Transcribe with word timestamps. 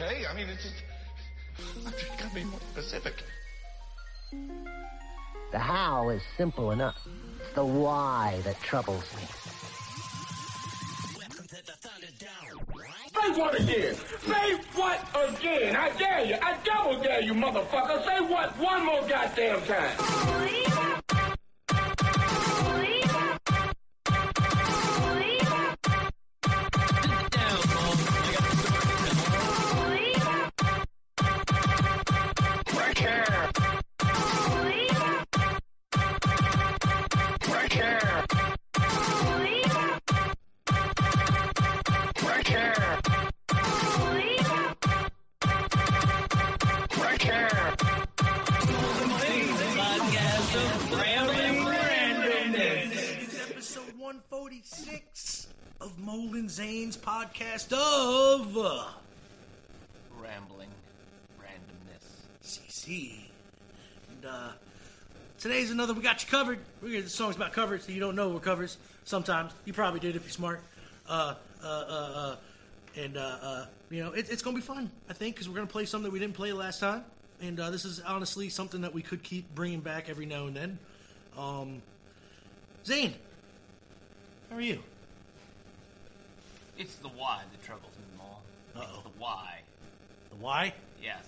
okay? 0.00 0.26
I 0.26 0.34
mean, 0.34 0.48
it's 0.48 0.62
just. 0.62 0.74
I 1.86 1.90
just 1.90 2.18
gotta 2.18 2.34
be 2.34 2.44
more 2.44 2.60
specific. 2.72 3.14
The 5.50 5.58
how 5.58 6.10
is 6.10 6.22
simple 6.36 6.70
enough. 6.70 6.96
It's 7.40 7.54
the 7.54 7.64
why 7.64 8.40
that 8.44 8.60
troubles 8.60 9.04
me. 9.16 9.22
Say 13.10 13.40
what 13.40 13.60
again? 13.60 13.94
Say 14.20 14.54
what 14.74 15.00
again? 15.14 15.74
I 15.74 15.90
dare 15.98 16.24
you. 16.24 16.36
I 16.40 16.56
double 16.64 17.02
dare 17.02 17.22
you, 17.22 17.34
motherfucker. 17.34 18.04
Say 18.04 18.20
what 18.20 18.56
one 18.58 18.86
more 18.86 19.08
goddamn 19.08 19.62
time. 19.62 21.17
146 54.08 55.48
of 55.82 55.98
Mole 55.98 56.34
n' 56.34 56.48
Zane's 56.48 56.96
podcast 56.96 57.74
of 57.74 58.56
uh, 58.56 58.86
Rambling 60.18 60.70
randomness. 61.38 62.06
CC. 62.42 63.16
And 64.08 64.24
uh, 64.24 64.52
today's 65.38 65.70
another 65.70 65.92
We 65.92 66.00
Got 66.00 66.22
You 66.22 66.30
Covered. 66.30 66.58
We're 66.80 66.88
gonna, 66.88 67.02
the 67.02 67.10
song's 67.10 67.36
about 67.36 67.52
covers, 67.52 67.84
so 67.84 67.92
you 67.92 68.00
don't 68.00 68.16
know 68.16 68.30
we're 68.30 68.40
covers 68.40 68.78
sometimes. 69.04 69.52
You 69.66 69.74
probably 69.74 70.00
did 70.00 70.16
if 70.16 70.22
you're 70.22 70.30
smart. 70.30 70.62
Uh, 71.06 71.34
uh, 71.62 71.66
uh, 71.66 72.12
uh, 72.14 72.36
and, 72.96 73.18
uh, 73.18 73.36
uh, 73.42 73.66
you 73.90 74.02
know, 74.02 74.12
it, 74.12 74.30
it's 74.30 74.40
gonna 74.40 74.56
be 74.56 74.62
fun, 74.62 74.90
I 75.10 75.12
think, 75.12 75.34
because 75.34 75.50
we're 75.50 75.56
gonna 75.56 75.66
play 75.66 75.84
something 75.84 76.04
that 76.04 76.12
we 76.14 76.18
didn't 76.18 76.34
play 76.34 76.54
last 76.54 76.80
time. 76.80 77.04
And 77.42 77.60
uh, 77.60 77.68
this 77.68 77.84
is 77.84 78.00
honestly 78.00 78.48
something 78.48 78.80
that 78.80 78.94
we 78.94 79.02
could 79.02 79.22
keep 79.22 79.54
bringing 79.54 79.80
back 79.80 80.08
every 80.08 80.24
now 80.24 80.46
and 80.46 80.56
then. 80.56 80.78
Um, 81.36 81.82
Zane, 82.86 83.12
how 84.50 84.56
are 84.56 84.60
you? 84.60 84.80
It's 86.78 86.94
the 86.96 87.08
why 87.08 87.42
that 87.50 87.64
troubles 87.64 87.92
me 87.98 88.04
more. 88.16 88.36
Uh-oh. 88.82 88.94
It's 88.94 89.02
the 89.04 89.20
why, 89.20 89.60
The 90.30 90.36
Y 90.36 90.72
yes. 91.02 91.24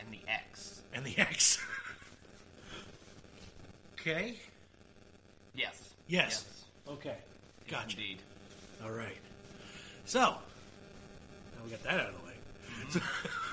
And 0.00 0.08
the 0.10 0.20
X. 0.30 0.80
and 0.94 1.04
the 1.04 1.16
X. 1.18 1.60
okay. 4.00 4.36
Yes. 5.54 5.90
Yes. 6.08 6.44
Okay. 6.88 7.16
Yes, 7.66 7.70
Gotcha. 7.70 7.96
Indeed. 7.96 8.18
All 8.84 8.90
right. 8.90 9.16
So, 10.06 10.20
now 10.20 10.36
we 11.64 11.70
got 11.70 11.82
that 11.84 12.00
out 12.00 12.08
of 12.08 12.14
the 12.20 12.26
way. 12.26 12.34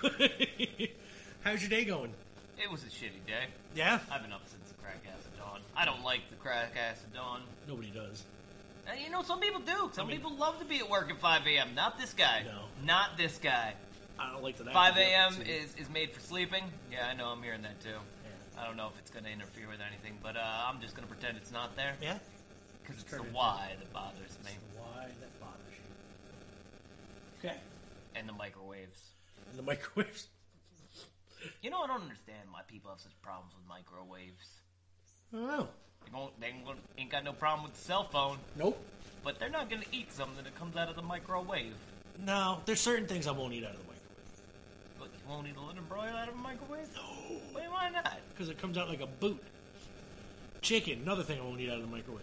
Mm-hmm. 0.09 0.85
How's 1.43 1.61
your 1.61 1.69
day 1.69 1.85
going? 1.85 2.13
It 2.61 2.69
was 2.69 2.83
a 2.83 2.87
shitty 2.87 3.25
day. 3.25 3.45
Yeah? 3.75 3.99
I've 4.11 4.21
been 4.21 4.33
up 4.33 4.41
since 4.47 4.70
crack 4.83 5.03
acid 5.07 5.31
dawn. 5.37 5.61
I 5.75 5.85
don't 5.85 6.03
like 6.03 6.29
the 6.29 6.35
crack 6.37 6.73
acid 6.77 7.13
dawn. 7.13 7.41
Nobody 7.67 7.91
does. 7.91 8.23
Uh, 8.87 8.93
you 9.01 9.09
know, 9.09 9.21
some 9.21 9.39
people 9.39 9.61
do. 9.61 9.89
Some 9.93 10.07
I 10.07 10.09
mean- 10.09 10.17
people 10.17 10.35
love 10.35 10.59
to 10.59 10.65
be 10.65 10.79
at 10.79 10.89
work 10.89 11.09
at 11.09 11.19
5 11.19 11.47
a.m. 11.47 11.75
Not 11.75 11.99
this 11.99 12.13
guy. 12.13 12.43
No. 12.45 12.85
Not 12.85 13.17
this 13.17 13.37
guy. 13.37 13.73
I 14.19 14.31
don't 14.31 14.43
like 14.43 14.57
that. 14.57 14.67
I 14.67 14.73
5 14.73 14.93
to 14.93 14.99
be 14.99 15.01
up 15.05 15.09
a.m. 15.09 15.33
at 15.33 15.45
two. 15.45 15.51
is, 15.51 15.75
is 15.75 15.89
made 15.89 16.11
for 16.11 16.19
sleeping. 16.19 16.63
Yeah, 16.91 17.07
I 17.07 17.13
know. 17.13 17.27
I'm 17.27 17.41
hearing 17.41 17.61
that 17.63 17.79
too. 17.81 17.97
I 18.57 18.65
don't 18.65 18.77
know 18.77 18.87
if 18.87 18.99
it's 18.99 19.09
going 19.09 19.23
to 19.25 19.31
interfere 19.31 19.67
with 19.67 19.79
anything, 19.81 20.19
but 20.21 20.35
uh, 20.35 20.67
I'm 20.67 20.81
just 20.81 20.95
going 20.95 21.07
to 21.07 21.11
pretend 21.11 21.37
it's 21.37 21.51
not 21.51 21.75
there. 21.75 21.95
Yeah? 22.01 22.17
Because 22.83 23.01
it's 23.01 23.09
Turn 23.09 23.21
the 23.21 23.27
it 23.27 23.33
why 23.33 23.73
that 23.79 23.91
bothers 23.93 24.37
me. 24.45 24.51
Why 24.77 25.05
that 25.07 25.39
bothers 25.39 25.73
you? 27.41 27.49
Okay. 27.49 27.57
And 28.15 28.27
the 28.29 28.33
microwaves. 28.33 28.99
And 29.49 29.57
the 29.57 29.63
microwaves. 29.63 30.27
You 31.63 31.71
know, 31.71 31.81
I 31.81 31.87
don't 31.87 32.01
understand 32.01 32.49
why 32.51 32.61
people 32.67 32.91
have 32.91 32.99
such 32.99 33.19
problems 33.23 33.53
with 33.55 33.65
microwaves. 33.67 34.60
I 35.33 35.37
don't 35.37 35.47
know. 35.47 35.67
They, 36.39 36.47
they 36.47 36.47
ain't 36.53 36.65
gonna- 36.65 36.79
ain't 36.97 37.09
got 37.09 37.23
no 37.23 37.33
problem 37.33 37.63
with 37.63 37.73
the 37.73 37.81
cell 37.81 38.03
phone, 38.03 38.37
Nope. 38.57 38.77
but 39.23 39.39
they're 39.39 39.49
not 39.49 39.69
going 39.69 39.81
to 39.81 39.87
eat 39.95 40.11
something 40.11 40.43
that 40.43 40.55
comes 40.55 40.75
out 40.75 40.89
of 40.89 40.95
the 40.95 41.01
microwave. 41.01 41.73
No, 42.25 42.59
there's 42.65 42.81
certain 42.81 43.07
things 43.07 43.27
I 43.27 43.31
won't 43.31 43.53
eat 43.53 43.63
out 43.63 43.71
of 43.71 43.77
the 43.77 43.83
microwave. 43.83 44.99
Look, 44.99 45.09
you 45.13 45.29
won't 45.29 45.47
eat 45.47 45.55
a 45.55 45.61
little 45.61 45.83
broil 45.83 46.09
out 46.15 46.27
of 46.27 46.35
a 46.35 46.37
microwave? 46.37 46.87
No. 46.95 47.35
Wait, 47.55 47.69
why 47.71 47.89
not? 47.89 48.17
Because 48.29 48.49
it 48.49 48.57
comes 48.57 48.77
out 48.77 48.89
like 48.89 49.01
a 49.01 49.07
boot. 49.07 49.41
Chicken, 50.61 50.99
another 51.01 51.23
thing 51.23 51.39
I 51.39 51.43
won't 51.43 51.59
eat 51.59 51.69
out 51.69 51.77
of 51.77 51.83
the 51.83 51.87
microwave. 51.95 52.21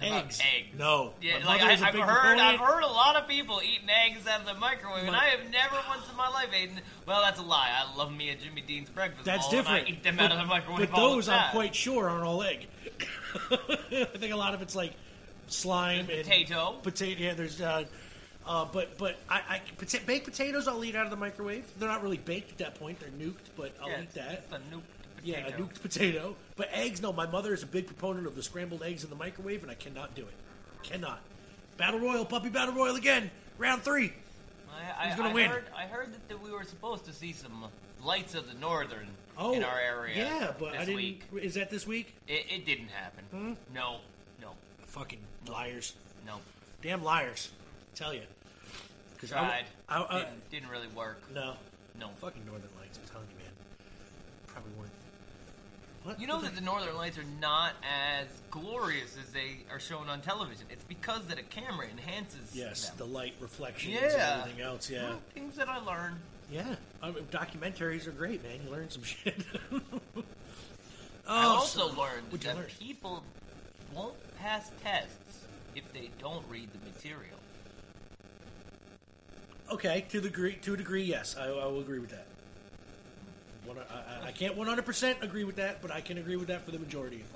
How 0.00 0.06
about 0.06 0.24
Eggs. 0.24 0.40
eggs? 0.40 0.78
No. 0.78 1.14
Yeah, 1.22 1.34
like 1.36 1.60
mother 1.60 1.64
I, 1.64 1.72
is 1.74 1.82
a 1.82 1.86
I've 1.86 1.94
heard, 1.94 2.38
I've 2.38 2.60
heard 2.60 2.82
a 2.82 2.86
lot 2.86 3.16
of 3.16 3.28
people 3.28 3.60
eating 3.64 3.88
eggs 3.88 4.26
out 4.26 4.40
of 4.40 4.46
the 4.46 4.54
microwave, 4.54 5.06
and 5.06 5.16
I 5.16 5.26
have 5.26 5.50
never 5.50 5.76
once 5.88 6.08
in 6.10 6.16
my 6.16 6.28
life 6.28 6.48
eaten. 6.60 6.80
Well, 7.06 7.22
that's 7.22 7.38
a 7.40 7.42
lie. 7.42 7.70
I 7.74 7.96
love 7.96 8.14
me 8.14 8.30
a 8.30 8.36
Jimmy 8.36 8.60
Dean's 8.60 8.90
breakfast 8.90 9.24
That's 9.24 9.44
bowl, 9.44 9.50
different. 9.52 9.78
And 9.80 9.86
I 9.88 9.90
eat 9.90 10.02
them 10.02 10.16
but, 10.16 10.24
out 10.26 10.32
of 10.32 10.38
the 10.38 10.44
microwave 10.44 10.90
But 10.90 10.98
all 10.98 11.10
those, 11.14 11.26
the 11.26 11.34
I'm 11.34 11.50
quite 11.52 11.74
sure, 11.74 12.08
aren't 12.08 12.24
all 12.24 12.42
egg. 12.42 12.66
I 13.50 14.04
think 14.16 14.32
a 14.32 14.36
lot 14.36 14.54
of 14.54 14.62
it's 14.62 14.76
like 14.76 14.92
slime 15.48 16.00
and 16.10 16.24
Potato. 16.24 16.76
Potato. 16.82 17.22
Yeah, 17.22 17.34
there's. 17.34 17.60
Uh, 17.60 17.84
uh, 18.46 18.64
but 18.72 18.96
but 18.96 19.16
I, 19.28 19.40
I 19.48 19.62
pota- 19.76 20.06
baked 20.06 20.24
potatoes 20.24 20.68
I'll 20.68 20.84
eat 20.84 20.94
out 20.94 21.04
of 21.04 21.10
the 21.10 21.16
microwave. 21.16 21.64
They're 21.78 21.88
not 21.88 22.02
really 22.02 22.18
baked 22.18 22.52
at 22.52 22.58
that 22.58 22.74
point; 22.78 23.00
they're 23.00 23.08
nuked. 23.10 23.34
But 23.56 23.72
I'll 23.82 23.88
Yeah, 23.88 24.02
eat 24.02 24.14
that. 24.14 24.44
it's 24.44 24.52
a 24.52 24.58
nuked 24.74 24.82
Yeah, 25.24 25.46
a 25.46 25.52
nuked 25.52 25.80
potato. 25.82 26.36
But 26.56 26.68
eggs, 26.72 27.02
no. 27.02 27.12
My 27.12 27.26
mother 27.26 27.52
is 27.52 27.62
a 27.62 27.66
big 27.66 27.86
proponent 27.86 28.26
of 28.26 28.36
the 28.36 28.42
scrambled 28.42 28.82
eggs 28.82 29.04
in 29.04 29.10
the 29.10 29.16
microwave, 29.16 29.62
and 29.62 29.70
I 29.70 29.74
cannot 29.74 30.14
do 30.14 30.22
it. 30.22 30.34
Cannot. 30.82 31.20
Battle 31.76 32.00
Royal, 32.00 32.24
puppy 32.24 32.48
battle 32.48 32.74
royal 32.74 32.96
again. 32.96 33.30
Round 33.58 33.82
three. 33.82 34.12
I, 34.70 35.04
I, 35.04 35.08
Who's 35.08 35.16
gonna 35.16 35.30
I 35.30 35.34
win? 35.34 35.50
Heard, 35.50 35.64
I 35.76 35.82
heard 35.82 36.12
that, 36.12 36.28
that 36.28 36.42
we 36.42 36.50
were 36.50 36.64
supposed 36.64 37.04
to 37.06 37.12
see 37.12 37.32
some 37.32 37.64
lights 38.04 38.34
of 38.34 38.46
the 38.48 38.58
northern 38.58 39.08
Oh, 39.38 39.52
in 39.52 39.62
our 39.64 39.78
area. 39.78 40.16
Yeah, 40.16 40.52
but 40.58 40.72
this 40.72 40.80
I 40.82 40.84
didn't. 40.86 40.96
week. 40.96 41.22
Is 41.42 41.54
that 41.54 41.70
this 41.70 41.86
week? 41.86 42.14
It, 42.28 42.46
it 42.50 42.64
didn't 42.66 42.88
happen. 42.88 43.24
Hmm? 43.30 43.52
No, 43.74 43.96
no, 44.40 44.52
Fucking 44.86 45.18
liars. 45.48 45.94
no. 46.26 46.36
Damn 46.82 47.02
liars. 47.04 47.50
tell 47.94 48.14
you. 48.14 48.22
Tried. 49.26 49.64
I, 49.88 49.96
I, 50.02 50.04
I, 50.16 50.18
didn't, 50.20 50.50
didn't 50.50 50.68
really 50.70 50.88
work. 50.88 51.20
no, 51.34 51.54
No. 51.98 52.08
fucking 52.20 52.42
Northern 52.46 52.68
Lights. 52.80 52.98
I'm 53.02 53.10
telling 53.10 53.26
you, 53.30 53.36
man. 53.44 53.52
Probably 54.46 54.70
weren't. 54.78 54.92
What? 56.06 56.20
You 56.20 56.28
know 56.28 56.40
that 56.40 56.54
the 56.54 56.60
Northern 56.60 56.94
Lights 56.96 57.18
are 57.18 57.24
not 57.40 57.72
as 57.82 58.26
glorious 58.52 59.16
as 59.20 59.32
they 59.32 59.56
are 59.72 59.80
shown 59.80 60.08
on 60.08 60.20
television. 60.20 60.66
It's 60.70 60.84
because 60.84 61.26
that 61.26 61.36
a 61.40 61.42
camera 61.42 61.88
enhances 61.90 62.54
Yes, 62.54 62.90
them. 62.90 62.98
the 62.98 63.06
light 63.06 63.34
reflections 63.40 63.94
Yeah. 63.94 64.04
and 64.34 64.40
everything 64.42 64.60
else. 64.62 64.88
Yeah, 64.88 65.02
Well, 65.08 65.20
things 65.34 65.56
that 65.56 65.68
I 65.68 65.78
learned. 65.78 66.18
yeah. 66.48 66.76
I 67.02 67.10
mean, 67.10 67.24
documentaries 67.32 68.06
are 68.06 68.12
great, 68.12 68.40
man. 68.44 68.60
You 68.64 68.70
learn 68.70 68.88
some 68.88 69.02
shit. 69.04 69.34
oh, 69.72 69.80
I 71.26 71.42
also 71.44 71.88
so- 71.90 72.00
learned 72.00 72.30
that 72.30 72.54
learn? 72.56 72.66
people 72.78 73.24
won't 73.92 74.14
pass 74.38 74.70
tests 74.84 75.40
if 75.74 75.92
they 75.92 76.10
don't 76.20 76.44
read 76.48 76.68
the 76.72 76.78
material. 76.88 77.36
Okay, 79.72 80.04
to 80.10 80.20
the 80.20 80.28
degree, 80.28 80.54
to 80.62 80.74
a 80.74 80.76
degree, 80.76 81.02
yes, 81.02 81.34
I, 81.36 81.46
I 81.48 81.66
will 81.66 81.80
agree 81.80 81.98
with 81.98 82.10
that. 82.10 82.26
One, 83.66 83.76
I, 83.78 84.28
I- 84.28 84.32
can't 84.32 84.56
100% 84.56 85.22
agree 85.22 85.44
with 85.44 85.56
that, 85.56 85.82
but 85.82 85.90
I 85.90 86.00
can 86.00 86.18
agree 86.18 86.36
with 86.36 86.48
that 86.48 86.64
for 86.64 86.70
the 86.70 86.78
majority 86.78 87.16
of 87.16 87.22
it. 87.22 87.28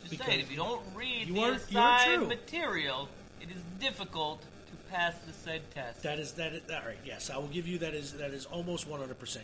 Just 0.00 0.10
Because 0.12 0.26
saying, 0.26 0.40
if 0.40 0.50
you 0.50 0.56
don't 0.56 0.82
read 0.94 1.28
you 1.28 1.34
the 1.34 1.40
are- 1.42 1.52
assigned 1.52 2.28
material, 2.28 3.08
it 3.40 3.48
is 3.50 3.62
difficult 3.80 4.40
to 4.42 4.76
pass 4.90 5.14
the 5.26 5.32
said 5.32 5.62
test. 5.72 6.02
That 6.02 6.18
is 6.18 6.32
that. 6.32 6.52
Is, 6.54 6.62
all 6.70 6.80
right, 6.86 6.96
yes, 7.04 7.30
I 7.30 7.36
will 7.36 7.48
give 7.48 7.66
you 7.68 7.78
that 7.78 7.94
is 7.94 8.12
that 8.14 8.30
is 8.32 8.46
almost 8.46 8.88
100% 8.88 8.98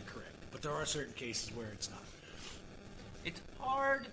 correct. 0.05 0.31
But 0.51 0.61
there 0.61 0.71
are 0.71 0.85
certain 0.85 1.13
cases 1.13 1.53
where 1.55 1.67
it's 1.73 1.89
not. 1.89 2.01
It's 3.25 3.41
hard 3.59 4.07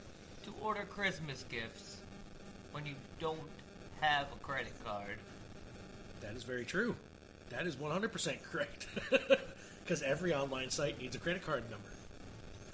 to 0.45 0.51
order 0.63 0.85
Christmas 0.89 1.45
gifts 1.51 1.97
when 2.73 2.85
you 2.87 2.95
don't 3.21 3.39
have 4.01 4.27
a 4.33 4.37
credit 4.45 4.73
card. 4.85 5.17
That 6.21 6.35
is 6.35 6.43
very 6.43 6.65
true. 6.65 6.95
That 7.51 7.67
is 7.67 7.77
100% 7.77 8.43
correct. 8.43 8.87
Because 9.85 10.03
every 10.03 10.33
online 10.35 10.71
site 10.71 11.01
needs 11.01 11.17
a 11.17 11.19
credit 11.19 11.45
card 11.45 11.63
number. 11.71 11.89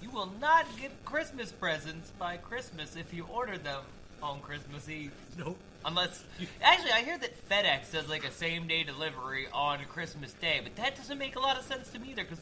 You 0.01 0.11
will 0.11 0.33
not 0.41 0.67
get 0.81 0.91
Christmas 1.05 1.51
presents 1.51 2.11
by 2.19 2.37
Christmas 2.37 2.95
if 2.97 3.13
you 3.13 3.27
order 3.33 3.59
them 3.59 3.83
on 4.23 4.41
Christmas 4.41 4.89
Eve. 4.89 5.13
Nope. 5.39 5.59
Unless, 5.85 6.25
actually, 6.63 6.91
I 6.93 7.03
hear 7.03 7.19
that 7.19 7.49
FedEx 7.49 7.93
does 7.93 8.09
like 8.09 8.25
a 8.25 8.31
same 8.31 8.67
day 8.67 8.83
delivery 8.83 9.47
on 9.53 9.79
Christmas 9.89 10.33
Day, 10.35 10.61
but 10.63 10.75
that 10.77 10.97
doesn't 10.97 11.19
make 11.19 11.37
a 11.37 11.41
lot 11.41 11.57
of 11.59 11.65
sense 11.65 11.89
to 11.91 11.99
me 11.99 12.11
either 12.11 12.25
because 12.25 12.41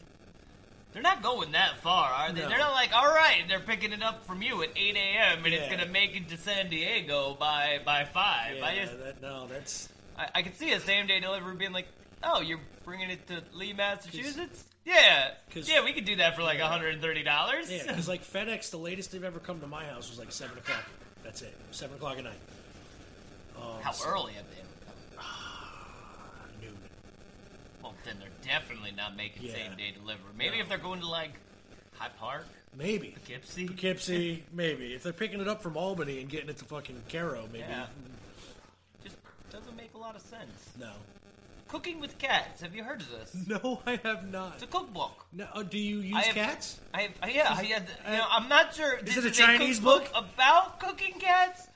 They're 0.93 1.03
not 1.03 1.21
going 1.21 1.51
that 1.51 1.77
far, 1.81 2.09
are 2.09 2.31
they? 2.33 2.41
No. 2.41 2.49
They're 2.49 2.57
not 2.57 2.73
like, 2.73 2.93
all 2.93 3.07
right, 3.07 3.43
they're 3.47 3.59
picking 3.59 3.91
it 3.93 4.01
up 4.01 4.25
from 4.25 4.41
you 4.41 4.63
at 4.63 4.69
8 4.75 4.95
a.m. 4.95 5.45
and 5.45 5.53
it's 5.53 5.69
gonna 5.69 5.85
make 5.91 6.15
it 6.15 6.29
to 6.29 6.37
San 6.37 6.69
Diego 6.69 7.35
by 7.39 7.79
by 7.85 8.05
five. 8.05 8.61
I 8.63 8.73
Yeah, 8.73 8.85
just, 8.85 8.97
that, 8.99 9.21
no, 9.21 9.47
that's 9.47 9.89
I, 10.17 10.27
I 10.35 10.41
could 10.41 10.55
see 10.55 10.71
a 10.71 10.79
same 10.79 11.05
day 11.05 11.19
delivery 11.19 11.55
being 11.55 11.73
like, 11.73 11.87
oh, 12.23 12.41
you're 12.41 12.59
bringing 12.87 13.09
it 13.09 13.27
to 13.27 13.43
Lee, 13.53 13.73
Massachusetts? 13.73 14.63
Yeah, 14.85 15.33
'cause- 15.53 15.67
yeah, 15.67 15.83
we 15.83 15.91
could 15.91 16.05
do 16.05 16.15
that 16.15 16.37
for 16.37 16.41
like 16.43 16.59
130 16.61 17.21
dollars. 17.23 17.69
yeah. 17.69 17.83
Because 17.85 18.07
like 18.07 18.23
FedEx, 18.33 18.69
the 18.71 18.77
latest 18.77 19.11
they've 19.11 19.23
ever 19.25 19.39
come 19.39 19.59
to 19.59 19.67
my 19.67 19.83
house 19.85 20.09
was 20.09 20.17
like 20.17 20.31
seven 20.31 20.57
o'clock. 20.57 20.85
That's 21.21 21.41
it, 21.41 21.53
seven 21.71 21.97
o'clock 21.97 22.17
at 22.17 22.23
night. 22.23 22.39
Um, 23.57 23.81
How 23.81 23.91
so- 23.91 24.07
early 24.09 24.31
have 24.33 24.45
they 24.51 24.61
ever 24.61 24.69
come? 25.17 25.23
Noon. 26.61 26.77
Well, 27.83 27.93
then 28.05 28.15
they're 28.19 28.29
definitely 28.41 28.93
not 28.95 29.17
making 29.17 29.43
Yeah. 29.43 29.53
same 29.55 29.75
day 29.75 29.91
delivery. 29.91 30.23
Maybe 30.37 30.55
No. 30.55 30.61
if 30.63 30.69
they're 30.69 30.77
going 30.77 31.01
to 31.01 31.07
like 31.09 31.31
Hyde 31.95 32.17
Park, 32.17 32.45
Maybe. 32.73 33.09
Poughkeepsie. 33.09 33.67
Poughkeepsie, 33.67 34.43
maybe. 34.53 34.93
If 34.93 35.03
they're 35.03 35.11
picking 35.11 35.41
it 35.41 35.47
up 35.49 35.61
from 35.61 35.75
Albany 35.75 36.21
and 36.21 36.29
getting 36.29 36.47
it 36.49 36.57
to 36.59 36.65
fucking 36.65 37.01
Cairo, 37.09 37.47
maybe. 37.51 37.65
Yeah. 37.67 37.87
Just 39.03 39.17
doesn't 39.49 39.75
make 39.75 39.93
a 39.95 39.97
lot 39.97 40.15
of 40.15 40.21
sense. 40.21 40.69
No. 40.79 40.93
Cooking 41.67 41.99
with 41.99 42.17
cats. 42.17 42.61
Have 42.61 42.75
you 42.75 42.83
heard 42.83 43.01
of 43.01 43.09
this? 43.11 43.35
No, 43.47 43.81
I 43.85 43.99
have 44.03 44.29
not. 44.31 44.53
It's 44.55 44.63
a 44.63 44.67
cookbook. 44.67 45.25
No, 45.33 45.47
uh, 45.53 45.63
do 45.63 45.77
you 45.77 45.99
use 45.99 46.15
I 46.15 46.21
have- 46.23 46.35
cats? 46.35 46.79
I 46.93 47.01
have, 47.03 47.11
I- 47.21 47.29
yeah, 47.29 47.49
I 47.51 47.63
had, 47.63 47.87
you 48.09 48.17
know, 48.17 48.25
I'm 48.29 48.47
not 48.49 48.73
sure. 48.73 48.97
Is 48.97 49.15
this 49.15 49.17
it 49.17 49.25
a 49.25 49.31
Chinese 49.31 49.79
cookbook 49.79 50.13
book? 50.13 50.23
about 50.33 50.79
cooking 50.79 51.13
cats, 51.19 51.67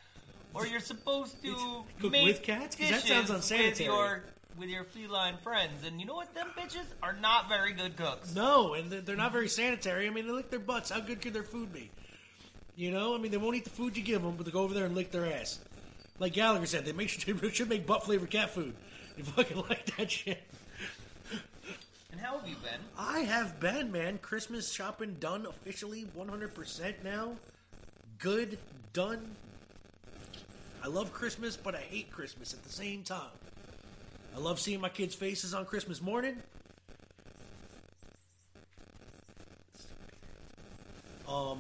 or 0.54 0.66
you're 0.66 0.80
supposed 0.80 1.42
to 1.44 1.84
Cook 2.00 2.12
make 2.12 2.26
with 2.26 2.42
cats? 2.44 2.76
'Cause 2.76 2.90
that 2.90 3.02
dishes 3.02 3.10
sounds 3.10 3.30
with 3.30 3.38
unsanitary. 3.38 3.86
your 3.86 4.24
with 4.58 4.70
your 4.70 4.84
feline 4.84 5.38
friends. 5.44 5.86
And 5.86 6.00
you 6.00 6.06
know 6.06 6.14
what? 6.16 6.34
Them 6.36 6.50
bitches 6.58 6.86
are 7.02 7.14
not 7.14 7.48
very 7.50 7.74
good 7.74 7.96
cooks. 7.98 8.34
No, 8.36 8.74
and 8.76 8.92
they're- 8.92 9.02
they're 9.02 9.16
not 9.16 9.32
very 9.32 9.48
sanitary. 9.50 10.08
I 10.08 10.10
mean, 10.10 10.26
they 10.28 10.34
lick 10.34 10.50
their 10.50 10.60
butts. 10.60 10.90
How 10.92 11.00
good 11.00 11.22
could 11.22 11.34
their 11.34 11.44
food 11.44 11.74
be? 11.74 11.90
You 12.76 12.92
know, 12.92 13.16
I 13.16 13.18
mean, 13.18 13.32
they 13.32 13.38
won't 13.38 13.56
eat 13.56 13.64
the 13.66 13.70
food 13.70 13.98
you 13.98 14.04
give 14.04 14.22
them, 14.22 14.36
but 14.38 14.46
they 14.46 14.52
go 14.52 14.62
over 14.62 14.74
there 14.74 14.86
and 14.86 14.96
lick 14.96 15.12
their 15.12 15.26
ass. 15.26 15.60
Like 16.20 16.34
Gallagher 16.34 16.66
said, 16.66 16.86
they 16.86 16.92
make 16.92 17.10
should, 17.10 17.56
should 17.56 17.70
make 17.70 17.86
butt 17.88 18.04
flavored 18.06 18.30
cat 18.30 18.50
food. 18.52 18.76
You 19.22 19.28
fucking 19.34 19.58
like 19.70 19.96
that 19.98 20.10
shit. 20.10 20.42
And 22.12 22.20
how 22.20 22.40
have 22.40 22.48
you 22.48 22.56
been? 22.56 22.80
I 22.98 23.20
have 23.20 23.60
been, 23.60 23.92
man. 23.92 24.18
Christmas 24.18 24.72
shopping 24.72 25.18
done 25.20 25.46
officially 25.46 26.08
100% 26.18 26.94
now. 27.04 27.36
Good, 28.18 28.58
done. 28.94 29.36
I 30.84 30.88
love 30.88 31.14
Christmas, 31.14 31.56
but 31.56 31.76
I 31.76 31.82
hate 31.82 32.10
Christmas 32.12 32.56
at 32.56 32.64
the 32.64 32.72
same 32.72 33.04
time. 33.04 33.30
I 34.36 34.40
love 34.40 34.60
seeing 34.60 34.82
my 34.82 34.90
kids' 34.90 35.14
faces 35.14 35.54
on 35.54 35.66
Christmas 35.66 36.02
morning. 36.02 36.38
Um, 41.30 41.60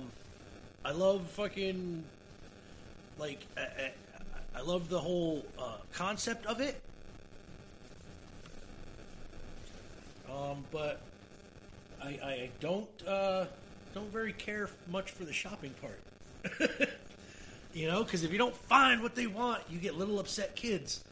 I 0.83 0.93
love 0.93 1.27
fucking 1.29 2.03
like 3.19 3.45
I, 3.55 3.61
I, 3.61 3.91
I 4.55 4.61
love 4.61 4.89
the 4.89 4.99
whole 4.99 5.45
uh, 5.59 5.75
concept 5.93 6.47
of 6.47 6.59
it. 6.59 6.81
Um, 10.31 10.63
but 10.71 11.01
I, 12.01 12.07
I 12.07 12.49
don't 12.59 13.07
uh, 13.07 13.45
don't 13.93 14.11
very 14.11 14.33
care 14.33 14.69
much 14.89 15.11
for 15.11 15.25
the 15.25 15.33
shopping 15.33 15.73
part. 15.81 15.99
you 17.73 17.87
know, 17.87 18.03
because 18.03 18.23
if 18.23 18.31
you 18.31 18.37
don't 18.37 18.55
find 18.55 19.01
what 19.01 19.15
they 19.15 19.27
want, 19.27 19.61
you 19.69 19.79
get 19.79 19.97
little 19.97 20.19
upset 20.19 20.55
kids 20.55 21.03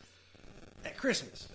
at 0.85 0.97
Christmas. 0.97 1.47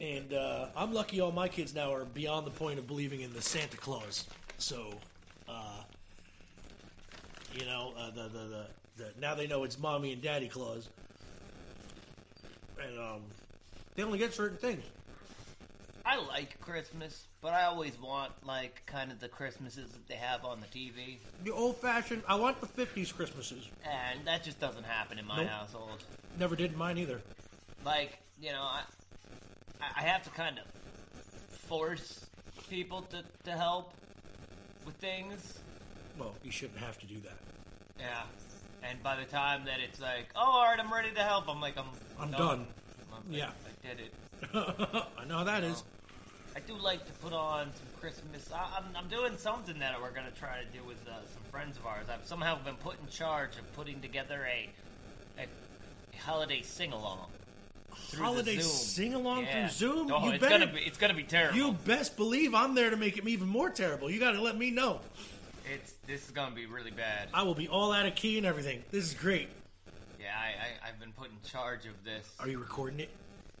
And 0.00 0.32
uh, 0.32 0.66
I'm 0.74 0.94
lucky 0.94 1.20
all 1.20 1.32
my 1.32 1.48
kids 1.48 1.74
now 1.74 1.92
are 1.92 2.04
beyond 2.06 2.46
the 2.46 2.50
point 2.50 2.78
of 2.78 2.86
believing 2.86 3.20
in 3.20 3.32
the 3.34 3.42
Santa 3.42 3.76
Claus. 3.76 4.26
So, 4.56 4.94
uh, 5.46 5.82
you 7.54 7.66
know, 7.66 7.92
uh, 7.98 8.10
the, 8.10 8.22
the, 8.22 8.38
the, 8.38 8.66
the 8.96 9.10
now 9.20 9.34
they 9.34 9.46
know 9.46 9.64
it's 9.64 9.78
mommy 9.78 10.12
and 10.12 10.22
daddy 10.22 10.48
Claus. 10.48 10.88
And 12.82 12.98
um, 12.98 13.20
they 13.94 14.02
only 14.02 14.18
get 14.18 14.32
certain 14.32 14.56
things. 14.56 14.84
I 16.10 16.16
like 16.26 16.58
Christmas, 16.60 17.26
but 17.40 17.52
I 17.52 17.64
always 17.64 17.96
want 18.00 18.32
like 18.44 18.82
kind 18.86 19.12
of 19.12 19.20
the 19.20 19.28
Christmases 19.28 19.90
that 19.92 20.08
they 20.08 20.14
have 20.16 20.44
on 20.44 20.60
the 20.60 20.66
TV, 20.66 21.18
The 21.44 21.52
old 21.52 21.76
fashioned, 21.76 22.22
I 22.26 22.34
want 22.34 22.60
the 22.60 22.66
50s 22.66 23.14
Christmases. 23.14 23.68
and 23.84 24.24
that 24.26 24.42
just 24.42 24.58
doesn't 24.58 24.84
happen 24.84 25.18
in 25.20 25.26
my 25.26 25.36
Nope. 25.42 25.48
household. 25.48 26.02
Never 26.38 26.56
did 26.56 26.72
in 26.72 26.78
mine 26.78 26.98
either. 26.98 27.20
like 27.84 28.18
you 28.40 28.50
know 28.52 28.62
I 28.62 28.82
I 29.96 30.02
have 30.02 30.22
to 30.24 30.30
kind 30.30 30.58
of 30.58 30.64
force 31.68 32.26
people 32.68 33.02
to, 33.02 33.22
to 33.44 33.52
help 33.52 33.94
with 34.84 34.96
things. 34.96 35.58
Well, 36.18 36.34
you 36.42 36.50
shouldn't 36.50 36.78
have 36.80 36.98
to 36.98 37.06
do 37.06 37.20
that. 37.20 37.38
Yeah. 37.98 38.22
And 38.82 39.02
by 39.02 39.16
the 39.16 39.24
time 39.24 39.64
that 39.66 39.78
it's 39.80 40.00
like, 40.00 40.26
oh, 40.34 40.40
all 40.40 40.64
right, 40.64 40.78
I'm 40.80 40.92
ready 40.92 41.12
to 41.12 41.20
help, 41.22 41.48
I'm 41.48 41.60
like, 41.60 41.76
I'm 41.78 41.86
I'm 42.18 42.30
done. 42.32 42.66
I'm 43.00 43.30
like, 43.32 43.38
Yeah. 43.38 43.50
I 43.84 43.86
did 43.88 44.00
it. 44.00 44.12
I 45.18 45.24
know 45.26 45.38
how 45.38 45.44
that 45.44 45.62
is. 45.64 45.82
I 46.56 46.60
do 46.60 46.74
like 46.74 47.06
to 47.06 47.12
put 47.14 47.32
on 47.32 47.66
some 47.66 48.00
Christmas. 48.00 48.50
I, 48.52 48.78
I'm, 48.78 48.84
I'm 48.96 49.08
doing 49.08 49.36
something 49.36 49.78
that 49.78 50.00
we're 50.00 50.10
gonna 50.10 50.32
try 50.38 50.58
to 50.58 50.78
do 50.78 50.84
with 50.84 50.96
uh, 51.06 51.12
some 51.32 51.42
friends 51.50 51.76
of 51.76 51.86
ours. 51.86 52.06
I've 52.12 52.26
somehow 52.26 52.58
been 52.62 52.74
put 52.76 53.00
in 53.00 53.08
charge 53.08 53.56
of 53.56 53.72
putting 53.74 54.00
together 54.00 54.46
a 54.46 54.68
a, 55.40 55.44
a 55.44 56.16
holiday 56.16 56.62
sing 56.62 56.92
along. 56.92 57.26
Holiday 58.16 58.58
sing 58.58 59.14
along 59.14 59.44
yeah. 59.44 59.68
through 59.68 59.88
Zoom. 59.88 60.12
Oh, 60.12 60.24
you 60.24 60.32
it's 60.32 60.40
better, 60.40 60.66
gonna 60.66 60.72
be 60.72 60.80
it's 60.80 60.98
gonna 60.98 61.14
be 61.14 61.22
terrible. 61.22 61.56
you 61.56 61.72
best 61.72 62.16
believe 62.16 62.54
I'm 62.54 62.74
there 62.74 62.90
to 62.90 62.96
make 62.96 63.16
it 63.16 63.26
even 63.26 63.48
more 63.48 63.70
terrible. 63.70 64.10
You 64.10 64.18
got 64.18 64.32
to 64.32 64.42
let 64.42 64.56
me 64.56 64.70
know. 64.70 65.00
It's 65.72 65.94
this 66.06 66.24
is 66.24 66.30
gonna 66.32 66.54
be 66.54 66.66
really 66.66 66.90
bad. 66.90 67.28
I 67.32 67.42
will 67.42 67.54
be 67.54 67.68
all 67.68 67.92
out 67.92 68.06
of 68.06 68.14
key 68.16 68.38
and 68.38 68.46
everything. 68.46 68.82
This 68.90 69.04
is 69.04 69.14
great. 69.14 69.48
Yeah, 70.20 70.26
I, 70.36 70.86
I 70.86 70.88
I've 70.88 70.98
been 70.98 71.12
put 71.12 71.28
in 71.30 71.36
charge 71.48 71.86
of 71.86 72.02
this. 72.04 72.28
Are 72.40 72.48
you 72.48 72.58
recording 72.58 73.00
it? 73.00 73.10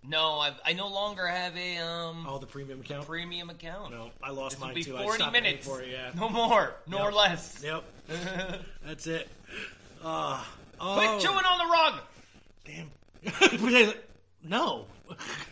No, 0.02 0.38
I've, 0.38 0.54
I 0.64 0.72
no 0.72 0.88
longer 0.88 1.26
have 1.26 1.54
a 1.56 1.76
um 1.78 2.26
Oh, 2.28 2.38
the 2.38 2.46
premium 2.46 2.80
account. 2.80 3.06
premium 3.06 3.50
account. 3.50 3.92
No, 3.92 4.10
I 4.22 4.30
lost 4.30 4.52
This 4.56 4.60
will 4.60 4.66
mine 4.68 4.74
be 4.74 4.82
too. 4.84 4.96
I 4.96 5.02
40 5.02 5.16
stopped 5.18 5.32
paying 5.34 5.42
minutes. 5.44 5.66
for 5.66 5.82
it. 5.82 5.88
Yeah. 5.92 6.10
No 6.18 6.28
more, 6.30 6.74
nor 6.86 7.06
Yep. 7.10 7.14
less. 7.14 7.62
Yep. 7.62 7.84
That's 8.86 9.06
it. 9.06 9.28
Ah. 10.02 10.48
oh. 10.80 10.94
Quit 10.96 11.20
chewing 11.20 11.44
on 11.44 11.58
the 11.58 11.66
rug. 11.72 12.00
Damn. 12.64 12.90
no. 14.44 14.86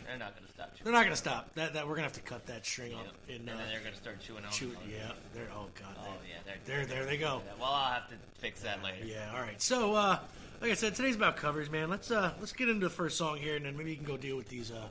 They're 0.07 0.19
not 0.19 0.35
gonna 0.35 0.49
stop 0.49 0.71
chewing. 0.75 0.85
They're 0.85 0.93
not 0.95 1.03
gonna 1.05 1.17
stop. 1.17 1.55
That 1.55 1.75
that 1.75 1.87
we're 1.87 1.95
gonna 1.97 2.05
have 2.05 2.13
to 2.15 2.21
cut 2.21 2.47
that 2.47 2.65
string 2.65 2.93
Yep. 2.93 3.01
off. 3.01 3.07
And, 3.29 3.41
And 3.41 3.51
uh, 3.51 3.57
then 3.59 3.69
they're 3.71 3.81
gonna 3.81 3.97
start 3.97 4.21
chewing 4.21 4.45
on. 4.45 4.51
shoot. 4.51 4.77
Yeah. 4.91 5.13
They're. 5.35 5.49
Oh 5.55 5.67
god. 5.79 5.95
Oh 6.01 6.07
yeah, 6.27 6.37
they're, 6.67 6.85
There, 6.85 6.87
there 6.87 7.05
they 7.05 7.19
go. 7.19 7.43
Well, 7.61 7.69
I'll 7.69 7.93
have 7.95 8.09
to 8.09 8.15
fix 8.37 8.61
that 8.63 8.83
later. 8.83 9.05
Yeah, 9.05 9.31
all 9.35 9.41
right. 9.43 9.61
So, 9.61 9.95
uh, 9.95 10.19
like 10.61 10.71
I 10.71 10.75
said, 10.75 10.95
today's 10.95 11.17
about 11.17 11.37
covers, 11.37 11.71
man. 11.71 11.89
Let's 11.89 12.11
uh, 12.11 12.33
let's 12.41 12.53
get 12.53 12.69
into 12.69 12.87
the 12.87 12.95
first 12.95 13.17
song 13.17 13.39
here, 13.39 13.57
and 13.57 13.65
then 13.65 13.77
maybe 13.77 13.91
you 13.91 13.97
can 13.97 14.07
go 14.07 14.17
deal 14.17 14.37
with 14.37 14.49
these 14.49 14.71
uh, 14.71 14.89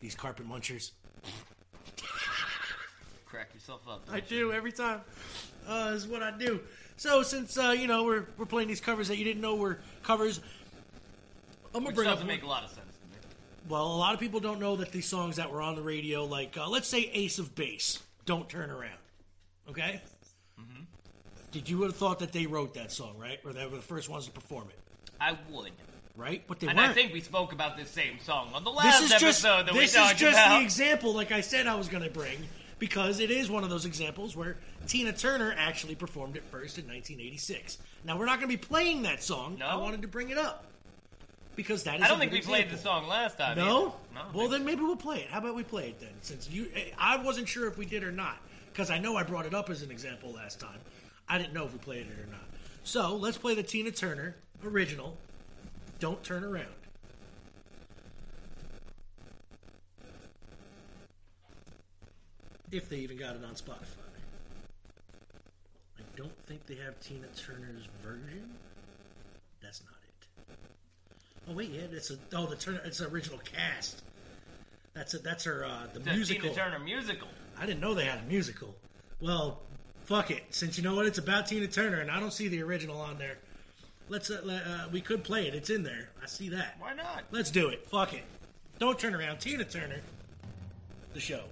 these 0.00 0.14
carpet 0.14 0.48
munchers. 0.48 0.92
Crack 3.26 3.54
yourself 3.54 3.82
up. 3.88 4.02
I 4.10 4.16
you? 4.16 4.22
do 4.28 4.52
every 4.52 4.72
time. 4.72 5.00
Uh, 5.68 5.92
is 5.94 6.06
what 6.08 6.22
I 6.22 6.36
do. 6.36 6.60
So, 6.96 7.22
since 7.22 7.56
uh, 7.56 7.74
you 7.78 7.86
know 7.86 8.04
we're 8.04 8.26
we're 8.36 8.46
playing 8.46 8.68
these 8.68 8.80
covers 8.80 9.08
that 9.08 9.16
you 9.16 9.24
didn't 9.24 9.40
know 9.42 9.54
were 9.56 9.78
covers, 10.02 10.40
I'm 11.66 11.84
gonna 11.84 11.86
Which 11.86 11.94
bring 11.96 12.08
up. 12.08 12.14
doesn't 12.14 12.26
make 12.26 12.42
a 12.42 12.46
lot 12.46 12.64
of 12.64 12.70
sense 12.70 12.80
to 12.96 13.06
me. 13.06 13.16
Well, 13.68 13.86
a 13.86 13.96
lot 13.96 14.14
of 14.14 14.20
people 14.20 14.40
don't 14.40 14.58
know 14.58 14.76
that 14.76 14.90
these 14.90 15.06
songs 15.06 15.36
that 15.36 15.52
were 15.52 15.62
on 15.62 15.76
the 15.76 15.82
radio, 15.82 16.24
like 16.24 16.56
uh, 16.56 16.68
let's 16.68 16.88
say 16.88 17.10
Ace 17.14 17.38
of 17.38 17.54
Base, 17.54 18.00
"Don't 18.24 18.48
Turn 18.48 18.70
Around," 18.70 18.98
okay? 19.68 20.02
Mm-hmm. 20.60 20.82
Did 21.52 21.68
you 21.68 21.78
would 21.78 21.90
have 21.90 21.96
thought 21.96 22.18
that 22.18 22.32
they 22.32 22.46
wrote 22.46 22.74
that 22.74 22.90
song, 22.90 23.16
right? 23.16 23.38
Or 23.44 23.52
they 23.52 23.64
were 23.66 23.76
the 23.76 23.82
first 23.82 24.08
ones 24.08 24.26
to 24.26 24.32
perform 24.32 24.68
it, 24.70 24.78
I 25.20 25.36
would. 25.50 25.72
right? 26.16 26.42
But 26.46 26.60
they 26.60 26.66
And 26.68 26.76
weren't. 26.78 26.90
I 26.90 26.94
think 26.94 27.12
we 27.12 27.20
spoke 27.20 27.52
about 27.52 27.76
this 27.76 27.90
same 27.90 28.18
song 28.20 28.50
on 28.54 28.64
the 28.64 28.70
this 28.72 28.84
last 28.84 29.02
is 29.04 29.12
episode 29.12 29.26
just 29.26 29.42
that 29.42 29.66
this 29.66 29.74
we 29.74 29.82
is 30.02 30.12
just 30.18 30.32
about. 30.38 30.58
the 30.58 30.64
example, 30.64 31.14
like 31.14 31.32
I 31.32 31.40
said, 31.40 31.66
I 31.66 31.74
was 31.74 31.88
going 31.88 32.02
to 32.04 32.10
bring 32.10 32.38
because 32.78 33.20
it 33.20 33.30
is 33.30 33.50
one 33.50 33.62
of 33.64 33.70
those 33.70 33.84
examples 33.84 34.34
where 34.34 34.56
Tina 34.86 35.12
Turner 35.12 35.54
actually 35.56 35.94
performed 35.94 36.36
it 36.36 36.42
first 36.50 36.78
in 36.78 36.84
1986. 36.86 37.78
Now 38.04 38.18
we're 38.18 38.24
not 38.26 38.38
going 38.40 38.50
to 38.50 38.56
be 38.56 38.62
playing 38.62 39.02
that 39.02 39.22
song. 39.22 39.56
No? 39.58 39.66
I 39.66 39.76
wanted 39.76 40.02
to 40.02 40.08
bring 40.08 40.30
it 40.30 40.38
up 40.38 40.64
because 41.56 41.82
that 41.84 41.96
is. 41.98 42.02
I 42.02 42.08
don't 42.08 42.18
think 42.18 42.32
we 42.32 42.40
played 42.40 42.70
the 42.70 42.74
example. 42.74 43.02
song 43.02 43.08
last 43.08 43.36
time. 43.38 43.56
No? 43.58 43.94
No. 44.14 44.22
Well, 44.32 44.48
then 44.48 44.64
maybe 44.64 44.80
we'll 44.82 44.96
play 44.96 45.18
it. 45.20 45.28
How 45.30 45.38
about 45.38 45.54
we 45.54 45.62
play 45.64 45.88
it 45.90 46.00
then? 46.00 46.10
Since 46.22 46.48
you, 46.50 46.68
eh, 46.74 46.84
I 46.98 47.18
wasn't 47.18 47.48
sure 47.48 47.66
if 47.68 47.76
we 47.76 47.84
did 47.84 48.02
or 48.02 48.12
not 48.12 48.38
because 48.72 48.90
I 48.90 48.98
know 48.98 49.16
I 49.16 49.22
brought 49.24 49.44
it 49.46 49.54
up 49.54 49.68
as 49.68 49.82
an 49.82 49.90
example 49.90 50.32
last 50.32 50.58
time. 50.60 50.78
I 51.28 51.36
didn't 51.38 51.52
know 51.52 51.64
if 51.66 51.72
we 51.72 51.78
played 51.78 52.06
it 52.06 52.18
or 52.26 52.30
not. 52.30 52.40
So 52.82 53.14
let's 53.14 53.36
play 53.36 53.54
the 53.54 53.62
Tina 53.62 53.90
Turner 53.90 54.36
original. 54.64 55.16
Don't 55.98 56.22
turn 56.22 56.44
around. 56.44 56.66
If 62.72 62.88
they 62.88 62.96
even 62.98 63.16
got 63.16 63.34
it 63.34 63.44
on 63.44 63.54
Spotify. 63.54 64.06
I 65.98 66.02
don't 66.16 66.36
think 66.46 66.64
they 66.66 66.76
have 66.76 66.98
Tina 67.00 67.26
Turner's 67.36 67.88
version. 68.02 68.48
That's 69.60 69.82
not 69.82 69.94
it. 70.06 70.56
Oh 71.48 71.54
wait, 71.54 71.70
yeah, 71.70 71.82
it's 71.90 72.10
a 72.10 72.16
oh 72.34 72.46
the 72.46 72.56
Turner 72.56 72.80
it's 72.84 73.00
an 73.00 73.10
original 73.10 73.38
cast. 73.38 74.02
That's 74.94 75.14
it. 75.14 75.24
That's 75.24 75.44
her 75.44 75.64
uh, 75.64 75.86
the 75.92 75.98
the 75.98 76.12
musical. 76.12 76.50
Tina 76.50 76.54
Turner 76.54 76.78
musical. 76.78 77.28
I 77.58 77.66
didn't 77.66 77.80
know 77.80 77.94
they 77.94 78.04
had 78.04 78.20
a 78.20 78.26
musical. 78.26 78.74
Well, 79.20 79.60
fuck 80.04 80.30
it. 80.30 80.44
Since 80.50 80.78
you 80.78 80.84
know 80.84 80.94
what 80.94 81.06
it's 81.06 81.18
about 81.18 81.46
Tina 81.46 81.66
Turner, 81.66 82.00
and 82.00 82.10
I 82.10 82.20
don't 82.20 82.32
see 82.32 82.48
the 82.48 82.62
original 82.62 83.00
on 83.00 83.18
there. 83.18 83.38
Let's 84.10 84.28
uh, 84.28 84.40
uh, 84.44 84.88
we 84.90 85.00
could 85.00 85.22
play 85.22 85.46
it. 85.46 85.54
It's 85.54 85.70
in 85.70 85.84
there. 85.84 86.08
I 86.20 86.26
see 86.26 86.48
that. 86.48 86.74
Why 86.80 86.94
not? 86.94 87.22
Let's 87.30 87.48
do 87.48 87.68
it. 87.68 87.86
Fuck 87.86 88.12
it. 88.12 88.24
Don't 88.80 88.98
turn 88.98 89.14
around. 89.14 89.38
Tina 89.38 89.64
Turner. 89.64 90.00
The 91.14 91.20
show. 91.20 91.44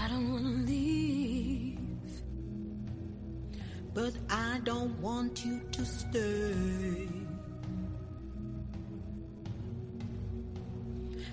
I 0.00 0.06
don't 0.06 0.30
wanna 0.30 0.64
leave, 0.64 1.76
but 3.94 4.12
I 4.30 4.60
don't 4.62 4.96
want 5.00 5.44
you 5.44 5.60
to 5.72 5.84
stay. 5.84 7.08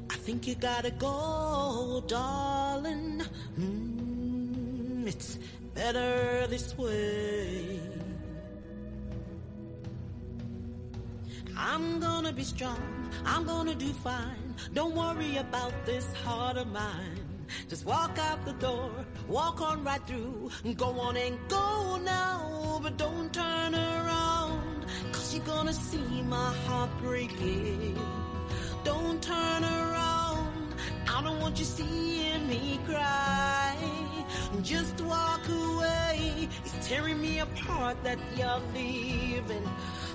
I 0.10 0.16
think 0.16 0.48
you 0.48 0.56
gotta 0.56 0.90
go, 0.90 2.04
darling. 2.08 3.22
Mm, 3.60 5.06
it's 5.06 5.38
better 5.76 6.48
this 6.48 6.76
way. 6.76 7.95
I'm 11.68 12.00
gonna 12.00 12.32
be 12.32 12.44
strong. 12.44 13.10
I'm 13.26 13.44
gonna 13.44 13.74
do 13.74 13.92
fine. 13.92 14.54
Don't 14.76 14.94
worry 14.96 15.38
about 15.38 15.74
this 15.84 16.06
heart 16.24 16.58
of 16.58 16.68
mine. 16.68 17.26
Just 17.68 17.86
walk 17.86 18.20
out 18.20 18.46
the 18.46 18.54
door, 18.54 18.92
walk 19.28 19.62
on 19.62 19.84
right 19.84 20.06
through. 20.06 20.52
Go 20.78 21.00
on 21.00 21.18
and 21.18 21.40
go 21.50 21.98
now, 21.98 22.80
but 22.84 22.98
don't 22.98 23.34
turn 23.34 23.74
around. 23.74 24.86
Cause 25.12 25.34
you're 25.34 25.46
gonna 25.46 25.74
see 25.74 26.22
my 26.22 26.54
heart 26.68 26.92
breaking. 27.02 27.98
Don't 28.84 29.20
turn 29.24 29.64
around. 29.64 30.76
I 31.08 31.24
don't 31.24 31.40
want 31.40 31.58
you 31.58 31.66
seeing 31.66 32.48
me 32.48 32.80
cry. 32.86 33.76
Just 34.62 35.02
walk 35.02 35.42
away. 35.50 36.15
It's 36.64 36.88
tearing 36.88 37.20
me 37.22 37.40
apart 37.40 37.98
that 38.04 38.20
you're 38.38 38.62
leaving. 38.74 39.68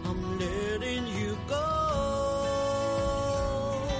I'm 0.04 0.38
letting 0.38 1.06
you 1.18 1.36
go. 1.48 1.66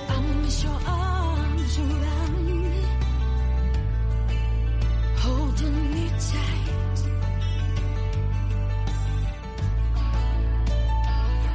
I'ma 0.08 0.32
miss 0.42 0.62
your 0.62 0.80
arms 0.86 1.78
around 1.78 2.46
me, 2.46 2.84
holding 5.16 5.94
me 5.94 6.08
tight. 6.30 6.98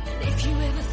And 0.08 0.20
if 0.29 0.46
you 0.46 0.53
ever 0.70 0.85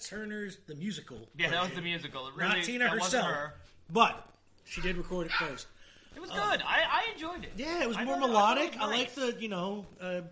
Tina 0.00 0.22
Turner's 0.22 0.58
the 0.66 0.74
musical. 0.74 1.28
Yeah, 1.36 1.50
that 1.50 1.62
was 1.62 1.72
the 1.72 1.82
musical. 1.82 2.26
It 2.28 2.34
really, 2.36 2.56
Not 2.56 2.64
Tina 2.64 2.84
that 2.84 2.92
herself, 2.92 3.26
her. 3.26 3.54
but 3.92 4.28
she 4.64 4.80
did 4.80 4.96
record 4.96 5.26
it 5.26 5.32
first. 5.32 5.66
It 6.14 6.20
was 6.20 6.30
good. 6.30 6.38
I, 6.38 6.82
I 6.90 7.12
enjoyed 7.12 7.44
it. 7.44 7.52
Yeah, 7.56 7.82
it 7.82 7.88
was 7.88 7.96
I 7.96 8.04
more 8.04 8.14
it- 8.16 8.18
I 8.18 8.26
melodic. 8.26 8.76
I, 8.80 8.86
like 8.86 9.14
the, 9.14 9.36
you 9.38 9.48
know, 9.48 9.86
uh, 10.00 10.22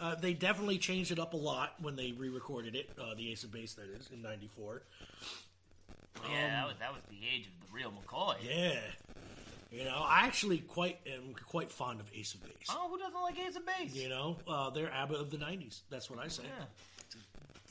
uh, 0.00 0.14
they 0.14 0.34
definitely 0.34 0.78
changed 0.78 1.10
it 1.10 1.18
up 1.18 1.34
a 1.34 1.36
lot 1.36 1.74
when 1.80 1.96
they 1.96 2.12
re-recorded 2.12 2.76
it. 2.76 2.90
Uh, 3.00 3.14
the 3.16 3.30
Ace 3.32 3.44
of 3.44 3.52
Base, 3.52 3.74
that 3.74 3.88
is, 3.88 4.08
in 4.12 4.22
'94. 4.22 4.82
Yeah, 6.30 6.48
that 6.48 6.66
was 6.66 6.76
that 6.78 6.92
was 6.92 7.02
the 7.10 7.16
age 7.34 7.46
of 7.46 7.52
the 7.68 7.74
real 7.74 7.92
McCoy. 7.92 8.36
Yeah, 8.42 8.78
you 9.70 9.84
know, 9.84 10.02
I 10.06 10.20
actually 10.26 10.58
quite 10.58 10.98
am 11.06 11.34
quite 11.46 11.70
fond 11.70 12.00
of 12.00 12.10
Ace 12.14 12.34
of 12.34 12.42
Base. 12.44 12.68
Oh, 12.70 12.88
who 12.88 12.98
doesn't 12.98 13.20
like 13.20 13.38
Ace 13.38 13.56
of 13.56 13.66
Base? 13.66 13.94
You 13.94 14.08
know, 14.08 14.36
uh, 14.48 14.70
they're 14.70 14.90
ABBA 14.92 15.14
of 15.14 15.30
the 15.30 15.36
'90s. 15.36 15.80
That's 15.90 16.08
what 16.10 16.18
I 16.18 16.28
say. 16.28 16.44
Yeah. 16.44 16.64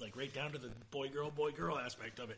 Like 0.02 0.16
right 0.18 0.34
down 0.34 0.52
to 0.52 0.58
the 0.58 0.70
boy 0.92 1.08
girl 1.10 1.32
boy 1.32 1.52
girl 1.52 1.78
aspect 1.78 2.20
of 2.20 2.30
it. 2.30 2.38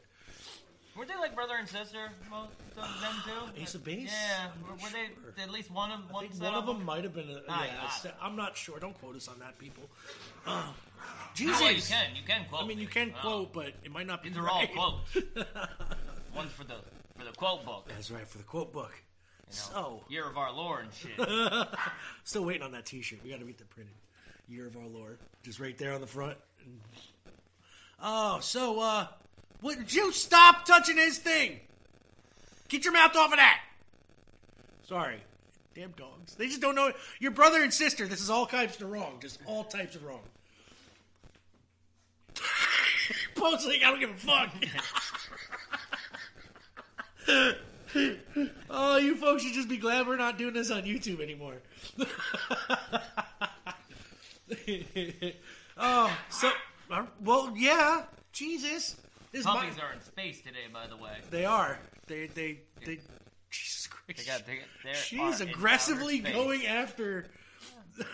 Were 0.95 1.05
they 1.05 1.15
like 1.15 1.35
brother 1.35 1.53
and 1.59 1.67
sister? 1.69 2.09
Most 2.29 2.49
of 2.75 3.01
them 3.01 3.13
too. 3.55 3.61
Ace 3.61 3.75
of 3.75 3.83
Base? 3.83 4.11
Yeah. 4.11 4.47
I'm 4.47 4.67
Were, 4.67 4.73
were 4.73 4.79
sure. 4.89 4.99
they 5.35 5.43
at 5.43 5.51
least 5.51 5.69
one 5.71 5.91
of 5.91 5.99
one 6.11 6.25
one 6.39 6.53
of 6.55 6.65
them? 6.65 6.83
might 6.85 7.03
have 7.03 7.13
been. 7.13 7.29
A, 7.29 7.41
Ah, 7.49 7.65
yeah, 7.65 7.71
yeah. 7.73 7.87
a 7.87 7.91
set- 7.99 8.17
I'm 8.21 8.35
not 8.35 8.57
sure. 8.57 8.79
Don't 8.79 8.97
quote 8.99 9.15
us 9.15 9.27
on 9.27 9.37
that, 9.39 9.57
people. 9.59 9.83
Uh, 10.45 10.67
Jesus. 11.35 11.59
well, 11.61 11.71
you 11.71 11.81
can. 11.81 12.15
You 12.15 12.23
can 12.25 12.45
quote. 12.49 12.63
I 12.63 12.67
mean, 12.67 12.79
you 12.79 12.87
can 12.87 13.13
Oh. 13.17 13.21
quote, 13.21 13.53
but 13.53 13.73
it 13.83 13.91
might 13.91 14.07
not 14.07 14.23
be. 14.23 14.29
These 14.29 14.37
are 14.39 14.49
all 14.49 14.65
quotes. 14.67 15.15
One's 16.35 16.51
for 16.51 16.63
the 16.63 16.75
for 17.17 17.25
the 17.25 17.31
quote 17.31 17.63
book. 17.65 17.87
That's 17.89 18.09
right 18.11 18.27
for 18.27 18.37
the 18.39 18.43
quote 18.43 18.71
book. 18.73 18.91
You 19.49 19.55
know, 19.55 19.63
So, 19.73 20.03
Year 20.09 20.27
of 20.29 20.37
Our 20.37 20.51
Lord 20.51 20.85
and 20.85 20.93
shit. 20.93 21.67
still 22.23 22.43
waiting 22.45 22.63
on 22.63 22.71
that 22.73 22.85
T-shirt. 22.85 23.19
We 23.23 23.29
got 23.29 23.39
to 23.39 23.45
get 23.45 23.57
the 23.57 23.65
printed. 23.65 23.93
Year 24.49 24.67
of 24.67 24.75
our 24.77 24.87
Lord, 24.87 25.19
just 25.43 25.59
right 25.59 25.77
there 25.77 25.93
on 25.93 25.99
the 26.01 26.07
front. 26.07 26.37
Oh, 28.01 28.39
so 28.41 28.79
uh, 28.79 29.07
would 29.61 29.93
you 29.93 30.11
stop 30.11 30.65
touching 30.65 30.97
his 30.97 31.17
thing? 31.17 31.59
Get 32.69 32.83
your 32.83 32.93
mouth 32.93 33.15
off 33.15 33.31
of 33.31 33.37
that. 33.37 33.61
Sorry, 34.83 35.17
damn 35.75 35.91
dogs. 35.91 36.35
They 36.35 36.47
just 36.47 36.61
don't 36.61 36.75
know 36.75 36.91
your 37.19 37.31
brother 37.31 37.63
and 37.63 37.73
sister. 37.73 38.07
This 38.07 38.21
is 38.21 38.29
all 38.29 38.45
types 38.45 38.79
of 38.81 38.89
wrong. 38.89 39.17
Just 39.19 39.39
all 39.45 39.63
types 39.63 39.95
of 39.95 40.05
wrong. 40.05 40.21
Post 43.35 43.67
like 43.67 43.83
I 43.83 43.89
don't 43.89 43.99
give 43.99 44.09
a 44.09 44.13
fuck. 44.13 44.49
oh, 48.69 48.97
you 48.97 49.15
folks 49.15 49.43
should 49.43 49.53
just 49.53 49.69
be 49.69 49.77
glad 49.77 50.07
we're 50.07 50.17
not 50.17 50.37
doing 50.37 50.53
this 50.53 50.71
on 50.71 50.83
YouTube 50.83 51.21
anymore. 51.21 51.55
oh, 55.79 56.17
so 56.29 56.51
uh, 56.91 57.05
well, 57.23 57.53
yeah. 57.55 58.03
Jesus, 58.31 58.95
this 59.31 59.41
is 59.41 59.45
my, 59.45 59.65
are 59.65 59.93
in 59.93 60.01
space 60.01 60.41
today, 60.41 60.67
by 60.71 60.87
the 60.87 60.95
way. 60.95 61.17
they 61.31 61.45
are. 61.45 61.79
They 62.07 62.27
they 62.27 62.59
they. 62.85 62.99
Jesus 63.49 63.87
Christ. 63.87 64.19
They 64.19 64.25
got. 64.25 64.45
They, 64.45 64.59
She's 64.93 65.41
are 65.41 65.43
in 65.43 65.49
aggressively 65.49 66.19
outer 66.19 66.29
space. 66.29 66.35
going 66.35 66.67
after. 66.67 67.25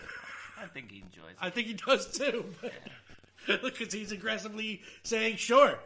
I 0.60 0.66
think 0.66 0.90
he 0.90 0.98
enjoys 0.98 1.32
it. 1.32 1.36
I 1.40 1.50
think 1.50 1.66
he 1.66 1.74
does 1.74 2.06
too. 2.16 2.44
Look, 3.48 3.78
because 3.78 3.92
he's 3.92 4.12
aggressively 4.12 4.82
saying 5.02 5.36
sure. 5.36 5.78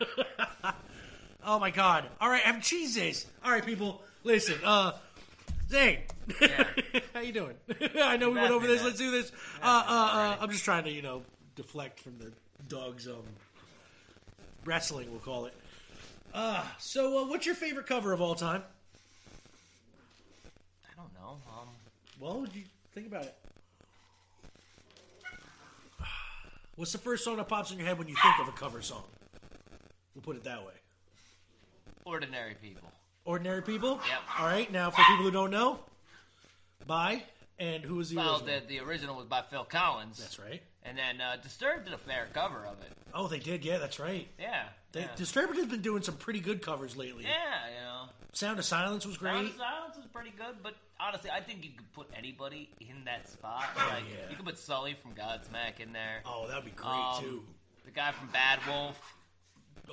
oh 1.44 1.58
my 1.58 1.70
God! 1.70 2.04
All 2.20 2.28
right, 2.28 2.42
I'm 2.46 2.60
Jesus. 2.60 3.26
All 3.44 3.50
right, 3.50 3.64
people, 3.64 4.02
listen. 4.22 4.56
Uh, 4.64 4.92
Zane, 5.68 5.98
Yeah. 6.40 6.64
how 7.14 7.20
you 7.20 7.32
doing? 7.32 7.54
I 8.00 8.16
know 8.16 8.30
we 8.30 8.36
went 8.36 8.52
over 8.52 8.66
this. 8.66 8.80
that. 8.80 8.86
Let's 8.86 8.98
do 8.98 9.10
this. 9.10 9.32
Uh, 9.62 9.66
uh, 9.66 9.90
uh. 9.90 10.36
I'm 10.40 10.50
just 10.50 10.64
trying 10.64 10.84
to, 10.84 10.90
you 10.90 11.02
know, 11.02 11.22
deflect 11.56 12.00
from 12.00 12.18
the 12.18 12.32
dog's 12.68 13.08
um 13.08 13.22
wrestling. 14.64 15.10
We'll 15.10 15.20
call 15.20 15.46
it. 15.46 15.54
Uh, 16.32 16.62
so, 16.78 17.18
uh, 17.24 17.26
what's 17.28 17.46
your 17.46 17.54
favorite 17.54 17.86
cover 17.86 18.12
of 18.12 18.20
all 18.20 18.34
time? 18.34 18.62
I 20.84 20.94
don't 20.96 21.12
know. 21.14 21.38
Um, 21.58 21.68
Well, 22.20 22.46
you 22.54 22.62
think 22.94 23.06
about 23.08 23.24
it. 23.24 23.34
What's 26.76 26.92
the 26.92 26.98
first 26.98 27.24
song 27.24 27.38
that 27.38 27.48
pops 27.48 27.70
in 27.72 27.78
your 27.78 27.86
head 27.86 27.98
when 27.98 28.06
you 28.06 28.14
think 28.22 28.38
of 28.38 28.48
a 28.48 28.52
cover 28.52 28.82
song? 28.82 29.04
We'll 30.14 30.22
put 30.22 30.36
it 30.36 30.44
that 30.44 30.64
way. 30.64 30.74
ordinary 32.04 32.54
people. 32.60 32.90
Ordinary 33.26 33.60
People? 33.62 34.00
Yep. 34.08 34.18
All 34.38 34.46
right, 34.46 34.70
now 34.72 34.90
for 34.90 35.02
people 35.02 35.24
who 35.24 35.30
don't 35.30 35.50
know, 35.50 35.80
by 36.86 37.22
and 37.58 37.82
who 37.84 37.96
was 37.96 38.10
the 38.10 38.16
Well, 38.16 38.36
original? 38.40 38.60
the, 38.60 38.66
the 38.66 38.80
original 38.80 39.16
was 39.16 39.26
by 39.26 39.42
Phil 39.42 39.64
Collins. 39.64 40.18
That's 40.18 40.38
right. 40.38 40.62
And 40.84 40.96
then 40.96 41.20
uh, 41.20 41.36
Disturbed 41.42 41.84
did 41.86 41.94
a 41.94 41.98
fair 41.98 42.28
cover 42.32 42.64
of 42.64 42.80
it. 42.80 42.92
Oh, 43.12 43.26
they 43.26 43.40
did. 43.40 43.64
Yeah, 43.64 43.78
that's 43.78 43.98
right. 43.98 44.28
Yeah. 44.38 44.64
They, 44.92 45.00
yeah. 45.00 45.08
Disturbed 45.16 45.56
has 45.56 45.66
been 45.66 45.82
doing 45.82 46.02
some 46.02 46.16
pretty 46.16 46.38
good 46.40 46.62
covers 46.62 46.96
lately. 46.96 47.24
yeah, 47.24 47.68
you 47.76 47.82
know. 47.84 48.02
Sound 48.32 48.58
of 48.58 48.64
Silence 48.64 49.04
was 49.04 49.16
great. 49.16 49.32
Sound 49.34 49.46
of 49.48 49.56
Silence 49.56 49.96
is 49.96 50.04
pretty 50.12 50.30
good, 50.36 50.56
but 50.62 50.74
honestly, 51.00 51.30
I 51.30 51.40
think 51.40 51.64
you 51.64 51.70
could 51.76 51.92
put 51.92 52.08
anybody 52.16 52.68
in 52.80 53.04
that 53.06 53.28
spot. 53.28 53.64
like, 53.76 53.86
Oh, 53.88 53.96
yeah. 54.10 54.30
You 54.30 54.36
could 54.36 54.44
put 54.44 54.58
Sully 54.58 54.94
from 54.94 55.12
Godsmack 55.12 55.80
in 55.80 55.92
there. 55.92 56.20
Oh, 56.24 56.46
that'd 56.46 56.64
be 56.64 56.70
great 56.70 56.88
Um, 56.90 57.22
too. 57.22 57.42
The 57.84 57.90
guy 57.90 58.12
from 58.12 58.28
Bad 58.28 58.60
Wolf. 58.68 59.14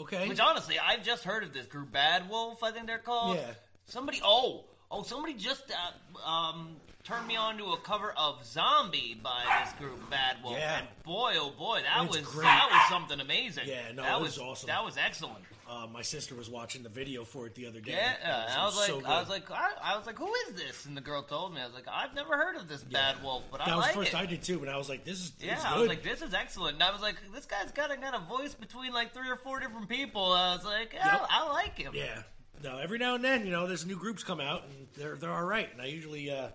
Okay. 0.02 0.28
Which 0.28 0.40
honestly, 0.40 0.78
I've 0.80 1.04
just 1.04 1.24
heard 1.24 1.44
of 1.44 1.54
this 1.54 1.66
group, 1.68 1.92
Bad 1.92 2.30
Wolf. 2.30 2.64
I 2.64 2.72
think 2.72 2.88
they're 2.88 2.98
called. 2.98 3.38
Yeah. 3.38 3.52
Somebody. 3.86 4.22
Oh, 4.24 4.64
oh, 4.90 5.04
somebody 5.04 5.34
just 5.34 5.72
uh, 5.72 6.28
um, 6.30 6.76
turned 7.04 7.28
me 7.28 7.36
on 7.36 7.58
to 7.58 7.66
a 7.66 7.78
cover 7.78 8.14
of 8.18 8.44
Zombie 8.46 9.20
by 9.22 9.44
this 9.64 9.74
group, 9.74 10.10
Bad 10.10 10.38
Wolf. 10.44 10.58
Yeah. 10.58 10.80
And 10.80 10.88
boy, 11.04 11.34
oh 11.38 11.52
boy, 11.58 11.82
that 11.84 12.06
It's 12.06 12.18
was 12.18 12.28
great. 12.28 12.44
that 12.46 12.70
was 12.72 12.90
something 12.90 13.20
amazing. 13.20 13.66
Yeah, 13.68 13.92
no, 13.94 14.04
that 14.04 14.18
it 14.20 14.22
was 14.22 14.38
awesome. 14.40 14.68
That 14.68 14.84
was 14.84 14.98
excellent. 14.98 15.44
Uh, 15.74 15.88
my 15.88 16.02
sister 16.02 16.36
was 16.36 16.50
watching 16.50 16.84
the 16.84 16.90
video 16.90 17.24
for 17.24 17.48
it 17.48 17.56
the 17.56 17.66
other 17.66 17.80
day. 17.80 17.94
Yeah, 17.94 18.46
I 18.58 18.66
was 18.66 18.86
so 18.86 18.96
like, 18.96 19.04
good. 19.04 19.12
I 19.12 19.20
was 19.20 19.30
like, 19.30 19.52
I, 19.52 19.72
I 19.84 19.98
was 19.98 20.06
like, 20.06 20.20
who 20.20 20.32
is 20.48 20.54
this? 20.56 20.86
And 20.86 20.96
the 20.96 21.02
girl 21.02 21.24
told 21.24 21.54
me, 21.54 21.62
I 21.62 21.66
was 21.66 21.74
like, 21.74 21.88
I've 21.92 22.14
never 22.14 22.38
heard 22.38 22.56
of 22.56 22.68
this 22.68 22.84
Bad 22.84 23.16
Wolf, 23.24 23.44
but 23.52 23.62
I 23.62 23.66
that 23.66 23.76
was 23.78 23.86
like 23.86 23.96
first 23.96 24.14
it. 24.14 24.20
I 24.20 24.26
did 24.26 24.44
too, 24.44 24.60
and 24.60 24.70
I 24.70 24.78
was 24.78 24.88
like, 24.88 25.04
"This 25.04 25.20
is 25.20 25.32
Yeah, 25.40 25.60
I 25.66 25.80
was 25.80 25.88
like, 25.88 26.04
this 26.04 26.22
is 26.22 26.34
excellent. 26.34 26.76
And 26.76 26.84
I 26.84 26.92
was 26.92 27.02
like, 27.02 27.16
this 27.34 27.46
guy's 27.46 27.72
got 27.72 27.92
a 27.92 27.98
got 27.98 28.14
a 28.14 28.20
voice 28.20 28.54
between 28.54 28.94
like 28.94 29.14
three 29.14 29.30
or 29.30 29.36
four 29.36 29.60
different 29.60 29.90
people. 29.90 30.32
I 30.32 30.56
was 30.56 30.66
like, 30.66 30.94
yeah, 30.94 31.14
Yep. 31.14 31.28
I 31.30 31.50
like 31.50 31.78
him. 31.78 31.94
Yeah. 31.96 32.22
No, 32.64 32.78
every 32.78 32.98
now 33.00 33.16
and 33.16 33.24
then, 33.24 33.46
you 33.46 33.52
know, 33.52 33.66
there's 33.68 33.86
new 33.86 33.98
groups 33.98 34.24
come 34.24 34.40
out 34.40 34.64
and 34.66 34.88
they're 34.96 35.16
they're 35.16 35.34
all 35.34 35.44
right. 35.44 35.70
And 35.74 35.82
I 35.82 35.86
usually, 35.86 36.30
uh, 36.32 36.50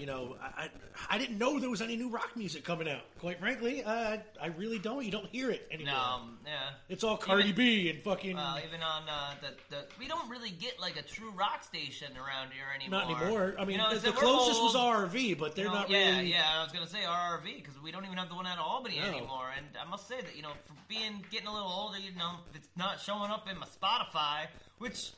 you 0.00 0.06
know, 0.06 0.36
I, 0.42 0.64
I 0.64 0.68
I 1.10 1.18
didn't 1.18 1.36
know 1.38 1.60
there 1.60 1.68
was 1.68 1.82
any 1.82 1.94
new 1.96 2.08
rock 2.08 2.34
music 2.36 2.64
coming 2.64 2.88
out. 2.88 3.02
Quite 3.18 3.38
frankly, 3.38 3.84
uh, 3.84 4.16
I 4.42 4.46
really 4.56 4.78
don't. 4.78 5.04
You 5.04 5.10
don't 5.10 5.26
hear 5.26 5.50
it 5.50 5.68
anymore. 5.70 5.92
No, 5.94 6.00
um, 6.00 6.38
yeah. 6.46 6.70
It's 6.88 7.04
all 7.04 7.18
Cardi 7.18 7.44
Even- 7.50 7.54
B 7.56 7.90
and 7.90 8.02
fucking 8.02 8.34
Well, 8.36 8.58
even 8.66 8.82
on 8.82 9.02
uh, 9.08 9.34
the, 9.42 9.76
the 9.76 9.82
we 9.98 10.08
don't 10.08 10.28
really 10.30 10.50
get 10.50 10.80
like 10.80 10.96
a 10.98 11.02
true 11.02 11.30
rock 11.32 11.62
station 11.62 12.08
around 12.16 12.52
here 12.52 12.64
anymore. 12.74 13.00
not 13.00 13.22
anymore. 13.22 13.54
I 13.58 13.64
mean, 13.66 13.78
the, 13.92 13.98
the 13.98 14.10
we're 14.12 14.16
closest 14.16 14.62
was 14.62 14.74
old, 14.74 14.94
RV, 15.12 15.38
but 15.38 15.54
they're 15.54 15.66
not 15.66 15.90
yeah, 15.90 16.16
really. 16.16 16.30
yeah. 16.30 16.44
I 16.58 16.62
was 16.64 16.72
gonna 16.72 16.86
say 16.88 17.00
RRV 17.06 17.56
because 17.62 17.80
we 17.82 17.92
don't 17.92 18.06
even 18.06 18.16
have 18.16 18.30
the 18.30 18.34
one 18.34 18.46
out 18.46 18.58
of 18.58 18.64
Albany 18.64 18.98
No. 19.00 19.06
anymore. 19.06 19.50
And 19.56 19.66
I 19.78 19.88
must 19.88 20.08
say 20.08 20.20
that 20.20 20.34
you 20.34 20.42
know, 20.42 20.52
for 20.64 20.74
being 20.88 21.22
getting 21.30 21.46
a 21.46 21.52
little 21.52 21.68
older, 21.68 21.98
you 21.98 22.12
know, 22.18 22.36
if 22.50 22.56
it's 22.56 22.68
not 22.76 23.00
showing 23.00 23.30
up 23.30 23.46
in 23.50 23.58
my 23.58 23.66
Spotify, 23.66 24.46
which 24.78 25.10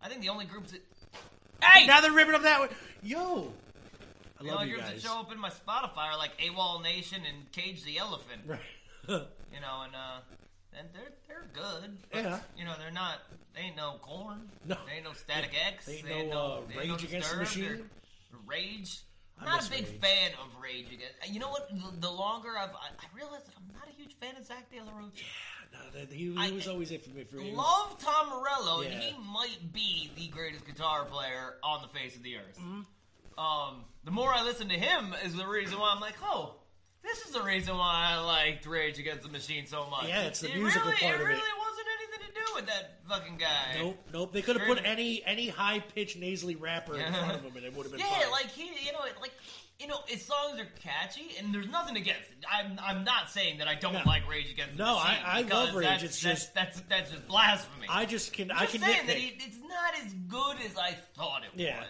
I 0.00 0.08
think 0.08 0.20
the 0.20 0.28
only 0.28 0.44
groups 0.44 0.70
that. 0.70 0.80
Hey, 1.60 1.86
Now 1.88 2.00
they're 2.00 2.12
ripping 2.12 2.34
up 2.34 2.42
that 2.42 2.60
one. 2.60 2.68
Yo, 3.02 3.52
I 4.40 4.42
the 4.44 4.48
love 4.50 4.58
only 4.60 4.70
you 4.70 4.74
groups 4.76 4.90
guys. 4.90 5.02
that 5.02 5.08
show 5.08 5.20
up 5.20 5.32
in 5.32 5.38
my 5.40 5.50
Spotify 5.50 6.12
are 6.12 6.18
like 6.18 6.38
AWOL 6.38 6.82
Nation 6.82 7.22
and 7.28 7.50
Cage 7.52 7.82
the 7.84 7.98
Elephant. 7.98 8.42
Right. 8.46 8.60
You 9.54 9.60
know, 9.62 9.80
and 9.84 9.94
uh, 9.94 10.20
and 10.78 10.88
they're 10.92 11.12
they're 11.26 11.48
good. 11.54 11.96
But, 12.12 12.22
Yeah. 12.22 12.38
You 12.58 12.66
know, 12.66 12.74
they're 12.78 12.90
not. 12.92 13.14
They 13.54 13.62
ain't 13.62 13.76
no 13.76 13.94
Korn. 14.02 14.42
No. 14.66 14.76
They 14.86 14.96
ain't 14.96 15.04
no 15.04 15.14
Static 15.14 15.50
X. 15.66 15.86
They 15.86 15.94
ain't 15.94 16.04
They 16.06 16.12
ain't 16.12 16.28
no, 16.30 16.34
no, 16.34 16.52
uh, 16.68 16.74
no 16.74 16.78
Rage 16.92 17.04
Against 17.04 17.30
the 17.30 17.36
Machine. 17.38 17.82
Rage. 18.46 19.00
I'm 19.40 19.46
not 19.46 19.66
a 19.66 19.70
big 19.70 19.86
Rage. 19.86 20.00
fan 20.02 20.30
of 20.42 20.62
Rage 20.62 20.86
Against. 20.92 21.32
You 21.32 21.40
know 21.40 21.48
what? 21.48 21.68
The, 21.70 22.00
the 22.00 22.10
longer 22.10 22.50
I've, 22.58 22.70
I, 22.70 22.88
I 23.00 23.16
realized 23.16 23.46
that 23.46 23.54
I'm 23.56 23.72
not 23.74 23.88
a 23.88 23.96
huge 23.96 24.14
fan 24.16 24.36
of 24.36 24.44
Zach 24.44 24.70
De 24.70 24.76
La 24.84 24.92
Rocha. 24.92 25.10
No, 25.72 25.78
that- 26.00 26.12
he, 26.12 26.24
he 26.32 26.34
I- 26.36 26.50
was 26.50 26.68
always 26.68 26.90
it 26.90 27.02
for 27.02 27.10
me. 27.10 27.24
For 27.24 27.38
you. 27.38 27.52
Love 27.54 27.96
Tom 27.98 28.28
Morello, 28.30 28.82
and 28.82 28.92
he 28.92 29.16
might 29.32 29.72
be 29.72 30.10
the 30.16 30.28
greatest 30.28 30.66
guitar 30.66 31.04
player 31.06 31.54
on 31.62 31.80
the 31.82 31.88
face 31.88 32.14
of 32.16 32.22
the 32.22 32.36
earth. 32.36 32.58
Mm-hmm. 32.60 32.80
Um, 33.38 33.84
the 34.04 34.10
more 34.10 34.32
I 34.32 34.42
listen 34.42 34.68
to 34.68 34.74
him, 34.78 35.14
is 35.24 35.34
the 35.34 35.46
reason 35.46 35.78
why 35.78 35.92
I'm 35.94 36.00
like, 36.00 36.14
oh, 36.22 36.56
this 37.02 37.24
is 37.26 37.32
the 37.32 37.42
reason 37.42 37.76
why 37.76 38.14
I 38.16 38.20
liked 38.20 38.66
Rage 38.66 38.98
Against 38.98 39.22
the 39.22 39.28
Machine 39.28 39.66
so 39.66 39.86
much. 39.88 40.08
Yeah, 40.08 40.22
it's 40.22 40.40
the 40.40 40.50
it 40.50 40.56
musical 40.56 40.88
really, 40.90 40.98
part 41.00 41.14
it 41.14 41.14
of 41.16 41.20
it. 41.22 41.24
really 41.24 41.40
wasn't 41.58 41.86
anything 41.98 42.26
to 42.26 42.34
do 42.34 42.54
with 42.56 42.66
that 42.66 43.00
fucking 43.08 43.36
guy. 43.38 43.78
Nope, 43.80 43.98
nope. 44.12 44.32
They 44.32 44.42
could 44.42 44.56
have 44.56 44.66
put 44.66 44.84
any 44.84 45.22
any 45.24 45.48
high 45.48 45.78
pitched 45.78 46.18
nasally 46.18 46.56
rapper 46.56 46.96
in 46.96 47.12
front 47.12 47.36
of 47.36 47.42
him, 47.44 47.52
and 47.56 47.64
it 47.64 47.74
would 47.76 47.84
have 47.84 47.92
been 47.92 48.00
Yeah, 48.00 48.18
fine. 48.20 48.30
like 48.32 48.46
he, 48.48 48.64
you 48.84 48.92
know, 48.92 48.98
like 49.20 49.32
you 49.78 49.86
know, 49.86 49.98
his 50.06 50.24
songs 50.24 50.58
are 50.60 50.66
catchy, 50.82 51.36
and 51.38 51.54
there's 51.54 51.68
nothing 51.68 51.96
against 51.96 52.22
it. 52.32 52.44
I'm, 52.52 52.80
I'm 52.82 53.04
not 53.04 53.30
saying 53.30 53.58
that 53.58 53.68
I 53.68 53.76
don't 53.76 53.92
No. 53.92 54.00
like 54.04 54.28
Rage 54.28 54.50
Against 54.50 54.76
the 54.76 54.82
Machine. 54.82 54.96
No, 54.96 55.04
Machine. 55.04 55.22
I- 55.24 55.38
I 55.38 55.42
because 55.44 55.66
love 55.68 55.76
Rage, 55.76 55.84
That's, 55.88 56.02
it's 56.02 56.22
that's, 56.22 56.40
just- 56.40 56.54
that's, 56.54 56.80
that's 56.88 57.10
just 57.12 57.28
blasphemy. 57.28 57.86
I 57.88 58.04
just 58.04 58.32
can 58.32 58.50
I'm 58.50 58.56
I 58.56 58.60
just 58.62 58.72
can 58.72 58.82
saying 58.82 59.02
nitpick. 59.02 59.06
that 59.06 59.16
he, 59.16 59.28
it's 59.46 59.58
not 59.68 59.94
as 60.04 60.12
good 60.26 60.56
as 60.68 60.76
I 60.76 60.96
thought 61.14 61.42
it 61.44 61.50
Yeah. 61.54 61.78
was. 61.78 61.88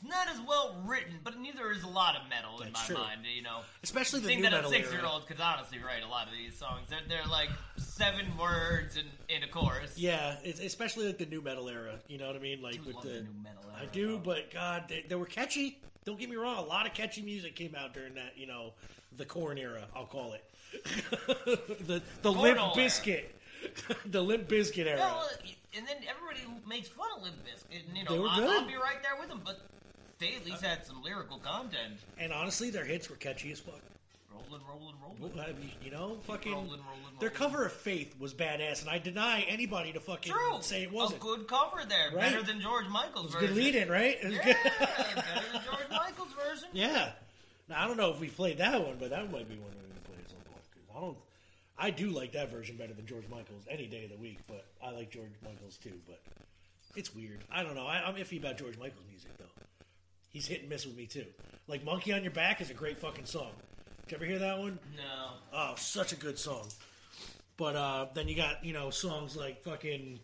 It's 0.00 0.10
not 0.10 0.28
as 0.28 0.40
well 0.46 0.76
written, 0.86 1.18
but 1.22 1.38
neither 1.38 1.70
is 1.70 1.82
a 1.82 1.88
lot 1.88 2.16
of 2.16 2.22
metal 2.28 2.60
in 2.60 2.72
That's 2.72 2.88
my 2.88 2.94
true. 2.94 3.04
mind. 3.04 3.20
You 3.34 3.42
know, 3.42 3.60
Especially 3.82 4.20
the 4.20 4.28
think 4.28 4.42
new 4.42 4.50
that 4.50 4.64
a 4.64 4.68
six-year-old 4.68 5.26
could 5.26 5.40
honestly 5.40 5.78
write 5.78 6.02
a 6.02 6.08
lot 6.08 6.26
of 6.26 6.32
these 6.32 6.56
songs. 6.56 6.88
They're, 6.88 7.00
they're 7.08 7.30
like 7.30 7.50
seven 7.76 8.26
words 8.38 8.96
in, 8.96 9.04
in 9.28 9.42
a 9.42 9.48
chorus. 9.48 9.92
Yeah, 9.96 10.36
it's 10.42 10.60
especially 10.60 11.06
like 11.06 11.18
the 11.18 11.26
nu 11.26 11.42
metal 11.42 11.68
era. 11.68 11.98
You 12.08 12.18
know 12.18 12.26
what 12.26 12.36
I 12.36 12.38
mean? 12.38 12.62
Like 12.62 12.82
do 12.82 12.88
with 12.88 13.02
the, 13.02 13.08
the 13.08 13.20
nu 13.20 13.30
metal 13.42 13.64
era. 13.74 13.82
I 13.82 13.86
do, 13.86 14.12
though. 14.12 14.18
but 14.18 14.50
God, 14.52 14.84
they, 14.88 15.04
they 15.08 15.14
were 15.16 15.26
catchy. 15.26 15.78
Don't 16.04 16.18
get 16.18 16.30
me 16.30 16.36
wrong. 16.36 16.56
A 16.56 16.66
lot 16.66 16.86
of 16.86 16.94
catchy 16.94 17.20
music 17.20 17.54
came 17.54 17.74
out 17.74 17.92
during 17.92 18.14
that. 18.14 18.32
You 18.36 18.46
know, 18.46 18.72
the 19.16 19.26
Korn 19.26 19.58
era. 19.58 19.86
I'll 19.94 20.06
call 20.06 20.32
it 20.32 20.44
the 21.86 22.02
the 22.22 22.32
Limp 22.32 22.58
Bizkit, 22.58 23.24
the 24.06 24.22
Limp 24.22 24.48
Bizkit 24.48 24.86
era. 24.86 24.98
Yeah, 24.98 25.12
well, 25.12 25.28
and 25.76 25.86
then 25.86 25.96
everybody 26.08 26.40
makes 26.68 26.88
fun 26.88 27.08
of 27.16 27.22
Limp 27.22 27.36
Bizkit, 27.44 27.88
and 27.88 27.96
you 27.96 28.04
know, 28.04 28.26
I, 28.26 28.40
I'll 28.40 28.66
be 28.66 28.76
right 28.76 29.02
there 29.02 29.18
with 29.18 29.28
them. 29.28 29.42
But 29.44 29.60
they 30.20 30.34
at 30.36 30.44
least 30.44 30.62
had 30.62 30.86
some 30.86 31.02
lyrical 31.02 31.38
content. 31.38 31.94
and 32.18 32.32
honestly, 32.32 32.70
their 32.70 32.84
hits 32.84 33.10
were 33.10 33.16
catchy 33.16 33.50
as 33.52 33.58
fuck. 33.60 33.80
Rolling, 34.32 34.62
rolling, 34.68 34.94
rolling. 35.02 35.40
I 35.40 35.52
mean, 35.58 35.70
You 35.84 35.90
know, 35.90 36.18
fucking 36.26 36.52
rolling, 36.52 36.70
rolling, 36.70 37.14
their 37.20 37.30
cover 37.30 37.64
of 37.66 37.72
Faith 37.72 38.14
was 38.18 38.32
badass, 38.34 38.80
and 38.80 38.88
I 38.90 38.98
deny 38.98 39.40
anybody 39.42 39.92
to 39.92 40.00
fucking 40.00 40.32
True. 40.32 40.58
say 40.60 40.82
it 40.82 40.92
wasn't. 40.92 41.18
A 41.20 41.22
good 41.22 41.46
cover 41.48 41.84
there, 41.88 42.10
Right. 42.12 42.20
better 42.32 42.42
than 42.42 42.60
George 42.60 42.86
Michael's 42.88 43.32
version. 43.32 43.48
good 43.48 43.56
lead 43.56 43.74
in, 43.74 43.88
right? 43.88 44.18
Yeah, 44.22 44.28
good. 44.30 44.56
better 44.64 45.52
than 45.52 45.62
George 45.64 45.90
Michael's 45.90 46.32
version. 46.32 46.68
Yeah. 46.72 47.12
Now 47.68 47.84
I 47.84 47.86
don't 47.86 47.96
know 47.96 48.10
if 48.10 48.18
we 48.20 48.28
played 48.28 48.58
that 48.58 48.84
one, 48.84 48.96
but 48.98 49.10
that 49.10 49.30
might 49.30 49.48
be 49.48 49.54
one 49.56 49.70
gonna 49.72 50.00
play 50.04 50.16
at 50.24 50.28
some 50.30 50.38
point. 50.40 50.64
I 50.96 51.00
don't. 51.00 51.18
I 51.78 51.90
do 51.90 52.10
like 52.10 52.32
that 52.32 52.50
version 52.50 52.76
better 52.76 52.92
than 52.94 53.06
George 53.06 53.24
Michael's 53.30 53.64
any 53.70 53.86
day 53.86 54.04
of 54.04 54.10
the 54.10 54.16
week, 54.16 54.38
but 54.48 54.64
I 54.82 54.90
like 54.90 55.10
George 55.10 55.30
Michael's 55.44 55.76
too. 55.78 55.98
But 56.06 56.20
it's 56.96 57.14
weird. 57.14 57.44
I 57.52 57.62
don't 57.62 57.74
know. 57.74 57.86
I, 57.86 57.98
I'm 58.06 58.14
iffy 58.16 58.38
about 58.40 58.58
George 58.58 58.76
Michael's 58.78 59.06
music 59.08 59.30
though. 59.38 59.44
He's 60.30 60.46
hit 60.46 60.60
and 60.60 60.68
miss 60.68 60.86
with 60.86 60.96
me 60.96 61.06
too. 61.06 61.26
Like 61.66 61.84
"Monkey 61.84 62.12
on 62.12 62.22
Your 62.22 62.32
Back" 62.32 62.60
is 62.60 62.70
a 62.70 62.74
great 62.74 62.98
fucking 62.98 63.26
song. 63.26 63.50
Did 64.06 64.12
you 64.12 64.16
ever 64.16 64.24
hear 64.24 64.38
that 64.38 64.58
one? 64.58 64.78
No. 64.96 65.30
Oh, 65.52 65.74
such 65.76 66.12
a 66.12 66.16
good 66.16 66.38
song. 66.38 66.66
But 67.56 67.76
uh, 67.76 68.06
then 68.14 68.28
you 68.28 68.34
got 68.36 68.64
you 68.64 68.72
know 68.72 68.90
songs 68.90 69.36
like 69.36 69.62
fucking. 69.62 70.18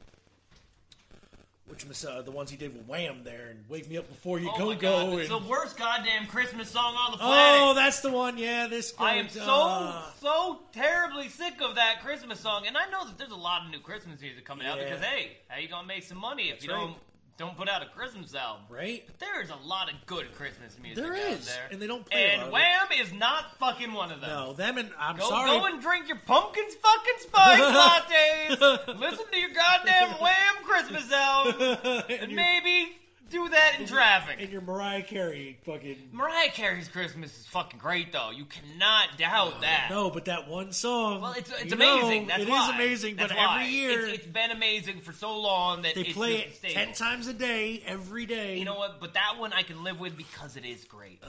Which 1.68 1.84
was 1.84 2.04
uh, 2.04 2.22
the 2.22 2.30
ones 2.30 2.48
he 2.48 2.56
did 2.56 2.72
with 2.76 2.86
Wham 2.86 3.24
there 3.24 3.48
and 3.50 3.64
"Wake 3.68 3.90
Me 3.90 3.96
Up 3.98 4.08
Before 4.08 4.38
You 4.38 4.48
Oh 4.54 4.58
Go 4.58 4.74
Go." 4.76 5.18
it's 5.18 5.28
and- 5.28 5.44
the 5.44 5.48
worst 5.48 5.76
goddamn 5.76 6.28
Christmas 6.28 6.70
song 6.70 6.94
on 6.94 7.10
the 7.10 7.18
planet. 7.18 7.60
Oh, 7.60 7.74
that's 7.74 8.00
the 8.00 8.10
one. 8.10 8.38
Yeah, 8.38 8.68
this. 8.68 8.94
I 9.00 9.16
am 9.16 9.28
so 9.28 9.42
uh, 9.42 10.02
so 10.20 10.60
terribly 10.72 11.28
sick 11.28 11.54
of 11.60 11.74
that 11.74 12.02
Christmas 12.04 12.38
song, 12.38 12.68
and 12.68 12.76
I 12.76 12.88
know 12.90 13.04
that 13.06 13.18
there's 13.18 13.32
a 13.32 13.36
lot 13.36 13.64
of 13.64 13.72
new 13.72 13.80
Christmas 13.80 14.20
music 14.20 14.44
coming 14.44 14.64
out 14.64 14.78
because 14.78 15.00
hey, 15.00 15.38
how 15.48 15.58
you 15.58 15.66
gonna 15.68 15.88
make 15.88 16.04
some 16.04 16.18
money 16.18 16.50
if 16.50 16.62
you 16.62 16.70
right. 16.70 16.78
don't 16.78 16.94
don't 17.38 17.56
put 17.56 17.68
out 17.68 17.82
a 17.82 17.86
Christmas 17.86 18.34
album? 18.34 18.62
right. 18.70 19.02
But 19.06 19.18
there 19.18 19.42
is 19.42 19.50
a 19.50 19.56
lot 19.66 19.90
of 19.92 19.94
good 20.06 20.32
Christmas 20.34 20.76
music 20.82 21.04
There 21.04 21.12
out 21.14 21.40
there, 21.42 21.68
and 21.70 21.80
they 21.80 21.86
don't 21.86 22.04
play 22.08 22.32
And 22.40 22.50
Wham 22.50 22.86
is 22.98 23.12
not 23.12 23.56
fucking 23.58 23.92
one 23.92 24.10
of 24.10 24.20
them. 24.20 24.30
No, 24.30 24.52
them 24.54 24.78
and 24.78 24.90
I'm 24.98 25.16
Go, 25.16 25.28
sorry. 25.28 25.50
go 25.50 25.66
and 25.66 25.80
drink 25.82 26.08
your 26.08 26.18
pumpkin 26.26 26.64
fucking 26.64 27.18
spice 27.18 27.60
lattes. 28.88 28.98
Listen 28.98 29.26
to 29.30 29.38
your 29.38 29.50
goddamn 29.50 30.08
Wham 30.20 30.64
Christmas 30.64 31.10
album, 31.12 31.78
And 32.08 32.22
and 32.22 32.32
maybe 32.34 32.96
do 33.30 33.48
that 33.48 33.76
in 33.80 33.86
traffic. 33.86 34.36
And 34.40 34.50
your 34.50 34.60
Mariah 34.60 35.02
Carey 35.02 35.58
fucking. 35.64 36.10
Mariah 36.12 36.50
Carey's 36.50 36.88
Christmas 36.88 37.36
is 37.38 37.46
fucking 37.46 37.78
great, 37.78 38.12
though. 38.12 38.30
You 38.30 38.44
cannot 38.44 39.18
doubt 39.18 39.60
that. 39.62 39.88
No, 39.90 40.10
but 40.10 40.26
that 40.26 40.48
one 40.48 40.72
song. 40.72 41.20
Well, 41.22 41.32
it's, 41.32 41.50
it's 41.50 41.64
you 41.72 41.76
know, 41.76 41.98
amazing. 42.00 42.26
That's 42.28 42.40
it 42.42 42.44
is 42.44 42.50
why. 42.50 42.72
amazing, 42.74 43.16
That's 43.16 43.32
but 43.32 43.38
why. 43.38 43.62
every 43.62 43.72
year 43.74 44.06
it's, 44.06 44.18
it's 44.18 44.26
been 44.26 44.50
amazing 44.50 45.00
for 45.00 45.12
so 45.12 45.38
long 45.40 45.82
that 45.82 45.94
they 45.94 46.02
it's 46.02 46.12
play 46.12 46.36
it 46.36 46.54
stable. 46.56 46.74
ten 46.74 46.92
times 46.92 47.26
a 47.26 47.34
day, 47.34 47.82
every 47.86 48.26
day. 48.26 48.58
You 48.58 48.64
know 48.64 48.76
what? 48.76 49.00
But 49.00 49.14
that 49.14 49.34
one 49.38 49.52
I 49.52 49.62
can 49.62 49.82
live 49.84 49.98
with 50.00 50.16
because 50.16 50.56
it 50.56 50.64
is 50.64 50.84
great. 50.84 51.20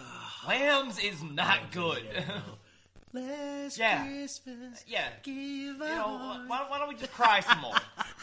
Lambs 0.47 0.99
is 0.99 1.21
not 1.23 1.71
good. 1.71 2.03
Last 3.13 3.77
Yeah. 3.79 4.03
Christmas, 4.05 4.83
yeah. 4.87 5.07
give 5.23 5.33
You 5.35 5.77
know, 5.77 6.43
why, 6.47 6.65
why 6.69 6.77
don't 6.77 6.89
we 6.89 6.95
just 6.95 7.11
cry 7.13 7.39
some 7.39 7.59
more? 7.61 7.73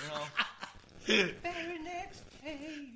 You 0.02 1.16
know. 1.24 1.32
Very 1.42 1.78
next. 1.82 2.22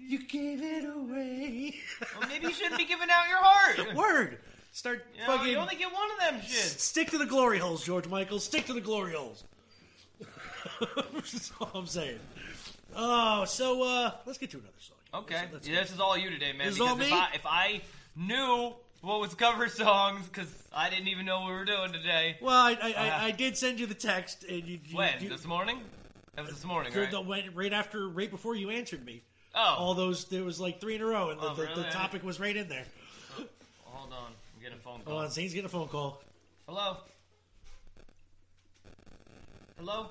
You 0.06 0.18
gave 0.26 0.62
it 0.62 0.84
away. 0.84 1.74
Well, 2.18 2.28
maybe 2.28 2.46
you 2.46 2.52
shouldn't 2.52 2.78
be 2.78 2.84
giving 2.84 3.08
out 3.10 3.28
your 3.28 3.38
heart. 3.42 3.94
Word. 3.96 4.38
Start 4.72 5.06
You, 5.14 5.20
know, 5.20 5.26
fucking. 5.36 5.52
you 5.52 5.58
only 5.58 5.76
get 5.76 5.92
one 5.92 6.08
of 6.12 6.18
them 6.18 6.40
shits. 6.40 6.78
Stick 6.78 7.10
to 7.10 7.18
the 7.18 7.26
glory 7.26 7.58
holes, 7.58 7.84
George 7.84 8.06
Michael. 8.08 8.38
Stick 8.38 8.66
to 8.66 8.72
the 8.74 8.80
glory 8.80 9.12
holes. 9.14 9.44
That's 11.14 11.52
all 11.60 11.70
I'm 11.74 11.86
saying. 11.86 12.18
Oh, 12.94 13.44
so 13.44 13.82
uh, 13.82 14.12
let's 14.26 14.38
get 14.38 14.50
to 14.50 14.58
another 14.58 14.72
song. 14.78 14.96
Okay, 15.22 15.34
Let's- 15.36 15.52
let's- 15.52 15.68
yeah, 15.68 15.80
this 15.80 15.92
is 15.92 16.00
all 16.00 16.16
you 16.18 16.30
today, 16.30 16.52
man. 16.52 16.66
This 16.66 16.74
is 16.74 16.78
because 16.78 16.90
all 16.92 17.00
if 17.00 17.10
me? 17.10 17.12
I, 17.12 17.28
if 17.34 17.46
I 17.46 17.80
knew 18.16 18.74
what 19.00 19.20
was 19.20 19.34
cover 19.34 19.68
songs, 19.68 20.26
because 20.28 20.52
I 20.74 20.90
didn't 20.90 21.08
even 21.08 21.24
know 21.24 21.40
what 21.40 21.48
we 21.48 21.54
were 21.54 21.64
doing 21.64 21.92
today. 21.92 22.36
Well, 22.42 22.54
I 22.56 22.76
I, 22.80 22.92
I, 22.92 23.24
I 23.26 23.30
did 23.30 23.56
send 23.56 23.80
you 23.80 23.86
the 23.86 23.94
text, 23.94 24.44
and 24.44 24.64
you, 24.64 24.78
you 24.86 24.96
When 24.96 25.12
you, 25.20 25.28
this 25.28 25.46
morning? 25.46 25.80
That 26.34 26.44
was 26.44 26.54
this 26.54 26.64
morning, 26.64 26.92
right? 26.94 27.10
the- 27.10 27.50
right 27.54 27.72
after, 27.72 28.08
right 28.08 28.30
before 28.30 28.54
you 28.54 28.70
answered 28.70 29.04
me. 29.04 29.22
Oh, 29.54 29.76
All 29.78 29.94
those 29.94 30.26
there 30.26 30.44
was 30.44 30.60
like 30.60 30.80
three 30.80 30.94
in 30.96 31.00
a 31.02 31.06
row, 31.06 31.30
and 31.30 31.40
the, 31.40 31.50
Oh, 31.50 31.54
the, 31.54 31.66
the 31.82 31.88
topic 31.90 32.22
was 32.22 32.38
right 32.38 32.56
in 32.56 32.68
there. 32.68 32.84
hold 33.84 34.12
on. 34.12 34.32
I'm 34.56 34.62
getting 34.62 34.78
a 34.78 34.80
phone 34.80 35.00
call. 35.00 35.14
Hold 35.14 35.24
on, 35.26 35.30
Zane's 35.30 35.52
getting 35.52 35.66
a 35.66 35.70
phone 35.70 35.88
call. 35.88 36.20
Hello. 36.68 36.98
Hello. 39.78 40.06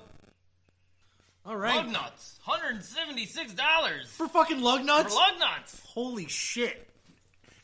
All 1.46 1.56
right, 1.56 1.76
Lug 1.76 1.88
nuts, 1.90 2.38
hundred 2.42 2.74
and 2.76 2.84
seventy-six 2.84 3.54
dollars 3.54 4.08
for 4.10 4.28
fucking 4.28 4.60
lug 4.60 4.80
for 4.80 4.86
nuts. 4.86 5.14
lug 5.14 5.38
nuts. 5.38 5.80
Holy 5.86 6.26
shit! 6.26 6.90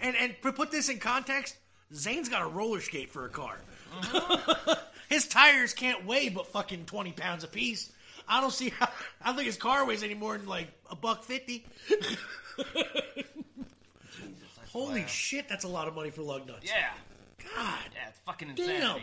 And 0.01 0.17
and 0.17 0.35
to 0.43 0.53
put 0.53 0.71
this 0.71 0.89
in 0.89 0.99
context, 1.01 1.57
Zane's 1.93 2.31
got 2.31 2.43
a 2.43 2.47
roller 2.47 2.81
skate 2.81 3.11
for 3.11 3.27
a 3.27 3.29
car. 3.29 3.59
Uh-huh. 3.93 4.77
his 5.11 5.27
tires 5.29 5.75
can't 5.75 6.07
weigh 6.07 6.31
but 6.31 6.47
fucking 6.47 6.87
twenty 6.87 7.13
pounds 7.13 7.45
apiece. 7.45 7.93
I 8.29 8.41
don't 8.41 8.53
see 8.53 8.71
how. 8.71 8.89
I 9.23 9.27
don't 9.27 9.37
think 9.37 9.47
his 9.47 9.57
car 9.57 9.87
weighs 9.87 10.03
any 10.03 10.15
more 10.15 10.37
than 10.39 10.47
like 10.47 10.69
a 10.91 10.97
buck 10.97 11.25
fifty. 11.25 11.65
Holy 14.73 15.01
swear. 15.01 15.09
shit, 15.09 15.49
that's 15.49 15.65
a 15.65 15.69
lot 15.69 15.87
of 15.89 15.95
money 15.95 16.11
for 16.11 16.23
lug 16.23 16.47
nuts. 16.47 16.65
Yeah, 16.67 16.89
God 17.55 17.79
yeah, 17.95 18.09
it's 18.09 18.19
fucking 18.21 18.53
damn. 18.57 19.01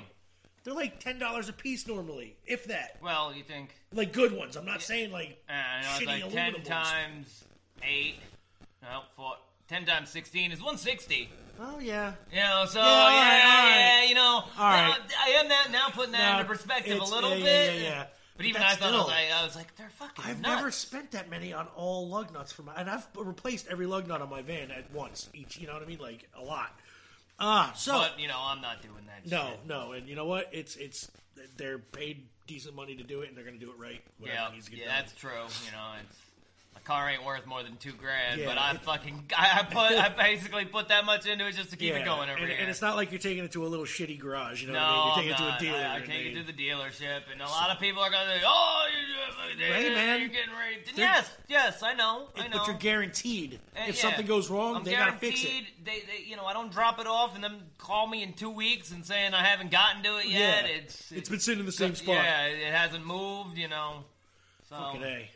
They're 0.63 0.73
like 0.73 0.99
ten 0.99 1.17
dollars 1.17 1.49
a 1.49 1.53
piece 1.53 1.87
normally, 1.87 2.35
if 2.45 2.65
that. 2.65 2.97
Well, 3.01 3.33
you 3.35 3.43
think? 3.43 3.73
Like 3.93 4.13
good 4.13 4.31
ones. 4.35 4.55
I'm 4.55 4.65
not 4.65 4.81
saying 4.81 5.11
like 5.11 5.41
Uh, 5.49 5.53
it's 5.79 5.87
shitty 5.99 6.05
like 6.07 6.23
aluminum 6.23 6.53
ten 6.53 6.53
ones. 6.53 6.67
times 6.67 7.43
eight. 7.83 8.15
No, 8.83 9.01
four. 9.15 9.33
Ten 9.67 9.85
times 9.85 10.09
sixteen 10.09 10.51
is 10.51 10.61
one 10.61 10.77
sixty. 10.77 11.29
Oh 11.59 11.79
yeah. 11.79 12.13
You 12.31 12.39
know, 12.41 12.65
so 12.67 12.79
Yeah, 12.79 12.85
yeah, 12.85 12.89
right, 12.89 13.37
yeah, 13.37 13.99
right. 14.01 14.09
you 14.09 14.15
know, 14.15 14.21
All 14.21 14.43
right. 14.57 14.87
now, 14.87 15.15
I 15.23 15.29
am 15.39 15.47
that 15.49 15.67
now 15.71 15.89
putting 15.89 16.11
that 16.13 16.19
Now, 16.19 16.39
into 16.39 16.49
perspective 16.51 16.99
a 16.99 17.03
little 17.05 17.29
yeah, 17.37 17.43
bit. 17.43 17.73
yeah, 17.75 17.79
yeah, 17.81 17.83
yeah. 17.89 18.05
But 18.41 18.49
even 18.49 18.61
I 18.61 18.73
thought 18.75 18.93
I 18.93 18.97
was, 18.97 19.07
like, 19.07 19.31
I 19.33 19.45
was 19.45 19.55
like, 19.55 19.75
they're 19.75 19.89
fucking. 19.89 20.25
I've 20.27 20.41
nuts. 20.41 20.55
never 20.55 20.71
spent 20.71 21.11
that 21.11 21.29
many 21.29 21.53
on 21.53 21.67
all 21.75 22.07
lug 22.07 22.33
nuts 22.33 22.51
for 22.51 22.63
my, 22.63 22.73
and 22.75 22.89
I've 22.89 23.07
replaced 23.15 23.67
every 23.69 23.85
lug 23.85 24.07
nut 24.07 24.21
on 24.21 24.29
my 24.29 24.41
van 24.41 24.71
at 24.71 24.91
once 24.93 25.29
each. 25.33 25.57
You 25.59 25.67
know 25.67 25.73
what 25.73 25.83
I 25.83 25.85
mean? 25.85 25.99
Like 25.99 26.27
a 26.37 26.43
lot. 26.43 26.71
Ah, 27.39 27.73
so 27.75 27.93
But 27.93 28.19
you 28.19 28.27
know, 28.27 28.37
I'm 28.39 28.61
not 28.61 28.81
doing 28.81 29.05
that. 29.07 29.29
no, 29.29 29.49
shit. 29.49 29.59
no, 29.67 29.91
and 29.93 30.07
you 30.07 30.15
know 30.15 30.25
what? 30.25 30.49
It's 30.51 30.75
it's 30.75 31.09
they're 31.57 31.79
paid 31.79 32.23
decent 32.47 32.75
money 32.75 32.95
to 32.95 33.03
do 33.03 33.21
it, 33.21 33.29
and 33.29 33.37
they're 33.37 33.45
going 33.45 33.59
to 33.59 33.65
do 33.65 33.71
it 33.71 33.79
right. 33.79 34.01
Yeah, 34.23 34.49
needs 34.53 34.65
to 34.65 34.71
get 34.71 34.81
yeah, 34.81 34.85
done. 34.87 34.95
that's 34.97 35.13
true. 35.13 35.29
You 35.65 35.71
know, 35.71 35.93
it's 36.03 36.17
my 36.73 36.79
car 36.81 37.09
ain't 37.09 37.25
worth 37.25 37.45
more 37.45 37.63
than 37.63 37.75
two 37.77 37.91
grand, 37.91 38.39
Yeah, 38.39 38.47
but 38.47 38.57
I 38.57 38.73
fucking 38.75 39.25
I, 39.37 39.63
put 39.63 39.91
I 39.91 40.09
basically 40.09 40.65
put 40.65 40.87
that 40.89 41.05
much 41.05 41.25
into 41.25 41.47
it 41.47 41.55
just 41.55 41.69
to 41.71 41.77
keep 41.77 41.91
yeah, 41.91 41.99
it 41.99 42.05
going 42.05 42.29
every 42.29 42.43
and, 42.43 42.51
year. 42.51 42.59
and 42.61 42.69
it's 42.69 42.81
not 42.81 42.95
like 42.95 43.11
you're 43.11 43.19
taking 43.19 43.43
it 43.43 43.51
to 43.51 43.65
a 43.65 43.67
little 43.67 43.85
shitty 43.85 44.19
garage. 44.19 44.61
You 44.61 44.67
know 44.69 44.73
no, 44.73 44.79
what 44.79 44.87
I 44.87 44.95
mean? 45.19 45.27
You're 45.27 45.35
taking 45.37 45.45
it 45.45 45.49
not. 45.49 45.59
to 45.59 45.65
a 45.65 45.69
dealer. 45.69 45.85
I, 45.85 45.93
I 45.93 45.97
and 45.97 46.05
take 46.05 46.25
it 46.27 46.35
to 46.35 46.43
the 46.43 46.53
dealership, 46.53 47.21
and 47.31 47.41
a 47.41 47.45
lot 47.45 47.69
of 47.69 47.79
people 47.79 48.01
are 48.01 48.09
gonna 48.09 48.37
say, 48.37 48.41
"Oh, 48.45 48.87
you're, 48.89 49.67
Hey, 49.67 49.89
man. 49.93 50.19
you're 50.19 50.29
getting 50.29 50.53
raped." 50.53 50.89
And 50.89 50.97
yes, 50.97 51.29
yes, 51.49 51.83
I 51.83 51.93
know, 51.93 52.27
I 52.35 52.47
know. 52.47 52.57
But 52.59 52.67
you're 52.67 52.77
guaranteed. 52.77 53.59
Uh, 53.75 53.81
if 53.87 53.95
yeah. 53.95 54.01
something 54.01 54.25
goes 54.25 54.49
wrong, 54.49 54.77
I'm 54.77 54.83
they 54.83 54.91
got 54.91 55.07
to 55.07 55.17
fix 55.17 55.43
it. 55.43 55.65
They, 55.83 55.99
they, 56.01 56.23
you 56.25 56.35
know, 56.35 56.45
I 56.45 56.53
don't 56.53 56.71
drop 56.71 56.99
it 56.99 57.07
off 57.07 57.35
and 57.35 57.43
then 57.43 57.61
call 57.77 58.07
me 58.07 58.23
in 58.23 58.33
two 58.33 58.49
weeks 58.49 58.91
and 58.91 59.05
saying 59.05 59.33
I 59.33 59.43
haven't 59.43 59.71
gotten 59.71 60.03
to 60.03 60.17
it 60.17 60.27
yet. 60.27 60.65
Yeah. 60.65 60.75
It's 60.77 61.11
It's 61.11 61.29
been 61.29 61.39
sitting 61.39 61.59
in 61.59 61.65
the 61.65 61.71
same 61.71 61.95
spot. 61.95 62.15
Yeah, 62.15 62.45
it 62.45 62.73
hasn't 62.73 63.05
moved. 63.05 63.57
You 63.57 63.67
know. 63.67 64.05
So 64.69 64.77
Fucking 64.77 65.03
A. 65.03 65.29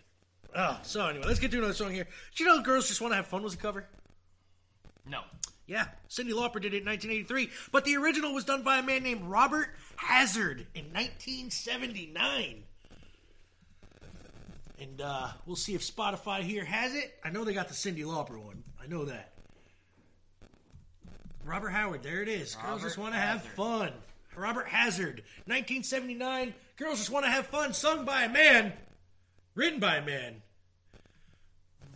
Oh, 0.53 0.79
so 0.83 1.07
anyway, 1.07 1.25
let's 1.27 1.39
get 1.39 1.51
to 1.51 1.57
another 1.57 1.73
song 1.73 1.91
here. 1.91 2.07
Do 2.35 2.43
you 2.43 2.49
know 2.49 2.61
Girls 2.61 2.87
Just 2.87 3.01
Want 3.01 3.11
to 3.11 3.15
Have 3.17 3.27
Fun 3.27 3.43
was 3.43 3.53
a 3.53 3.57
cover? 3.57 3.85
no. 5.07 5.21
Yeah, 5.67 5.87
Cyndi 6.09 6.29
Lauper 6.31 6.61
did 6.61 6.75
it 6.75 6.83
in 6.83 6.85
1983, 6.85 7.49
but 7.71 7.85
the 7.85 7.97
original 7.97 8.35
was 8.35 8.43
done 8.45 8.61
by 8.61 8.77
a 8.77 8.83
man 8.83 9.01
named 9.01 9.23
Robert 9.23 9.69
Hazard 9.95 10.67
in 10.75 10.85
1979. 10.93 12.63
And 14.79 15.01
uh, 15.01 15.29
we'll 15.47 15.55
see 15.55 15.73
if 15.73 15.81
Spotify 15.81 16.41
here 16.41 16.63
has 16.63 16.93
it. 16.93 17.15
I 17.23 17.31
know 17.31 17.43
they 17.43 17.53
got 17.55 17.67
the 17.67 17.73
Cyndi 17.73 18.03
Lauper 18.03 18.37
one. 18.37 18.63
I 18.79 18.85
know 18.85 19.05
that. 19.05 19.33
Robert 21.43 21.69
Howard, 21.69 22.03
there 22.03 22.21
it 22.21 22.27
is. 22.29 22.53
Girls 22.53 22.83
just 22.83 22.99
want 22.99 23.15
to 23.15 23.19
have 23.19 23.41
fun. 23.41 23.91
Robert 24.35 24.67
Hazard, 24.67 25.23
1979. 25.45 26.53
Girls 26.77 26.99
just 26.99 27.09
want 27.09 27.25
to 27.25 27.31
have 27.31 27.47
fun, 27.47 27.73
sung 27.73 28.05
by 28.05 28.23
a 28.25 28.29
man, 28.29 28.73
written 29.55 29.79
by 29.79 29.95
a 29.97 30.05
man. 30.05 30.41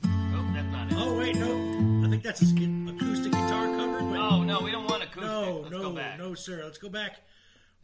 Oh, 0.05 0.51
that's 0.53 0.67
not 0.71 0.91
it. 0.91 0.95
Oh 0.97 1.17
wait, 1.17 1.35
no, 1.35 2.05
I 2.05 2.09
think 2.09 2.23
that's 2.23 2.41
a 2.41 2.45
acoustic 2.45 3.31
guitar 3.31 3.65
cover. 3.75 3.99
But 3.99 4.11
No, 4.13 4.43
no, 4.43 4.61
we 4.61 4.71
don't 4.71 4.85
want 4.89 5.03
acoustic. 5.03 5.23
no, 5.23 5.57
Let's 5.61 5.71
no, 5.71 5.81
go 5.81 5.91
back. 5.91 6.17
no, 6.17 6.33
sir. 6.33 6.61
Let's 6.63 6.77
go 6.77 6.89
back. 6.89 7.17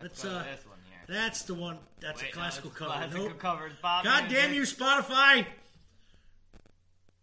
Let's 0.01 0.23
Go 0.23 0.29
uh, 0.29 0.43
this 0.43 0.65
one 0.65 0.77
here. 0.89 0.99
that's 1.15 1.43
the 1.43 1.53
one. 1.53 1.77
That's 2.01 2.21
Wait, 2.21 2.31
a 2.31 2.33
classical 2.33 2.69
it's 2.69 2.79
cover. 2.79 2.91
Classical 2.91 3.25
Nope. 3.29 3.39
cover. 3.39 3.71
Bob 3.81 4.03
God 4.03 4.25
damn 4.29 4.53
you, 4.53 4.63
Spotify! 4.63 5.45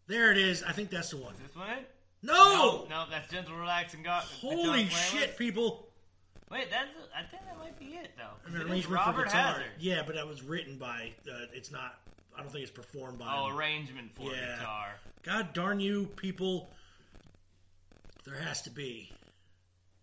There 0.07 0.31
it 0.31 0.39
is. 0.39 0.63
I 0.63 0.73
think 0.73 0.91
that's 0.91 1.11
the 1.11 1.17
one. 1.19 1.35
Is 1.35 1.41
this 1.41 1.57
one 1.57 1.71
it? 1.71 1.89
No! 2.23 2.35
No, 2.35 2.87
no, 2.89 3.05
that's 3.11 3.31
gentle, 3.31 3.57
relaxing. 3.57 4.03
Go- 4.03 4.21
Holy 4.41 4.87
shit, 4.89 5.37
people! 5.37 5.89
Wait, 6.51 6.71
that's. 6.71 6.89
I 7.17 7.23
think 7.23 7.43
that 7.47 7.59
might 7.59 7.79
be 7.79 7.97
it 7.97 8.11
though. 8.17 8.49
An 8.49 8.57
arrangement 8.63 8.89
Robert 9.01 9.23
for 9.23 9.25
guitar. 9.27 9.53
Hazard. 9.55 9.65
Yeah, 9.79 10.03
but 10.05 10.15
that 10.17 10.27
was 10.27 10.43
written 10.43 10.77
by. 10.79 11.13
Uh, 11.27 11.47
it's 11.53 11.71
not. 11.71 11.99
I 12.37 12.41
don't 12.41 12.51
think 12.51 12.63
it's 12.63 12.71
performed 12.73 13.19
by. 13.19 13.27
Oh, 13.37 13.49
him. 13.49 13.57
arrangement 13.57 14.15
for 14.15 14.31
Yeah. 14.33 14.57
guitar. 14.59 14.95
God 15.23 15.53
darn 15.53 15.81
you, 15.81 16.07
people! 16.17 16.71
There 18.25 18.37
has 18.37 18.63
to 18.63 18.71
be 18.71 19.13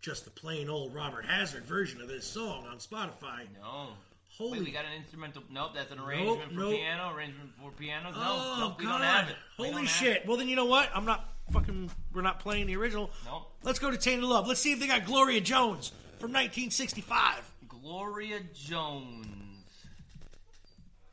just 0.01 0.25
the 0.25 0.31
plain 0.31 0.69
old 0.69 0.93
Robert 0.93 1.25
Hazard 1.25 1.63
version 1.65 2.01
of 2.01 2.07
this 2.07 2.25
song 2.25 2.65
on 2.67 2.77
Spotify. 2.77 3.47
No. 3.61 3.89
Holy 4.37 4.59
Wait, 4.59 4.65
we 4.67 4.71
got 4.71 4.85
an 4.85 4.93
instrumental. 4.93 5.43
Nope, 5.49 5.71
that's 5.75 5.91
an 5.91 5.99
arrangement 5.99 6.51
for 6.53 6.59
nope. 6.59 6.75
piano. 6.75 7.13
Arrangement 7.13 7.49
for 7.61 7.71
piano. 7.71 8.11
No, 8.11 8.17
Oh 8.17 8.57
nope, 8.59 8.79
we 8.79 8.85
God! 8.85 8.91
don't 8.99 9.01
have 9.07 9.29
it. 9.29 9.35
We 9.57 9.69
Holy 9.71 9.85
shit! 9.85 10.17
it. 10.17 10.25
Well, 10.27 10.37
then 10.37 10.47
you 10.47 10.55
know 10.55 10.65
what? 10.65 10.89
I'm 10.93 11.05
not 11.05 11.33
fucking. 11.51 11.89
We're 12.13 12.21
not 12.21 12.39
playing 12.39 12.67
the 12.67 12.75
original. 12.77 13.09
Nope. 13.25 13.51
Let's 13.63 13.79
go 13.79 13.91
to 13.91 13.97
Tainted 13.97 14.23
Love. 14.23 14.47
Let's 14.47 14.61
see 14.61 14.71
if 14.71 14.79
they 14.79 14.87
got 14.87 15.05
Gloria 15.05 15.41
Jones 15.41 15.89
from 16.19 16.31
1965 16.31 17.51
Gloria 17.67 18.39
Jones. 18.53 19.48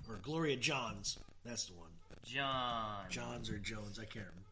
Or 0.08 0.16
Gloria 0.22 0.56
Johns. 0.56 1.18
That's 1.44 1.66
the 1.66 1.74
one. 1.74 1.90
John. 2.24 3.04
Johns 3.08 3.50
or 3.50 3.58
Jones? 3.58 3.98
I 3.98 4.04
can't 4.04 4.26
remember. 4.26 4.42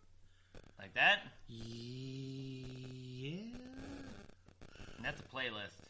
Like 0.78 0.94
that? 0.94 1.20
Yeah. 1.48 3.38
And 4.96 5.04
that's 5.04 5.20
a 5.20 5.24
playlist. 5.24 5.80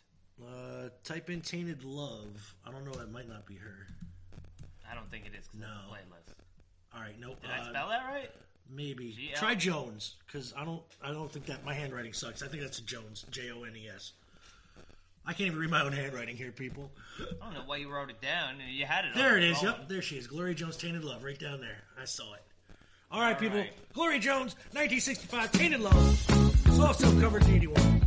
Uh, 0.43 0.89
type 1.05 1.31
in 1.31 1.41
Tainted 1.41 1.85
Love. 1.85 2.55
I 2.67 2.71
don't 2.71 2.85
know. 2.85 2.93
That 2.93 3.13
might 3.13 3.29
not 3.29 3.47
be 3.47 3.55
her. 3.57 3.87
I 4.91 4.95
don't 4.95 5.11
think 5.11 5.27
it 5.27 5.33
is 5.39 5.49
No. 5.59 5.67
it's 5.67 5.77
a 5.77 5.95
playlist. 5.95 6.35
All 6.95 7.01
right. 7.01 7.19
Nope. 7.21 7.41
Did 7.43 7.51
uh, 7.51 7.55
I 7.55 7.69
spell 7.69 7.89
that 7.89 8.05
right? 8.09 8.31
Maybe 8.71 9.11
G-L? 9.13 9.39
try 9.39 9.55
Jones 9.55 10.15
because 10.27 10.55
I 10.57 10.65
don't. 10.65 10.83
I 11.03 11.13
don't 11.13 11.31
think 11.31 11.45
that 11.47 11.65
my 11.67 11.75
handwriting 11.75 12.15
sucks. 12.15 12.43
I 12.43 12.47
think 12.49 12.63
that's 12.63 12.79
a 12.79 12.83
Jones. 12.83 13.27
J 13.31 13.51
O 13.53 13.65
N 13.65 13.77
E 13.77 13.89
S. 13.95 14.13
I 15.27 15.33
can't 15.33 15.47
even 15.47 15.59
read 15.59 15.71
my 15.71 15.83
own 15.83 15.93
handwriting 15.93 16.37
here, 16.37 16.53
people. 16.53 16.91
I 17.41 17.47
don't 17.47 17.55
know 17.55 17.63
why 17.65 17.79
you 17.79 17.91
wrote 17.91 18.11
it 18.11 18.21
down. 18.21 18.57
You 18.71 18.85
had 18.85 19.07
it. 19.07 19.15
There 19.15 19.39
it 19.39 19.45
is. 19.45 19.63
Yep, 19.63 19.89
there 19.89 20.03
she 20.03 20.17
is. 20.17 20.27
Gloria 20.27 20.55
Jones, 20.55 20.77
Tainted 20.77 21.03
Love, 21.03 21.25
right 21.25 21.39
down 21.39 21.61
there. 21.61 21.79
I 22.01 22.05
saw 22.05 22.35
it. 22.35 22.43
All 23.11 23.21
right, 23.21 23.39
people. 23.39 23.59
right. 23.59 23.73
Gloria 23.95 24.19
Jones, 24.19 24.55
1965, 24.73 25.53
Tainted 25.53 25.81
Love. 25.81 26.67
It's 26.67 26.79
also 26.79 27.21
covered 27.21 27.45
81. 27.45 28.04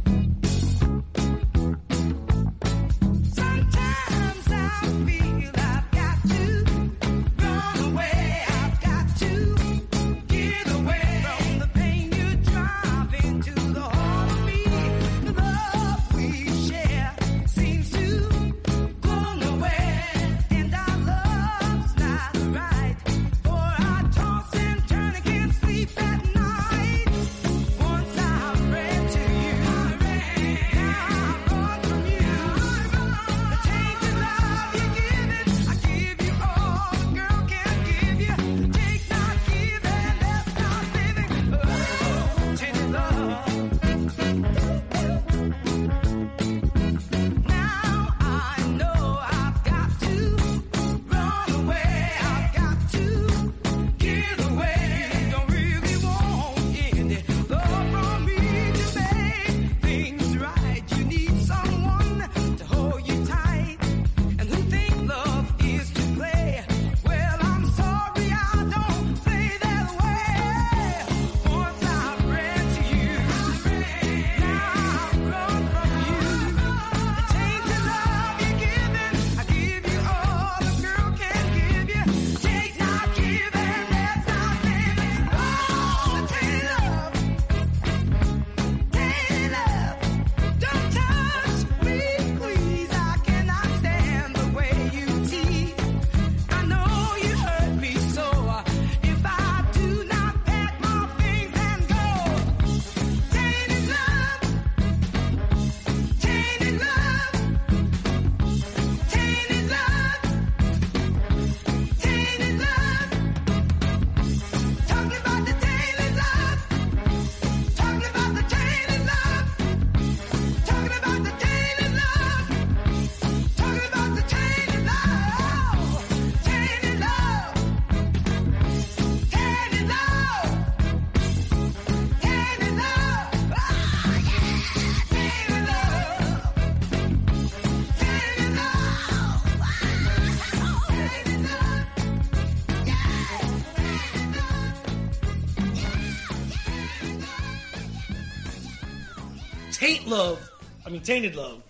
Love, 150.07 150.51
I 150.85 150.89
mean 150.89 151.01
Tainted 151.01 151.35
Love, 151.35 151.61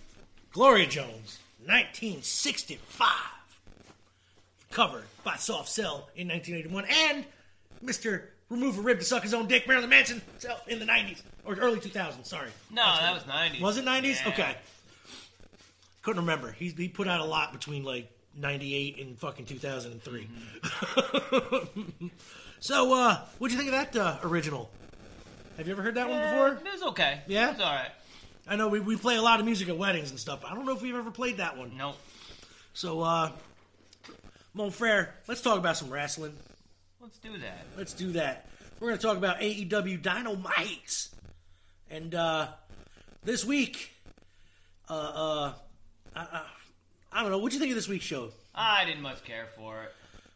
Gloria 0.52 0.86
Jones, 0.86 1.38
1965. 1.64 3.08
Covered 4.70 5.04
by 5.24 5.36
Soft 5.36 5.68
Cell 5.68 6.08
in 6.14 6.28
1981. 6.28 6.84
And 6.84 7.24
Mr. 7.84 8.22
Remove 8.48 8.78
a 8.78 8.80
Rib 8.80 8.98
to 8.98 9.04
Suck 9.04 9.24
His 9.24 9.34
Own 9.34 9.46
Dick, 9.46 9.68
Marilyn 9.68 9.90
Manson, 9.90 10.22
self 10.38 10.66
in 10.68 10.78
the 10.78 10.86
90s. 10.86 11.22
Or 11.44 11.54
early 11.56 11.80
2000s, 11.80 12.26
sorry. 12.26 12.50
No, 12.70 12.82
that 12.82 13.12
was 13.12 13.24
90s. 13.24 13.60
Was 13.60 13.76
it 13.76 13.84
90s? 13.84 14.20
Yeah. 14.24 14.28
Okay. 14.28 14.56
Couldn't 16.02 16.22
remember. 16.22 16.52
He, 16.52 16.68
he 16.68 16.88
put 16.88 17.08
out 17.08 17.20
a 17.20 17.24
lot 17.24 17.52
between 17.52 17.84
like 17.84 18.10
98 18.36 18.98
and 18.98 19.18
fucking 19.18 19.44
2003. 19.46 20.28
so, 22.60 22.94
uh, 22.94 23.20
what'd 23.38 23.52
you 23.52 23.62
think 23.62 23.74
of 23.74 23.92
that 23.92 23.96
uh, 24.00 24.18
original? 24.22 24.70
Have 25.58 25.66
you 25.66 25.72
ever 25.72 25.82
heard 25.82 25.96
that 25.96 26.08
one 26.08 26.22
before? 26.22 26.48
It 26.66 26.72
was 26.72 26.82
okay. 26.90 27.20
Yeah? 27.26 27.50
It 27.50 27.54
was 27.54 27.62
alright. 27.62 27.90
I 28.48 28.56
know 28.56 28.68
we, 28.68 28.80
we 28.80 28.96
play 28.96 29.16
a 29.16 29.22
lot 29.22 29.40
of 29.40 29.46
music 29.46 29.68
at 29.68 29.76
weddings 29.76 30.10
and 30.10 30.18
stuff. 30.18 30.40
But 30.42 30.50
I 30.50 30.54
don't 30.54 30.64
know 30.66 30.74
if 30.74 30.82
we've 30.82 30.94
ever 30.94 31.10
played 31.10 31.36
that 31.38 31.56
one. 31.56 31.76
Nope. 31.76 31.96
So, 32.72 33.00
uh, 33.02 33.30
Mon 34.54 34.70
Frere, 34.70 35.14
let's 35.26 35.40
talk 35.40 35.58
about 35.58 35.76
some 35.76 35.90
wrestling. 35.90 36.34
Let's 37.00 37.18
do 37.18 37.36
that. 37.38 37.66
Let's 37.76 37.92
do 37.92 38.12
that. 38.12 38.48
We're 38.80 38.88
going 38.88 38.98
to 38.98 39.06
talk 39.06 39.16
about 39.16 39.40
AEW 39.40 40.00
Dynamite. 40.02 41.08
And 41.90 42.14
uh, 42.14 42.48
this 43.24 43.44
week, 43.44 43.92
uh, 44.88 44.92
uh, 44.92 45.52
I, 46.14 46.20
I, 46.20 46.42
I 47.12 47.22
don't 47.22 47.30
know. 47.30 47.38
What'd 47.38 47.54
you 47.54 47.60
think 47.60 47.70
of 47.72 47.76
this 47.76 47.88
week's 47.88 48.04
show? 48.04 48.30
I 48.54 48.84
didn't 48.84 49.02
much 49.02 49.24
care 49.24 49.46
for 49.56 49.82
it. 49.82 49.92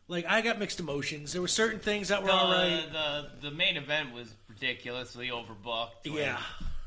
Like, 0.08 0.26
I 0.28 0.40
got 0.40 0.58
mixed 0.58 0.80
emotions. 0.80 1.32
There 1.32 1.40
were 1.42 1.48
certain 1.48 1.78
things 1.78 2.08
that 2.08 2.22
were 2.22 2.28
The, 2.28 2.34
all 2.34 2.50
right. 2.52 2.84
the 2.92 3.48
the 3.48 3.54
main 3.54 3.76
event 3.76 4.12
was 4.12 4.32
ridiculously 4.48 5.28
overbooked. 5.28 5.90
Yeah. 6.04 6.38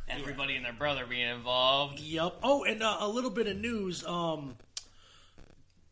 Everybody 0.08 0.56
and 0.56 0.64
their 0.66 0.74
brother 0.74 1.06
being 1.06 1.28
involved. 1.30 2.00
Yep. 2.00 2.36
Oh, 2.44 2.64
and 2.64 2.84
uh, 2.84 2.98
a 3.00 3.08
little 3.08 3.32
bit 3.32 3.48
of 3.48 3.58
news. 3.58 4.06
Um, 4.06 4.56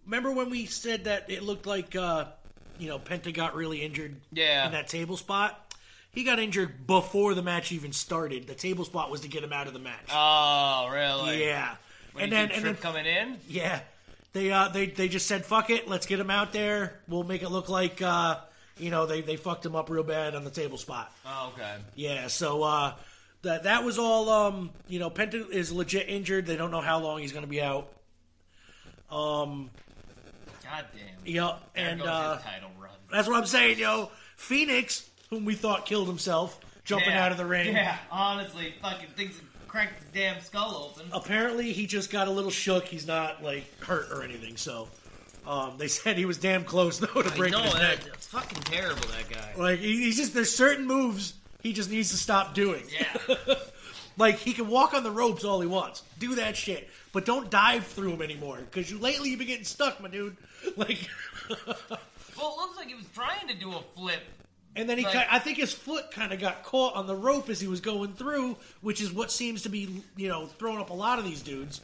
remember 0.05 0.31
when 0.31 0.49
we 0.49 0.65
said 0.65 1.05
that 1.05 1.29
it 1.29 1.41
looked 1.43 1.65
like, 1.65 1.95
uh, 1.95 2.25
you 2.79 2.87
know, 2.87 2.99
Penta 2.99 3.33
got 3.33 3.55
really 3.55 3.81
injured 3.81 4.15
Yeah. 4.31 4.65
in 4.67 4.71
that 4.73 4.87
table 4.87 5.17
spot? 5.17 5.59
He 6.11 6.23
got 6.23 6.37
injured 6.37 6.85
before 6.85 7.33
the 7.33 7.41
match 7.41 7.71
even 7.71 7.91
started. 7.91 8.45
The 8.45 8.53
table 8.53 8.85
spot 8.85 9.09
was 9.09 9.21
to 9.21 9.27
get 9.27 9.43
him 9.43 9.51
out 9.51 9.65
of 9.65 9.73
the 9.73 9.79
match. 9.79 10.05
Oh, 10.11 10.89
really? 10.93 11.43
yeah. 11.43 11.75
When 12.13 12.25
and 12.25 12.31
then, 12.31 12.51
and 12.51 12.63
then 12.63 12.75
coming 12.75 13.07
in? 13.07 13.37
Yeah, 13.49 13.79
they 14.33 14.51
uh 14.51 14.67
they 14.67 14.85
they 14.85 15.07
just 15.07 15.25
said 15.25 15.43
fuck 15.45 15.71
it, 15.71 15.87
let's 15.87 16.05
get 16.05 16.19
him 16.19 16.29
out 16.29 16.53
there. 16.53 16.99
We'll 17.07 17.23
make 17.23 17.41
it 17.41 17.49
look 17.49 17.69
like 17.69 18.03
uh 18.03 18.37
you 18.77 18.91
know 18.91 19.07
they 19.07 19.21
they 19.21 19.35
fucked 19.35 19.65
him 19.65 19.75
up 19.75 19.89
real 19.89 20.03
bad 20.03 20.35
on 20.35 20.43
the 20.43 20.51
table 20.51 20.77
spot. 20.77 21.11
Oh, 21.25 21.51
okay. 21.55 21.77
Yeah, 21.95 22.27
so 22.27 22.61
uh 22.61 22.93
that 23.43 23.63
that 23.63 23.83
was 23.83 23.97
all 23.99 24.29
um 24.29 24.71
you 24.87 24.99
know 24.99 25.09
Penta 25.09 25.49
is 25.49 25.71
legit 25.71 26.09
injured. 26.09 26.45
They 26.45 26.55
don't 26.57 26.71
know 26.71 26.81
how 26.81 26.99
long 26.99 27.19
he's 27.19 27.31
going 27.31 27.45
to 27.45 27.49
be 27.49 27.61
out. 27.61 27.87
Um 29.11 29.69
God 30.63 30.85
damn. 30.93 31.25
yeah, 31.35 31.55
There 31.75 31.87
and 31.89 32.01
uh 32.01 32.35
his 32.35 32.43
title 32.45 32.69
run. 32.79 32.91
that's 33.11 33.27
what 33.27 33.37
I'm 33.37 33.45
saying, 33.45 33.79
yo. 33.79 34.09
Phoenix, 34.37 35.07
whom 35.29 35.45
we 35.45 35.55
thought 35.55 35.85
killed 35.85 36.07
himself 36.07 36.59
jumping 36.83 37.11
Yeah. 37.11 37.25
out 37.25 37.31
of 37.31 37.37
the 37.37 37.45
ring. 37.45 37.75
Yeah, 37.75 37.97
honestly, 38.11 38.73
fucking 38.81 39.09
things 39.15 39.39
cracked 39.67 40.01
his 40.01 40.09
damn 40.13 40.39
skull 40.41 40.91
open. 40.91 41.09
apparently 41.13 41.71
he 41.73 41.85
just 41.87 42.11
got 42.11 42.27
a 42.27 42.31
little 42.31 42.51
shook. 42.51 42.85
He's 42.85 43.07
not 43.07 43.43
like 43.43 43.65
hurt 43.81 44.11
or 44.11 44.23
anything. 44.23 44.57
So 44.57 44.87
um, 45.47 45.73
they 45.77 45.87
said 45.89 46.17
he 46.17 46.25
was 46.25 46.37
damn 46.37 46.63
close 46.63 46.97
though 46.99 47.21
to 47.21 47.29
breaking 47.35 47.59
know, 47.59 47.63
his 47.65 47.73
neck. 47.75 47.99
fucking 48.17 48.63
terrible, 48.63 49.01
that 49.09 49.29
guy. 49.29 49.53
Like 49.61 49.79
he, 49.79 50.03
he's 50.03 50.17
just 50.17 50.33
there's 50.33 50.53
certain 50.55 50.87
moves 50.87 51.33
he 51.63 51.73
just 51.73 51.89
needs 51.89 52.11
to 52.11 52.17
stop 52.17 52.53
doing. 52.53 52.83
Yeah. 53.27 53.35
Like 54.15 54.37
he 54.37 54.53
can 54.53 54.67
walk 54.67 54.93
on 54.93 55.01
the 55.01 55.09
ropes 55.09 55.43
all 55.43 55.59
he 55.59 55.65
wants, 55.65 56.03
do 56.19 56.35
that 56.35 56.55
shit, 56.55 56.87
but 57.13 57.25
don't 57.25 57.49
dive 57.49 57.83
through 57.87 58.11
them 58.11 58.21
anymore 58.21 58.57
because 58.59 58.91
you 58.91 58.99
lately 58.99 59.31
you've 59.31 59.39
been 59.39 59.47
getting 59.47 59.65
stuck, 59.65 59.99
my 59.99 60.07
dude. 60.07 60.37
Like, 60.77 60.99
Well, 61.49 62.53
it 62.53 62.57
looks 62.57 62.77
like 62.77 62.87
he 62.89 62.93
was 62.93 63.05
trying 63.15 63.47
to 63.47 63.55
do 63.55 63.71
a 63.73 63.81
flip. 63.95 64.21
and 64.75 64.87
then 64.87 64.99
he, 64.99 65.03
Like- 65.03 65.13
ki- 65.13 65.23
I 65.31 65.39
think 65.39 65.57
his 65.57 65.73
foot 65.73 66.11
kind 66.11 66.31
of 66.31 66.39
got 66.39 66.61
caught 66.63 66.93
on 66.95 67.07
the 67.07 67.15
rope 67.15 67.49
as 67.49 67.59
he 67.59 67.67
was 67.67 67.81
going 67.81 68.13
through, 68.13 68.55
which 68.81 69.01
is 69.01 69.11
what 69.11 69.31
seems 69.31 69.63
to 69.63 69.69
be 69.69 70.03
you 70.15 70.27
know 70.27 70.45
throwing 70.45 70.77
up 70.79 70.91
a 70.91 70.93
lot 70.93 71.17
of 71.17 71.25
these 71.25 71.41
dudes. 71.41 71.81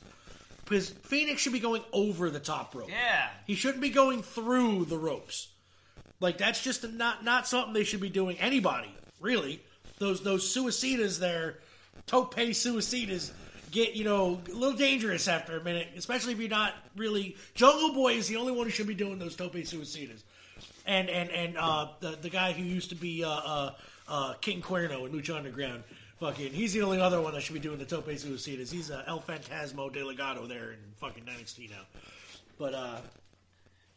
Because 0.65 0.89
Phoenix 0.91 1.41
should 1.41 1.53
be 1.53 1.59
going 1.59 1.81
over 1.91 2.29
the 2.29 2.39
top 2.39 2.75
rope. 2.75 2.89
Yeah. 2.91 3.27
He 3.47 3.55
shouldn't 3.55 3.81
be 3.81 3.89
going 3.89 4.21
through 4.21 4.85
the 4.85 4.99
ropes. 4.99 5.47
Like 6.19 6.37
that's 6.37 6.61
just 6.63 6.87
not 6.93 7.23
not 7.23 7.47
something 7.47 7.73
they 7.73 7.83
should 7.85 8.01
be 8.01 8.09
doing. 8.09 8.37
Anybody 8.37 8.93
really? 9.19 9.61
Those 9.99 10.23
those 10.23 10.53
suicidas 10.53 11.19
there, 11.19 11.59
tope 12.07 12.33
suicidas 12.35 13.31
get 13.71 13.95
you 13.95 14.03
know 14.03 14.39
a 14.47 14.51
little 14.53 14.77
dangerous 14.77 15.27
after 15.27 15.57
a 15.57 15.63
minute, 15.63 15.89
especially 15.95 16.33
if 16.33 16.39
you're 16.39 16.49
not 16.49 16.73
really. 16.95 17.35
Jungle 17.53 17.93
Boy 17.93 18.13
is 18.13 18.27
the 18.27 18.37
only 18.37 18.51
one 18.51 18.65
who 18.65 18.71
should 18.71 18.87
be 18.87 18.95
doing 18.95 19.19
those 19.19 19.35
tope 19.35 19.53
suicidas, 19.53 20.23
and 20.85 21.09
and 21.09 21.29
and 21.31 21.57
uh, 21.57 21.89
the 21.99 22.11
the 22.21 22.29
guy 22.29 22.53
who 22.53 22.63
used 22.63 22.89
to 22.89 22.95
be 22.95 23.23
uh, 23.23 23.29
uh, 23.29 23.71
uh, 24.07 24.33
King 24.35 24.61
Cuerno 24.61 25.05
in 25.05 25.11
Lucha 25.11 25.35
Underground. 25.35 25.83
Fucking, 26.19 26.51
he's 26.51 26.73
the 26.73 26.81
only 26.81 26.99
other 26.99 27.21
one 27.21 27.33
that 27.33 27.41
should 27.41 27.53
be 27.53 27.61
doing 27.61 27.77
the 27.77 27.85
tope 27.85 28.07
suicidas. 28.07 28.69
He's 28.69 28.91
uh, 28.91 29.03
El 29.07 29.21
Fantasmo 29.21 29.89
Delegado 29.89 30.49
there 30.49 30.71
in 30.71 30.77
fucking 30.97 31.23
NXT 31.23 31.69
now. 31.69 31.83
But 32.57 32.73
uh, 32.73 32.97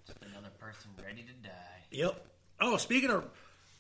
Just 0.07 0.19
another 0.23 0.51
person 0.61 0.91
ready 1.05 1.23
to 1.23 1.49
die. 1.49 1.51
Yep. 1.91 2.27
Oh, 2.61 2.77
speaking 2.77 3.11
of 3.11 3.25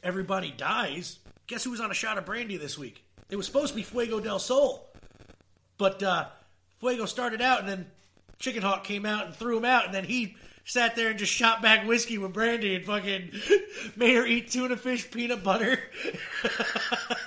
everybody 0.03 0.51
dies, 0.51 1.21
guess 1.47 1.65
who 1.65 1.71
was 1.71 1.81
on 1.81 1.91
a 1.91 1.95
shot 1.95 2.19
of 2.19 2.27
brandy 2.27 2.57
this 2.57 2.79
week? 2.79 3.05
It 3.31 3.37
was 3.37 3.47
supposed 3.47 3.69
to 3.69 3.77
be 3.77 3.83
Fuego 3.83 4.21
del 4.21 4.39
Sol. 4.39 4.89
But 5.79 6.03
uh, 6.03 6.27
Fuego 6.81 7.07
started 7.07 7.41
out, 7.41 7.61
and 7.61 7.69
then 7.69 7.87
Chicken 8.39 8.63
Hawk 8.63 8.85
came 8.85 9.07
out 9.07 9.27
and 9.27 9.35
threw 9.35 9.57
him 9.57 9.65
out, 9.65 9.87
and 9.87 9.95
then 9.95 10.05
he 10.05 10.37
sat 10.65 10.95
there 10.97 11.11
and 11.11 11.19
just 11.19 11.33
shot 11.33 11.63
back 11.63 11.87
whiskey 11.87 12.19
with 12.19 12.33
brandy 12.33 12.75
and 12.75 12.85
fucking 12.85 13.33
made 13.97 14.15
her 14.15 14.27
eat 14.27 14.51
tuna 14.51 14.77
fish 14.77 15.11
peanut 15.11 15.43
butter. 15.43 15.79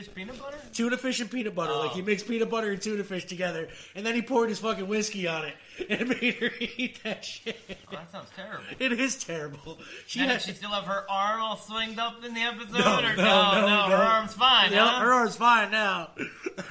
Fish 0.00 0.14
peanut 0.14 0.38
butter? 0.40 0.56
tuna 0.72 0.96
fish 0.96 1.20
and 1.20 1.30
peanut 1.30 1.54
butter. 1.54 1.74
Like 1.74 1.90
he 1.90 2.00
mixed 2.00 2.26
peanut 2.26 2.48
butter 2.48 2.70
and 2.70 2.80
tuna 2.80 3.04
fish 3.04 3.26
together, 3.26 3.68
and 3.94 4.06
then 4.06 4.14
he 4.14 4.22
poured 4.22 4.48
his 4.48 4.58
fucking 4.58 4.88
whiskey 4.88 5.28
on 5.28 5.44
it 5.44 5.54
and 5.90 6.08
made 6.08 6.34
her 6.36 6.50
eat 6.58 7.02
that 7.04 7.22
shit. 7.22 7.58
Oh, 7.68 7.96
that 7.96 8.10
sounds 8.10 8.30
terrible. 8.34 8.64
It 8.78 8.92
is 8.92 9.22
terrible. 9.22 9.78
She 10.06 10.20
had, 10.20 10.28
did 10.38 10.42
she 10.42 10.52
still 10.52 10.70
have 10.70 10.84
her 10.84 11.04
arm 11.10 11.42
all 11.42 11.56
swinged 11.58 11.98
up 11.98 12.24
in 12.24 12.32
the 12.32 12.40
episode? 12.40 12.78
No, 12.78 12.98
or, 12.98 13.02
no, 13.02 13.08
no, 13.16 13.60
no, 13.60 13.66
no. 13.88 13.96
her 13.96 14.02
arm's 14.02 14.32
fine, 14.32 14.72
Yep, 14.72 14.80
huh? 14.80 15.00
her 15.00 15.12
arm's 15.12 15.36
fine 15.36 15.70
now. 15.70 16.10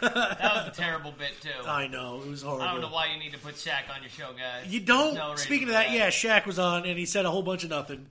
That 0.01 0.39
was 0.41 0.67
a 0.67 0.81
terrible 0.81 1.11
bit, 1.11 1.33
too. 1.41 1.49
I 1.67 1.87
know 1.87 2.21
it 2.23 2.29
was 2.29 2.41
horrible. 2.41 2.63
I 2.63 2.71
don't 2.71 2.81
know 2.81 2.89
why 2.89 3.11
you 3.11 3.19
need 3.19 3.33
to 3.33 3.39
put 3.39 3.55
Shaq 3.55 3.93
on 3.93 4.01
your 4.01 4.09
show, 4.09 4.31
guys. 4.33 4.71
You 4.71 4.79
don't. 4.79 5.15
No 5.15 5.35
Speaking 5.35 5.67
of 5.67 5.69
for 5.69 5.73
that, 5.73 5.91
yeah, 5.91 6.07
Shaq 6.09 6.45
was 6.45 6.57
on 6.57 6.85
and 6.85 6.97
he 6.97 7.05
said 7.05 7.25
a 7.25 7.31
whole 7.31 7.41
bunch 7.41 7.63
of 7.63 7.69
nothing. 7.69 8.05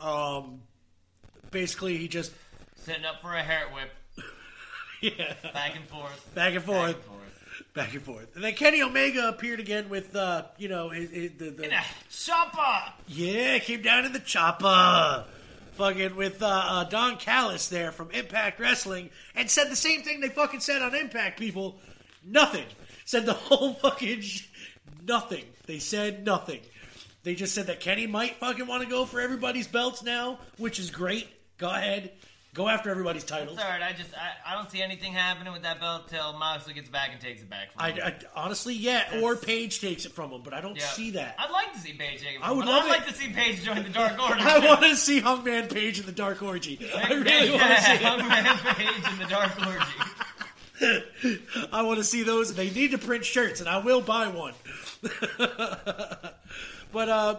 Um, 0.00 0.60
basically, 1.50 1.96
he 1.96 2.08
just 2.08 2.30
Setting 2.84 3.06
up 3.06 3.22
for 3.22 3.34
a 3.34 3.42
hair 3.42 3.64
whip, 3.74 3.90
yeah, 5.16 5.34
back 5.52 5.76
and 5.76 5.84
forth. 5.86 6.34
back 6.34 6.54
and 6.54 6.64
Back 6.64 6.64
forth, 6.64 6.94
and 6.94 7.04
forth. 7.04 7.74
back 7.74 7.94
and 7.94 8.02
forth. 8.02 8.34
And 8.34 8.44
then 8.44 8.54
Kenny 8.54 8.82
Omega 8.82 9.28
appeared 9.28 9.60
again 9.60 9.88
with 9.88 10.14
uh, 10.16 10.44
you 10.58 10.68
know, 10.68 10.88
his, 10.90 11.10
his, 11.10 11.32
the, 11.38 11.50
the 11.50 11.64
In 11.64 11.72
a 11.72 11.82
chopper! 12.10 12.92
yeah, 13.08 13.58
came 13.58 13.82
down 13.82 14.04
in 14.04 14.12
the 14.12 14.20
chopper. 14.20 15.24
Fucking 15.76 16.14
with 16.14 16.40
uh, 16.40 16.46
uh, 16.46 16.84
Don 16.84 17.16
Callis 17.16 17.68
there 17.68 17.90
from 17.90 18.10
Impact 18.12 18.60
Wrestling 18.60 19.10
and 19.34 19.50
said 19.50 19.70
the 19.70 19.76
same 19.76 20.02
thing 20.02 20.20
they 20.20 20.28
fucking 20.28 20.60
said 20.60 20.80
on 20.82 20.94
Impact, 20.94 21.36
people. 21.38 21.80
Nothing. 22.24 22.66
Said 23.04 23.26
the 23.26 23.32
whole 23.34 23.74
fucking 23.74 24.20
sh- 24.20 24.46
nothing. 25.04 25.44
They 25.66 25.80
said 25.80 26.24
nothing. 26.24 26.60
They 27.24 27.34
just 27.34 27.54
said 27.54 27.66
that 27.66 27.80
Kenny 27.80 28.06
might 28.06 28.36
fucking 28.36 28.66
want 28.68 28.84
to 28.84 28.88
go 28.88 29.04
for 29.04 29.20
everybody's 29.20 29.66
belts 29.66 30.02
now, 30.04 30.38
which 30.58 30.78
is 30.78 30.90
great. 30.92 31.26
Go 31.58 31.68
ahead. 31.70 32.12
Go 32.54 32.68
after 32.68 32.88
everybody's 32.88 33.24
titles. 33.24 33.58
Third, 33.58 33.82
I 33.82 33.92
just 33.92 34.10
I, 34.14 34.52
I 34.52 34.54
don't 34.54 34.70
see 34.70 34.80
anything 34.80 35.12
happening 35.12 35.52
with 35.52 35.62
that 35.62 35.80
belt 35.80 36.08
till 36.08 36.32
Moxley 36.34 36.72
gets 36.72 36.88
back 36.88 37.10
and 37.12 37.20
takes 37.20 37.42
it 37.42 37.50
back 37.50 37.72
from 37.72 37.82
I, 37.82 37.90
him. 37.90 38.02
I- 38.04 38.14
honestly, 38.40 38.74
yeah, 38.74 39.20
or 39.22 39.34
Page 39.34 39.80
takes 39.80 40.04
it 40.06 40.12
from 40.12 40.30
him, 40.30 40.42
but 40.44 40.54
I 40.54 40.60
don't 40.60 40.76
Yeah. 40.76 40.86
see 40.86 41.10
that. 41.10 41.34
I'd 41.38 41.50
like 41.50 41.72
to 41.72 41.80
see 41.80 41.94
Page 41.94 42.20
take 42.22 42.36
it. 42.36 42.40
I 42.42 42.52
would 42.52 42.64
love 42.64 42.84
I'd 42.84 42.86
it. 42.86 42.90
like 42.90 43.06
to 43.08 43.12
see 43.14 43.28
Page 43.30 43.64
join 43.64 43.82
the 43.82 43.88
Dark 43.90 44.12
Order. 44.22 44.36
I 44.40 44.60
want 44.60 44.82
to 44.82 44.94
see 44.94 45.20
Hungman 45.20 45.68
Page 45.72 45.98
in 46.00 46.06
the 46.06 46.12
Dark 46.12 46.42
Orgy. 46.42 46.78
I 46.94 47.12
really 47.12 47.50
want 47.50 47.76
to 47.76 47.82
see. 47.82 47.96
Hungman 47.96 48.76
Page 48.76 49.12
in 49.12 49.18
the 49.18 49.26
Dark 49.26 49.66
Orgy. 49.66 51.68
I 51.72 51.82
want 51.82 51.98
to 51.98 52.04
see 52.04 52.22
those. 52.22 52.54
They 52.54 52.70
need 52.70 52.92
to 52.92 52.98
print 52.98 53.24
shirts, 53.24 53.58
and 53.60 53.68
I 53.68 53.78
will 53.78 54.00
buy 54.00 54.28
one. 54.28 54.54
but 56.92 57.08
uh, 57.08 57.36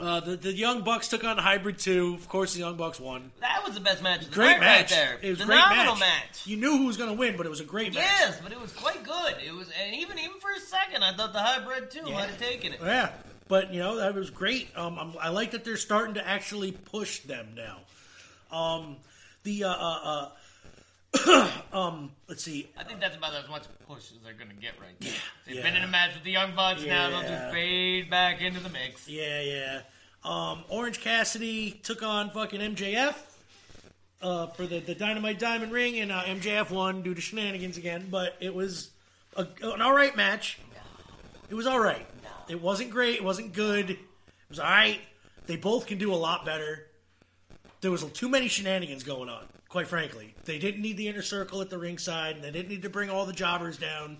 uh, 0.00 0.20
the 0.20 0.36
the 0.36 0.52
Young 0.52 0.82
Bucks 0.82 1.08
took 1.08 1.22
on 1.24 1.38
Hybrid 1.38 1.78
Two. 1.78 2.14
Of 2.14 2.28
course, 2.28 2.54
the 2.54 2.60
Young 2.60 2.76
Bucks 2.76 2.98
won. 2.98 3.30
That 3.40 3.62
was 3.64 3.74
the 3.74 3.80
best 3.80 4.02
match 4.02 4.22
of 4.22 4.30
the 4.30 4.34
Great 4.34 4.52
night 4.52 4.60
match. 4.60 4.80
right 4.80 4.88
there. 4.90 5.18
It 5.22 5.30
was 5.30 5.40
a 5.40 5.44
Phenomenal 5.44 5.94
great 5.94 6.00
match. 6.00 6.46
You 6.46 6.56
knew 6.56 6.76
who 6.78 6.86
was 6.86 6.96
going 6.96 7.10
to 7.10 7.16
win, 7.16 7.36
but 7.36 7.46
it 7.46 7.50
was 7.50 7.60
a 7.60 7.64
great 7.64 7.94
match. 7.94 8.02
Yes, 8.02 8.40
but 8.42 8.52
it 8.52 8.60
was 8.60 8.72
quite 8.72 9.02
good. 9.04 9.34
It 9.46 9.52
was, 9.54 9.70
and 9.82 9.94
even 9.94 10.18
even 10.18 10.38
for 10.40 10.50
a 10.50 10.60
second, 10.60 11.04
I 11.04 11.14
thought 11.14 11.32
the 11.32 11.40
Hybrid 11.40 11.90
Two 11.90 12.02
might 12.10 12.28
have 12.28 12.38
taken 12.38 12.72
it. 12.72 12.80
Yeah, 12.82 13.10
but 13.48 13.72
you 13.72 13.80
know 13.80 13.96
that 13.96 14.14
was 14.14 14.30
great. 14.30 14.68
Um, 14.76 14.98
I'm, 14.98 15.12
I 15.20 15.28
like 15.28 15.52
that 15.52 15.64
they're 15.64 15.76
starting 15.76 16.14
to 16.14 16.26
actually 16.26 16.72
push 16.72 17.20
them 17.20 17.48
now. 17.54 17.78
Um, 18.56 18.96
the 19.44 19.64
uh, 19.64 19.70
uh, 19.70 20.28
uh, 21.26 21.50
Let's 22.28 22.42
see. 22.42 22.68
I 22.76 22.84
think 22.84 23.00
that's 23.00 23.16
about 23.16 23.34
as 23.34 23.48
much 23.48 23.64
push 23.86 24.10
as 24.12 24.18
they're 24.24 24.32
gonna 24.34 24.54
get 24.54 24.72
right 24.80 24.98
there. 25.00 25.12
They've 25.46 25.56
Yeah. 25.56 25.62
been 25.62 25.76
in 25.76 25.84
a 25.84 25.88
match 25.88 26.14
with 26.14 26.24
the 26.24 26.30
Young 26.32 26.54
Bucks. 26.54 26.82
Now 26.84 27.10
they'll 27.10 27.22
just 27.22 27.52
fade 27.52 28.10
back 28.10 28.40
into 28.40 28.60
the 28.60 28.68
mix. 28.70 29.08
Yeah, 29.08 29.40
yeah. 29.40 29.80
Um, 30.24 30.64
Orange 30.68 31.00
Cassidy 31.00 31.72
took 31.82 32.02
on 32.02 32.30
fucking 32.30 32.60
MJF 32.60 33.14
uh, 34.22 34.46
for 34.48 34.66
the, 34.66 34.80
the 34.80 34.94
Dynamite 34.94 35.38
Diamond 35.38 35.70
Ring, 35.70 35.98
and 36.00 36.10
uh, 36.10 36.22
MJF 36.22 36.70
won 36.70 37.02
due 37.02 37.14
to 37.14 37.20
shenanigans 37.20 37.76
again. 37.76 38.08
But 38.10 38.36
it 38.40 38.54
was 38.54 38.90
a, 39.36 39.46
an 39.62 39.82
all 39.82 39.94
right 39.94 40.16
match. 40.16 40.58
It 41.50 41.54
was 41.54 41.66
all 41.66 41.78
right. 41.78 42.06
It 42.48 42.60
wasn't 42.60 42.90
great. 42.90 43.16
It 43.16 43.24
wasn't 43.24 43.52
good. 43.52 43.90
It 43.90 43.98
was 44.48 44.58
all 44.58 44.70
right. 44.70 45.00
They 45.46 45.56
both 45.56 45.86
can 45.86 45.98
do 45.98 46.12
a 46.12 46.16
lot 46.16 46.46
better. 46.46 46.86
There 47.82 47.90
was 47.90 48.02
too 48.04 48.30
many 48.30 48.48
shenanigans 48.48 49.02
going 49.02 49.28
on. 49.28 49.44
Quite 49.74 49.88
frankly, 49.88 50.32
they 50.44 50.60
didn't 50.60 50.82
need 50.82 50.96
the 50.96 51.08
inner 51.08 51.20
circle 51.20 51.60
at 51.60 51.68
the 51.68 51.78
ringside, 51.78 52.36
and 52.36 52.44
they 52.44 52.52
didn't 52.52 52.68
need 52.68 52.82
to 52.82 52.88
bring 52.88 53.10
all 53.10 53.26
the 53.26 53.32
jobbers 53.32 53.76
down 53.76 54.18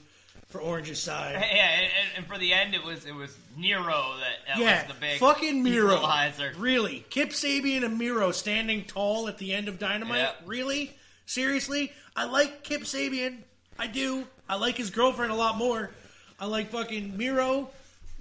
for 0.48 0.60
Orange's 0.60 0.98
side. 0.98 1.34
Yeah, 1.34 1.64
and, 1.78 1.86
and- 2.16 2.26
for 2.26 2.38
the 2.38 2.52
end, 2.52 2.74
it 2.74 2.82
was 2.82 3.06
it 3.06 3.14
was 3.14 3.38
Miro 3.56 4.16
that, 4.18 4.48
that 4.48 4.58
Yeah, 4.58 4.82
was 4.84 4.92
the 4.92 5.00
big 5.00 5.20
fucking 5.20 5.62
Miro. 5.62 5.94
equalizer. 5.94 6.52
Really, 6.58 7.04
Kip 7.08 7.28
Sabian 7.30 7.84
and 7.84 7.96
Miro 7.98 8.32
standing 8.32 8.82
tall 8.82 9.28
at 9.28 9.38
the 9.38 9.52
end 9.54 9.68
of 9.68 9.78
Dynamite. 9.78 10.30
Really, 10.44 10.90
seriously, 11.24 11.92
I 12.16 12.24
like 12.24 12.64
Kip 12.64 12.80
Sabian. 12.82 13.36
I 13.78 13.86
do. 13.86 14.26
I 14.48 14.56
like 14.56 14.76
his 14.76 14.90
girlfriend 14.90 15.30
a 15.30 15.36
lot 15.36 15.56
more. 15.56 15.92
I 16.40 16.46
like 16.46 16.70
fucking 16.72 17.16
Miro, 17.16 17.68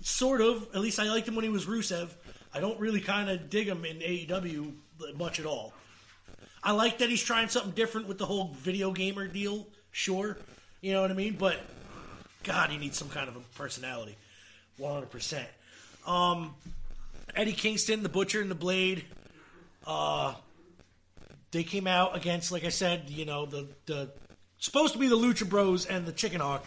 sort 0.02 0.42
of. 0.42 0.68
At 0.76 0.82
least 0.82 1.00
I 1.00 1.06
liked 1.10 1.28
him 1.28 1.34
when 1.34 1.46
he 1.46 1.50
was 1.50 1.66
Rusev. 1.66 2.10
I 2.54 2.60
don't 2.60 2.80
really 2.80 3.02
kind 3.02 3.32
of 3.32 3.50
dig 3.50 3.68
him 3.68 3.86
in 3.86 3.98
AEW 4.02 4.72
much 5.18 5.40
at 5.40 5.48
all. 5.48 5.74
I 6.64 6.72
like 6.72 7.00
that 7.00 7.10
he's 7.10 7.22
trying 7.22 7.50
something 7.50 7.72
different 7.72 8.08
with 8.08 8.18
the 8.18 8.26
whole 8.26 8.56
video 8.60 8.92
gamer 8.92 9.28
deal. 9.28 9.68
Sure, 9.92 10.38
you 10.82 10.94
know 10.94 11.02
what 11.02 11.12
I 11.12 11.14
mean, 11.14 11.36
but 11.38 11.58
God, 12.44 12.70
he 12.70 12.78
needs 12.78 12.98
some 12.98 13.10
kind 13.10 13.28
of 13.28 13.36
a 13.36 13.42
personality. 13.56 14.16
One 14.78 14.94
hundred 14.94 15.12
percent. 15.12 15.48
Um, 16.08 16.56
Eddie 17.36 17.54
Kingston, 17.54 18.02
the 18.02 18.10
Butcher, 18.10 18.42
and 18.42 18.50
the 18.50 18.56
Blade. 18.56 19.04
Uh, 19.86 20.34
they 21.52 21.64
came 21.64 21.86
out 21.86 22.16
against, 22.16 22.52
like 22.52 22.64
I 22.64 22.70
said, 22.70 23.10
you 23.10 23.26
know, 23.26 23.46
the 23.46 23.68
the 23.86 24.10
supposed 24.58 24.94
to 24.94 25.00
be 25.00 25.08
the 25.08 25.18
Lucha 25.18 25.48
Bros 25.48 25.86
and 25.86 26.06
the 26.06 26.12
Chicken 26.12 26.40
Hawk, 26.40 26.66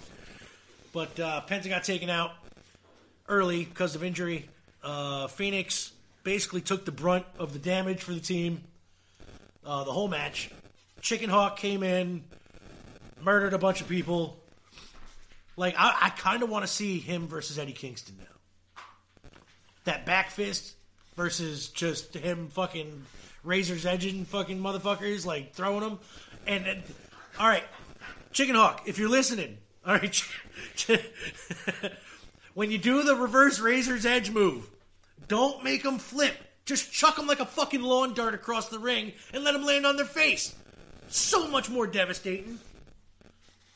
but 0.92 1.18
uh, 1.18 1.40
Penta 1.48 1.68
got 1.68 1.84
taken 1.84 2.10
out 2.10 2.32
early 3.28 3.64
because 3.64 3.94
of 3.94 4.04
injury. 4.04 4.48
Uh, 4.84 5.26
Fenix 5.26 5.92
basically 6.22 6.60
took 6.60 6.84
the 6.84 6.92
brunt 6.92 7.24
of 7.38 7.52
the 7.52 7.58
damage 7.58 8.02
for 8.02 8.12
the 8.12 8.20
team. 8.20 8.62
Uh, 9.66 9.82
the 9.82 9.92
whole 9.92 10.06
match. 10.06 10.48
Chicken 11.00 11.28
Hawk 11.28 11.58
came 11.58 11.82
in, 11.82 12.22
murdered 13.20 13.52
a 13.52 13.58
bunch 13.58 13.80
of 13.80 13.88
people. 13.88 14.40
Like 15.56 15.74
I, 15.76 15.96
I 16.02 16.10
kind 16.10 16.44
of 16.44 16.48
want 16.48 16.64
to 16.64 16.72
see 16.72 17.00
him 17.00 17.26
versus 17.26 17.58
Eddie 17.58 17.72
Kingston 17.72 18.16
now. 18.18 18.82
That 19.84 20.06
back 20.06 20.30
fist 20.30 20.76
versus 21.16 21.68
just 21.68 22.14
him 22.14 22.48
fucking 22.48 23.04
razor's 23.42 23.86
edging 23.86 24.24
fucking 24.24 24.60
motherfuckers, 24.60 25.26
like 25.26 25.52
throwing 25.52 25.80
them. 25.80 25.98
And, 26.46 26.66
and 26.66 26.82
all 27.38 27.48
right, 27.48 27.64
Chicken 28.32 28.54
Hawk, 28.54 28.82
if 28.86 28.98
you're 28.98 29.08
listening, 29.08 29.58
all 29.84 29.94
right, 29.94 30.22
when 32.54 32.70
you 32.70 32.78
do 32.78 33.02
the 33.02 33.16
reverse 33.16 33.58
razor's 33.58 34.06
edge 34.06 34.30
move, 34.30 34.68
don't 35.26 35.64
make 35.64 35.82
them 35.82 35.98
flip. 35.98 36.36
Just 36.66 36.92
chuck 36.92 37.16
them 37.16 37.28
like 37.28 37.40
a 37.40 37.46
fucking 37.46 37.80
lawn 37.80 38.12
dart 38.12 38.34
across 38.34 38.68
the 38.68 38.80
ring 38.80 39.12
and 39.32 39.44
let 39.44 39.52
them 39.52 39.64
land 39.64 39.86
on 39.86 39.96
their 39.96 40.04
face. 40.04 40.54
So 41.08 41.48
much 41.48 41.70
more 41.70 41.86
devastating. 41.86 42.58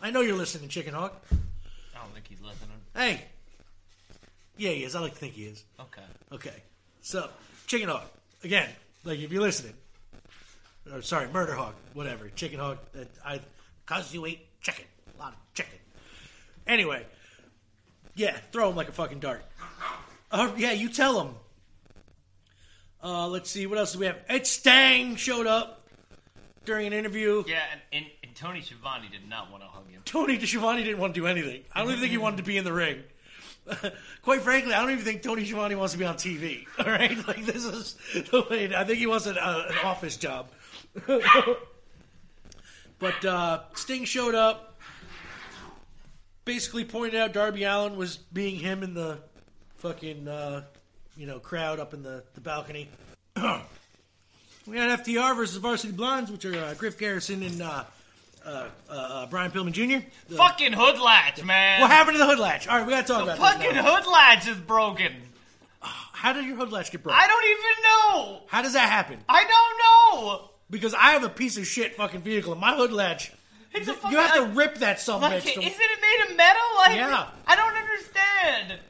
I 0.02 0.10
know 0.10 0.20
you're 0.20 0.36
listening, 0.36 0.68
Chicken 0.68 0.94
Hawk. 0.94 1.24
I 1.30 1.98
don't 2.02 2.12
think 2.12 2.26
he's 2.28 2.40
listening. 2.40 2.76
Hey. 2.94 3.24
Yeah, 4.56 4.70
he 4.70 4.84
is. 4.84 4.96
I 4.96 5.00
like 5.00 5.12
to 5.12 5.18
think 5.18 5.34
he 5.34 5.44
is. 5.44 5.64
Okay. 5.78 6.02
Okay. 6.32 6.62
So, 7.00 7.30
Chicken 7.68 7.88
Hawk. 7.88 8.10
Again, 8.42 8.68
like 9.04 9.20
if 9.20 9.30
you're 9.30 9.42
listening. 9.42 9.74
Or 10.92 11.00
sorry, 11.00 11.28
Murder 11.28 11.54
Hawk. 11.54 11.76
Whatever. 11.94 12.28
Chicken 12.30 12.58
Hawk. 12.58 12.92
That 12.92 13.08
I 13.24 13.40
cause 13.86 14.12
you 14.12 14.26
ate 14.26 14.46
chicken. 14.60 14.84
A 15.16 15.22
lot 15.22 15.32
of 15.32 15.38
chicken. 15.54 15.78
Anyway. 16.66 17.06
Yeah, 18.16 18.36
throw 18.50 18.68
him 18.70 18.76
like 18.76 18.88
a 18.88 18.92
fucking 18.92 19.20
dart. 19.20 19.44
Uh, 20.32 20.52
yeah, 20.56 20.72
you 20.72 20.88
tell 20.88 21.20
him. 21.20 21.34
Uh, 23.02 23.28
let's 23.28 23.50
see, 23.50 23.66
what 23.66 23.78
else 23.78 23.94
do 23.94 24.00
we 24.00 24.06
have? 24.06 24.18
Ed 24.28 24.46
Stang 24.46 25.16
showed 25.16 25.46
up 25.46 25.80
during 26.64 26.86
an 26.86 26.92
interview. 26.92 27.42
Yeah, 27.46 27.62
and, 27.72 27.80
and, 27.92 28.06
and 28.22 28.34
Tony 28.34 28.60
Schiavone 28.60 29.08
did 29.10 29.28
not 29.28 29.50
want 29.50 29.62
to 29.62 29.68
hug 29.68 29.88
him. 29.90 30.02
Tony 30.04 30.38
DeSchiavone 30.38 30.84
didn't 30.84 30.98
want 30.98 31.14
to 31.14 31.20
do 31.20 31.26
anything. 31.26 31.62
I 31.74 31.80
don't 31.80 31.88
even 31.88 32.00
think 32.00 32.12
he 32.12 32.18
wanted 32.18 32.36
to 32.38 32.42
be 32.42 32.58
in 32.58 32.64
the 32.64 32.72
ring. 32.72 33.02
Quite 34.22 34.42
frankly, 34.42 34.74
I 34.74 34.80
don't 34.80 34.90
even 34.90 35.04
think 35.04 35.22
Tony 35.22 35.44
Schiavone 35.44 35.74
wants 35.74 35.92
to 35.92 35.98
be 35.98 36.04
on 36.04 36.16
TV. 36.16 36.66
All 36.78 36.86
right, 36.86 37.26
like 37.26 37.46
this 37.46 37.64
is 37.64 37.96
the 38.30 38.46
way. 38.50 38.74
I 38.74 38.84
think 38.84 38.98
he 38.98 39.06
wants 39.06 39.26
an, 39.26 39.38
uh, 39.38 39.66
an 39.68 39.78
office 39.84 40.16
job. 40.16 40.48
but 42.98 43.24
uh, 43.24 43.60
Sting 43.74 44.04
showed 44.04 44.34
up, 44.34 44.78
basically 46.44 46.84
pointed 46.84 47.20
out 47.20 47.32
Darby 47.32 47.64
Allin 47.64 47.96
was 47.96 48.16
being 48.16 48.56
him 48.56 48.82
in 48.82 48.94
the 48.94 49.18
fucking 49.76 50.28
uh, 50.28 50.64
you 51.20 51.26
know 51.26 51.38
crowd 51.38 51.78
up 51.78 51.92
in 51.92 52.02
the, 52.02 52.24
the 52.34 52.40
balcony. 52.40 52.88
we 53.36 54.76
had 54.76 54.98
FTR 55.04 55.36
versus 55.36 55.58
Varsity 55.58 55.92
Blondes, 55.92 56.30
which 56.30 56.44
are 56.46 56.54
uh, 56.56 56.74
Griff 56.74 56.98
Garrison 56.98 57.42
and 57.42 57.60
uh, 57.60 57.84
uh, 58.44 58.68
uh, 58.88 59.26
Brian 59.26 59.50
Pillman 59.50 59.72
Jr. 59.72 60.04
The- 60.28 60.36
Fucking 60.36 60.72
hood 60.72 60.98
latch, 60.98 61.44
man. 61.44 61.82
what 61.82 61.90
happened 61.90 62.14
to 62.14 62.18
the 62.18 62.26
hood 62.26 62.38
latch? 62.38 62.66
All 62.68 62.78
right, 62.78 62.86
we 62.86 62.92
got 62.92 63.06
to 63.06 63.12
talk 63.12 63.22
about 63.24 63.36
Fucking 63.38 63.60
this. 63.60 63.74
now. 63.74 63.94
hood 63.96 64.06
latch 64.10 64.48
is 64.48 64.56
broken. 64.56 65.12
How 65.82 66.32
did 66.32 66.44
your 66.46 66.56
hood 66.56 66.70
latch 66.72 66.90
get 66.90 67.02
broken? 67.02 67.18
I 67.22 67.26
don't 67.26 67.44
even 67.44 67.82
know. 68.34 68.40
How 68.46 68.62
does 68.62 68.72
that 68.74 68.88
happen? 68.90 69.18
I 69.28 69.44
don't 69.44 70.22
know. 70.26 70.50
Because 70.70 70.94
I 70.94 71.12
have 71.12 71.24
a 71.24 71.28
piece 71.28 71.56
of 71.58 71.66
shit 71.66 71.96
fucking 71.96 72.20
vehicle, 72.22 72.52
and 72.52 72.60
my 72.60 72.74
hood 72.74 72.92
latch. 72.92 73.32
It's 73.72 73.86
a 73.88 73.92
you 74.10 74.16
have 74.18 74.34
to 74.34 74.42
like- 74.42 74.56
rip 74.56 74.74
that 74.78 75.00
some 75.00 75.20
Like, 75.22 75.42
bitch. 75.42 75.50
isn't 75.56 75.62
it 75.62 75.70
made 76.00 76.30
of 76.30 76.36
metal? 76.36 76.60
Like, 76.78 76.96
Yeah. 76.96 77.28
I 77.46 77.56
don't 77.56 77.74
understand. 77.74 78.80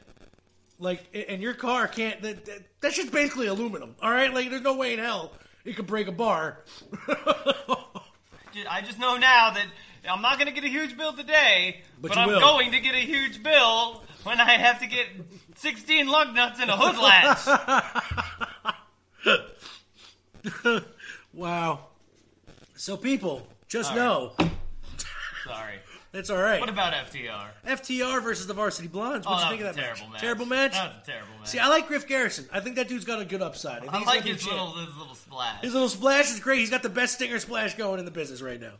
Like, 0.81 1.03
and 1.29 1.41
your 1.41 1.53
car 1.53 1.87
can't. 1.87 2.21
That, 2.21 2.45
that, 2.45 2.59
that 2.81 2.93
shit's 2.93 3.09
basically 3.11 3.47
aluminum. 3.47 3.95
All 4.01 4.11
right, 4.11 4.33
like 4.33 4.49
there's 4.49 4.61
no 4.61 4.75
way 4.75 4.93
in 4.93 4.99
hell 4.99 5.31
it 5.63 5.75
could 5.75 5.87
break 5.87 6.07
a 6.07 6.11
bar. 6.11 6.57
Dude, 8.53 8.65
I 8.67 8.81
just 8.81 8.99
know 8.99 9.15
now 9.15 9.51
that 9.51 9.65
I'm 10.09 10.21
not 10.21 10.37
going 10.37 10.47
to 10.47 10.53
get 10.53 10.63
a 10.65 10.69
huge 10.69 10.97
bill 10.97 11.13
today, 11.13 11.81
But 12.01 12.09
but, 12.09 12.17
I'm 12.17 12.27
will. 12.27 12.39
going 12.39 12.71
to 12.71 12.79
get 12.79 12.95
a 12.95 12.99
huge 12.99 13.41
bill 13.41 14.03
when 14.23 14.41
I 14.41 14.51
have 14.51 14.79
to 14.81 14.87
get 14.87 15.05
16 15.55 16.07
lug 16.07 16.35
nuts 16.35 16.59
and 16.59 16.69
a 16.69 16.75
hood 16.75 16.97
latch. 20.57 20.83
wow. 21.33 21.85
So 22.75 22.97
people, 22.97 23.47
just 23.67 23.91
All 23.91 23.97
know 23.97 24.33
Sorry. 25.45 25.75
It's 26.13 26.29
all 26.29 26.37
right. 26.41 26.59
What 26.59 26.69
about 26.69 26.93
FTR? 26.93 27.47
FTR 27.65 28.21
versus 28.23 28.47
the 28.47 28.53
Varsity 28.53 28.87
Blondes? 28.87 29.25
Oh, 29.27 29.31
What 29.31 29.37
do 29.37 29.43
that 29.43 29.51
you 29.51 29.57
think 29.57 29.69
of 29.69 29.75
that 29.75 29.81
terrible 29.81 30.01
match? 30.01 30.11
match. 30.11 30.21
Terrible 30.21 30.45
match. 30.45 30.71
That 30.73 30.87
was 30.95 31.03
a 31.03 31.11
terrible 31.11 31.37
match. 31.39 31.47
See, 31.47 31.59
I 31.59 31.67
like 31.67 31.87
Griff 31.87 32.07
Garrison. 32.07 32.49
I 32.51 32.59
think 32.59 32.75
that 32.75 32.87
dude's 32.87 33.05
got 33.05 33.21
a 33.21 33.25
good 33.25 33.41
upside. 33.41 33.87
I, 33.87 33.93
I 33.93 33.97
he's 33.99 34.07
like 34.07 34.23
his 34.23 34.45
little, 34.45 34.73
his 34.75 34.95
little 34.97 35.15
splash. 35.15 35.61
His 35.61 35.73
little 35.73 35.89
splash 35.89 36.31
is 36.31 36.39
great. 36.39 36.59
He's 36.59 36.69
got 36.69 36.83
the 36.83 36.89
best 36.89 37.15
stinger 37.15 37.39
splash 37.39 37.75
going 37.75 37.99
in 37.99 38.05
the 38.05 38.11
business 38.11 38.41
right 38.41 38.59
now. 38.59 38.73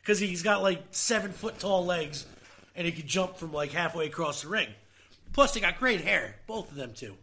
Because 0.00 0.18
he's 0.18 0.42
got 0.42 0.62
like 0.62 0.82
seven 0.90 1.30
foot 1.32 1.58
tall 1.60 1.84
legs 1.86 2.26
and 2.74 2.86
he 2.86 2.92
can 2.92 3.06
jump 3.06 3.36
from 3.36 3.52
like 3.52 3.70
halfway 3.72 4.06
across 4.06 4.42
the 4.42 4.48
ring. 4.48 4.68
Plus, 5.32 5.52
they 5.54 5.60
got 5.60 5.78
great 5.78 6.00
hair. 6.02 6.36
Both 6.46 6.70
of 6.70 6.76
them, 6.76 6.92
too. 6.94 7.14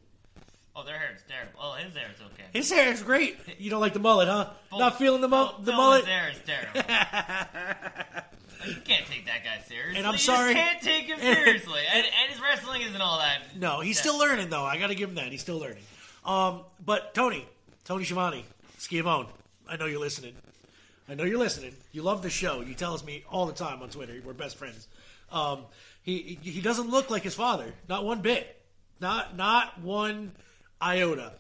Oh, 0.75 0.83
their 0.85 0.97
hair 0.97 1.11
is 1.15 1.21
terrible. 1.27 1.59
Oh, 1.61 1.73
his 1.73 1.93
hair 1.93 2.07
is 2.15 2.21
okay. 2.21 2.43
His 2.53 2.71
hair 2.71 2.91
is 2.93 3.03
great. 3.03 3.37
You 3.59 3.69
don't 3.69 3.81
like 3.81 3.91
the 3.93 3.99
mullet, 3.99 4.29
huh? 4.29 4.51
Not 4.71 4.97
feeling 4.97 5.19
the, 5.21 5.27
mu- 5.27 5.45
Phil- 5.47 5.59
the 5.63 5.71
mullet? 5.73 6.05
His 6.05 6.09
hair 6.09 6.31
is 6.31 6.39
terrible. 6.45 8.23
you 8.67 8.75
can't 8.83 9.05
take 9.05 9.25
that 9.25 9.43
guy 9.43 9.61
seriously. 9.67 9.97
And 9.97 10.07
I'm 10.07 10.13
You 10.13 10.19
sorry. 10.19 10.53
just 10.53 10.65
can't 10.65 10.81
take 10.81 11.05
him 11.05 11.19
seriously. 11.19 11.81
and, 11.93 12.05
and 12.05 12.31
his 12.31 12.41
wrestling 12.41 12.81
isn't 12.81 13.01
all 13.01 13.19
that. 13.19 13.55
No, 13.57 13.79
he's 13.79 13.99
still 13.99 14.17
learning, 14.17 14.49
though. 14.49 14.63
I 14.63 14.77
got 14.77 14.87
to 14.87 14.95
give 14.95 15.09
him 15.09 15.15
that. 15.15 15.31
He's 15.31 15.41
still 15.41 15.59
learning. 15.59 15.83
Um, 16.25 16.61
but 16.85 17.13
Tony, 17.13 17.45
Tony 17.85 18.03
Schiavone, 18.03 18.45
Schiavone, 18.77 19.27
I 19.67 19.77
know 19.77 19.85
you're 19.85 19.99
listening. 19.99 20.33
I 21.07 21.15
know 21.15 21.23
you're 21.23 21.39
listening. 21.39 21.73
You 21.91 22.03
love 22.03 22.21
the 22.21 22.29
show. 22.29 22.61
You 22.61 22.73
tell 22.75 22.93
us 22.93 23.03
me 23.03 23.23
all 23.29 23.45
the 23.45 23.53
time 23.53 23.81
on 23.81 23.89
Twitter. 23.89 24.13
We're 24.23 24.33
best 24.33 24.57
friends. 24.57 24.87
Um, 25.31 25.63
he 26.03 26.37
he 26.41 26.61
doesn't 26.61 26.89
look 26.89 27.09
like 27.09 27.23
his 27.23 27.35
father, 27.35 27.73
not 27.87 28.03
one 28.05 28.21
bit, 28.21 28.61
not 28.99 29.35
not 29.35 29.79
one 29.81 30.31
iota. 30.81 31.33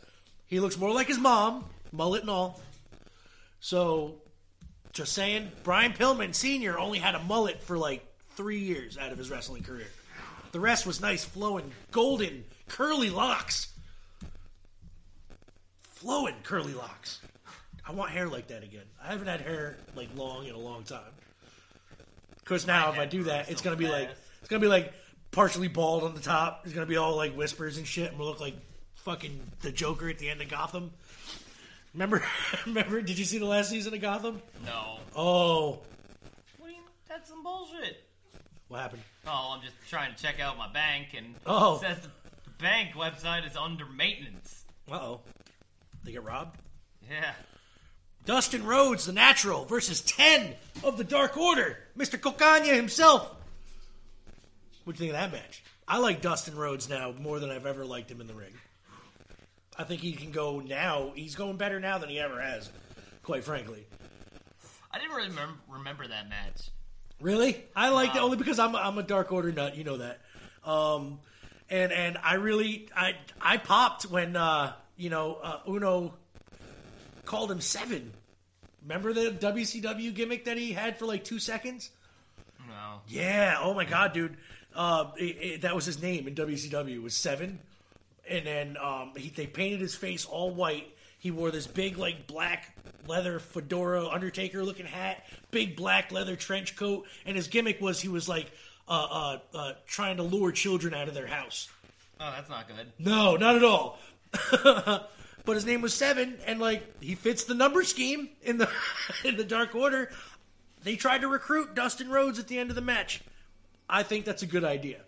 He 0.47 0.59
looks 0.59 0.77
more 0.77 0.91
like 0.93 1.07
his 1.07 1.19
mom, 1.19 1.65
mullet 1.91 2.21
and 2.21 2.29
all. 2.29 2.59
So, 3.59 4.15
just 4.93 5.13
saying, 5.13 5.51
Brian 5.63 5.93
Pillman 5.93 6.33
Senior 6.33 6.77
only 6.77 6.99
had 6.99 7.15
a 7.15 7.19
mullet 7.23 7.61
for 7.61 7.77
like 7.77 8.05
three 8.31 8.59
years 8.59 8.97
out 8.97 9.11
of 9.11 9.17
his 9.17 9.29
wrestling 9.29 9.63
career. 9.63 9.87
The 10.51 10.59
rest 10.59 10.85
was 10.85 10.99
nice, 10.99 11.23
flowing, 11.23 11.71
golden, 11.91 12.43
curly 12.67 13.09
locks. 13.09 13.71
Flowing 15.91 16.35
curly 16.43 16.73
locks. 16.73 17.19
I 17.87 17.91
want 17.91 18.11
hair 18.11 18.27
like 18.27 18.47
that 18.47 18.63
again. 18.63 18.85
I 19.03 19.11
haven't 19.11 19.27
had 19.27 19.41
hair 19.41 19.77
like 19.95 20.09
long 20.15 20.45
in 20.45 20.55
a 20.55 20.59
long 20.59 20.83
time. 20.83 21.01
Because 22.39 22.65
now 22.65 22.91
if 22.91 22.97
I 22.97 23.05
do 23.05 23.23
that, 23.23 23.49
it's 23.49 23.61
gonna 23.61 23.75
be 23.75 23.87
like 23.87 24.09
it's 24.39 24.47
gonna 24.47 24.59
be 24.59 24.67
like 24.67 24.93
partially 25.31 25.67
bald 25.67 26.03
on 26.03 26.15
the 26.15 26.21
top. 26.21 26.61
It's 26.63 26.73
gonna 26.73 26.85
be 26.85 26.97
all 26.97 27.15
like 27.15 27.35
whispers 27.35 27.77
and 27.77 27.85
shit, 27.85 28.09
and 28.09 28.17
we'll 28.19 28.27
look 28.27 28.39
like 28.39 28.55
fucking 28.95 29.39
the 29.61 29.71
Joker 29.71 30.09
at 30.09 30.17
the 30.19 30.29
end 30.29 30.41
of 30.41 30.49
Gotham. 30.49 30.91
Remember? 31.93 32.23
Remember? 32.65 33.01
Did 33.01 33.17
you 33.17 33.25
see 33.25 33.37
the 33.39 33.45
last 33.45 33.69
season 33.69 33.93
of 33.93 34.01
Gotham? 34.01 34.41
No. 34.65 34.97
Oh, 35.15 35.79
What 36.57 36.67
do 36.69 36.73
you, 36.73 36.81
that's 37.07 37.29
some 37.29 37.43
bullshit. 37.43 38.03
what 38.67 38.81
happened? 38.81 39.01
Oh, 39.27 39.53
I'm 39.55 39.61
just 39.61 39.75
trying 39.89 40.13
to 40.13 40.21
check 40.21 40.39
out 40.39 40.57
my 40.57 40.71
bank, 40.71 41.07
and 41.17 41.35
Oh. 41.45 41.75
it 41.77 41.81
says 41.81 41.97
the 42.43 42.49
bank 42.59 42.91
website 42.95 43.45
is 43.47 43.55
under 43.57 43.85
maintenance. 43.85 44.65
Uh 44.91 44.95
oh, 44.95 45.21
they 46.03 46.11
get 46.11 46.23
robbed. 46.23 46.57
Yeah. 47.09 47.31
Dustin 48.25 48.63
Rhodes, 48.65 49.05
the 49.05 49.13
Natural, 49.13 49.65
versus 49.65 50.01
ten 50.01 50.53
of 50.83 50.97
the 50.97 51.03
Dark 51.03 51.37
Order, 51.37 51.77
Mr. 51.97 52.19
Kokanya 52.19 52.75
himself. 52.75 53.31
What 54.83 54.95
do 54.95 55.03
you 55.03 55.11
think 55.11 55.21
of 55.23 55.31
that 55.31 55.39
match? 55.41 55.63
I 55.87 55.97
like 55.97 56.21
Dustin 56.21 56.55
Rhodes 56.55 56.87
now 56.89 57.13
more 57.19 57.39
than 57.39 57.49
I've 57.49 57.65
ever 57.65 57.85
liked 57.85 58.11
him 58.11 58.21
in 58.21 58.27
the 58.27 58.33
ring. 58.35 58.51
I 59.79 59.83
think 59.85 60.01
he 60.01 60.11
can 60.11 60.31
go 60.31 60.59
now. 60.59 61.13
He's 61.15 61.35
going 61.35 61.55
better 61.57 61.79
now 61.79 61.97
than 61.97 62.09
he 62.09 62.19
ever 62.19 62.39
has, 62.41 62.69
quite 63.23 63.43
frankly. 63.45 63.87
I 64.91 64.99
didn't 64.99 65.15
really 65.15 65.29
remem- 65.29 65.57
remember 65.69 66.05
that 66.05 66.27
match. 66.29 66.69
Really, 67.21 67.63
I 67.75 67.89
liked 67.89 68.15
it 68.15 68.21
only 68.21 68.37
because 68.37 68.59
I'm 68.59 68.75
a, 68.75 68.77
I'm 68.77 68.97
a 68.97 69.03
Dark 69.03 69.31
Order 69.31 69.51
nut. 69.51 69.75
You 69.77 69.83
know 69.85 69.97
that. 69.97 70.19
Um, 70.65 71.19
and 71.69 71.91
and 71.91 72.17
I 72.21 72.35
really 72.35 72.89
I 72.95 73.15
I 73.41 73.57
popped 73.57 74.03
when 74.03 74.35
uh, 74.35 74.73
you 74.97 75.09
know 75.09 75.35
uh, 75.41 75.59
Uno 75.67 76.13
called 77.25 77.49
him 77.51 77.61
Seven. 77.61 78.11
Remember 78.81 79.13
the 79.13 79.31
WCW 79.31 80.13
gimmick 80.13 80.45
that 80.45 80.57
he 80.57 80.73
had 80.73 80.97
for 80.97 81.05
like 81.05 81.23
two 81.23 81.39
seconds? 81.39 81.89
No. 82.67 83.01
Yeah. 83.07 83.57
Oh 83.61 83.73
my 83.73 83.85
god, 83.85 84.13
dude. 84.13 84.35
Uh, 84.75 85.11
it, 85.17 85.23
it- 85.23 85.61
that 85.61 85.73
was 85.75 85.85
his 85.85 86.01
name 86.01 86.27
in 86.27 86.35
WCW 86.35 87.01
was 87.01 87.13
Seven, 87.15 87.59
and 88.29 88.45
then 88.45 88.77
um, 88.77 89.13
he, 89.15 89.29
they 89.29 89.47
painted 89.47 89.81
his 89.81 89.95
face 89.95 90.25
all 90.25 90.51
white. 90.51 90.95
He 91.17 91.31
wore 91.31 91.51
this 91.51 91.67
big 91.67 91.97
like 91.97 92.27
black 92.27 92.77
leather 93.07 93.39
fedora 93.39 94.07
Undertaker 94.07 94.63
looking 94.63 94.85
hat, 94.85 95.25
big 95.51 95.75
black 95.75 96.11
leather 96.11 96.35
trench 96.35 96.75
coat, 96.75 97.05
and 97.25 97.35
his 97.35 97.47
gimmick 97.47 97.81
was 97.81 97.99
he 97.99 98.07
was 98.07 98.29
like 98.29 98.51
uh, 98.87 99.07
uh, 99.09 99.57
uh, 99.57 99.73
trying 99.85 100.17
to 100.17 100.23
lure 100.23 100.51
children 100.51 100.93
out 100.93 101.07
of 101.07 101.13
their 101.13 101.27
house. 101.27 101.69
Oh, 102.19 102.31
that's 102.35 102.49
not 102.49 102.67
good. 102.67 102.91
No, 102.97 103.35
not 103.35 103.55
at 103.55 103.63
all. 103.63 103.99
but 105.45 105.55
his 105.55 105.65
name 105.65 105.81
was 105.81 105.93
Seven, 105.93 106.37
and 106.45 106.59
like 106.59 107.01
he 107.01 107.15
fits 107.15 107.43
the 107.43 107.53
number 107.53 107.83
scheme 107.83 108.29
in 108.43 108.57
the 108.57 108.69
in 109.23 109.35
the 109.35 109.43
Dark 109.43 109.75
Order. 109.75 110.11
They 110.83 110.95
tried 110.95 111.21
to 111.21 111.27
recruit 111.27 111.75
Dustin 111.75 112.09
Rhodes 112.09 112.39
at 112.39 112.47
the 112.47 112.57
end 112.57 112.69
of 112.69 112.75
the 112.75 112.81
match. 112.81 113.21
I 113.89 114.03
think 114.03 114.23
that's 114.23 114.43
a 114.43 114.47
good 114.47 114.63
idea. 114.63 115.01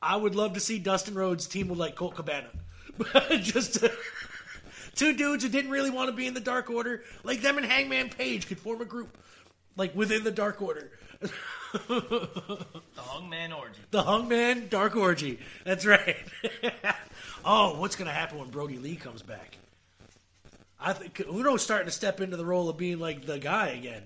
I 0.00 0.16
would 0.16 0.34
love 0.34 0.54
to 0.54 0.60
see 0.60 0.78
Dustin 0.78 1.14
Rhodes 1.14 1.46
team 1.46 1.68
with 1.68 1.78
like 1.78 1.94
Colt 1.94 2.14
Cabana, 2.14 2.48
just 3.40 3.74
to, 3.74 3.92
two 4.94 5.14
dudes 5.14 5.42
who 5.42 5.50
didn't 5.50 5.70
really 5.70 5.90
want 5.90 6.10
to 6.10 6.16
be 6.16 6.26
in 6.26 6.34
the 6.34 6.40
Dark 6.40 6.70
Order, 6.70 7.02
like 7.24 7.40
them 7.40 7.58
and 7.58 7.66
Hangman 7.66 8.10
Page 8.10 8.46
could 8.46 8.58
form 8.58 8.80
a 8.80 8.84
group, 8.84 9.16
like 9.76 9.94
within 9.94 10.24
the 10.24 10.30
Dark 10.30 10.62
Order. 10.62 10.90
The 11.72 11.78
Hungman 12.96 13.56
Orgy. 13.56 13.80
The 13.90 14.02
Hungman 14.02 14.70
Dark 14.70 14.96
Orgy. 14.96 15.38
That's 15.64 15.84
right. 15.84 16.16
oh, 17.44 17.78
what's 17.78 17.96
going 17.96 18.08
to 18.08 18.14
happen 18.14 18.38
when 18.38 18.48
Brodie 18.48 18.78
Lee 18.78 18.96
comes 18.96 19.22
back? 19.22 19.58
I 20.80 20.92
think 20.92 21.20
Uno's 21.28 21.62
starting 21.62 21.86
to 21.86 21.92
step 21.92 22.20
into 22.20 22.36
the 22.36 22.44
role 22.44 22.68
of 22.68 22.76
being 22.76 23.00
like 23.00 23.26
the 23.26 23.38
guy 23.38 23.68
again. 23.68 24.02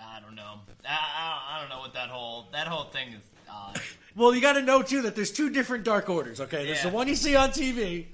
I 0.00 0.20
don't 0.20 0.34
know. 0.34 0.60
I, 0.86 0.98
I, 0.98 1.56
I 1.56 1.60
don't 1.60 1.70
know 1.70 1.78
what 1.78 1.94
that 1.94 2.08
whole 2.08 2.46
that 2.52 2.66
whole 2.66 2.84
thing 2.84 3.12
is. 3.12 3.22
Uh, 3.50 3.72
Well, 4.16 4.34
you 4.34 4.40
got 4.40 4.54
to 4.54 4.62
know 4.62 4.82
too 4.82 5.02
that 5.02 5.14
there's 5.14 5.30
two 5.30 5.50
different 5.50 5.84
Dark 5.84 6.08
Orders. 6.10 6.40
Okay, 6.40 6.66
there's 6.66 6.78
Yeah. 6.84 6.90
the 6.90 6.96
one 6.96 7.06
you 7.08 7.14
see 7.14 7.36
on 7.36 7.50
TV, 7.50 8.06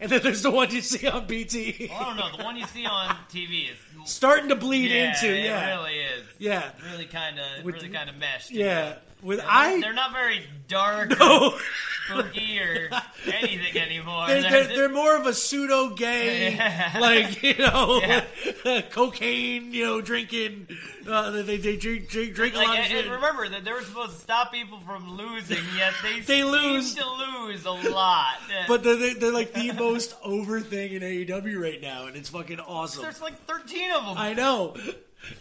and 0.00 0.10
then 0.10 0.20
there's 0.22 0.42
the 0.42 0.50
one 0.50 0.70
you 0.70 0.80
see 0.82 1.06
on 1.06 1.26
BT. 1.26 1.90
I 1.94 2.04
don't 2.04 2.16
know. 2.16 2.36
The 2.36 2.42
one 2.44 2.56
you 2.56 2.66
see 2.66 2.84
on 2.84 3.16
TV 3.32 3.70
is 3.70 3.76
Starting 4.10 4.48
to 4.50 4.56
bleed 4.56 4.90
into, 4.90 5.28
yeah, 5.28 5.30
into, 5.32 5.34
it 5.38 5.44
yeah, 5.44 5.76
really 5.80 5.98
is. 6.00 6.24
yeah, 6.38 6.70
Really 6.92 7.06
kind 7.06 7.38
of, 7.38 7.64
With- 7.64 7.76
really 7.76 7.88
kind 7.88 8.10
of 8.10 8.16
meshed. 8.16 8.50
yeah. 8.50 8.96
With 9.24 9.38
They're, 9.38 9.48
I, 9.50 9.80
they're 9.80 9.94
not 9.94 10.12
very 10.12 10.42
dark, 10.68 11.12
or 11.12 11.16
no, 11.16 11.58
spooky, 12.06 12.58
or 12.60 12.90
anything 13.32 13.80
anymore. 13.80 14.26
they're, 14.26 14.42
They're 14.42 14.64
they're, 14.66 14.88
more 14.90 15.16
of 15.16 15.24
a 15.26 15.32
pseudo 15.32 15.94
gay, 15.94 16.54
Yeah. 16.54 16.98
like 17.00 17.42
you 17.42 17.54
know, 17.56 18.00
Yeah. 18.64 18.82
cocaine, 18.90 19.72
you 19.72 19.84
know, 19.86 20.00
drinking. 20.02 20.68
Uh, 21.08 21.30
they 21.42 21.56
they 21.56 21.76
drink 21.76 22.08
drink, 22.08 22.34
drink 22.34 22.54
a 22.54 22.58
Like, 22.58 22.66
lot 22.68 22.74
of 22.78 22.84
and, 22.84 22.92
shit. 22.92 23.04
and 23.06 23.14
remember 23.14 23.48
that 23.48 23.64
they 23.64 23.72
were 23.72 23.80
supposed 23.82 24.12
to 24.12 24.20
stop 24.20 24.52
people 24.52 24.78
from 24.80 25.16
losing, 25.16 25.58
yet 25.76 25.94
they, 26.02 26.20
They 26.20 26.40
seem 26.42 26.46
lose. 26.46 26.94
to 26.94 27.04
lose 27.06 27.64
a 27.64 27.70
lot. 27.70 28.34
But 28.68 28.82
they're, 28.82 28.96
they're, 28.96 29.14
they're 29.14 29.32
like 29.32 29.52
the 29.54 29.72
most 29.72 30.14
over 30.22 30.60
thing 30.60 30.92
in 30.92 31.02
AEW 31.02 31.60
right 31.60 31.80
now, 31.80 32.06
and 32.06 32.16
it's 32.16 32.28
fucking 32.28 32.60
awesome. 32.60 33.02
there's 33.02 33.20
like 33.22 33.38
13 33.46 33.90
of 33.92 34.04
them. 34.06 34.14
I 34.18 34.32
know. 34.34 34.76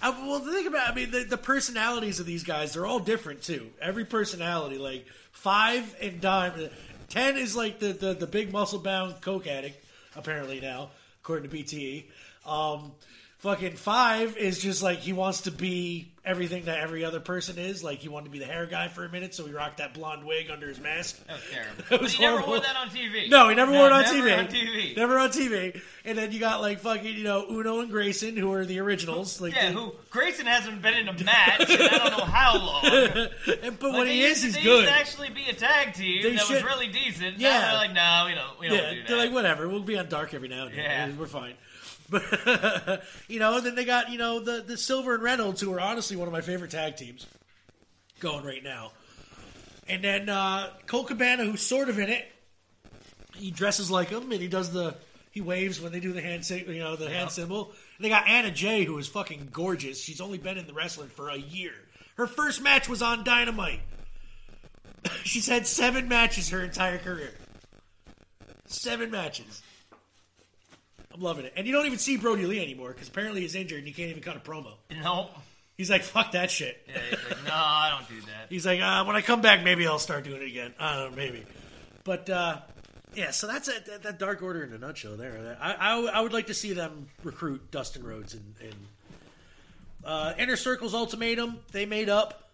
I, 0.01 0.09
well, 0.09 0.39
think 0.39 0.67
about. 0.67 0.91
I 0.91 0.95
mean, 0.95 1.11
the, 1.11 1.23
the 1.23 1.37
personalities 1.37 2.19
of 2.19 2.25
these 2.25 2.43
guys—they're 2.43 2.85
all 2.85 2.99
different 2.99 3.41
too. 3.41 3.69
Every 3.81 4.05
personality, 4.05 4.77
like 4.77 5.05
five 5.31 5.95
and 6.01 6.21
dime, 6.21 6.69
ten 7.09 7.37
is 7.37 7.55
like 7.55 7.79
the 7.79 7.93
the, 7.93 8.13
the 8.13 8.27
big 8.27 8.51
muscle-bound 8.51 9.21
coke 9.21 9.47
addict. 9.47 9.83
Apparently 10.15 10.59
now, 10.59 10.91
according 11.23 11.49
to 11.49 11.55
BTE, 11.57 12.05
um, 12.45 12.91
fucking 13.43 13.75
five 13.75 14.37
is 14.37 14.59
just 14.59 14.81
like 14.81 14.99
he 14.99 15.11
wants 15.11 15.41
to 15.41 15.51
be 15.51 16.07
everything 16.25 16.63
that 16.63 16.79
every 16.79 17.03
other 17.03 17.19
person 17.19 17.59
is. 17.59 17.83
Like 17.83 17.99
he 17.99 18.07
wanted 18.07 18.25
to 18.25 18.31
be 18.31 18.39
the 18.39 18.45
hair 18.45 18.65
guy 18.65 18.87
for 18.87 19.03
a 19.03 19.09
minute, 19.09 19.35
so 19.35 19.45
he 19.45 19.51
rocked 19.51 19.79
that 19.79 19.93
blonde 19.93 20.23
wig 20.23 20.49
under 20.49 20.65
his 20.69 20.79
mask. 20.79 21.19
That 21.27 21.33
was 21.35 21.43
terrible. 21.51 21.73
That 21.77 21.89
But 21.89 22.01
was 22.01 22.13
he 22.13 22.23
never 22.23 22.41
wore 22.47 22.59
that 22.61 22.75
on 22.77 22.87
TV. 22.87 23.29
No, 23.29 23.49
he 23.49 23.55
never 23.55 23.73
No, 23.73 23.79
wore 23.79 23.87
it 23.87 23.91
on 23.91 24.03
never 24.03 24.27
TV. 24.29 24.39
on 24.39 24.47
TV. 24.47 24.95
Never 24.95 25.19
on 25.19 25.29
TV. 25.29 25.81
And 26.05 26.17
then 26.17 26.31
you 26.31 26.39
got 26.39 26.61
like 26.61 26.79
fucking, 26.79 27.05
you 27.17 27.23
know, 27.25 27.45
Uno 27.49 27.81
and 27.81 27.89
Grayson, 27.91 28.37
who 28.37 28.53
are 28.53 28.63
the 28.65 28.79
originals. 28.79 29.41
Like, 29.41 29.53
Yeah, 29.53 29.67
they- 29.69 29.73
who 29.75 29.91
Grayson 30.09 30.45
hasn't 30.45 30.81
been 30.81 30.93
in 30.93 31.09
a 31.09 31.23
match 31.25 31.69
in 31.69 31.81
I 31.81 31.97
don't 31.97 32.17
know 32.17 32.23
how 32.23 32.57
long. 32.57 32.85
and, 33.61 33.77
but 33.77 33.79
But 33.81 33.91
when 33.93 34.07
he 34.07 34.21
is, 34.21 34.41
he's 34.41 34.55
they 34.55 34.61
good. 34.63 34.87
actually 34.87 35.29
be 35.31 35.43
a 35.49 35.53
tag 35.53 35.93
team 35.93 36.23
They 36.23 36.31
that 36.31 36.39
should- 36.45 36.55
was 36.55 36.63
really 36.63 36.87
decent. 36.87 37.39
Yeah. 37.39 37.49
Now 37.49 37.61
they're 37.65 37.73
like, 37.73 37.93
no, 37.93 38.23
we 38.27 38.35
don't, 38.35 38.59
we 38.61 38.67
don't 38.69 38.77
yeah, 38.77 38.93
do 38.93 38.99
that. 39.01 39.07
they're 39.09 39.17
like, 39.17 39.33
whatever. 39.33 39.67
We'll 39.67 39.81
be 39.81 39.97
on 39.97 40.07
dark 40.07 40.33
every 40.33 40.47
now 40.47 40.67
and 40.67 40.75
then. 40.77 40.83
Yeah. 40.85 41.09
We're 41.19 41.25
fine. 41.27 41.55
But 42.13 43.03
you 43.27 43.39
know, 43.39 43.59
then 43.59 43.73
they 43.73 43.85
got 43.85 44.11
you 44.11 44.19
know 44.19 44.39
the 44.39 44.63
the 44.65 44.77
Silver 44.77 45.15
and 45.15 45.23
Reynolds, 45.23 45.59
who 45.59 45.73
are 45.73 45.81
honestly 45.81 46.15
one 46.15 46.27
of 46.27 46.31
my 46.31 46.41
favorite 46.41 46.69
tag 46.69 46.95
teams, 46.95 47.25
going 48.19 48.45
right 48.45 48.63
now. 48.63 48.91
And 49.87 50.03
then 50.03 50.29
uh, 50.29 50.69
Colt 50.85 51.07
Cabana, 51.07 51.43
who's 51.43 51.61
sort 51.61 51.89
of 51.89 51.97
in 51.97 52.09
it. 52.09 52.25
He 53.35 53.49
dresses 53.49 53.89
like 53.89 54.09
him, 54.09 54.31
and 54.31 54.39
he 54.39 54.47
does 54.47 54.71
the 54.71 54.95
he 55.31 55.41
waves 55.41 55.81
when 55.81 55.91
they 55.91 55.99
do 55.99 56.13
the 56.13 56.21
hand 56.21 56.47
you 56.47 56.79
know 56.79 56.95
the 56.95 57.09
hand 57.09 57.31
symbol. 57.31 57.71
And 57.97 58.05
they 58.05 58.09
got 58.09 58.27
Anna 58.27 58.51
Jay, 58.51 58.83
who 58.83 58.99
is 58.99 59.07
fucking 59.07 59.49
gorgeous. 59.51 59.99
She's 59.99 60.21
only 60.21 60.37
been 60.37 60.59
in 60.59 60.67
the 60.67 60.73
wrestling 60.73 61.09
for 61.09 61.29
a 61.29 61.37
year. 61.37 61.73
Her 62.15 62.27
first 62.27 62.61
match 62.61 62.87
was 62.87 63.01
on 63.01 63.23
Dynamite. 63.23 63.81
She's 65.23 65.47
had 65.47 65.65
seven 65.65 66.07
matches 66.07 66.49
her 66.51 66.63
entire 66.63 66.99
career. 66.99 67.33
Seven 68.67 69.09
matches. 69.09 69.62
I'm 71.13 71.21
loving 71.21 71.45
it. 71.45 71.53
And 71.55 71.67
you 71.67 71.73
don't 71.73 71.85
even 71.85 71.99
see 71.99 72.17
Brodie 72.17 72.45
Lee 72.45 72.61
anymore 72.61 72.89
because 72.89 73.07
apparently 73.07 73.41
he's 73.41 73.55
injured 73.55 73.79
and 73.79 73.87
he 73.87 73.93
can't 73.93 74.09
even 74.09 74.23
cut 74.23 74.35
a 74.35 74.39
promo. 74.39 74.73
No. 74.91 75.29
He's 75.77 75.89
like, 75.89 76.03
fuck 76.03 76.33
that 76.33 76.51
shit. 76.51 76.81
Yeah, 76.87 77.01
he's 77.09 77.29
like, 77.29 77.45
no, 77.45 77.53
I 77.53 77.89
don't 77.97 78.07
do 78.07 78.25
that. 78.27 78.45
He's 78.49 78.65
like, 78.65 78.79
uh, 78.79 79.03
when 79.05 79.15
I 79.15 79.21
come 79.21 79.41
back, 79.41 79.63
maybe 79.63 79.87
I'll 79.87 79.99
start 79.99 80.23
doing 80.23 80.41
it 80.41 80.47
again. 80.47 80.73
I 80.79 80.97
don't 80.97 81.11
know, 81.11 81.17
maybe. 81.17 81.43
But, 82.03 82.29
uh, 82.29 82.57
yeah, 83.15 83.31
so 83.31 83.47
that's 83.47 83.67
a, 83.67 83.73
that, 83.87 84.03
that 84.03 84.19
Dark 84.19 84.43
Order 84.43 84.63
in 84.63 84.73
a 84.73 84.77
nutshell 84.77 85.17
there. 85.17 85.57
I, 85.59 85.73
I, 85.73 86.01
I 86.01 86.21
would 86.21 86.33
like 86.33 86.47
to 86.47 86.53
see 86.53 86.73
them 86.73 87.07
recruit 87.23 87.71
Dustin 87.71 88.03
Rhodes 88.03 88.33
and, 88.33 88.55
and 88.61 88.75
uh, 90.05 90.33
Inner 90.37 90.55
Circle's 90.55 90.93
ultimatum, 90.93 91.59
they 91.71 91.85
made 91.85 92.09
up. 92.09 92.51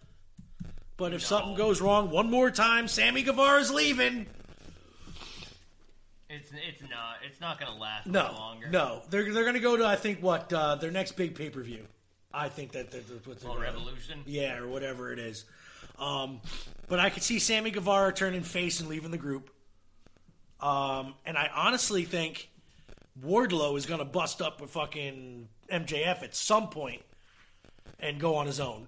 But 0.96 1.14
if 1.14 1.22
something 1.22 1.54
goes 1.56 1.80
wrong 1.80 2.10
one 2.10 2.30
more 2.30 2.50
time, 2.50 2.88
Sammy 2.88 3.22
Guevara's 3.22 3.70
leaving. 3.70 4.26
It's 6.32 6.50
it's 6.52 6.82
not 6.88 7.16
it's 7.26 7.40
not 7.40 7.58
gonna 7.58 7.76
last 7.78 8.06
No, 8.06 8.30
longer. 8.32 8.68
no, 8.68 9.02
they're 9.10 9.32
they're 9.32 9.42
going 9.42 9.54
to 9.54 9.60
go 9.60 9.76
to 9.76 9.84
I 9.84 9.96
think 9.96 10.22
what 10.22 10.52
uh, 10.52 10.76
their 10.76 10.92
next 10.92 11.12
big 11.12 11.34
pay 11.34 11.50
per 11.50 11.60
view. 11.62 11.86
I 12.32 12.48
think 12.48 12.70
that 12.72 12.92
that- 12.92 13.08
that's 13.08 13.26
what 13.26 13.40
they're 13.40 13.58
Revolution. 13.60 14.22
yeah, 14.26 14.56
or 14.58 14.68
whatever 14.68 15.12
it 15.12 15.18
is. 15.18 15.44
Um, 15.98 16.40
but 16.88 17.00
I 17.00 17.10
could 17.10 17.24
see 17.24 17.40
Sammy 17.40 17.72
Guevara 17.72 18.12
turning 18.12 18.42
face 18.42 18.78
and 18.80 18.88
leaving 18.88 19.10
the 19.10 19.18
group. 19.18 19.50
Um, 20.60 21.14
and 21.26 21.36
I 21.36 21.50
honestly 21.54 22.04
think 22.04 22.48
Wardlow 23.20 23.76
is 23.76 23.86
going 23.86 23.98
to 23.98 24.04
bust 24.04 24.40
up 24.40 24.60
with 24.60 24.70
fucking 24.70 25.48
MJF 25.70 26.22
at 26.22 26.34
some 26.36 26.68
point 26.68 27.02
and 27.98 28.20
go 28.20 28.36
on 28.36 28.46
his 28.46 28.60
own. 28.60 28.86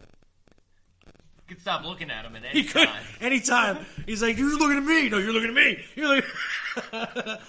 Could 1.53 1.61
stop 1.61 1.85
looking 1.85 2.11
at 2.11 2.25
him 2.25 2.35
at 2.35 2.45
He 2.45 2.61
any 2.61 2.65
could 2.65 2.87
time. 2.89 3.03
anytime. 3.21 3.79
He's 4.07 4.23
like, 4.23 4.39
"You're 4.39 4.59
looking 4.59 4.79
at 4.79 4.85
me. 4.85 5.11
No, 5.11 5.19
you're 5.19 5.35
looking 5.35 5.51
at 5.51 5.55
me. 5.55 5.85
You're 5.95 6.09
looking." 6.09 6.31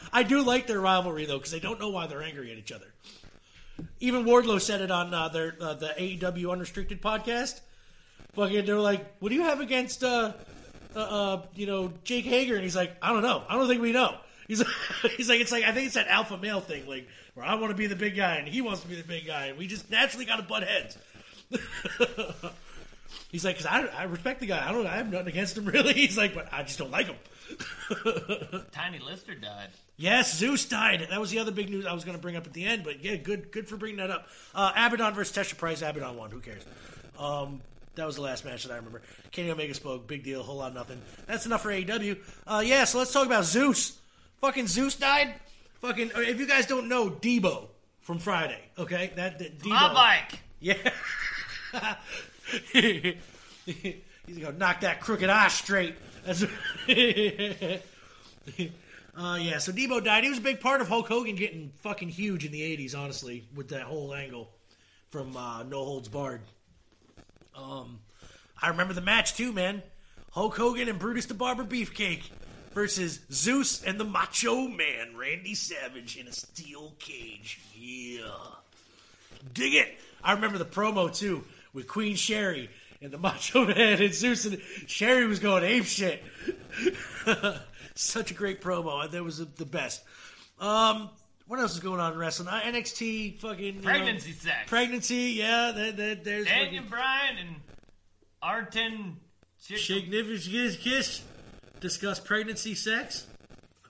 I 0.11 0.23
do 0.23 0.41
like 0.43 0.67
their 0.67 0.81
rivalry 0.81 1.25
though 1.25 1.37
because 1.37 1.51
they 1.51 1.61
don't 1.61 1.79
know 1.79 1.87
why 1.87 2.07
they're 2.07 2.21
angry 2.21 2.51
at 2.51 2.57
each 2.57 2.73
other. 2.73 2.87
Even 4.01 4.25
Wardlow 4.25 4.59
said 4.59 4.81
it 4.81 4.91
on 4.91 5.13
uh, 5.13 5.29
their 5.29 5.55
uh, 5.61 5.75
the 5.75 5.93
AEW 5.97 6.51
Unrestricted 6.51 7.01
podcast. 7.01 7.61
Fucking, 8.33 8.65
they're 8.65 8.77
like, 8.77 9.05
"What 9.19 9.29
do 9.29 9.35
you 9.35 9.43
have 9.43 9.61
against, 9.61 10.03
uh, 10.03 10.33
uh, 10.95 10.99
uh, 10.99 11.41
you 11.55 11.65
know, 11.65 11.93
Jake 12.03 12.25
Hager?" 12.25 12.55
And 12.55 12.63
he's 12.63 12.75
like, 12.75 12.97
"I 13.01 13.13
don't 13.13 13.23
know. 13.23 13.43
I 13.47 13.55
don't 13.55 13.69
think 13.69 13.81
we 13.81 13.93
know." 13.93 14.17
He's 14.49 14.59
like, 14.59 15.11
he's 15.17 15.29
like, 15.29 15.39
it's 15.39 15.53
like 15.53 15.63
I 15.63 15.71
think 15.71 15.85
it's 15.85 15.95
that 15.95 16.07
alpha 16.09 16.37
male 16.37 16.59
thing, 16.59 16.87
like 16.87 17.07
where 17.35 17.45
I 17.45 17.55
want 17.55 17.71
to 17.71 17.77
be 17.77 17.87
the 17.87 17.95
big 17.95 18.17
guy 18.17 18.35
and 18.35 18.47
he 18.49 18.59
wants 18.59 18.81
to 18.81 18.87
be 18.89 18.95
the 18.95 19.07
big 19.07 19.25
guy, 19.25 19.45
and 19.45 19.57
we 19.57 19.67
just 19.67 19.89
naturally 19.89 20.25
got 20.25 20.37
to 20.37 20.43
butt 20.43 20.63
heads. 20.63 20.97
he's 23.31 23.43
like, 23.45 23.57
because 23.57 23.65
I, 23.71 23.85
I 23.85 24.03
respect 24.03 24.39
the 24.39 24.45
guy. 24.47 24.67
I 24.67 24.71
don't. 24.71 24.87
I 24.87 24.97
have 24.97 25.11
nothing 25.11 25.27
against 25.29 25.57
him 25.57 25.65
really. 25.73 25.93
He's 25.93 26.17
like, 26.17 26.33
but 26.35 26.49
I 26.53 26.63
just 26.63 26.77
don't 26.79 26.91
like 26.91 27.07
him. 27.07 27.15
Tiny 28.71 28.99
Lister 28.99 29.35
died. 29.35 29.69
Yes, 29.97 30.35
Zeus 30.37 30.65
died. 30.65 31.07
That 31.09 31.19
was 31.19 31.29
the 31.29 31.39
other 31.39 31.51
big 31.51 31.69
news 31.69 31.85
I 31.85 31.93
was 31.93 32.03
going 32.03 32.17
to 32.17 32.21
bring 32.21 32.35
up 32.35 32.45
at 32.47 32.53
the 32.53 32.65
end. 32.65 32.83
But 32.83 33.03
yeah, 33.03 33.15
good, 33.15 33.51
good 33.51 33.67
for 33.67 33.77
bringing 33.77 33.97
that 33.97 34.09
up. 34.09 34.27
Uh, 34.55 34.71
Abaddon 34.75 35.13
versus 35.13 35.35
Tesha 35.35 35.57
Price. 35.57 35.81
Abaddon 35.81 36.15
won. 36.17 36.31
Who 36.31 36.39
cares? 36.39 36.63
Um, 37.19 37.61
that 37.95 38.07
was 38.07 38.15
the 38.15 38.21
last 38.23 38.43
match 38.43 38.63
that 38.63 38.71
I 38.73 38.77
remember. 38.77 39.01
Kenny 39.31 39.51
Omega 39.51 39.73
spoke. 39.75 40.07
Big 40.07 40.23
deal. 40.23 40.41
Whole 40.41 40.57
lot 40.57 40.69
of 40.69 40.73
nothing. 40.73 40.99
That's 41.27 41.45
enough 41.45 41.61
for 41.61 41.69
AEW. 41.69 42.17
Uh, 42.47 42.63
yeah, 42.65 42.85
so 42.85 42.97
let's 42.97 43.13
talk 43.13 43.27
about 43.27 43.43
Zeus. 43.45 43.99
Fucking 44.41 44.65
Zeus 44.67 44.95
died. 44.95 45.35
Fucking. 45.81 46.11
uh, 46.15 46.21
If 46.21 46.39
you 46.39 46.47
guys 46.47 46.65
don't 46.65 46.87
know, 46.89 47.09
Debo 47.11 47.67
from 48.01 48.17
Friday. 48.17 48.59
Okay, 48.79 49.11
that, 49.15 49.37
that 49.39 49.59
Debo. 49.59 49.69
My 49.69 49.93
bike. 49.93 50.39
Yeah. 50.59 50.75
He's 53.65 54.37
gonna 54.39 54.57
knock 54.57 54.81
that 54.81 55.01
crooked 55.01 55.29
eye 55.29 55.47
straight. 55.49 55.95
That's. 56.25 56.45
Uh, 59.15 59.37
yeah, 59.39 59.59
so 59.59 59.71
Debo 59.71 60.03
died. 60.03 60.23
He 60.23 60.29
was 60.31 60.39
a 60.39 60.41
big 60.41 60.59
part 60.59 60.81
of 60.81 60.87
Hulk 60.87 61.07
Hogan 61.07 61.35
getting 61.35 61.71
fucking 61.81 62.09
huge 62.09 62.45
in 62.45 62.51
the 62.51 62.61
80s, 62.61 62.97
honestly, 62.97 63.47
with 63.53 63.69
that 63.69 63.83
whole 63.83 64.11
angle 64.11 64.49
from 65.11 65.37
uh, 65.37 65.61
No 65.61 65.85
Holds 65.85 66.09
Barred. 66.09 66.41
Um, 67.55 67.99
I 68.59 68.69
remember 68.69 68.95
the 68.95 69.01
match 69.01 69.35
too, 69.35 69.53
man. 69.53 69.83
Hulk 70.31 70.57
Hogan 70.57 70.89
and 70.89 70.97
Brutus 70.97 71.27
the 71.27 71.35
Barber 71.35 71.63
Beefcake 71.63 72.23
versus 72.73 73.19
Zeus 73.31 73.83
and 73.83 73.99
the 73.99 74.03
Macho 74.03 74.67
Man, 74.67 75.15
Randy 75.15 75.53
Savage, 75.53 76.17
in 76.17 76.27
a 76.27 76.33
steel 76.33 76.95
cage. 76.97 77.59
Yeah. 77.75 78.31
Dig 79.53 79.75
it. 79.75 79.99
I 80.23 80.33
remember 80.33 80.57
the 80.57 80.65
promo 80.65 81.15
too 81.15 81.43
with 81.73 81.87
Queen 81.87 82.15
Sherri 82.15 82.69
and 83.01 83.11
the 83.11 83.17
Macho 83.19 83.65
Man 83.65 84.01
and 84.01 84.13
Zeus 84.13 84.45
and 84.45 84.61
Sherri 84.87 85.27
was 85.27 85.39
going 85.39 85.63
ape 85.63 85.85
shit. 85.85 86.23
Such 87.95 88.31
a 88.31 88.33
great 88.33 88.61
promo. 88.61 89.09
That 89.09 89.23
was 89.23 89.37
the, 89.37 89.65
best. 89.65 90.03
Um, 90.59 91.09
what 91.47 91.59
else 91.59 91.73
is 91.73 91.79
going 91.79 91.99
on 91.99 92.13
in 92.13 92.17
wrestling? 92.17 92.47
Uh, 92.47 92.61
NXT 92.61 93.39
fucking 93.39 93.65
you 93.65 93.71
know, 93.73 93.81
Pregnancy 93.81 94.31
sex. 94.31 94.67
pregnancy. 94.67 95.35
Yeah, 95.37 95.71
that, 95.75 95.97
that, 95.97 96.23
there's 96.23 96.47
Daniel 96.47 96.83
fucking 96.83 96.89
Bryan 96.89 97.37
and. 97.37 97.55
Chick- 99.61 99.79
Significant 99.79 100.79
Kiss. 100.79 101.21
Discuss 101.79 102.19
pregnancy 102.19 102.75
sex. 102.75 103.27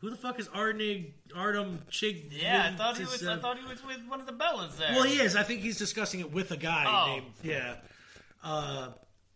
Who 0.04 0.10
the 0.10 0.18
fuck 0.18 0.38
is 0.38 0.50
Arnig 0.50 1.12
Artem 1.34 1.80
Chig? 1.90 2.26
Yeah, 2.30 2.72
I 2.74 2.76
thought 2.76 2.98
he 2.98 3.04
was. 3.06 3.26
I 3.26 3.38
thought 3.38 3.58
he 3.58 3.64
was 3.66 3.82
with 3.86 4.06
one 4.10 4.20
of 4.20 4.26
the 4.26 4.34
Bellas 4.34 4.76
there. 4.78 4.92
Well, 4.92 5.04
he 5.04 5.16
is. 5.22 5.38
I 5.38 5.44
think 5.44 5.62
he's 5.62 5.78
discussing 5.78 6.20
it 6.20 6.30
with 6.30 6.52
a 6.52 6.58
guy 6.58 6.84
Oh. 6.86 7.14
named 7.14 7.26
yeah. 7.42 7.76
Uh, 8.44 8.90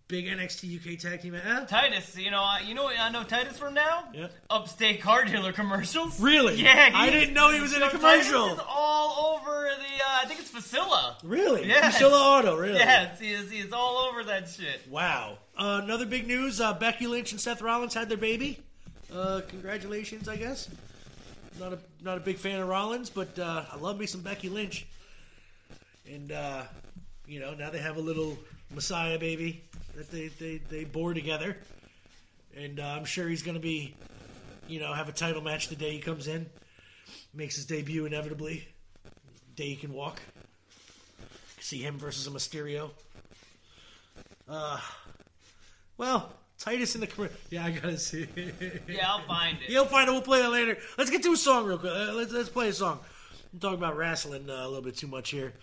big 0.09 0.25
NXT 0.25 0.75
UK 0.75 0.99
tag 0.99 1.21
team. 1.21 1.35
Eh? 1.35 1.65
Titus, 1.67 2.17
you 2.17 2.31
know, 2.31 2.41
I- 2.43 2.63
you 2.67 2.73
know, 2.73 2.89
I 2.89 3.09
know 3.11 3.23
Titus 3.23 3.57
from 3.57 3.75
now. 3.75 4.09
Yeah. 4.13 4.27
Upstate 4.49 5.01
car 5.01 5.23
dealer 5.23 5.53
commercials. 5.53 6.19
Really? 6.19 6.55
Yeah, 6.61 6.91
I 6.93 7.09
didn't 7.11 7.33
know 7.33 7.49
he 7.53 7.61
was 7.61 7.73
in 7.73 7.81
a 7.81 7.89
so 7.89 7.97
Titus 7.97 8.27
commercial. 8.27 8.55
is 8.55 8.59
all 8.67 9.37
over 9.37 9.69
the. 9.69 10.03
Uh, 10.03 10.19
I 10.21 10.25
think 10.25 10.41
it's 10.41 10.51
Fuccillo. 10.51 11.15
Really? 11.23 11.65
Yeah. 11.65 11.89
Fuccillo 11.89 12.11
Auto. 12.39 12.57
Really? 12.57 12.79
Yes, 12.79 13.17
he 13.21 13.31
is. 13.31 13.49
He 13.49 13.59
is 13.59 13.71
all 13.71 13.99
over 14.09 14.25
that 14.25 14.49
shit. 14.49 14.81
Wow. 14.89 15.37
Uh, 15.57 15.79
another 15.81 16.05
big 16.05 16.27
news: 16.27 16.59
uh, 16.59 16.73
Becky 16.73 17.07
Lynch 17.07 17.31
and 17.31 17.39
Seth 17.39 17.61
Rollins 17.61 17.93
had 17.93 18.09
their 18.09 18.17
baby. 18.17 18.65
Uh, 19.13 19.41
congratulations, 19.47 20.27
I 20.27 20.35
guess. 20.35 20.69
Not 21.59 21.73
a 21.73 21.79
not 22.01 22.17
a 22.17 22.21
big 22.21 22.37
fan 22.37 22.59
of 22.59 22.67
Rollins, 22.67 23.09
but 23.09 23.37
uh, 23.39 23.63
I 23.71 23.77
love 23.77 23.97
me 23.97 24.05
some 24.05 24.21
Becky 24.21 24.49
Lynch. 24.49 24.85
And 26.11 26.31
uh, 26.31 26.63
you 27.25 27.39
know, 27.39 27.53
now 27.53 27.69
they 27.69 27.79
have 27.79 27.97
a 27.97 28.01
little 28.01 28.37
Messiah 28.73 29.17
baby 29.17 29.63
that 29.95 30.11
they 30.11 30.27
they, 30.27 30.61
they 30.69 30.83
bore 30.83 31.13
together, 31.13 31.57
and 32.55 32.79
uh, 32.79 32.83
I'm 32.83 33.05
sure 33.05 33.27
he's 33.27 33.43
going 33.43 33.55
to 33.55 33.61
be, 33.61 33.95
you 34.67 34.79
know, 34.79 34.93
have 34.93 35.09
a 35.09 35.13
title 35.13 35.41
match 35.41 35.69
the 35.69 35.75
day 35.75 35.91
he 35.91 35.99
comes 35.99 36.27
in, 36.27 36.45
makes 37.33 37.55
his 37.55 37.65
debut 37.65 38.05
inevitably. 38.05 38.67
Day 39.55 39.69
he 39.69 39.75
can 39.75 39.93
walk. 39.93 40.21
See 41.59 41.79
him 41.79 41.97
versus 41.97 42.27
a 42.27 42.29
Mysterio. 42.29 42.91
Uh, 44.47 44.79
well, 45.97 46.31
Titus 46.59 46.95
in 46.95 47.01
the 47.01 47.07
career. 47.07 47.29
Yeah, 47.49 47.65
I 47.65 47.71
gotta 47.71 47.97
see. 47.97 48.27
Yeah, 48.87 49.11
I'll 49.11 49.25
find 49.27 49.57
it. 49.61 49.69
You'll 49.69 49.85
find 49.85 50.09
it. 50.09 50.11
We'll 50.11 50.21
play 50.21 50.41
that 50.41 50.49
later. 50.49 50.77
Let's 50.97 51.09
get 51.09 51.23
to 51.23 51.33
a 51.33 51.37
song 51.37 51.65
real 51.65 51.77
quick. 51.77 51.93
Uh, 51.93 52.13
let's 52.13 52.31
let's 52.31 52.49
play 52.49 52.69
a 52.69 52.73
song. 52.73 52.99
I'm 53.53 53.59
talking 53.59 53.77
about 53.77 53.95
wrestling 53.97 54.49
uh, 54.49 54.53
a 54.53 54.67
little 54.67 54.81
bit 54.81 54.97
too 54.97 55.07
much 55.07 55.29
here. 55.29 55.53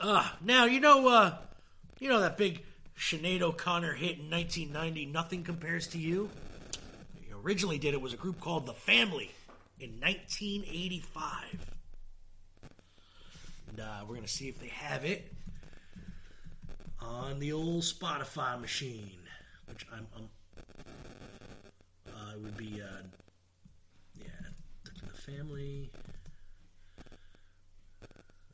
Uh, 0.00 0.28
now 0.40 0.64
you 0.64 0.80
know 0.80 1.06
uh, 1.08 1.36
you 1.98 2.08
know 2.08 2.20
that 2.20 2.36
big 2.36 2.62
Sinead 2.98 3.42
O'Connor 3.42 3.94
hit 3.94 4.18
in 4.18 4.30
1990. 4.30 5.06
Nothing 5.06 5.44
compares 5.44 5.86
to 5.88 5.98
you. 5.98 6.30
He 7.20 7.32
originally 7.32 7.78
did 7.78 7.94
it 7.94 8.00
was 8.00 8.12
a 8.12 8.16
group 8.16 8.40
called 8.40 8.66
The 8.66 8.74
Family 8.74 9.30
in 9.78 9.90
1985. 10.00 11.66
And 13.70 13.80
uh, 13.80 14.04
we're 14.06 14.14
gonna 14.14 14.28
see 14.28 14.48
if 14.48 14.60
they 14.60 14.68
have 14.68 15.04
it 15.04 15.32
on 17.00 17.38
the 17.40 17.52
old 17.52 17.82
Spotify 17.82 18.60
machine, 18.60 19.18
which 19.82 19.92
I'm, 19.92 20.06
I'm 20.16 20.28
uh, 22.08 22.34
it 22.34 22.40
would 22.42 22.56
be, 22.56 22.80
uh, 22.82 23.02
yeah, 24.18 24.24
the 24.84 25.16
family. 25.32 25.90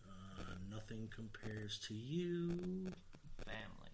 Uh, 0.05 0.55
nothing 0.71 1.09
compares 1.15 1.79
to 1.89 1.95
you, 1.95 2.93
Family. 3.45 3.93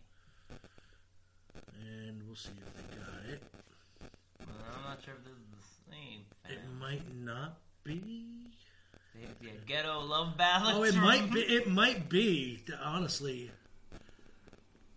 and 1.81 2.23
we'll 2.27 2.37
see 2.37 2.51
if 2.67 2.75
they 2.77 2.97
got 2.97 3.33
it. 3.35 3.43
Well, 4.41 4.49
I'm 4.77 4.83
not 4.85 4.99
sure 5.05 5.15
if 5.15 5.25
this 5.25 5.33
is 5.35 5.49
the 5.51 5.93
same. 5.93 6.21
It 6.49 6.61
might 6.81 7.15
not 7.15 7.59
be. 7.85 8.25
They 9.15 9.49
have 9.49 9.67
ghetto 9.67 10.01
love 10.01 10.37
ballads. 10.37 10.77
Oh, 10.79 10.83
it 10.83 10.97
might 10.97 11.33
be. 11.33 11.41
It 11.41 11.69
might 11.69 12.09
be. 12.09 12.63
Honestly, 12.83 13.51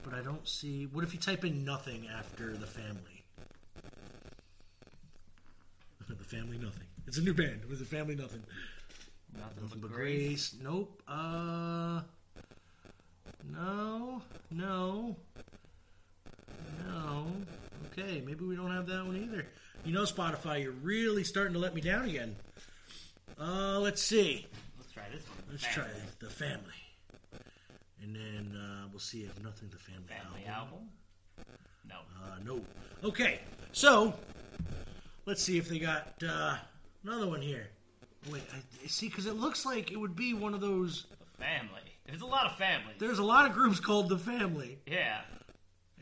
but 0.09 0.17
I 0.17 0.21
don't 0.23 0.47
see. 0.47 0.85
What 0.85 1.03
if 1.03 1.13
you 1.13 1.19
type 1.19 1.43
in 1.43 1.65
nothing 1.65 2.07
after 2.17 2.55
the 2.55 2.65
family? 2.65 3.23
the 6.07 6.15
family 6.23 6.57
nothing. 6.57 6.87
It's 7.07 7.17
a 7.17 7.21
new 7.21 7.33
band. 7.33 7.59
It 7.63 7.69
was 7.69 7.79
the 7.79 7.85
family 7.85 8.15
nothing. 8.15 8.43
Nothing, 9.37 9.63
Nothing 9.63 9.79
but 9.81 9.89
but 9.89 9.91
grace. 9.91 10.49
grace. 10.53 10.55
Nope. 10.63 11.01
Uh. 11.07 12.01
No. 13.53 14.21
No. 14.51 15.15
No. 16.87 17.27
Okay, 17.91 18.21
maybe 18.25 18.45
we 18.45 18.55
don't 18.55 18.71
have 18.71 18.87
that 18.87 19.05
one 19.05 19.17
either. 19.17 19.45
You 19.83 19.93
know, 19.93 20.03
Spotify, 20.03 20.61
you're 20.63 20.71
really 20.71 21.23
starting 21.23 21.53
to 21.53 21.59
let 21.59 21.73
me 21.73 21.81
down 21.81 22.05
again. 22.05 22.35
Uh, 23.39 23.79
let's 23.79 24.01
see. 24.01 24.47
Let's 24.77 24.91
try 24.91 25.03
this 25.11 25.23
one. 25.27 25.37
Let's 25.51 25.65
Family. 25.65 25.91
try 25.91 25.99
the 26.19 26.29
family, 26.29 26.73
and 28.01 28.15
then 28.15 28.55
uh, 28.59 28.87
we'll 28.91 28.99
see 28.99 29.21
if 29.23 29.41
nothing 29.43 29.69
the 29.69 29.77
family, 29.77 30.03
Family 30.07 30.45
album. 30.47 30.79
album. 31.37 31.55
No. 31.89 31.95
Uh, 32.23 32.37
no. 32.45 32.61
Okay, 33.07 33.39
so 33.71 34.13
let's 35.25 35.41
see 35.41 35.57
if 35.57 35.69
they 35.69 35.79
got 35.79 36.13
uh, 36.27 36.55
another 37.03 37.27
one 37.27 37.41
here. 37.41 37.67
Wait, 38.31 38.41
I, 38.53 38.87
see, 38.87 39.07
because 39.09 39.25
it 39.25 39.35
looks 39.35 39.65
like 39.65 39.91
it 39.91 39.97
would 39.97 40.15
be 40.15 40.33
one 40.33 40.53
of 40.53 40.61
those. 40.61 41.05
Family. 41.39 41.81
There's 42.07 42.21
a 42.21 42.25
lot 42.25 42.45
of 42.45 42.55
families. 42.57 42.95
There's 42.99 43.19
a 43.19 43.23
lot 43.23 43.45
of 43.49 43.53
groups 43.53 43.79
called 43.79 44.09
the 44.09 44.17
family, 44.17 44.79
yeah. 44.87 45.21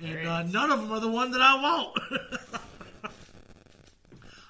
And 0.02 0.28
uh, 0.28 0.43
none 0.43 0.72
of 0.72 0.82
them 0.82 0.91
are 0.91 1.00
the 1.00 1.10
one 1.10 1.32
that 1.32 1.41
I 1.41 1.62
want. 1.62 1.98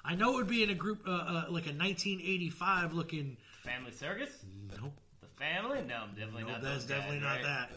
I 0.04 0.14
know 0.14 0.32
it 0.34 0.36
would 0.36 0.48
be 0.48 0.62
in 0.62 0.70
a 0.70 0.74
group 0.74 1.00
uh, 1.06 1.10
uh, 1.10 1.44
like 1.48 1.66
a 1.66 1.74
1985 1.74 2.92
looking. 2.92 3.36
Family 3.64 3.90
circus. 3.90 4.30
Nope, 4.80 4.92
The 5.05 5.05
family. 5.38 5.82
No, 5.86 5.94
I'm 6.02 6.10
definitely 6.10 6.42
nope 6.42 6.52
not. 6.52 6.62
that's 6.62 6.84
guys, 6.84 6.98
definitely 6.98 7.20
not 7.20 7.36
right? 7.36 7.42
that. 7.44 7.70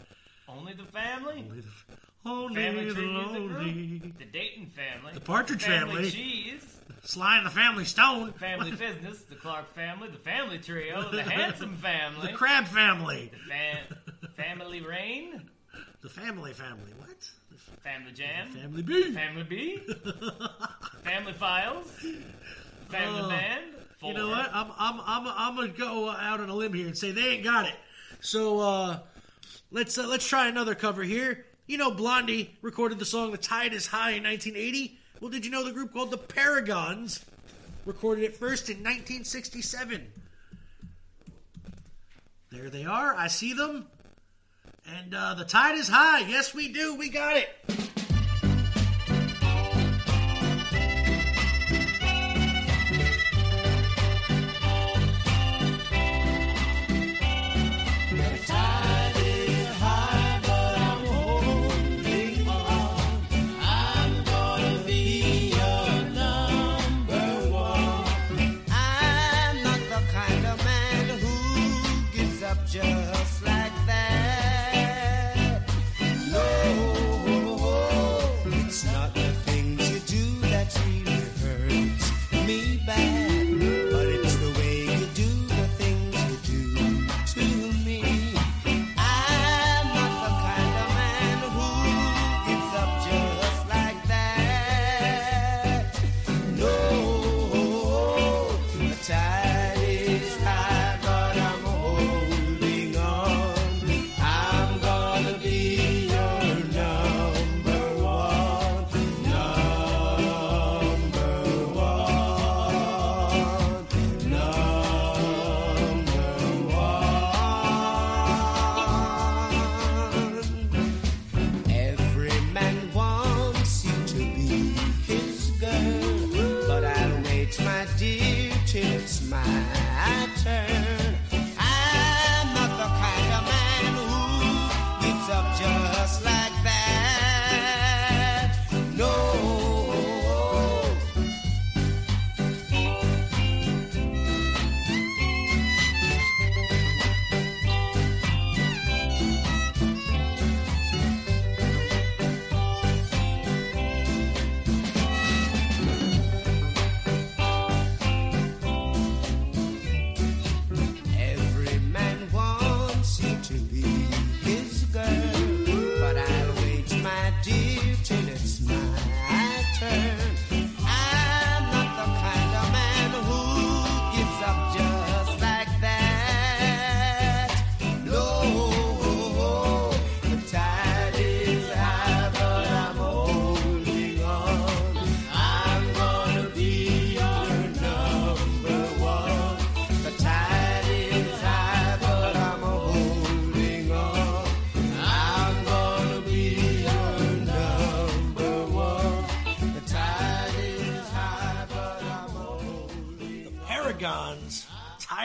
Only 0.48 0.72
the 0.72 0.84
family. 0.84 1.44
Only 1.48 1.60
the, 1.60 2.28
only 2.28 2.54
Family 2.62 2.92
the 2.92 3.00
lonely. 3.02 3.98
Group. 3.98 4.18
The 4.18 4.24
Dayton 4.26 4.66
family. 4.74 5.12
The 5.14 5.20
Partridge 5.20 5.62
family. 5.64 5.94
Family. 5.94 6.10
Cheese. 6.10 6.76
Sly 7.02 7.38
and 7.38 7.46
the 7.46 7.50
Family 7.50 7.84
Stone. 7.84 8.32
Family 8.34 8.70
business. 8.76 9.20
The 9.22 9.36
Clark 9.36 9.72
family. 9.74 10.08
The 10.08 10.18
Family 10.18 10.58
Trio. 10.58 11.10
The 11.10 11.22
Handsome 11.22 11.76
family. 11.82 12.26
The 12.26 12.32
Crab 12.34 12.66
Family. 12.66 13.30
Fam- 13.48 13.96
family 14.36 14.80
Rain. 14.82 15.48
The 16.02 16.08
Family 16.10 16.52
Family. 16.52 16.92
What? 16.98 17.30
Family 17.82 18.12
Jam. 18.12 18.48
Family 18.52 18.82
B. 18.82 19.12
Family 19.12 19.42
B. 19.44 19.78
family 21.04 21.32
Files. 21.32 21.86
Family 22.88 23.20
Oh. 23.22 23.28
Band. 23.28 23.64
You 24.02 24.14
know 24.14 24.28
what? 24.28 24.50
I'm 24.52 24.70
I'm 24.78 25.00
I'm 25.04 25.26
I'm 25.26 25.56
gonna 25.56 25.68
go 25.68 26.08
out 26.08 26.40
on 26.40 26.48
a 26.48 26.54
limb 26.54 26.72
here 26.72 26.86
and 26.86 26.96
say 26.96 27.10
they 27.10 27.28
ain't 27.28 27.44
got 27.44 27.66
it. 27.66 27.74
So 28.20 28.60
uh, 28.60 28.98
let's 29.70 29.98
uh, 29.98 30.06
let's 30.06 30.26
try 30.26 30.48
another 30.48 30.74
cover 30.74 31.02
here. 31.02 31.44
You 31.66 31.76
know, 31.76 31.90
Blondie 31.90 32.56
recorded 32.62 32.98
the 32.98 33.04
song 33.04 33.30
"The 33.30 33.38
Tide 33.38 33.74
Is 33.74 33.86
High" 33.86 34.12
in 34.12 34.24
1980. 34.24 34.98
Well, 35.20 35.30
did 35.30 35.44
you 35.44 35.50
know 35.50 35.64
the 35.64 35.72
group 35.72 35.92
called 35.92 36.10
the 36.10 36.18
Paragons 36.18 37.22
recorded 37.84 38.24
it 38.24 38.36
first 38.36 38.70
in 38.70 38.78
1967? 38.78 40.06
There 42.50 42.70
they 42.70 42.84
are. 42.86 43.14
I 43.14 43.28
see 43.28 43.52
them. 43.52 43.86
And 44.86 45.14
uh, 45.14 45.34
the 45.34 45.44
tide 45.44 45.76
is 45.76 45.88
high. 45.88 46.20
Yes, 46.20 46.54
we 46.54 46.72
do. 46.72 46.96
We 46.96 47.10
got 47.10 47.36
it. 47.36 47.48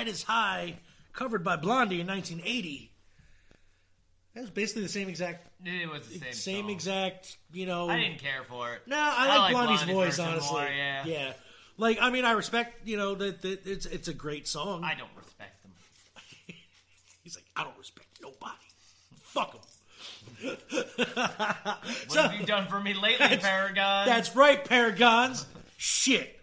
Tide 0.06 0.12
is 0.12 0.24
High, 0.24 0.76
covered 1.14 1.44
by 1.44 1.56
Blondie 1.56 2.00
in 2.02 2.08
1980. 2.08 2.92
That 4.36 4.42
was 4.42 4.50
basically 4.50 4.84
the 4.84 4.90
same 4.90 5.08
exact, 5.10 5.48
It 5.66 5.90
was 5.90 6.08
the 6.08 6.20
same. 6.20 6.34
same 6.34 6.62
song. 6.66 6.72
exact, 6.72 7.38
you 7.54 7.66
know. 7.66 7.90
I 7.90 8.00
didn't 8.00 8.20
care 8.20 8.44
for 8.48 8.74
it. 8.74 8.82
No, 8.86 8.98
I 8.98 9.28
I 9.30 9.38
like 9.38 9.52
Blondie's 9.54 9.78
Blondie 9.80 9.94
voice, 9.94 10.20
honestly. 10.20 10.52
more, 10.60 10.68
yeah. 11.06 11.34
Like, 11.78 11.98
I 12.02 12.10
mean, 12.10 12.26
I 12.26 12.32
respect, 12.32 12.88
you 12.88 12.98
know, 12.98 13.16
that, 13.16 13.42
that 13.42 13.66
it's 13.66 13.86
it's 13.86 14.08
a 14.08 14.14
great 14.14 14.48
song. 14.48 14.84
I 14.84 14.94
don't 14.96 15.10
respect 15.18 15.62
them. 15.64 15.72
He's 17.24 17.36
like, 17.36 17.46
I 17.56 17.64
don't 17.64 17.78
respect 17.78 18.08
nobody. 18.22 18.54
Fuck 19.24 19.54
him. 19.56 19.62
What 22.08 22.32
have 22.32 22.40
you 22.40 22.46
done 22.46 22.68
for 22.68 22.80
me 22.80 22.94
lately, 22.94 23.38
Paragon? 23.38 24.06
That's 24.08 24.36
right, 24.36 24.64
Paragons. 24.64 25.46
Shit. 25.78 26.40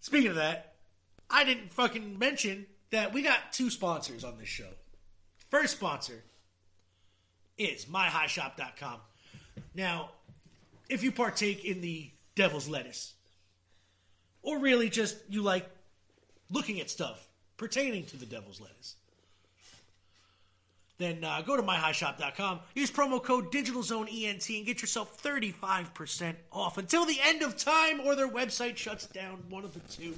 Speaking 0.00 0.30
of 0.30 0.36
that, 0.36 0.71
I 1.32 1.44
didn't 1.44 1.72
fucking 1.72 2.18
mention 2.18 2.66
that 2.90 3.12
we 3.14 3.22
got 3.22 3.52
two 3.52 3.70
sponsors 3.70 4.22
on 4.22 4.36
this 4.38 4.48
show. 4.48 4.68
First 5.50 5.76
sponsor 5.76 6.22
is 7.56 7.86
myhighshop.com. 7.86 9.00
Now, 9.74 10.10
if 10.88 11.02
you 11.02 11.10
partake 11.10 11.64
in 11.64 11.80
the 11.80 12.10
devil's 12.34 12.68
lettuce, 12.68 13.14
or 14.42 14.58
really 14.58 14.90
just 14.90 15.16
you 15.28 15.42
like 15.42 15.68
looking 16.50 16.80
at 16.80 16.90
stuff 16.90 17.28
pertaining 17.56 18.04
to 18.06 18.16
the 18.16 18.26
devil's 18.26 18.60
lettuce, 18.60 18.96
then 20.98 21.24
uh, 21.24 21.42
go 21.42 21.56
to 21.56 21.62
myhighshop.com, 21.62 22.60
use 22.74 22.90
promo 22.90 23.22
code 23.22 23.50
DigitalZoneENT, 23.50 24.56
and 24.56 24.66
get 24.66 24.82
yourself 24.82 25.22
35% 25.22 26.34
off 26.52 26.78
until 26.78 27.06
the 27.06 27.18
end 27.24 27.42
of 27.42 27.56
time 27.56 28.00
or 28.00 28.14
their 28.14 28.28
website 28.28 28.76
shuts 28.76 29.06
down. 29.06 29.42
One 29.48 29.64
of 29.64 29.72
the 29.72 29.80
two. 29.92 30.14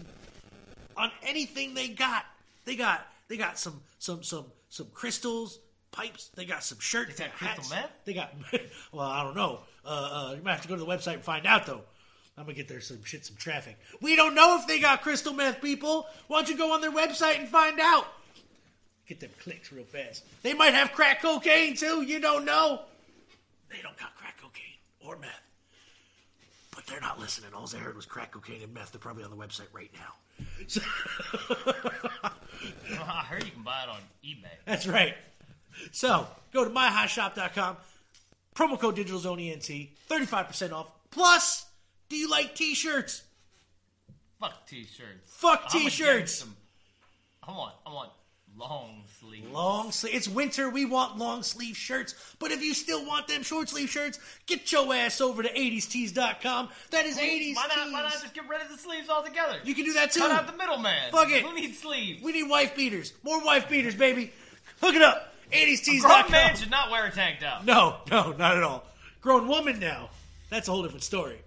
On 0.97 1.11
anything 1.23 1.75
they 1.75 1.89
got. 1.89 2.25
They 2.65 2.77
got 2.77 3.07
they 3.29 3.37
got 3.37 3.59
some 3.59 3.81
some 3.99 4.23
some 4.23 4.47
some 4.69 4.87
crystals, 4.93 5.59
pipes, 5.93 6.31
they 6.35 6.45
got 6.45 6.65
some 6.65 6.79
shirts, 6.81 7.17
They 7.17 7.25
got 7.25 7.35
crystal 7.35 7.77
meth? 7.77 7.91
They 8.05 8.15
got 8.15 8.35
well, 8.93 9.07
I 9.07 9.23
don't 9.23 9.37
know. 9.37 9.61
Uh, 9.85 9.89
uh, 9.89 10.35
you 10.37 10.43
might 10.43 10.53
have 10.53 10.63
to 10.63 10.69
go 10.69 10.75
to 10.75 10.81
the 10.81 10.87
website 10.87 11.15
and 11.15 11.23
find 11.23 11.47
out 11.47 11.67
though. 11.67 11.83
I'm 12.37 12.45
gonna 12.45 12.55
get 12.55 12.67
there 12.69 12.81
some 12.81 13.05
shit, 13.05 13.25
some 13.25 13.37
traffic. 13.37 13.79
We 14.01 14.17
don't 14.17 14.35
know 14.35 14.59
if 14.59 14.67
they 14.67 14.81
got 14.81 15.03
crystal 15.03 15.33
meth, 15.33 15.61
people. 15.63 16.07
Why 16.27 16.39
don't 16.39 16.49
you 16.49 16.57
go 16.57 16.73
on 16.73 16.81
their 16.81 16.91
website 16.91 17.39
and 17.39 17.49
find 17.49 17.79
out? 17.81 18.07
Get 19.07 19.21
them 19.21 19.31
clicks 19.41 19.71
real 19.71 19.85
fast. 19.85 20.25
They 20.43 20.55
might 20.55 20.75
have 20.75 20.93
crack 20.93 21.23
cocaine 21.23 21.77
too. 21.77 22.03
You 22.03 22.21
don't 22.21 22.45
know. 22.45 22.83
They 23.71 23.81
don't 23.83 23.97
got 23.99 24.17
crack 24.17 24.37
cocaine 24.41 24.79
or 25.01 25.17
meth. 25.19 25.31
But 26.85 26.93
they're 26.93 27.01
not 27.01 27.19
listening. 27.21 27.51
All 27.55 27.67
they 27.67 27.79
heard 27.79 27.97
was 27.97 28.07
crack 28.07 28.33
cocaine 28.33 28.63
and 28.63 28.73
meth. 28.75 28.93
They're 28.93 29.01
probably 29.01 29.25
on 29.25 29.31
the 29.31 29.37
website 29.37 29.69
right 29.73 29.91
now. 29.95 30.15
So- 30.69 30.81
I 33.03 33.25
heard 33.29 33.45
you 33.45 33.51
can 33.51 33.63
buy 33.63 33.83
it 33.83 33.89
on 33.89 33.99
eBay. 34.25 34.47
That's 34.65 34.87
right. 34.87 35.15
So 35.93 36.27
go 36.53 36.65
to 36.65 36.71
myhighshop.com, 36.71 37.77
promo 38.55 38.79
code 38.79 38.97
DigitalZoneENT, 38.97 39.89
35% 40.09 40.73
off. 40.73 40.87
Plus, 41.11 41.67
do 42.09 42.17
you 42.17 42.29
like 42.31 42.55
t-shirts? 42.55 43.23
Fuck 44.41 44.67
t-shirts. 44.67 45.21
Fuck 45.27 45.69
t-shirts. 45.71 46.41
them. 46.41 46.57
I 47.47 47.51
want, 47.53 47.75
I 47.87 47.93
want 47.93 48.11
Long 48.57 49.03
sleeve. 49.21 49.51
Long 49.51 49.91
sleeve. 49.91 50.15
It's 50.15 50.29
winter. 50.29 50.71
We 50.71 50.85
want 50.85 51.19
long 51.19 51.43
sleeve 51.43 51.77
shirts. 51.77 52.15
But 52.39 52.53
if 52.53 52.63
you 52.63 52.73
still 52.73 53.05
want 53.05 53.27
them 53.27 53.43
short 53.43 53.69
sleeve 53.69 53.89
shirts, 53.89 54.21
get 54.47 54.71
your 54.71 54.95
ass 54.95 55.21
over 55.21 55.43
to 55.43 55.53
80stees.com. 55.53 56.69
That 56.91 57.05
is 57.05 57.19
80s 57.19 57.57
Why 57.57 57.67
not? 57.69 57.93
Why 57.93 58.03
not 58.03 58.13
just 58.13 58.33
get 58.33 58.49
rid 58.49 58.63
of 58.63 58.69
the 58.69 58.79
sleeves 58.79 59.09
altogether? 59.09 59.59
You 59.65 59.75
can 59.75 59.85
do 59.85 59.95
that 59.95 60.13
too. 60.13 60.21
Cut 60.21 60.31
out 60.31 60.47
the 60.47 60.57
middleman. 60.57 61.11
Fuck 61.11 61.31
it. 61.31 61.43
Who 61.43 61.55
needs 61.55 61.79
sleeves? 61.79 62.23
We 62.23 62.33
need 62.33 62.49
wife 62.49 62.77
beaters. 62.77 63.13
More 63.25 63.45
wife 63.45 63.69
beaters, 63.69 63.97
baby. 63.97 64.33
Hook 64.81 64.95
it 64.95 65.03
up. 65.03 65.35
Grown 65.51 65.77
80stees.com. 65.77 66.31
man 66.31 66.57
should 66.57 66.71
not 66.71 66.91
wear 66.91 67.07
a 67.07 67.11
tank 67.11 67.41
top. 67.41 67.65
No, 67.65 67.97
no, 68.11 68.33
not 68.33 68.57
at 68.57 68.63
all. 68.63 68.85
Grown 69.21 69.49
woman 69.49 69.81
now. 69.81 70.11
That's 70.51 70.69
a 70.69 70.71
whole 70.71 70.83
different 70.83 71.03
story. 71.05 71.39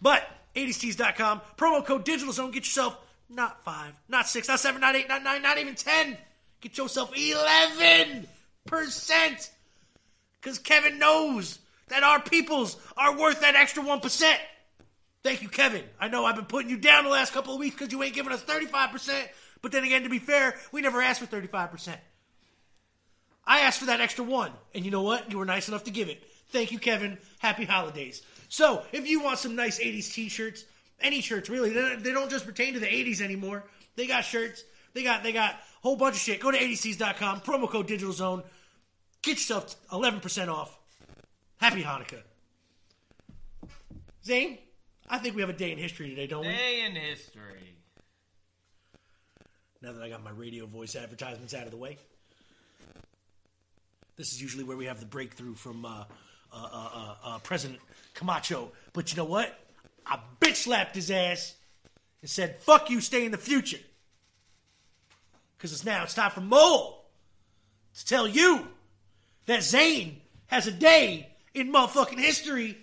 But 0.00 0.28
80stees.com, 0.56 1.40
promo 1.56 1.84
code 1.84 2.04
Digital 2.04 2.32
Zone, 2.32 2.50
get 2.50 2.64
yourself 2.64 2.98
not 3.34 3.64
five, 3.64 3.92
not 4.08 4.28
six, 4.28 4.48
not 4.48 4.60
seven, 4.60 4.80
not 4.80 4.94
eight, 4.94 5.08
not 5.08 5.22
nine, 5.22 5.42
not 5.42 5.58
even 5.58 5.74
ten. 5.74 6.16
Get 6.60 6.78
yourself 6.78 7.12
11%. 7.14 8.26
Because 10.40 10.58
Kevin 10.58 10.98
knows 10.98 11.58
that 11.88 12.02
our 12.02 12.20
peoples 12.20 12.76
are 12.96 13.18
worth 13.18 13.40
that 13.40 13.56
extra 13.56 13.82
1%. 13.82 14.34
Thank 15.22 15.42
you, 15.42 15.48
Kevin. 15.48 15.84
I 16.00 16.08
know 16.08 16.24
I've 16.24 16.36
been 16.36 16.46
putting 16.46 16.70
you 16.70 16.76
down 16.76 17.04
the 17.04 17.10
last 17.10 17.32
couple 17.32 17.54
of 17.54 17.60
weeks 17.60 17.76
because 17.76 17.92
you 17.92 18.02
ain't 18.02 18.14
giving 18.14 18.32
us 18.32 18.42
35%. 18.42 19.28
But 19.60 19.72
then 19.72 19.84
again, 19.84 20.02
to 20.02 20.08
be 20.08 20.18
fair, 20.18 20.56
we 20.72 20.80
never 20.80 21.00
asked 21.00 21.20
for 21.20 21.26
35%. 21.26 21.96
I 23.44 23.60
asked 23.60 23.80
for 23.80 23.86
that 23.86 24.00
extra 24.00 24.24
one, 24.24 24.52
and 24.74 24.84
you 24.84 24.90
know 24.90 25.02
what? 25.02 25.30
You 25.30 25.38
were 25.38 25.44
nice 25.44 25.68
enough 25.68 25.84
to 25.84 25.90
give 25.90 26.08
it. 26.08 26.22
Thank 26.48 26.70
you, 26.70 26.78
Kevin. 26.78 27.18
Happy 27.38 27.64
holidays. 27.64 28.22
So, 28.48 28.84
if 28.92 29.08
you 29.08 29.22
want 29.22 29.38
some 29.38 29.56
nice 29.56 29.80
80s 29.80 30.12
t 30.12 30.28
shirts, 30.28 30.64
any 31.02 31.20
shirts 31.20 31.48
really, 31.48 31.70
they 31.70 32.12
don't- 32.12 32.30
just 32.30 32.44
pertain 32.46 32.74
to 32.74 32.80
the 32.80 32.86
80s 32.86 33.20
anymore. 33.20 33.64
They 33.96 34.06
got 34.06 34.24
shirts, 34.24 34.64
they 34.94 35.02
got 35.02 35.22
they 35.22 35.32
got 35.32 35.54
a 35.54 35.58
whole 35.82 35.96
bunch 35.96 36.14
of 36.16 36.20
shit. 36.20 36.40
Go 36.40 36.50
to 36.50 36.58
80stees.com, 36.58 37.40
promo 37.42 37.68
code 37.68 37.86
Digital 37.86 38.12
Zone. 38.12 38.42
Get 39.22 39.32
yourself 39.36 39.76
11% 39.90 40.48
off. 40.48 40.76
Happy 41.58 41.82
Hanukkah. 41.82 42.22
Zane, 44.24 44.58
I 45.08 45.18
think 45.18 45.34
we 45.34 45.40
have 45.42 45.50
a 45.50 45.54
day 45.54 45.70
in 45.72 45.78
history 45.78 46.08
today, 46.10 46.26
don't 46.26 46.42
we? 46.46 46.52
Day 46.52 46.84
in 46.84 46.94
history. 46.96 47.76
now 49.80 49.92
that 49.92 50.02
I 50.02 50.08
got 50.08 50.22
my 50.22 50.30
radio 50.30 50.66
voice 50.66 50.94
advertisements 50.96 51.54
out 51.54 51.64
of 51.64 51.70
the 51.72 51.76
way. 51.76 51.98
This 54.16 54.32
is 54.32 54.40
usually 54.40 54.62
where 54.64 54.76
we 54.76 54.84
have 54.86 55.00
the 55.00 55.06
breakthrough 55.06 55.54
from 55.54 55.84
uh, 55.84 56.04
uh, 56.52 56.56
uh, 56.56 56.88
uh, 56.94 57.14
uh, 57.24 57.38
President 57.40 57.80
Camacho. 58.14 58.70
But 58.92 59.10
you 59.10 59.16
know 59.16 59.24
what? 59.24 59.58
I 60.06 60.18
bitch 60.40 60.56
slapped 60.56 60.94
his 60.94 61.10
ass 61.10 61.54
and 62.20 62.30
said, 62.30 62.60
fuck 62.60 62.90
you, 62.90 63.00
stay 63.00 63.24
in 63.24 63.32
the 63.32 63.38
future. 63.38 63.78
Because 65.56 65.72
it's 65.72 65.84
now, 65.84 66.04
it's 66.04 66.14
time 66.14 66.30
for 66.30 66.40
Mole 66.40 67.04
to 67.96 68.06
tell 68.06 68.26
you 68.26 68.66
that 69.46 69.62
Zane 69.62 70.20
has 70.46 70.66
a 70.66 70.72
day 70.72 71.28
in 71.54 71.72
motherfucking 71.72 72.18
history. 72.18 72.78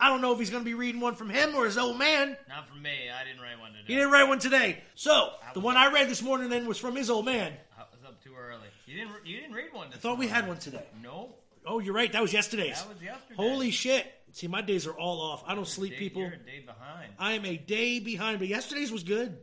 I 0.00 0.08
don't 0.08 0.20
know 0.20 0.32
if 0.32 0.38
he's 0.38 0.50
going 0.50 0.62
to 0.62 0.68
be 0.68 0.74
reading 0.74 1.00
one 1.00 1.14
from 1.14 1.30
him 1.30 1.54
or 1.54 1.64
his 1.64 1.78
old 1.78 1.98
man. 1.98 2.36
Not 2.48 2.68
from 2.68 2.82
me. 2.82 2.90
I 3.10 3.24
didn't 3.24 3.42
write 3.42 3.58
one 3.58 3.72
today. 3.72 3.84
He 3.86 3.94
didn't 3.94 4.10
write 4.10 4.28
one 4.28 4.38
today. 4.38 4.78
So, 4.94 5.30
the 5.54 5.60
one 5.60 5.76
I 5.76 5.90
read 5.90 6.08
this 6.08 6.22
morning 6.22 6.50
then 6.50 6.66
was 6.66 6.78
from 6.78 6.94
his 6.94 7.10
old 7.10 7.24
man. 7.24 7.52
I 7.76 7.82
was 7.90 8.04
up 8.06 8.22
too 8.22 8.32
early. 8.38 8.68
You 8.86 8.94
didn't. 8.96 9.26
You 9.26 9.40
didn't 9.40 9.54
read 9.54 9.72
one. 9.72 9.88
I 9.92 9.96
thought 9.96 10.18
we 10.18 10.28
had 10.28 10.46
one 10.46 10.58
today. 10.58 10.84
No. 11.02 11.30
Oh, 11.66 11.78
you're 11.78 11.94
right. 11.94 12.12
That 12.12 12.22
was 12.22 12.32
yesterday's. 12.32 12.80
That 12.80 12.88
was 12.94 13.02
yesterday. 13.02 13.34
Holy 13.36 13.70
shit. 13.70 14.06
See, 14.38 14.46
my 14.46 14.62
days 14.62 14.86
are 14.86 14.92
all 14.92 15.20
off. 15.20 15.42
I 15.48 15.56
don't 15.56 15.66
sleep, 15.66 15.94
Day- 15.94 15.98
people. 15.98 16.22
You're 16.22 16.34
a 16.34 16.36
day 16.36 16.62
behind. 16.64 17.12
I 17.18 17.32
am 17.32 17.44
a 17.44 17.56
day 17.56 17.98
behind, 17.98 18.38
but 18.38 18.46
yesterday's 18.46 18.92
was 18.92 19.02
good. 19.02 19.36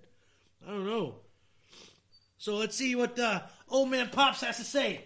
I 0.66 0.72
don't 0.72 0.86
know. 0.86 1.16
So 2.38 2.56
let's 2.56 2.78
see 2.78 2.96
what 2.96 3.20
uh, 3.20 3.42
old 3.68 3.90
man 3.90 4.08
Pops 4.10 4.40
has 4.40 4.56
to 4.56 4.64
say. 4.64 5.04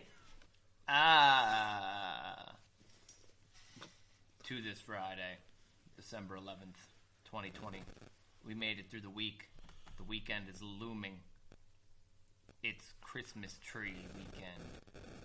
Ah. 0.88 2.54
To 4.44 4.62
this 4.62 4.80
Friday, 4.80 5.38
December 5.96 6.36
11th, 6.36 6.78
2020. 7.26 7.82
We 8.46 8.54
made 8.54 8.78
it 8.78 8.92
through 8.92 9.02
the 9.02 9.10
week. 9.10 9.50
The 9.98 10.04
weekend 10.04 10.46
is 10.54 10.62
looming. 10.62 11.16
It's 12.62 12.94
Christmas 13.02 13.58
tree 13.66 14.06
weekend. 14.16 14.70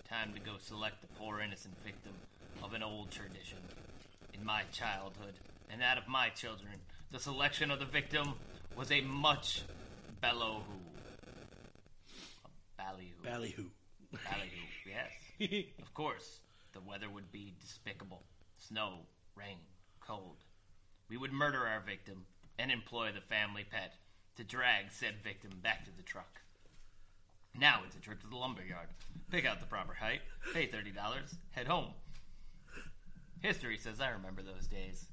Time 0.08 0.32
to 0.32 0.40
go 0.40 0.52
select 0.58 1.02
the 1.02 1.08
poor 1.18 1.40
innocent 1.40 1.78
victim 1.84 2.14
of 2.62 2.72
an 2.72 2.82
old 2.82 3.10
tradition. 3.10 3.58
In 4.34 4.44
my 4.44 4.62
childhood, 4.72 5.34
and 5.70 5.80
that 5.80 5.96
of 5.96 6.08
my 6.08 6.28
children, 6.28 6.72
the 7.10 7.18
selection 7.18 7.70
of 7.70 7.78
the 7.78 7.84
victim 7.86 8.34
was 8.76 8.90
a 8.90 9.00
much 9.00 9.62
bellow 10.20 10.62
A 12.44 12.82
ballyhoo. 12.82 13.22
Ballyhoo. 13.22 13.70
Ballyhoo, 14.12 14.66
yes. 15.40 15.64
Of 15.80 15.94
course, 15.94 16.40
the 16.72 16.80
weather 16.80 17.08
would 17.08 17.30
be 17.30 17.54
despicable. 17.60 18.22
Snow, 18.58 19.00
rain, 19.36 19.58
cold. 20.00 20.38
We 21.08 21.16
would 21.16 21.32
murder 21.32 21.66
our 21.66 21.80
victim 21.80 22.26
and 22.58 22.70
employ 22.70 23.12
the 23.12 23.20
family 23.20 23.64
pet 23.70 23.94
to 24.36 24.44
drag 24.44 24.90
said 24.90 25.14
victim 25.22 25.50
back 25.62 25.84
to 25.84 25.96
the 25.96 26.02
truck. 26.02 26.40
Now 27.58 27.82
it's 27.86 27.96
a 27.96 28.00
trip 28.00 28.20
to 28.22 28.26
the 28.26 28.36
lumberyard. 28.36 28.88
Pick 29.30 29.46
out 29.46 29.60
the 29.60 29.66
proper 29.66 29.94
height, 29.94 30.20
pay 30.52 30.66
$30, 30.66 30.92
head 31.52 31.68
home. 31.68 31.92
History 33.44 33.76
says 33.76 34.00
I 34.00 34.08
remember 34.08 34.40
those 34.40 34.66
days. 34.66 35.04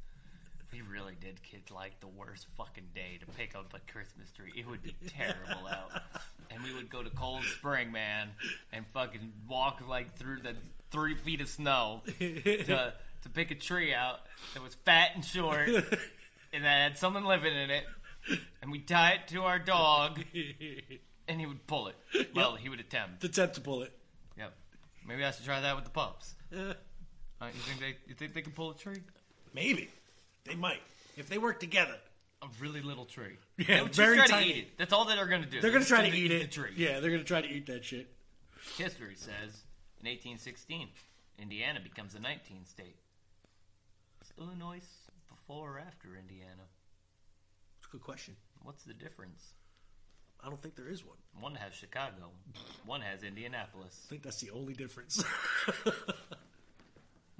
We 0.72 0.82
really 0.82 1.16
did 1.20 1.44
kids 1.44 1.70
like 1.70 2.00
the 2.00 2.08
worst 2.08 2.48
fucking 2.56 2.88
day 2.96 3.20
to 3.20 3.26
pick 3.38 3.56
up 3.56 3.74
a 3.74 3.92
Christmas 3.92 4.32
tree. 4.32 4.54
It 4.56 4.66
would 4.70 4.82
be 4.82 4.96
terrible 5.10 5.68
out. 5.68 6.02
And 6.50 6.64
we 6.64 6.74
would 6.74 6.90
go 6.90 7.04
to 7.04 7.10
Cold 7.10 7.44
Spring, 7.44 7.92
man, 7.92 8.30
and 8.72 8.88
fucking 8.88 9.34
walk 9.50 9.86
like 9.86 10.16
through 10.16 10.40
the 10.44 10.56
three 10.92 11.16
feet 11.16 11.42
of 11.42 11.50
snow 11.50 12.04
to 12.20 12.94
to 13.24 13.30
pick 13.34 13.52
a 13.52 13.56
tree 13.56 13.94
out 13.94 14.22
that 14.54 14.64
was 14.64 14.76
fat 14.86 15.10
and 15.14 15.26
short 15.26 15.68
and 16.54 16.64
that 16.64 16.84
had 16.84 16.98
someone 16.98 17.26
living 17.26 17.54
in 17.54 17.70
it. 17.70 17.84
And 18.62 18.72
we 18.72 18.80
tie 18.80 19.12
it 19.22 19.28
to 19.34 19.42
our 19.44 19.60
dog 19.60 20.24
and 21.28 21.40
he 21.40 21.46
would 21.46 21.68
pull 21.68 21.90
it. 21.90 22.30
Well, 22.34 22.56
he 22.56 22.70
would 22.70 22.80
attempt. 22.80 23.26
Attempt 23.26 23.56
to 23.56 23.62
pull 23.62 23.82
it. 23.82 23.92
Yep. 24.38 24.54
Maybe 25.06 25.26
I 25.26 25.32
should 25.32 25.44
try 25.44 25.60
that 25.60 25.76
with 25.76 25.84
the 25.84 25.92
pups. 25.92 26.34
Uh, 26.56 26.76
Uh, 27.42 27.46
you 27.48 27.60
think 27.62 27.80
they 27.80 27.96
you 28.08 28.14
think 28.16 28.34
they 28.34 28.42
can 28.42 28.52
pull 28.52 28.72
a 28.72 28.76
tree? 28.76 29.02
maybe. 29.54 29.90
They 30.46 30.56
might. 30.56 30.82
If 31.18 31.28
they 31.30 31.38
work 31.38 31.60
together. 31.60 31.96
A 32.44 32.48
really 32.60 32.82
little 32.82 33.06
tree. 33.06 33.38
Yeah, 33.58 33.76
They 33.76 33.82
would 33.84 33.94
just 33.94 34.16
try 34.18 34.26
tiny. 34.26 34.52
to 34.54 34.58
eat 34.58 34.64
it. 34.64 34.78
That's 34.80 34.92
all 34.94 35.06
that 35.06 35.16
they're 35.16 35.28
gonna 35.28 35.46
do. 35.46 35.62
They're 35.62 35.70
going 35.70 35.84
to 35.84 35.88
try 35.88 36.10
to 36.10 36.16
eat 36.18 36.30
the 36.30 36.42
it. 36.42 36.52
tree. 36.52 36.72
Yeah, 36.76 37.00
they're 37.00 37.12
going 37.12 37.22
to 37.22 37.28
try 37.28 37.40
to 37.42 37.48
eat 37.48 37.68
that 37.68 37.86
shit. 37.86 38.08
History 38.80 39.14
says 39.16 39.62
in 40.02 40.08
1816, 40.10 40.88
Indiana 41.38 41.80
becomes 41.84 42.16
a 42.16 42.18
19th 42.18 42.68
state. 42.68 42.96
Is 44.24 44.34
Illinois 44.40 44.82
before 45.30 45.76
or 45.76 45.80
after 45.80 46.16
Indiana? 46.20 46.64
Good 47.92 48.02
question. 48.02 48.36
What's 48.64 48.86
the 48.86 48.94
difference? 48.94 49.54
I 50.44 50.48
don't 50.48 50.60
think 50.62 50.76
there 50.76 50.90
is 50.90 51.06
one. 51.06 51.18
One 51.40 51.54
has 51.56 51.74
Chicago, 51.74 52.32
one 52.88 53.02
has 53.02 53.22
Indianapolis. 53.22 54.02
I 54.08 54.10
think 54.10 54.24
that's 54.24 54.42
the 54.42 54.50
only 54.50 54.74
difference. 54.74 55.24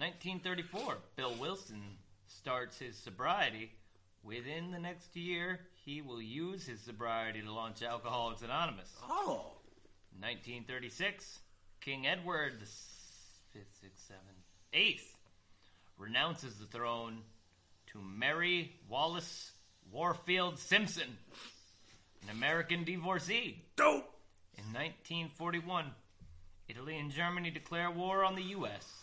1934, 0.02 0.98
Bill 1.16 1.36
Wilson 1.40 1.84
starts 2.26 2.80
his 2.80 2.98
sobriety. 2.98 3.72
Within 4.24 4.72
the 4.72 4.80
next 4.80 5.16
year, 5.16 5.60
he 5.86 6.02
will 6.02 6.20
use 6.20 6.66
his 6.66 6.82
sobriety 6.82 7.40
to 7.44 7.54
launch 7.54 7.84
Alcoholics 7.84 8.42
Anonymous. 8.42 8.92
oh. 9.08 9.52
1936, 10.20 11.40
King 11.82 12.08
Edward 12.08 12.54
the 12.54 12.66
fifth, 12.66 13.78
sixth, 13.80 14.08
seventh, 14.08 14.26
eighth 14.74 15.16
renounces 16.00 16.56
the 16.56 16.66
throne 16.66 17.20
to 17.92 18.00
Mary 18.02 18.74
Wallis 18.90 19.52
Warfield 19.92 20.58
Simpson, 20.58 21.16
an 22.24 22.30
American 22.36 22.86
divorcee. 22.86 23.62
Dope. 23.76 24.10
In 24.58 24.64
1941, 24.74 25.86
Italy 26.68 26.98
and 26.98 27.12
Germany 27.12 27.52
declare 27.52 27.92
war 27.92 28.24
on 28.24 28.34
the 28.34 28.44
U.S. 28.44 29.01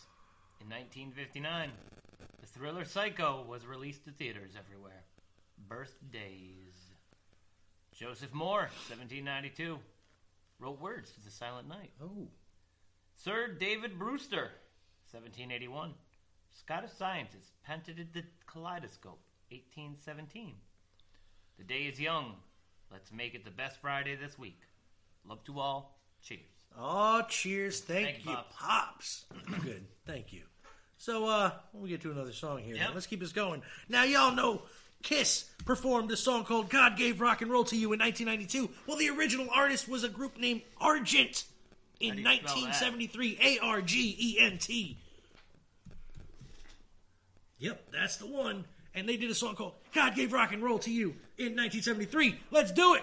In 0.61 0.69
1959, 0.69 1.71
the 2.41 2.47
thriller 2.47 2.85
Psycho 2.85 3.45
was 3.49 3.67
released 3.67 4.05
to 4.05 4.11
theaters 4.11 4.53
everywhere. 4.59 5.05
Birthdays. 5.69 6.93
Joseph 7.95 8.33
Mohr, 8.33 8.71
1792, 8.89 9.79
wrote 10.61 10.81
words 10.81 11.11
to 11.13 11.25
the 11.25 11.31
Silent 11.31 11.69
Night. 11.69 11.91
Oh. 12.03 12.29
Sir 13.17 13.49
David 13.49 13.99
Brewster, 13.99 14.51
1781, 15.11 15.95
Scottish 16.53 16.93
scientist, 16.93 17.51
patented 17.65 18.09
the 18.13 18.23
kaleidoscope, 18.47 19.19
1817. 19.51 20.55
The 21.59 21.65
day 21.65 21.83
is 21.83 22.01
young. 22.01 22.35
Let's 22.93 23.11
make 23.13 23.35
it 23.35 23.45
the 23.45 23.51
best 23.51 23.81
Friday 23.81 24.17
this 24.17 24.39
week. 24.39 24.61
Love 25.29 25.43
to 25.45 25.59
all. 25.59 25.99
Cheers. 26.23 26.41
Oh, 26.79 27.23
cheers. 27.29 27.81
Thank, 27.81 28.07
Thank 28.07 28.25
you, 28.25 28.33
Pops. 28.33 28.57
Pops. 28.57 29.25
Good. 29.65 29.85
Thank 30.09 30.33
you. 30.33 30.41
So, 30.97 31.27
uh, 31.27 31.51
we'll 31.75 31.87
get 31.87 32.01
to 32.01 32.11
another 32.11 32.33
song 32.33 32.61
here. 32.61 32.75
Yep. 32.75 32.89
Let's 32.95 33.07
keep 33.07 33.21
this 33.21 33.33
going. 33.33 33.61
Now, 33.91 34.05
y'all 34.05 34.35
know 34.35 34.63
Kiss 35.03 35.45
performed 35.67 36.11
a 36.11 36.17
song 36.17 36.45
called 36.45 36.71
God 36.71 36.97
Gave 36.97 37.21
Rock 37.21 37.43
and 37.43 37.51
Roll 37.51 37.63
to 37.65 37.77
You 37.77 37.93
in 37.93 38.01
1992. 38.01 38.71
Well, 38.87 38.97
the 38.97 39.11
original 39.11 39.49
artist 39.55 39.87
was 39.87 40.05
a 40.05 40.09
group 40.09 40.39
named 40.39 40.63
Argent 40.81 41.45
in 42.01 42.09
How 42.09 42.15
do 42.15 42.21
you 42.21 42.25
spell 42.39 42.55
that? 42.55 42.71
1973. 42.81 43.39
A 43.43 43.59
R 43.65 43.83
G 43.83 44.17
E 44.19 44.39
N 44.41 44.57
T. 44.57 44.97
Yep, 47.59 47.93
that's 47.93 48.17
the 48.17 48.27
one. 48.27 48.65
And 48.95 49.07
they 49.07 49.19
did 49.19 49.31
a 49.31 49.35
song 49.35 49.57
called 49.57 49.75
God 49.93 50.15
Gave 50.15 50.33
Rock 50.33 50.53
and 50.53 50.63
Roll 50.63 50.79
to 50.81 50.91
You 50.91 51.09
in 51.37 51.55
1973. 51.55 52.41
Let's 52.51 52.73
do 52.73 52.95
it! 52.95 53.03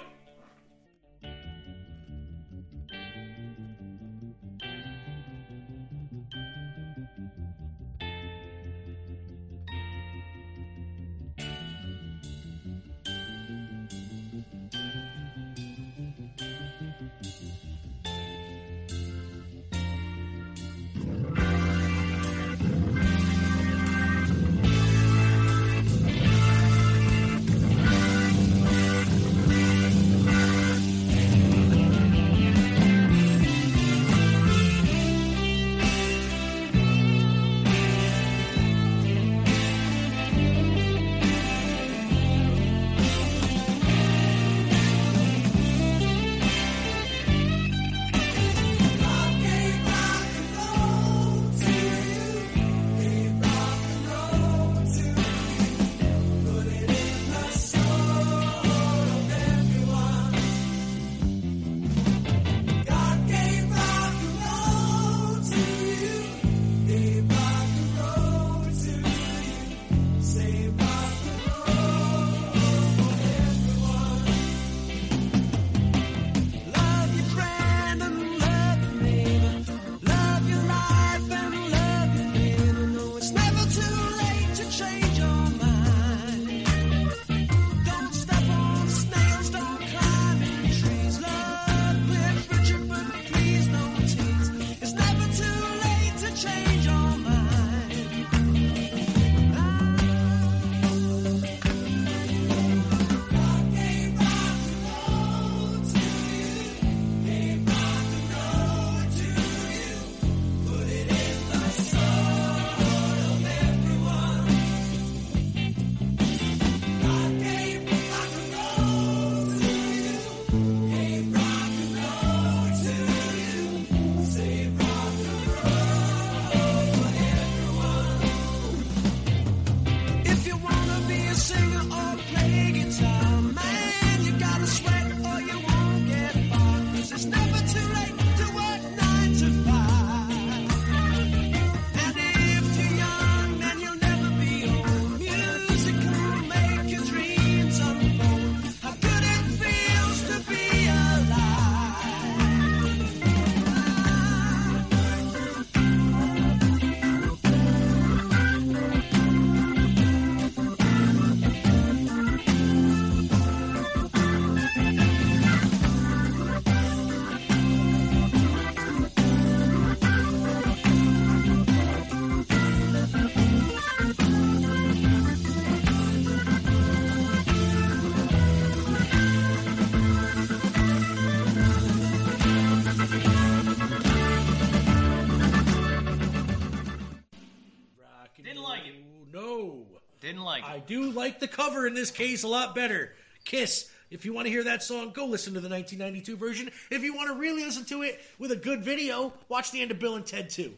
Do 190.87 191.11
like 191.11 191.39
the 191.39 191.47
cover 191.47 191.85
in 191.87 191.93
this 191.93 192.11
case 192.11 192.43
a 192.43 192.47
lot 192.47 192.75
better. 192.75 193.13
Kiss. 193.43 193.89
If 194.11 194.23
you 194.25 194.33
want 194.33 194.45
to 194.45 194.51
hear 194.51 194.63
that 194.65 194.83
song, 194.83 195.11
go 195.13 195.25
listen 195.25 195.53
to 195.55 195.59
the 195.59 195.67
1992 195.69 196.37
version. 196.37 196.69
If 196.91 197.03
you 197.03 197.15
want 197.15 197.29
to 197.29 197.35
really 197.39 197.63
listen 197.63 197.85
to 197.85 198.03
it 198.03 198.19
with 198.39 198.51
a 198.51 198.55
good 198.55 198.83
video, 198.83 199.33
watch 199.49 199.71
the 199.71 199.81
end 199.81 199.91
of 199.91 199.99
Bill 199.99 200.15
and 200.15 200.25
Ted 200.25 200.49
2. 200.49 200.71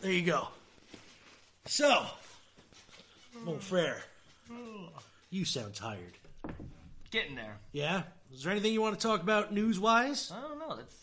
There 0.00 0.10
you 0.12 0.22
go. 0.22 0.48
So, 1.66 2.06
Mon 3.44 3.58
frere, 3.58 4.02
you 5.30 5.44
sound 5.44 5.74
tired. 5.74 6.00
Getting 7.10 7.34
there. 7.34 7.56
Yeah? 7.72 8.02
Is 8.32 8.42
there 8.42 8.52
anything 8.52 8.72
you 8.72 8.80
want 8.82 8.98
to 8.98 9.06
talk 9.06 9.22
about 9.22 9.52
news 9.52 9.78
wise? 9.78 10.32
I 10.34 10.40
don't 10.40 10.58
know. 10.58 10.76
That's 10.76 10.94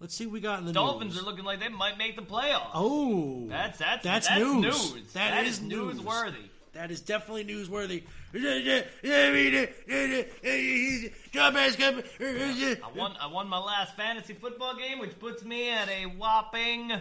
Let's 0.00 0.14
see 0.14 0.24
what 0.24 0.32
we 0.32 0.40
got 0.40 0.60
in 0.60 0.64
the 0.64 0.72
Dolphins 0.72 1.14
news. 1.14 1.22
are 1.22 1.26
looking 1.26 1.44
like 1.44 1.60
they 1.60 1.68
might 1.68 1.98
make 1.98 2.16
the 2.16 2.22
playoffs. 2.22 2.70
Oh, 2.72 3.46
That's 3.48 3.76
that's 3.78 4.02
that's, 4.02 4.28
that's 4.28 4.40
news. 4.40 4.62
news. 4.94 5.12
that 5.12 5.30
That 5.32 5.46
is, 5.46 5.58
is 5.58 5.62
news. 5.62 6.00
newsworthy. 6.00 6.48
That 6.72 6.90
is 6.90 7.00
definitely 7.00 7.44
newsworthy. 7.44 8.02
I 12.82 12.96
won 12.96 13.16
I 13.20 13.26
won 13.26 13.48
my 13.48 13.58
last 13.58 13.96
fantasy 13.96 14.34
football 14.34 14.76
game, 14.76 15.00
which 15.00 15.18
puts 15.18 15.44
me 15.44 15.70
at 15.70 15.88
a 15.88 16.04
whopping 16.04 16.92
I 16.92 17.00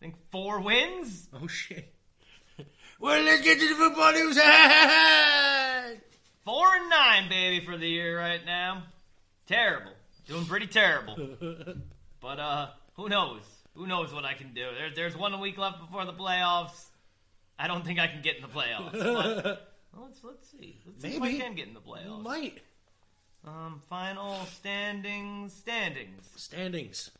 think 0.00 0.14
four 0.30 0.60
wins. 0.60 1.28
Oh 1.34 1.46
shit. 1.46 1.92
Well, 2.98 3.22
let's 3.24 3.42
get 3.42 3.58
to 3.58 3.68
the 3.68 3.74
football 3.74 4.12
news. 4.12 4.36
Four 6.44 6.66
and 6.76 6.88
nine, 6.90 7.28
baby, 7.28 7.64
for 7.64 7.76
the 7.76 7.88
year 7.88 8.16
right 8.16 8.44
now. 8.46 8.84
Terrible. 9.46 9.92
Doing 10.26 10.46
pretty 10.46 10.68
terrible. 10.68 11.16
but 12.20 12.38
uh 12.38 12.68
who 12.94 13.08
knows? 13.08 13.42
Who 13.74 13.86
knows 13.86 14.12
what 14.14 14.24
I 14.24 14.34
can 14.34 14.54
do? 14.54 14.66
There, 14.76 14.90
there's 14.94 15.16
one 15.16 15.38
week 15.40 15.58
left 15.58 15.80
before 15.80 16.04
the 16.04 16.12
playoffs. 16.12 16.86
I 17.62 17.68
don't 17.68 17.84
think 17.84 17.98
I 18.00 18.08
can 18.08 18.22
get 18.22 18.36
in 18.36 18.42
the 18.42 18.48
playoffs. 18.48 18.92
But, 19.94 20.00
let's 20.06 20.24
let's 20.24 20.48
see. 20.50 20.78
Let's 20.86 21.02
see 21.02 21.08
if 21.16 21.20
Maybe. 21.20 21.36
I 21.36 21.40
can 21.44 21.54
get 21.54 21.68
in 21.68 21.74
the 21.74 21.80
playoffs. 21.80 22.22
Might 22.22 22.62
Um, 23.46 23.82
final 23.90 24.36
standings. 24.46 25.52
Standings. 25.52 26.30
standings, 26.34 27.10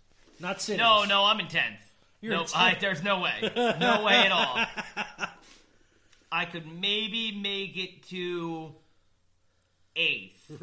not 0.40 0.61
sittings. 0.62 0.78
No, 0.80 1.05
no, 1.05 1.22
I'm 1.24 1.38
in 1.40 1.49
tenth. 1.49 1.80
You're 2.22 2.32
no, 2.34 2.43
in 2.43 2.49
I, 2.55 2.72
10th. 2.74 2.80
there's 2.80 3.03
no 3.03 3.20
way. 3.20 3.51
No 3.78 4.05
way 4.05 4.14
at 4.26 4.32
all. 4.32 4.64
I 6.32 6.45
could 6.47 6.66
maybe 6.66 7.38
make 7.38 7.76
it 7.76 8.05
to 8.09 8.74
eighth, 9.95 10.51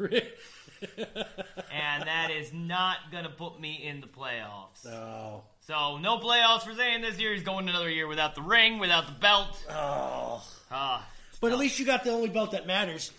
and 1.70 2.02
that 2.08 2.30
is 2.32 2.52
not 2.52 2.96
gonna 3.12 3.28
put 3.30 3.60
me 3.60 3.74
in 3.84 4.00
the 4.00 4.08
playoffs. 4.08 4.84
Oh, 4.86 5.44
So 5.66 5.98
no 5.98 6.18
playoffs 6.18 6.62
for 6.62 6.72
Zayn 6.72 7.02
this 7.02 7.18
year. 7.18 7.32
He's 7.34 7.42
going 7.42 7.68
another 7.68 7.90
year 7.90 8.06
without 8.06 8.34
the 8.34 8.42
ring, 8.42 8.78
without 8.78 9.06
the 9.06 9.12
belt. 9.12 9.62
oh. 9.70 10.42
Ah, 10.72 11.04
But 11.40 11.52
at 11.52 11.58
least 11.58 11.78
you 11.78 11.84
got 11.86 12.04
the 12.04 12.10
only 12.12 12.28
belt 12.28 12.52
that 12.52 12.66
matters. 12.66 13.10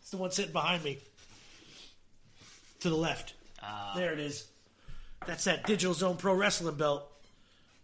It's 0.00 0.10
the 0.10 0.16
one 0.16 0.30
sitting 0.30 0.52
behind 0.52 0.82
me. 0.82 0.98
To 2.80 2.88
the 2.90 2.96
left. 2.96 3.34
Uh, 3.62 3.94
There 3.96 4.12
it 4.12 4.18
is. 4.18 4.46
That's 5.26 5.44
that 5.44 5.64
Digital 5.66 5.94
Zone 5.94 6.16
Pro 6.16 6.34
Wrestling 6.34 6.74
belt. 6.76 7.10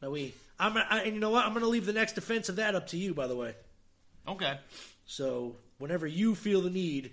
That 0.00 0.10
we. 0.10 0.34
I'm. 0.58 0.76
I, 0.76 1.02
and 1.04 1.14
you 1.14 1.20
know 1.20 1.30
what? 1.30 1.44
I'm 1.44 1.52
going 1.52 1.62
to 1.62 1.68
leave 1.70 1.86
the 1.86 1.92
next 1.92 2.14
defense 2.14 2.48
of 2.50 2.56
that 2.56 2.74
up 2.74 2.88
to 2.88 2.96
you. 2.98 3.14
By 3.14 3.26
the 3.26 3.36
way. 3.36 3.54
okay. 4.28 4.58
So 5.06 5.56
whenever 5.78 6.06
you 6.06 6.34
feel 6.34 6.60
the 6.60 6.70
need, 6.70 7.12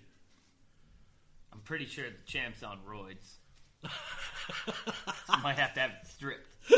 I'm 1.53 1.59
pretty 1.59 1.85
sure 1.85 2.05
the 2.05 2.15
champ's 2.25 2.61
on 2.63 2.79
roids. 2.87 3.35
Might 5.43 5.57
have 5.57 5.73
to 5.75 5.79
have 5.79 5.91
it 5.91 6.07
stripped. 6.07 6.47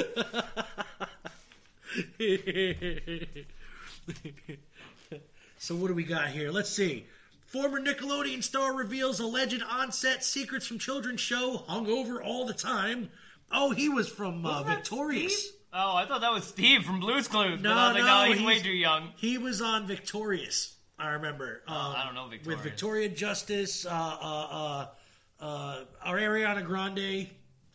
so 5.57 5.75
what 5.75 5.87
do 5.87 5.93
we 5.93 6.03
got 6.03 6.29
here? 6.29 6.51
Let's 6.51 6.69
see. 6.69 7.05
Former 7.47 7.81
Nickelodeon 7.81 8.43
star 8.43 8.75
reveals 8.75 9.19
alleged 9.19 9.63
on-set 9.67 10.23
secrets 10.23 10.67
from 10.67 10.77
children's 10.77 11.19
show 11.19 11.63
Hungover 11.67 12.23
All 12.23 12.45
the 12.45 12.53
Time. 12.53 13.09
Oh, 13.51 13.71
he 13.71 13.89
was 13.89 14.07
from 14.07 14.45
uh, 14.45 14.61
Victorious. 14.63 15.47
Steve? 15.47 15.55
Oh, 15.73 15.95
I 15.95 16.05
thought 16.05 16.21
that 16.21 16.31
was 16.31 16.45
Steve 16.45 16.83
from 16.83 16.99
Blue's 16.99 17.27
Clues. 17.27 17.61
No, 17.61 17.69
but 17.69 17.77
I 17.77 17.87
was 17.87 17.95
like, 17.95 18.05
no, 18.05 18.25
no, 18.25 18.31
he's, 18.33 18.45
way 18.45 18.59
too 18.59 18.69
young. 18.69 19.09
He 19.17 19.37
was 19.37 19.61
on 19.61 19.87
Victorious. 19.87 20.75
I 20.97 21.11
remember. 21.11 21.61
Um, 21.67 21.75
I 21.75 22.03
don't 22.05 22.15
know 22.15 22.27
Victorious. 22.27 22.63
With 22.63 22.71
Victoria 22.71 23.09
Justice, 23.09 23.85
uh, 23.85 23.89
uh, 23.89 24.47
uh, 24.51 24.85
uh, 25.39 25.83
our 26.03 26.17
Ariana 26.17 26.65
Grande. 26.65 27.29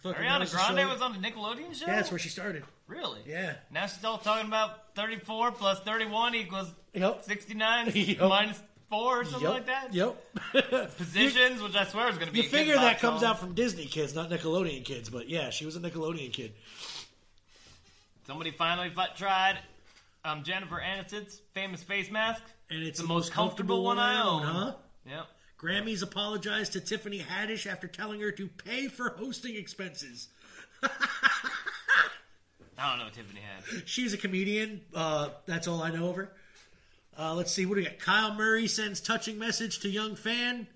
Fucking 0.05 0.23
Ariana 0.23 0.51
Grande 0.51 0.79
show. 0.79 0.89
was 0.93 1.03
on 1.03 1.13
the 1.13 1.19
Nickelodeon 1.19 1.75
show? 1.75 1.87
Yeah, 1.87 1.97
that's 1.97 2.11
where 2.13 2.19
she 2.19 2.29
started. 2.29 2.63
Really? 2.87 3.21
Yeah. 3.27 3.55
Now 3.73 3.87
she's 3.87 4.05
all 4.05 4.19
talking 4.19 4.47
about 4.47 4.95
34 4.95 5.53
plus 5.53 5.81
31 5.81 6.35
equals 6.37 6.73
Yep. 6.93 7.25
69 7.25 7.91
Yep. 7.95 8.19
minus 8.21 8.63
4 8.91 9.21
or 9.21 9.25
something 9.25 9.43
Yep. 9.43 9.51
like 9.51 9.67
that. 9.67 9.95
Yep. 9.95 10.97
Positions, 10.99 11.63
which 11.63 11.75
I 11.75 11.85
swear 11.87 12.09
is 12.11 12.17
going 12.17 12.29
to 12.29 12.33
be 12.35 12.43
You 12.43 12.49
figure 12.49 12.75
that 12.77 13.01
comes 13.01 13.23
song. 13.23 13.31
out 13.31 13.41
from 13.41 13.55
Disney 13.55 13.87
kids, 13.87 14.15
not 14.15 14.29
Nickelodeon 14.31 14.85
kids. 14.85 15.09
But 15.09 15.29
yeah, 15.31 15.49
she 15.51 15.65
was 15.67 15.75
a 15.77 15.81
Nickelodeon 15.81 16.33
kid. 16.33 16.53
Somebody 18.27 18.51
finally 18.53 18.93
tried 19.17 19.59
um, 20.25 20.43
Jennifer 20.45 20.81
Aniston's 20.81 21.41
famous 21.55 21.83
face 21.83 22.11
mask. 22.11 22.43
And 22.71 22.83
it's 22.83 23.01
the 23.01 23.07
most 23.07 23.33
comfortable 23.33 23.85
one 23.85 23.99
I 23.99 24.23
own. 24.23 24.43
huh? 24.43 24.73
Yep. 25.07 25.27
Grammys 25.65 26.03
apologized 26.03 26.75
to 26.75 26.81
Tiffany 26.81 27.21
Haddish 27.21 27.67
after 27.67 27.87
telling 27.87 28.21
her 28.21 28.31
to 28.33 28.49
pay 28.49 28.89
for 28.89 29.11
hosting 29.17 29.57
expenses. 29.57 30.29
I 30.83 30.91
don't 32.91 32.99
know 32.99 33.09
Tiffany 33.11 33.41
had. 33.41 33.89
She's 33.89 34.13
a 34.13 34.19
comedian. 34.19 34.83
Uh, 34.95 35.31
that's 35.47 35.67
all 35.67 35.83
I 35.83 35.91
know 35.91 36.11
of 36.11 36.17
her. 36.17 36.33
Uh, 37.19 37.35
let's 37.35 37.51
see. 37.51 37.65
What 37.65 37.77
do 37.77 37.81
we 37.81 37.87
got? 37.87 37.99
Kyler 37.99 38.37
Murray 38.37 38.67
sends 38.67 39.01
touching 39.01 39.39
message 39.39 39.81
to 39.81 39.89
young 39.89 40.17
fan. 40.17 40.67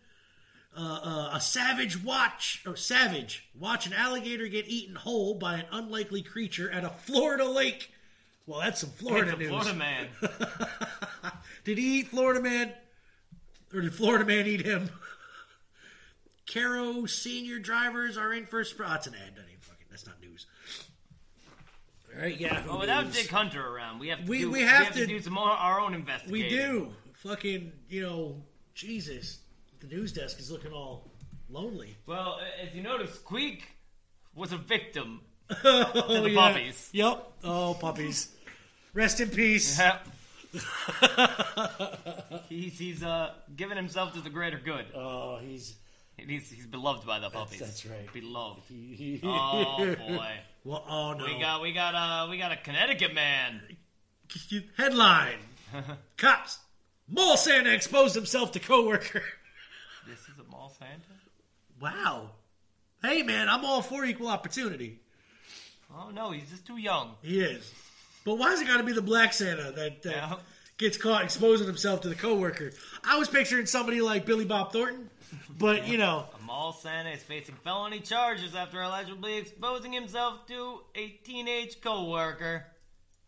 Uh, 0.75 1.01
uh, 1.03 1.31
a 1.35 1.41
savage 1.41 2.03
watch 2.03 2.63
or 2.67 2.75
savage 2.75 3.47
watch 3.59 3.87
an 3.87 3.93
alligator 3.93 4.47
get 4.47 4.69
eaten 4.69 4.95
whole 4.95 5.35
by 5.35 5.57
an 5.57 5.67
unlikely 5.71 6.23
creature 6.23 6.71
at 6.71 6.85
a 6.85 6.91
Florida 6.91 7.45
lake. 7.45 7.93
Well, 8.47 8.61
that's 8.61 8.81
some 8.81 8.91
Florida 8.91 9.37
news. 9.37 9.49
Florida 9.49 9.75
man. 9.75 10.07
Did 11.65 11.77
he 11.77 11.99
eat 11.99 12.09
Florida 12.09 12.41
man? 12.41 12.73
Or 13.73 13.81
did 13.81 13.95
Florida 13.95 14.25
man 14.25 14.47
eat 14.47 14.65
him? 14.65 14.91
Caro 16.51 17.05
senior 17.07 17.59
drivers 17.59 18.17
are 18.17 18.33
in 18.33 18.47
for 18.47 18.61
a 18.61 18.65
spot. 18.65 18.89
That's 18.89 19.07
an 19.09 19.15
ad. 19.15 19.37
That 19.37 19.45
ain't 19.51 19.63
fucking. 19.63 19.87
That's 19.91 20.07
not 20.07 20.21
news. 20.21 20.47
All 22.15 22.23
right, 22.23 22.39
yeah. 22.41 22.67
Well, 22.67 22.81
without 22.81 23.13
Dick 23.13 23.29
Hunter 23.29 23.65
around, 23.67 23.99
we 23.99 24.09
have 24.09 24.25
to 24.25 24.31
We- 24.31 24.41
do, 24.41 24.51
we 24.51 24.63
have 24.63 24.93
to, 24.95 25.01
to- 25.01 25.07
do 25.07 25.21
some 25.21 25.37
our 25.37 25.81
own 25.81 25.95
investigating. 25.95 26.33
We 26.33 26.49
do. 26.49 26.95
Fucking, 27.15 27.73
you 27.89 28.03
know, 28.03 28.43
Jesus. 28.75 29.41
The 29.81 29.89
news 29.89 30.13
desk 30.13 30.39
is 30.39 30.51
looking 30.51 30.73
all 30.73 31.11
lonely. 31.51 31.97
Well, 32.07 32.41
as 32.63 32.75
you 32.75 32.83
notice, 32.83 33.15
Squeak 33.15 33.69
was 34.35 34.53
a 34.53 34.57
victim 34.57 35.21
oh, 35.51 35.55
to 35.93 36.03
the 36.03 36.05
oh, 36.07 36.27
yeah. 36.27 36.41
puppies. 36.41 36.89
Yep. 36.93 37.33
Oh, 37.45 37.77
puppies. 37.79 38.29
Rest 38.95 39.21
in 39.21 39.29
peace. 39.31 39.79
Yep. 39.79 40.07
he's 42.49 42.79
he's 42.79 43.03
uh 43.03 43.33
giving 43.57 43.77
himself 43.77 44.15
to 44.15 44.21
the 44.21 44.31
greater 44.31 44.59
good. 44.59 44.87
Oh, 44.95 45.39
he's. 45.39 45.77
He's 46.17 46.51
he's 46.51 46.67
beloved 46.67 47.07
by 47.07 47.21
the 47.21 47.31
puppies. 47.31 47.61
that's 47.61 47.87
right. 47.87 48.13
Beloved. 48.13 48.63
Oh 49.23 49.95
boy. 49.97 50.33
Well, 50.65 50.85
oh 50.89 51.13
no. 51.15 51.25
We 51.25 51.39
got 51.41 51.63
we 51.63 51.73
got 51.73 51.95
uh 51.95 52.29
we 52.29 52.37
got 52.37 52.51
a 52.53 52.57
Connecticut 52.57 53.15
man. 53.15 53.63
Headline: 54.77 55.39
Cops. 56.17 56.59
Mall 57.09 57.37
Santa 57.37 57.73
exposed 57.73 58.15
himself 58.17 58.53
to 58.53 58.59
coworker. 58.59 59.23
This 60.07 60.19
is 60.21 60.39
a 60.39 60.51
mall 60.51 60.75
Santa. 60.79 61.01
Wow. 61.81 62.33
Hey 63.03 63.23
man, 63.23 63.49
I'm 63.49 63.65
all 63.65 63.81
for 63.81 64.05
equal 64.05 64.29
opportunity. 64.29 64.99
Oh 65.95 66.11
no, 66.11 66.33
he's 66.33 66.51
just 66.51 66.67
too 66.67 66.77
young. 66.77 67.15
He 67.23 67.41
is. 67.41 67.73
But 68.29 68.37
why 68.39 68.51
why's 68.51 68.61
it 68.61 68.67
got 68.67 68.77
to 68.77 68.83
be 68.83 68.93
the 68.93 69.01
black 69.03 69.33
Santa 69.33 69.73
that, 69.73 70.03
that 70.03 70.11
Yeah. 70.15 70.37
gets 70.77 70.97
caught 70.99 71.25
exposing 71.25 71.67
himself 71.67 72.03
to 72.03 72.09
the 72.09 72.15
coworker? 72.15 72.73
I 73.03 73.19
was 73.19 73.27
picturing 73.29 73.65
somebody 73.67 74.01
like 74.03 74.27
Billy 74.27 74.45
Bob 74.45 74.71
Thornton, 74.73 75.09
but 75.59 75.89
you 75.89 75.97
know, 75.97 76.27
A 76.39 76.43
mall 76.45 76.73
Santa 76.75 77.11
is 77.11 77.23
facing 77.23 77.55
felony 77.65 78.01
charges 78.01 78.55
after 78.55 78.83
allegedly 78.83 79.39
exposing 79.39 79.93
himself 79.93 80.47
to 80.49 80.81
a 80.95 81.09
teenage 81.25 81.81
coworker. 81.81 82.67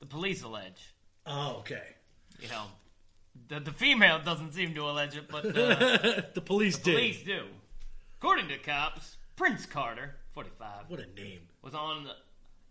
The 0.01 0.07
police 0.07 0.43
allege. 0.43 0.93
oh 1.27 1.57
okay. 1.61 1.83
You 2.41 2.49
know, 2.49 2.65
the 3.49 3.61
the 3.61 3.73
female 3.73 4.19
doesn't 4.23 4.53
seem 4.53 4.75
to 4.75 4.83
allege 4.89 5.17
it, 5.17 5.29
but 5.29 5.47
uh, 5.47 6.23
The 6.35 6.43
police 6.45 6.77
did. 6.79 6.95
police 6.95 7.23
do. 7.23 7.45
According 8.19 8.49
to 8.49 8.59
cops, 8.59 9.17
Prince 9.37 9.65
Carter, 9.65 10.17
45, 10.33 10.85
What 10.89 11.01
a 11.01 11.07
name. 11.21 11.41
was 11.63 11.75
on 11.75 12.07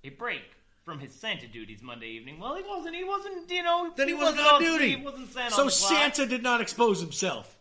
a 0.03 0.09
break 0.09 0.43
from 0.89 0.99
his 0.99 1.13
Santa 1.13 1.47
duties 1.47 1.81
Monday 1.83 2.07
evening. 2.07 2.39
Well, 2.39 2.55
he 2.55 2.63
wasn't. 2.63 2.95
He 2.95 3.03
wasn't. 3.03 3.49
You 3.51 3.61
know, 3.63 3.91
Then 3.95 4.07
he, 4.07 4.13
wasn't 4.15 4.39
on 4.41 4.59
duty. 4.61 4.89
He 4.95 5.03
wasn't 5.03 5.31
Santa. 5.31 5.51
so. 5.51 5.69
Santa 5.69 6.25
did 6.25 6.41
not 6.41 6.61
expose 6.61 6.99
himself. 6.99 7.55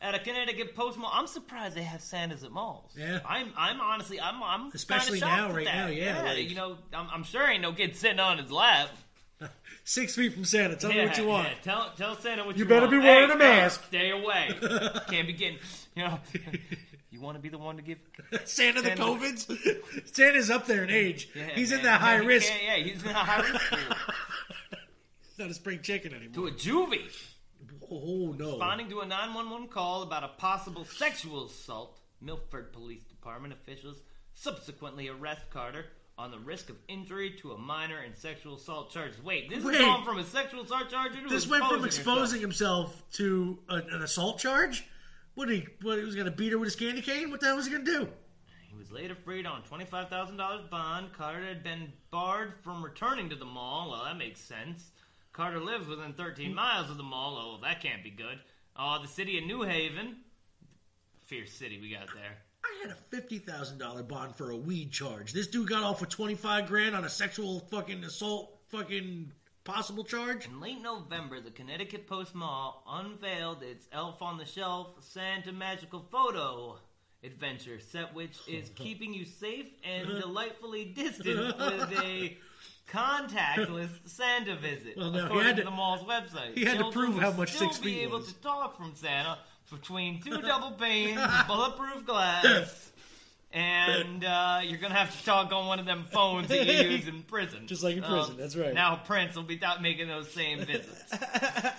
at 0.00 0.14
a 0.14 0.18
Connecticut 0.20 0.74
post 0.76 0.96
mall. 0.96 1.10
I'm 1.12 1.26
surprised 1.26 1.76
they 1.76 1.82
have 1.82 2.00
Santas 2.00 2.44
at 2.44 2.52
malls. 2.52 2.92
Yeah. 2.96 3.18
I'm. 3.28 3.52
I'm 3.56 3.80
honestly. 3.80 4.20
I'm. 4.20 4.40
I'm 4.42 4.70
Especially 4.72 5.18
now, 5.20 5.50
right 5.52 5.64
that. 5.64 5.74
now, 5.74 5.86
yeah, 5.88 6.22
like- 6.22 6.48
you 6.48 6.54
know, 6.54 6.76
I'm, 6.94 7.08
I'm 7.12 7.24
sure 7.24 7.46
ain't 7.48 7.62
no 7.62 7.72
kid 7.72 7.96
sitting 7.96 8.20
on 8.20 8.38
his 8.38 8.52
lap. 8.52 8.90
Six 9.84 10.14
feet 10.14 10.34
from 10.34 10.44
Santa. 10.44 10.76
Tell 10.76 10.90
me 10.92 11.00
what 11.04 11.18
you 11.18 11.26
want. 11.26 11.48
yeah, 11.48 11.54
Tell 11.62 11.90
tell 11.96 12.14
Santa 12.16 12.44
what 12.44 12.56
You 12.56 12.58
want. 12.58 12.58
you, 12.58 12.64
better 12.66 12.80
want. 12.86 12.90
be 12.92 12.98
wearing 12.98 13.28
Hey, 13.28 13.34
a 13.34 13.38
mask. 13.38 13.80
hey, 13.80 13.86
Stay 13.88 14.10
away. 14.10 14.50
Can't 15.10 15.26
be 15.26 15.32
getting. 15.32 15.58
You 15.96 16.04
know. 16.04 16.18
You 17.20 17.26
want 17.26 17.36
to 17.36 17.42
be 17.42 17.50
the 17.50 17.58
one 17.58 17.76
to 17.76 17.82
give? 17.82 17.98
Santa 18.46 18.80
the 18.80 18.88
Santa- 18.88 19.02
COVIDs. 19.02 20.06
Santa's 20.14 20.48
up 20.50 20.66
there 20.66 20.84
in 20.84 20.90
age. 20.90 21.28
Yeah, 21.34 21.48
he's 21.54 21.70
in 21.70 21.78
man. 21.78 21.84
that 21.84 22.00
high 22.00 22.20
he 22.20 22.26
risk. 22.26 22.48
can't- 22.48 22.62
Yeah, 22.64 22.76
he's 22.92 23.02
in 23.02 23.10
a 23.10 23.12
high 23.14 23.42
risk 23.42 23.70
group. 23.70 23.94
He's 25.28 25.38
not 25.38 25.50
a 25.50 25.54
spring 25.54 25.80
chicken 25.82 26.14
anymore. 26.14 26.34
to 26.34 26.46
a 26.46 26.50
juvie. 26.52 27.02
Oh 27.90 28.34
no. 28.38 28.52
Responding 28.52 28.88
to 28.90 29.00
a 29.00 29.06
911 29.06 29.68
call 29.68 30.02
about 30.02 30.24
a 30.24 30.28
possible 30.28 30.84
sexual 30.86 31.44
assault, 31.46 31.98
Milford 32.22 32.72
Police 32.72 33.02
Department 33.04 33.52
officials 33.52 34.00
subsequently 34.34 35.08
arrest 35.08 35.42
Carter 35.50 35.84
on 36.16 36.30
the 36.30 36.38
risk 36.38 36.70
of 36.70 36.76
injury 36.88 37.32
to 37.40 37.52
a 37.52 37.58
minor 37.58 37.98
and 37.98 38.16
sexual 38.16 38.54
assault 38.56 38.90
charges. 38.92 39.22
Wait, 39.22 39.50
this 39.50 39.62
Wait. 39.62 39.74
is 39.74 39.80
going 39.80 40.04
from 40.04 40.18
a 40.18 40.24
sexual 40.24 40.62
assault 40.62 40.88
charge 40.88 41.12
to 41.12 41.28
This 41.28 41.46
went 41.46 41.64
from 41.64 41.84
exposing 41.84 41.86
exposing 41.86 42.40
himself 42.40 43.02
to 43.12 43.58
an, 43.68 43.82
an 43.90 44.02
assault 44.02 44.38
charge. 44.38 44.86
What 45.40 45.48
he? 45.48 45.66
What 45.80 45.96
he 45.96 46.04
was 46.04 46.16
to 46.16 46.30
beat 46.30 46.52
her 46.52 46.58
with 46.58 46.66
his 46.66 46.76
candy 46.76 47.00
cane? 47.00 47.30
What 47.30 47.40
the 47.40 47.46
hell 47.46 47.56
was 47.56 47.64
he 47.64 47.72
going 47.72 47.86
to 47.86 47.90
do? 47.90 48.08
He 48.68 48.76
was 48.76 48.92
later 48.92 49.14
freed 49.14 49.46
on 49.46 49.62
$25,000 49.62 50.68
bond. 50.68 51.14
Carter 51.14 51.42
had 51.42 51.62
been 51.62 51.90
barred 52.10 52.52
from 52.62 52.84
returning 52.84 53.30
to 53.30 53.36
the 53.36 53.46
mall. 53.46 53.90
Well, 53.90 54.04
that 54.04 54.18
makes 54.18 54.38
sense. 54.38 54.90
Carter 55.32 55.58
lives 55.58 55.88
within 55.88 56.12
13 56.12 56.54
miles 56.54 56.90
of 56.90 56.98
the 56.98 57.02
mall. 57.02 57.38
Oh, 57.38 57.64
that 57.64 57.80
can't 57.80 58.04
be 58.04 58.10
good. 58.10 58.38
Oh, 58.76 58.98
the 59.00 59.08
city 59.08 59.38
of 59.38 59.44
New 59.44 59.62
Haven. 59.62 60.16
Fierce 61.24 61.54
city 61.54 61.80
we 61.80 61.90
got 61.90 62.08
there. 62.14 62.36
I 62.62 62.82
had 62.82 62.90
a 62.90 62.98
fifty 63.10 63.38
thousand 63.38 63.78
dollar 63.78 64.02
bond 64.02 64.36
for 64.36 64.50
a 64.50 64.56
weed 64.56 64.92
charge. 64.92 65.32
This 65.32 65.46
dude 65.46 65.70
got 65.70 65.82
off 65.82 66.02
with 66.02 66.10
twenty 66.10 66.34
five 66.34 66.66
grand 66.66 66.94
on 66.94 67.06
a 67.06 67.08
sexual 67.08 67.60
fucking 67.70 68.04
assault 68.04 68.58
fucking 68.68 69.32
possible 69.64 70.04
charge. 70.04 70.46
In 70.46 70.60
late 70.60 70.80
November, 70.82 71.40
the 71.40 71.50
Connecticut 71.50 72.06
Post 72.06 72.34
Mall 72.34 72.82
unveiled 72.88 73.62
its 73.62 73.86
Elf 73.92 74.22
on 74.22 74.38
the 74.38 74.46
Shelf 74.46 74.88
Santa 75.00 75.52
Magical 75.52 76.04
Photo 76.10 76.78
adventure 77.22 77.78
set, 77.80 78.14
which 78.14 78.38
is 78.48 78.70
keeping 78.74 79.12
you 79.12 79.24
safe 79.24 79.68
and 79.84 80.06
delightfully 80.20 80.86
distant 80.86 81.56
with 81.58 81.92
a 82.02 82.36
contactless 82.88 83.90
Santa 84.06 84.56
visit. 84.56 84.96
Well, 84.96 85.10
no, 85.10 85.18
he 85.20 85.24
according 85.26 85.46
had 85.46 85.56
to 85.56 85.62
to- 85.62 85.70
the 85.70 85.76
mall's 85.76 86.02
website. 86.02 86.54
he 86.54 86.64
had 86.64 86.78
to 86.78 86.90
prove 86.90 87.18
how 87.18 87.32
much 87.32 87.52
still 87.54 87.68
six 87.68 87.78
be 87.78 88.00
able 88.00 88.18
was. 88.18 88.32
to 88.32 88.34
talk 88.40 88.76
from 88.76 88.94
Santa 88.94 89.38
between 89.70 90.20
two 90.20 90.40
double 90.42 90.72
panes, 90.72 91.20
bulletproof 91.46 92.04
glass. 92.04 92.89
And 93.52 94.24
uh, 94.24 94.60
you're 94.62 94.78
gonna 94.78 94.94
have 94.94 95.16
to 95.16 95.24
talk 95.24 95.52
on 95.52 95.66
one 95.66 95.78
of 95.78 95.86
them 95.86 96.04
phones 96.10 96.48
that 96.48 96.66
you 96.66 96.90
use 96.90 97.08
in 97.08 97.22
prison, 97.22 97.66
Just 97.66 97.82
like 97.82 97.96
in 97.96 98.02
prison, 98.02 98.36
that's 98.38 98.56
right. 98.56 98.74
Now 98.74 98.96
Prince 98.96 99.36
will 99.36 99.42
be 99.42 99.60
out 99.62 99.82
making 99.82 100.08
those 100.08 100.30
same 100.30 100.60
visits. 100.60 101.14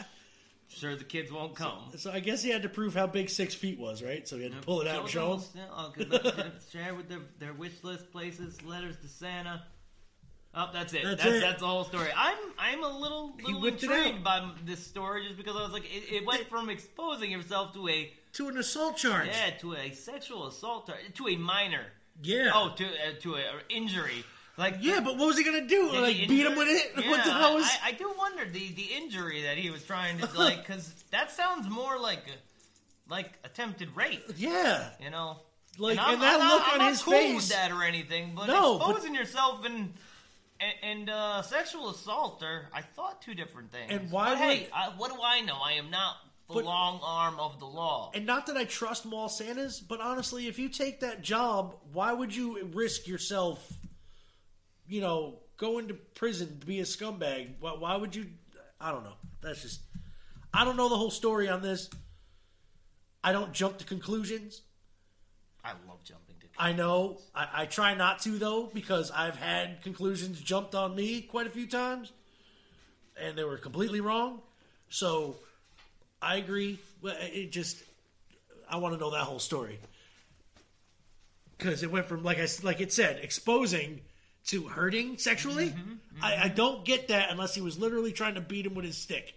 Sure, 0.73 0.95
the 0.95 1.03
kids 1.03 1.31
won't 1.31 1.53
come. 1.53 1.91
So 1.97 2.11
I 2.11 2.21
guess 2.21 2.41
he 2.41 2.49
had 2.49 2.63
to 2.63 2.69
prove 2.69 2.95
how 2.95 3.05
big 3.05 3.29
six 3.29 3.53
feet 3.53 3.77
was, 3.77 4.01
right? 4.01 4.25
So 4.27 4.37
he 4.37 4.43
had 4.43 4.53
to 4.53 4.61
pull 4.61 4.81
it 4.81 4.87
out 4.87 5.01
and 5.01 5.09
show 5.09 5.35
them. 5.35 5.63
Oh. 5.71 5.91
Share 6.71 6.95
with 6.95 7.09
their, 7.09 7.19
their 7.39 7.53
wish 7.53 7.83
list 7.83 8.11
places, 8.11 8.63
letters 8.63 8.95
to 9.01 9.07
Santa. 9.09 9.63
Oh, 10.53 10.69
that's 10.73 10.93
it. 10.93 11.03
That's 11.03 11.23
That's 11.23 11.35
it. 11.35 11.41
that's, 11.41 11.61
the 11.61 11.67
whole 11.67 11.85
story. 11.85 12.09
I'm 12.15 12.37
I'm 12.59 12.83
a 12.83 12.99
little 12.99 13.37
little 13.41 13.65
intrigued 13.65 14.23
by 14.23 14.49
this 14.65 14.85
story 14.85 15.23
just 15.25 15.37
because 15.37 15.55
I 15.55 15.61
was 15.61 15.71
like, 15.71 15.85
it, 15.85 16.11
it 16.11 16.25
went 16.25 16.49
from 16.49 16.69
exposing 16.69 17.31
yourself 17.31 17.73
to 17.73 17.87
a 17.87 18.11
To 18.33 18.47
an 18.49 18.57
assault 18.57 18.97
charge. 18.97 19.27
yeah 19.27 19.51
to 19.59 19.73
a 19.73 19.91
sexual 19.91 20.47
assault 20.47 20.89
or- 20.89 20.97
to 21.15 21.27
a 21.27 21.35
minor. 21.35 21.85
Yeah. 22.23 22.51
Oh, 22.53 22.73
to 22.77 22.85
uh, 22.85 23.19
to 23.21 23.35
a 23.35 23.43
injury. 23.69 24.23
Like 24.57 24.75
Yeah, 24.81 24.99
but 24.99 25.17
what 25.17 25.27
was 25.27 25.37
he 25.37 25.43
gonna 25.43 25.67
do? 25.67 25.89
Did 25.91 26.01
Like 26.01 26.17
beat 26.27 26.45
him 26.45 26.55
with 26.57 26.67
it? 26.67 26.91
Yeah, 26.97 27.09
what 27.09 27.23
the 27.25 27.31
hell 27.31 27.55
was? 27.55 27.65
I, 27.65 27.89
I 27.89 27.91
do 27.93 28.13
wonder 28.17 28.45
the 28.45 28.71
the 28.73 28.89
injury 28.95 29.43
that 29.43 29.57
he 29.57 29.69
was 29.69 29.83
trying 29.83 30.19
to 30.19 30.29
like 30.37 30.65
because 30.65 30.93
that 31.11 31.31
sounds 31.31 31.67
more 31.69 31.99
like 31.99 32.23
like 33.09 33.31
attempted 33.43 33.95
rape. 33.95 34.23
yeah. 34.37 34.89
You 35.01 35.09
know, 35.09 35.37
Like, 35.77 35.97
I'm- 35.97 36.13
and 36.13 36.21
that 36.21 36.39
I'm 36.41 36.49
look 36.49 36.63
I'm 36.67 36.73
on 36.73 36.77
not 36.79 36.89
his 36.89 37.01
cool 37.01 37.13
face. 37.13 37.35
with 37.35 37.49
that 37.49 37.71
or 37.71 37.83
anything, 37.83 38.33
but 38.35 38.47
No, 38.47 38.77
but- 38.77 38.89
exposing 38.91 39.15
yourself 39.15 39.65
and 39.65 39.93
and, 40.59 40.73
and 40.83 41.09
uh, 41.09 41.41
sexual 41.41 41.89
assault 41.89 42.43
are 42.43 42.67
I 42.71 42.81
thought 42.81 43.21
two 43.21 43.33
different 43.33 43.71
things. 43.71 43.89
And 43.91 44.11
why 44.11 44.29
But 44.29 44.37
hey, 44.37 44.67
I, 44.71 44.89
what 44.95 45.11
do 45.11 45.19
I 45.21 45.41
know? 45.41 45.57
I 45.63 45.73
am 45.73 45.89
not 45.89 46.15
the 46.51 46.59
But- 46.59 46.65
long 46.65 46.99
arm 47.03 47.39
of 47.39 47.59
the 47.59 47.65
law. 47.65 48.11
And 48.13 48.25
not 48.25 48.45
that 48.47 48.57
I 48.57 48.65
trust 48.65 49.05
mall 49.05 49.29
Santas, 49.29 49.79
but 49.79 49.99
honestly, 50.01 50.47
if 50.47 50.59
you 50.59 50.69
take 50.69 50.99
that 51.01 51.21
job, 51.21 51.75
why 51.93 52.13
would 52.13 52.35
you 52.35 52.63
risk 52.73 53.07
yourself? 53.07 53.71
You 54.87 55.01
know, 55.01 55.39
going 55.57 55.87
to 55.87 55.93
prison 55.93 56.59
to 56.59 56.65
be 56.65 56.79
a 56.79 56.83
scumbag. 56.83 57.55
Why, 57.59 57.73
why 57.73 57.95
would 57.95 58.15
you? 58.15 58.27
I 58.79 58.91
don't 58.91 59.03
know. 59.03 59.15
That's 59.41 59.61
just. 59.61 59.81
I 60.53 60.65
don't 60.65 60.75
know 60.75 60.89
the 60.89 60.97
whole 60.97 61.11
story 61.11 61.47
on 61.47 61.61
this. 61.61 61.89
I 63.23 63.31
don't 63.31 63.53
jump 63.53 63.77
to 63.77 63.85
conclusions. 63.85 64.61
I 65.63 65.71
love 65.87 66.03
jumping 66.03 66.35
to. 66.41 66.47
I 66.57 66.73
know. 66.73 67.19
I, 67.33 67.47
I 67.53 67.65
try 67.67 67.93
not 67.93 68.19
to 68.23 68.37
though 68.37 68.69
because 68.73 69.11
I've 69.11 69.37
had 69.37 69.81
conclusions 69.83 70.41
jumped 70.41 70.75
on 70.75 70.95
me 70.95 71.21
quite 71.21 71.47
a 71.47 71.51
few 71.51 71.67
times, 71.67 72.11
and 73.15 73.37
they 73.37 73.43
were 73.43 73.57
completely 73.57 74.01
wrong. 74.01 74.41
So 74.89 75.37
I 76.21 76.35
agree. 76.37 76.79
It 77.03 77.51
just 77.51 77.83
I 78.69 78.77
want 78.77 78.93
to 78.93 78.99
know 78.99 79.11
that 79.11 79.23
whole 79.23 79.39
story 79.39 79.79
because 81.57 81.83
it 81.83 81.91
went 81.91 82.07
from 82.07 82.23
like 82.23 82.39
I 82.39 82.47
like 82.63 82.81
it 82.81 82.91
said 82.91 83.19
exposing 83.21 84.01
to 84.47 84.63
hurting 84.67 85.17
sexually. 85.17 85.69
Mm-hmm, 85.69 85.91
mm-hmm. 85.91 86.23
I, 86.23 86.45
I 86.45 86.47
don't 86.47 86.83
get 86.83 87.09
that 87.09 87.29
unless 87.29 87.55
he 87.55 87.61
was 87.61 87.77
literally 87.77 88.11
trying 88.11 88.35
to 88.35 88.41
beat 88.41 88.65
him 88.65 88.73
with 88.73 88.85
his 88.85 88.97
stick. 88.97 89.35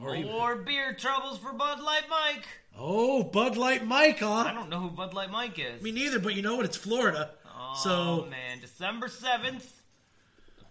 Or 0.00 0.14
More 0.18 0.56
beer 0.56 0.92
troubles 0.92 1.38
for 1.38 1.52
Bud 1.52 1.80
Light 1.80 2.04
Mike. 2.10 2.46
oh, 2.78 3.22
Bud 3.22 3.56
Light 3.56 3.86
Mike, 3.86 4.18
huh? 4.18 4.44
I 4.46 4.52
don't 4.52 4.68
know 4.68 4.80
who 4.80 4.90
Bud 4.90 5.14
Light 5.14 5.30
Mike 5.30 5.58
is. 5.58 5.80
Me 5.80 5.90
neither, 5.90 6.18
but 6.18 6.34
you 6.34 6.42
know 6.42 6.56
what? 6.56 6.66
It's 6.66 6.76
Florida. 6.76 7.30
Oh 7.46 7.74
so 7.82 8.26
man, 8.30 8.60
December 8.60 9.08
seventh, 9.08 9.82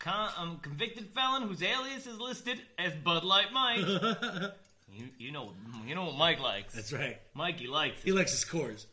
a 0.06 0.10
con- 0.10 0.32
um, 0.38 0.60
convicted 0.62 1.08
felon 1.10 1.44
whose 1.44 1.62
alias 1.62 2.08
is 2.08 2.20
listed 2.20 2.62
as 2.78 2.94
Bud 2.96 3.24
Light 3.24 3.52
Mike. 3.54 3.80
you, 4.94 5.06
you 5.18 5.32
know, 5.32 5.52
you 5.86 5.96
know 5.96 6.06
what 6.06 6.16
Mike 6.16 6.40
likes. 6.40 6.74
that's 6.74 6.94
right. 6.94 7.20
Mikey 7.34 7.68
likes 7.68 8.02
He 8.04 8.12
likes 8.12 8.32
his 8.32 8.40
scores. 8.42 8.88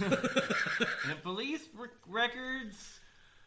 And 0.00 0.10
the 0.12 1.16
police 1.22 1.66
rec- 1.76 1.90
records 2.08 3.00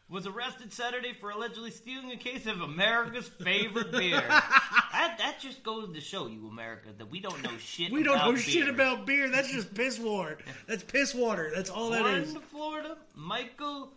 was 0.10 0.26
arrested 0.26 0.72
Saturday 0.72 1.14
for 1.14 1.31
allegedly 1.31 1.72
stealing 1.72 2.11
a 2.11 2.18
case 2.18 2.45
of 2.45 2.61
America's 2.61 3.27
favorite 3.27 3.91
beer. 3.91 4.22
that 4.27 5.15
that 5.18 5.38
just 5.41 5.64
goes 5.64 5.94
to 5.94 6.02
show 6.02 6.27
you, 6.27 6.48
America, 6.48 6.89
that 6.98 7.10
we 7.10 7.19
don't 7.19 7.41
know 7.44 7.57
shit. 7.57 7.91
We 7.91 8.03
don't 8.03 8.18
know 8.18 8.35
shit 8.35 8.69
about 8.69 9.06
beer. 9.06 9.30
That's 9.30 9.52
just 9.52 9.73
piss 9.73 9.99
water. 9.99 10.38
That's 10.68 10.84
piss 10.84 11.14
water. 11.14 11.52
That's 11.53 11.69
all 11.69 11.89
that 11.91 12.03
Born 12.03 12.15
is. 12.15 12.34
to 12.34 12.39
Florida, 12.39 12.98
Michael 13.15 13.91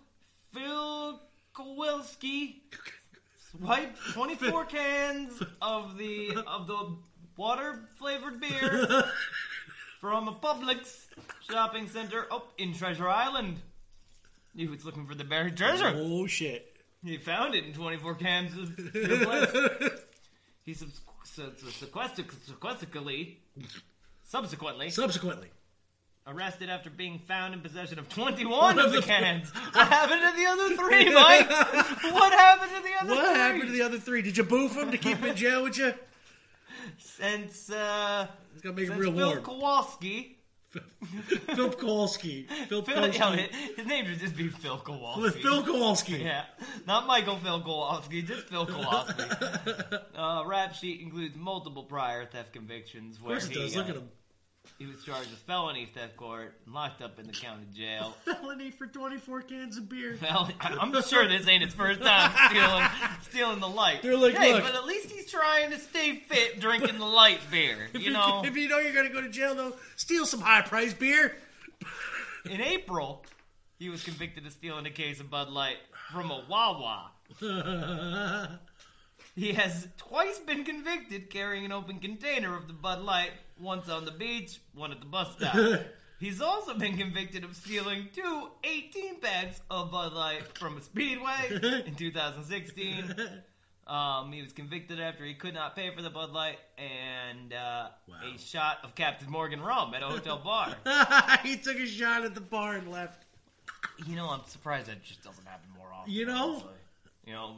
Phil 0.53 1.21
Kowalski 1.53 2.63
swiped 3.51 3.99
24 4.13 4.65
cans 4.67 5.43
of 5.63 5.97
the 5.97 6.37
of 6.47 6.67
the 6.67 6.97
water 7.37 7.81
flavored 7.99 8.41
beer 8.41 8.87
from 10.01 10.29
a 10.29 10.33
Publix 10.33 11.07
shopping 11.51 11.89
center 11.89 12.27
up 12.33 12.53
in 12.59 12.75
Treasure 12.75 13.09
Island. 13.09 13.57
He 14.57 14.67
was 14.67 14.85
looking 14.85 15.07
for 15.07 15.15
the 15.15 15.25
buried 15.25 15.57
treasure. 15.57 15.93
Oh 15.95 16.27
shit. 16.27 16.77
He 17.05 17.17
found 17.17 17.55
it 17.55 17.65
in 17.65 17.73
24 17.73 18.15
cans 18.17 18.57
of 18.59 18.77
beer 18.93 19.25
bliss. 19.25 19.91
He 20.67 20.75
subs- 20.75 21.01
su- 21.25 21.53
su- 21.57 21.71
sequestic- 21.71 22.31
sequestically, 22.47 23.39
subsequently, 24.25 24.91
Subsequently, 24.91 25.49
arrested 26.27 26.71
after 26.71 26.91
being 26.91 27.19
found 27.19 27.55
in 27.55 27.61
possession 27.61 27.99
of 27.99 28.09
21 28.09 28.79
of 28.79 28.93
the 28.93 29.03
cans. 29.03 29.51
What 29.73 29.89
happened 29.89 30.21
to 30.21 30.37
the 30.41 30.47
other 30.47 30.77
three, 30.77 31.13
Mike? 31.15 31.51
What 32.13 32.33
happened 32.33 32.71
to 32.77 32.83
the 32.83 32.95
other 33.01 33.15
what 33.15 33.25
three? 33.27 33.35
happened 33.37 33.63
to 33.63 33.71
the 33.73 33.83
other 33.83 33.99
three? 33.99 34.23
Did 34.23 34.37
you 34.37 34.45
boof 34.45 34.77
him 34.77 34.91
to 34.91 34.99
keep 34.99 35.19
him 35.19 35.31
in 35.31 35.37
jail 35.37 35.63
with 35.65 35.79
you? 35.79 35.93
Since, 36.99 37.71
uh, 37.71 38.27
It's 38.55 38.63
gonna 38.63 38.75
make 38.77 38.85
it 38.85 38.89
since 38.89 39.01
real 39.01 39.13
Phil 39.17 39.27
warm. 39.29 39.43
Kowalski. 39.43 40.37
Phil 41.57 41.73
Kowalski. 41.73 42.47
Phil 42.69 42.83
Phil, 42.83 42.95
Kowalski. 43.11 43.49
his 43.77 43.87
name 43.87 44.07
should 44.07 44.21
just 44.21 44.37
be 44.37 44.49
Phil 44.49 44.79
Kowalski. 44.79 45.43
Phil 45.43 45.63
Kowalski. 45.65 46.13
Yeah, 46.23 46.45
not 46.87 47.09
Michael 47.09 47.37
Phil 47.39 47.61
Kowalski, 47.61 48.23
just 48.23 48.47
Phil 48.49 48.67
Kowalski. 48.67 49.25
uh, 50.17 50.45
rap 50.47 50.75
sheet 50.75 51.01
includes 51.01 51.37
multiple 51.37 51.83
prior 51.83 52.25
theft 52.25 52.53
convictions 52.53 53.17
Of 53.17 53.23
where 53.25 53.35
course 53.37 53.47
it 53.47 53.53
he, 53.53 53.61
does. 53.63 53.75
Look 53.77 53.87
uh, 53.87 53.91
at 53.91 53.97
him. 53.97 54.09
He 54.81 54.87
was 54.87 55.05
charged 55.05 55.31
with 55.31 55.41
felony 55.41 55.87
theft 55.95 56.17
court 56.17 56.55
locked 56.67 57.03
up 57.03 57.19
in 57.19 57.27
the 57.27 57.33
county 57.35 57.67
jail. 57.75 58.17
Felony 58.25 58.71
for 58.71 58.87
24 58.87 59.43
cans 59.43 59.77
of 59.77 59.89
beer. 59.91 60.17
Well, 60.23 60.51
I'm 60.61 60.91
sure 61.03 61.29
this 61.29 61.47
ain't 61.47 61.63
his 61.63 61.75
first 61.75 62.01
time 62.01 62.33
stealing 62.49 62.87
stealing 63.23 63.61
the 63.61 63.69
light. 63.69 64.01
They're 64.03 64.17
like, 64.17 64.35
hey, 64.35 64.55
look. 64.55 64.63
but 64.63 64.75
at 64.75 64.87
least 64.87 65.11
he's 65.11 65.31
trying 65.31 65.71
to 65.71 65.79
stay 65.79 66.17
fit 66.17 66.61
drinking 66.61 66.99
the 66.99 67.05
light 67.05 67.41
beer. 67.51 67.89
You 68.01 68.13
know, 68.13 68.43
if 68.45 68.57
you 68.57 68.67
know 68.69 68.79
you're 68.79 68.95
gonna 68.95 69.11
go 69.11 69.21
to 69.21 69.29
jail, 69.29 69.55
though, 69.55 69.75
steal 69.97 70.25
some 70.25 70.41
high 70.41 70.63
priced 70.63 70.99
beer. 70.99 71.37
in 72.51 72.63
April, 72.63 73.23
he 73.79 73.91
was 73.91 74.03
convicted 74.03 74.47
of 74.47 74.53
stealing 74.53 74.87
a 74.87 74.91
case 74.91 75.21
of 75.21 75.29
Bud 75.29 75.51
Light 75.51 75.77
from 76.11 76.31
a 76.31 76.43
Wawa. 76.49 77.11
He 79.35 79.53
has 79.53 79.89
twice 79.97 80.39
been 80.39 80.65
convicted 80.65 81.31
carrying 81.31 81.65
an 81.65 81.73
open 81.73 81.99
container 81.99 82.57
of 82.57 82.67
the 82.67 82.73
Bud 82.73 83.03
Light, 83.03 83.31
once 83.61 83.89
on 83.89 84.05
the 84.05 84.11
beach, 84.11 84.61
one 84.75 84.93
at 84.93 85.01
the 85.01 85.07
bus 85.07 85.35
stop. 85.37 85.81
He's 86.21 86.43
also 86.43 86.75
been 86.75 86.99
convicted 86.99 87.45
of 87.45 87.57
stealing 87.57 88.09
two 88.15 88.49
18 88.63 89.21
packs 89.21 89.63
of 89.71 89.91
Bud 89.91 90.13
Light 90.13 90.59
from 90.59 90.77
a 90.77 90.81
Speedway 90.83 91.83
in 91.87 91.95
2016. 91.97 93.15
Um, 93.87 94.31
he 94.31 94.43
was 94.43 94.53
convicted 94.53 95.01
after 95.01 95.25
he 95.25 95.33
could 95.33 95.55
not 95.55 95.75
pay 95.75 95.95
for 95.95 96.03
the 96.03 96.11
Bud 96.11 96.31
Light 96.31 96.59
and 96.77 97.55
uh, 97.55 97.89
a 98.23 98.39
shot 98.39 98.79
of 98.85 98.95
Captain 98.95 99.31
Morgan 99.31 99.63
rum 99.63 99.95
at 99.95 100.03
a 100.03 100.07
hotel 100.07 100.39
bar. 100.45 100.77
he 101.43 101.57
took 101.57 101.77
a 101.77 101.87
shot 101.87 102.25
at 102.25 102.35
the 102.35 102.41
bar 102.41 102.75
and 102.75 102.91
left. 102.91 103.25
You 104.07 104.15
know, 104.15 104.29
I'm 104.29 104.45
surprised 104.47 104.89
that 104.89 105.03
just 105.03 105.25
doesn't 105.25 105.47
happen 105.47 105.71
more 105.77 105.91
often. 105.93 106.13
You 106.13 106.27
know? 106.27 106.51
honestly. 106.51 106.71
You 107.27 107.33
know, 107.33 107.57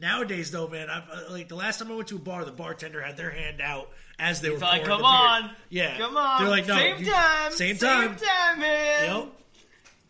Nowadays, 0.00 0.50
though, 0.50 0.66
man, 0.68 0.88
I've, 0.88 1.08
uh, 1.10 1.30
like 1.30 1.48
the 1.48 1.54
last 1.56 1.78
time 1.78 1.92
I 1.92 1.94
went 1.94 2.08
to 2.08 2.16
a 2.16 2.18
bar, 2.20 2.44
the 2.44 2.52
bartender 2.52 3.00
had 3.02 3.16
their 3.16 3.30
hand 3.30 3.60
out 3.60 3.90
as 4.18 4.40
they 4.40 4.50
were. 4.50 4.58
Like, 4.58 4.84
pouring 4.84 4.86
come 4.86 4.98
the 4.98 5.02
beer. 5.02 5.12
on. 5.12 5.50
yeah, 5.68 5.98
Come 5.98 6.16
on. 6.16 6.40
They're 6.40 6.50
like, 6.50 6.66
no, 6.66 6.76
same 6.76 6.98
you- 7.04 7.10
time. 7.10 7.52
same 7.52 7.76
time. 7.76 8.18
Same 8.18 8.26
time, 8.28 8.60
man. 8.60 9.16
Yep. 9.16 9.28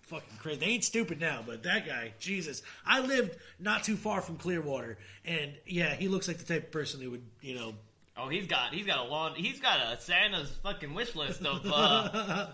Fucking 0.02 0.38
crazy. 0.38 0.60
They 0.60 0.66
ain't 0.66 0.84
stupid 0.84 1.20
now, 1.20 1.42
but 1.46 1.62
that 1.64 1.86
guy, 1.86 2.12
Jesus. 2.18 2.62
I 2.86 3.00
lived 3.00 3.36
not 3.58 3.84
too 3.84 3.96
far 3.96 4.20
from 4.20 4.36
Clearwater, 4.36 4.98
and 5.24 5.52
yeah, 5.66 5.94
he 5.94 6.08
looks 6.08 6.26
like 6.28 6.38
the 6.38 6.44
type 6.44 6.64
of 6.64 6.72
person 6.72 7.00
who 7.00 7.10
would, 7.12 7.22
you 7.40 7.54
know, 7.54 7.74
Oh, 8.16 8.28
he's 8.28 8.46
got 8.46 8.74
he's 8.74 8.84
got 8.86 8.98
a 8.98 9.08
long 9.08 9.34
he's 9.36 9.60
got 9.60 9.78
a 9.96 9.98
Santa's 10.00 10.50
fucking 10.62 10.92
wish 10.94 11.14
list 11.14 11.42
of 11.46 11.64
uh, 11.64 12.48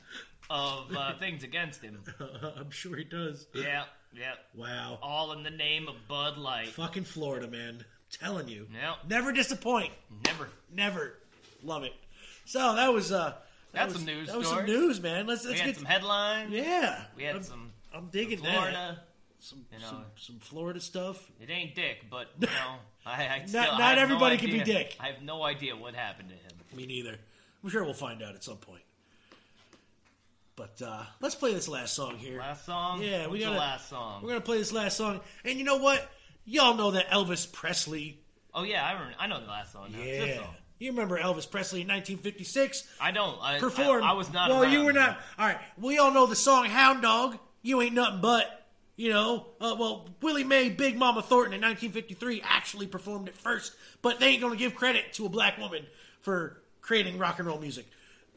of 0.50 0.94
uh, 0.96 1.16
things 1.18 1.42
against 1.42 1.80
him. 1.82 2.02
I'm 2.56 2.70
sure 2.70 2.96
he 2.96 3.04
does. 3.04 3.46
Yeah, 3.54 3.84
yeah. 4.18 4.34
Wow. 4.54 4.98
All 5.02 5.32
in 5.32 5.42
the 5.42 5.50
name 5.50 5.88
of 5.88 5.94
Bud 6.08 6.38
Light. 6.38 6.68
Fucking 6.68 7.04
Florida, 7.04 7.46
man. 7.48 7.84
telling 8.10 8.48
you. 8.48 8.66
Yep. 8.72 9.10
Never 9.10 9.32
disappoint. 9.32 9.92
Never. 10.24 10.48
Never. 10.74 11.14
Love 11.62 11.84
it. 11.84 11.94
So 12.44 12.76
that 12.76 12.92
was 12.92 13.12
uh 13.12 13.34
that 13.72 13.90
That's 13.90 13.94
was, 13.94 13.96
some 13.96 14.06
news 14.06 14.28
That 14.28 14.38
was 14.38 14.46
some 14.46 14.56
stories. 14.58 14.72
news, 14.72 15.02
man. 15.02 15.26
Let's 15.26 15.44
let's 15.44 15.60
had 15.60 15.66
get 15.66 15.76
some 15.76 15.84
headlines. 15.84 16.52
Yeah. 16.52 17.04
We 17.16 17.24
had 17.24 17.36
I'm, 17.36 17.42
some 17.42 17.72
I'm 17.94 18.06
digging 18.06 18.40
that. 18.42 18.52
Florida. 18.52 19.00
Some, 19.38 19.66
you 19.72 19.78
know. 19.78 19.86
some 19.86 20.04
some 20.16 20.38
Florida 20.38 20.80
stuff. 20.80 21.30
It 21.40 21.50
ain't 21.50 21.74
Dick, 21.74 22.06
but 22.10 22.28
you 22.40 22.46
know, 22.46 22.76
I, 23.04 23.28
I 23.28 23.42
still, 23.46 23.62
not 23.62 23.80
I 23.80 23.88
have 23.90 23.96
no 23.96 24.02
everybody 24.02 24.38
can 24.38 24.50
be 24.50 24.60
Dick. 24.60 24.96
I 24.98 25.08
have 25.08 25.22
no 25.22 25.42
idea 25.42 25.76
what 25.76 25.94
happened 25.94 26.30
to 26.30 26.34
him. 26.34 26.52
Me 26.74 26.86
neither. 26.86 27.16
I'm 27.62 27.70
sure 27.70 27.84
we'll 27.84 27.94
find 27.94 28.22
out 28.22 28.34
at 28.34 28.44
some 28.44 28.56
point. 28.56 28.82
But 30.56 30.80
uh 30.82 31.04
let's 31.20 31.34
play 31.34 31.52
this 31.52 31.68
last 31.68 31.94
song 31.94 32.16
here. 32.16 32.38
Last 32.38 32.64
song. 32.64 33.02
Yeah, 33.02 33.28
we 33.28 33.40
gotta- 33.40 33.58
last 33.58 33.88
song. 33.88 34.22
We're 34.22 34.30
gonna 34.30 34.40
play 34.40 34.58
this 34.58 34.72
last 34.72 34.96
song, 34.96 35.20
and 35.44 35.58
you 35.58 35.64
know 35.64 35.76
what? 35.76 36.10
Y'all 36.44 36.74
know 36.74 36.92
that 36.92 37.10
Elvis 37.10 37.50
Presley 37.50 38.18
Oh 38.56 38.62
yeah, 38.62 38.84
I 38.86 38.92
remember, 38.92 39.14
I 39.18 39.26
know 39.26 39.40
the 39.40 39.46
last 39.46 39.72
song. 39.72 39.92
Now. 39.92 39.98
Yeah. 40.02 40.36
song. 40.38 40.54
You 40.78 40.90
remember 40.90 41.18
Elvis 41.18 41.50
Presley 41.50 41.82
in 41.82 41.88
1956 41.88 42.84
I 43.00 43.10
don't. 43.10 43.38
I, 43.40 43.58
performed. 43.58 44.02
I, 44.02 44.10
I 44.10 44.12
was 44.14 44.32
not. 44.32 44.50
Well, 44.50 44.64
you 44.64 44.84
were 44.84 44.92
not. 44.92 45.18
All 45.38 45.46
right. 45.46 45.58
We 45.78 45.98
all 45.98 46.10
know 46.12 46.26
the 46.26 46.36
song 46.36 46.64
"Hound 46.66 47.02
Dog." 47.02 47.38
You 47.62 47.80
ain't 47.82 47.94
nothing 47.94 48.20
but. 48.20 48.62
You 48.98 49.10
know, 49.10 49.46
uh, 49.60 49.76
well, 49.78 50.08
Willie 50.22 50.42
Mae, 50.42 50.70
Big 50.70 50.96
Mama 50.96 51.20
Thornton 51.20 51.52
in 51.52 51.60
1953 51.60 52.42
actually 52.42 52.86
performed 52.86 53.28
it 53.28 53.36
first, 53.36 53.74
but 54.00 54.20
they 54.20 54.28
ain't 54.28 54.40
gonna 54.40 54.56
give 54.56 54.74
credit 54.74 55.12
to 55.14 55.26
a 55.26 55.28
black 55.28 55.58
woman 55.58 55.84
for 56.22 56.62
creating 56.80 57.18
rock 57.18 57.38
and 57.38 57.46
roll 57.46 57.58
music, 57.58 57.86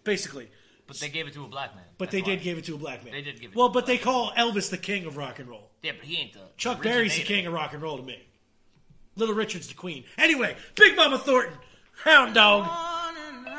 basically. 0.04 0.50
But 0.90 1.00
they 1.00 1.10
gave 1.10 1.28
it 1.28 1.34
to 1.36 1.46
a 1.46 1.48
black 1.48 1.76
man. 1.76 1.86
But 1.98 2.06
That's 2.12 2.12
they 2.14 2.22
why. 2.32 2.36
did 2.36 2.44
give 2.44 2.58
it 2.58 2.66
to 2.66 2.76
a 2.76 2.78
black 2.78 3.04
man. 3.06 3.14
They 3.14 3.22
did 3.22 3.40
give 3.40 3.52
it 3.52 3.56
Well, 3.56 3.68
to 3.68 3.72
a 3.72 3.74
but 3.74 3.86
they 3.86 3.96
black 3.98 4.04
call 4.06 4.32
Elvis 4.32 4.70
the 4.70 4.78
king 4.78 5.06
of 5.06 5.16
rock 5.18 5.40
and 5.40 5.48
roll. 5.48 5.70
Yeah, 5.84 5.92
but 5.98 6.06
he 6.06 6.18
ain't 6.18 6.34
the. 6.34 6.40
Chuck 6.58 6.82
Berry's 6.82 7.14
the 7.14 7.20
originator. 7.22 7.28
king 7.28 7.46
of 7.48 7.54
rock 7.54 7.74
and 7.74 7.82
roll 7.82 7.98
to 7.98 8.04
me. 8.04 8.22
Little 9.16 9.36
Richard's 9.36 9.68
the 9.68 9.74
queen. 9.76 10.04
Anyway, 10.18 10.56
Big 10.76 10.96
Mama 10.96 11.18
Thornton, 11.20 11.54
Hound 12.04 12.34
Dog. 12.34 12.64
on 12.68 13.14
and 13.16 13.48
on. 13.48 13.54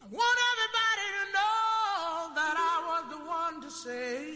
I 0.00 0.06
want 0.10 0.38
everybody 0.52 1.06
to 1.18 1.24
know 1.32 2.34
that 2.34 2.56
I 2.56 2.76
was 2.88 3.04
the 3.18 3.24
one 3.26 3.60
to 3.62 3.70
say, 3.70 4.32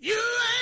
You 0.00 0.12
ain't 0.12 0.53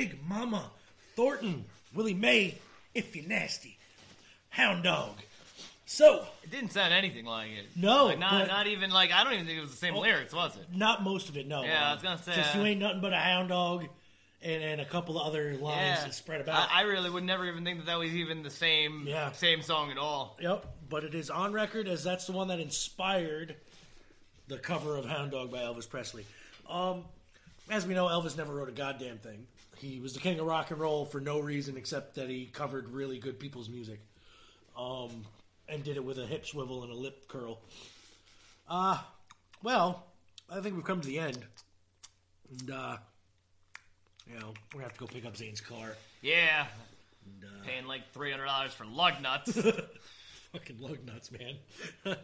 Big 0.00 0.16
Mama 0.26 0.64
Thornton, 1.14 1.66
Willie 1.94 2.14
Mae, 2.14 2.56
if 2.94 3.14
you're 3.14 3.26
nasty, 3.28 3.76
Hound 4.48 4.82
Dog. 4.82 5.10
So, 5.84 6.24
It 6.42 6.50
didn't 6.50 6.70
sound 6.72 6.94
anything 6.94 7.26
like 7.26 7.50
it. 7.50 7.66
No, 7.76 8.06
like 8.06 8.18
not 8.18 8.46
not 8.48 8.66
even 8.66 8.90
like 8.90 9.12
I 9.12 9.24
don't 9.24 9.34
even 9.34 9.44
think 9.44 9.58
it 9.58 9.60
was 9.60 9.72
the 9.72 9.76
same 9.76 9.94
Oh. 9.94 10.00
lyrics, 10.00 10.32
was 10.32 10.56
it? 10.56 10.68
not 10.74 11.02
most 11.02 11.28
of 11.28 11.36
it, 11.36 11.46
no. 11.46 11.64
Yeah, 11.64 11.84
I 11.88 11.90
Uh, 11.90 11.94
was 11.96 12.02
gonna 12.02 12.16
say, 12.22 12.34
Just 12.34 12.54
uh, 12.56 12.60
you 12.60 12.64
ain't 12.64 12.80
nothing 12.80 13.02
but 13.02 13.12
a 13.12 13.18
hound 13.18 13.50
dog, 13.50 13.84
and, 14.40 14.62
and 14.62 14.80
a 14.80 14.86
couple 14.86 15.20
of 15.20 15.26
other 15.26 15.52
lines 15.58 16.02
that 16.02 16.14
spread 16.14 16.40
about. 16.40 16.70
I, 16.70 16.78
I 16.78 16.82
really 16.84 17.10
would 17.10 17.24
never 17.24 17.44
even 17.46 17.62
think 17.62 17.80
that 17.80 17.86
that 17.86 17.98
was 17.98 18.14
even 18.14 18.42
the 18.42 18.48
same 18.48 19.06
Yeah. 19.06 19.32
same 19.32 19.60
song 19.60 19.90
at 19.90 19.98
all. 19.98 20.38
Yep, 20.40 20.64
but 20.88 21.04
it 21.04 21.14
is 21.14 21.28
on 21.28 21.52
record 21.52 21.88
as 21.88 22.02
that's 22.02 22.24
the 22.24 22.32
one 22.32 22.48
that 22.48 22.58
inspired 22.58 23.54
the 24.48 24.56
cover 24.56 24.96
of 24.96 25.04
Hound 25.04 25.32
Dog 25.32 25.50
by 25.50 25.58
Elvis 25.58 25.86
Presley. 25.90 26.24
Um, 26.70 27.04
as 27.68 27.86
we 27.86 27.92
know, 27.92 28.06
Elvis 28.06 28.38
never 28.38 28.54
wrote 28.54 28.70
a 28.70 28.72
goddamn 28.72 29.18
thing. 29.18 29.46
He 29.80 29.98
was 29.98 30.12
the 30.12 30.20
king 30.20 30.38
of 30.38 30.46
rock 30.46 30.70
and 30.70 30.78
roll 30.78 31.06
for 31.06 31.20
no 31.20 31.40
reason 31.40 31.76
except 31.76 32.14
that 32.16 32.28
he 32.28 32.46
covered 32.46 32.88
really 32.90 33.18
good 33.18 33.38
people's 33.38 33.68
music, 33.68 34.00
um, 34.76 35.24
and 35.68 35.82
did 35.82 35.96
it 35.96 36.04
with 36.04 36.18
a 36.18 36.26
hip 36.26 36.46
swivel 36.46 36.82
and 36.82 36.92
a 36.92 36.94
lip 36.96 37.26
curl. 37.28 37.60
Uh, 38.68 38.98
well, 39.62 40.04
I 40.50 40.60
think 40.60 40.74
we've 40.74 40.84
come 40.84 41.00
to 41.00 41.06
the 41.08 41.18
end, 41.18 41.38
and 42.50 42.70
uh, 42.70 42.96
you 44.28 44.38
know 44.38 44.52
we're 44.72 44.80
gonna 44.80 44.84
have 44.84 44.92
to 44.94 45.00
go 45.00 45.06
pick 45.06 45.24
up 45.24 45.36
Zane's 45.36 45.60
car. 45.60 45.96
Yeah, 46.22 46.66
And, 47.24 47.44
uh, 47.44 47.64
paying 47.64 47.86
like 47.86 48.12
three 48.12 48.30
hundred 48.30 48.46
dollars 48.46 48.72
for 48.72 48.84
lug 48.84 49.20
nuts. 49.22 49.52
fucking 50.52 50.78
lug 50.78 50.98
nuts, 51.06 51.30
man. 51.32 51.54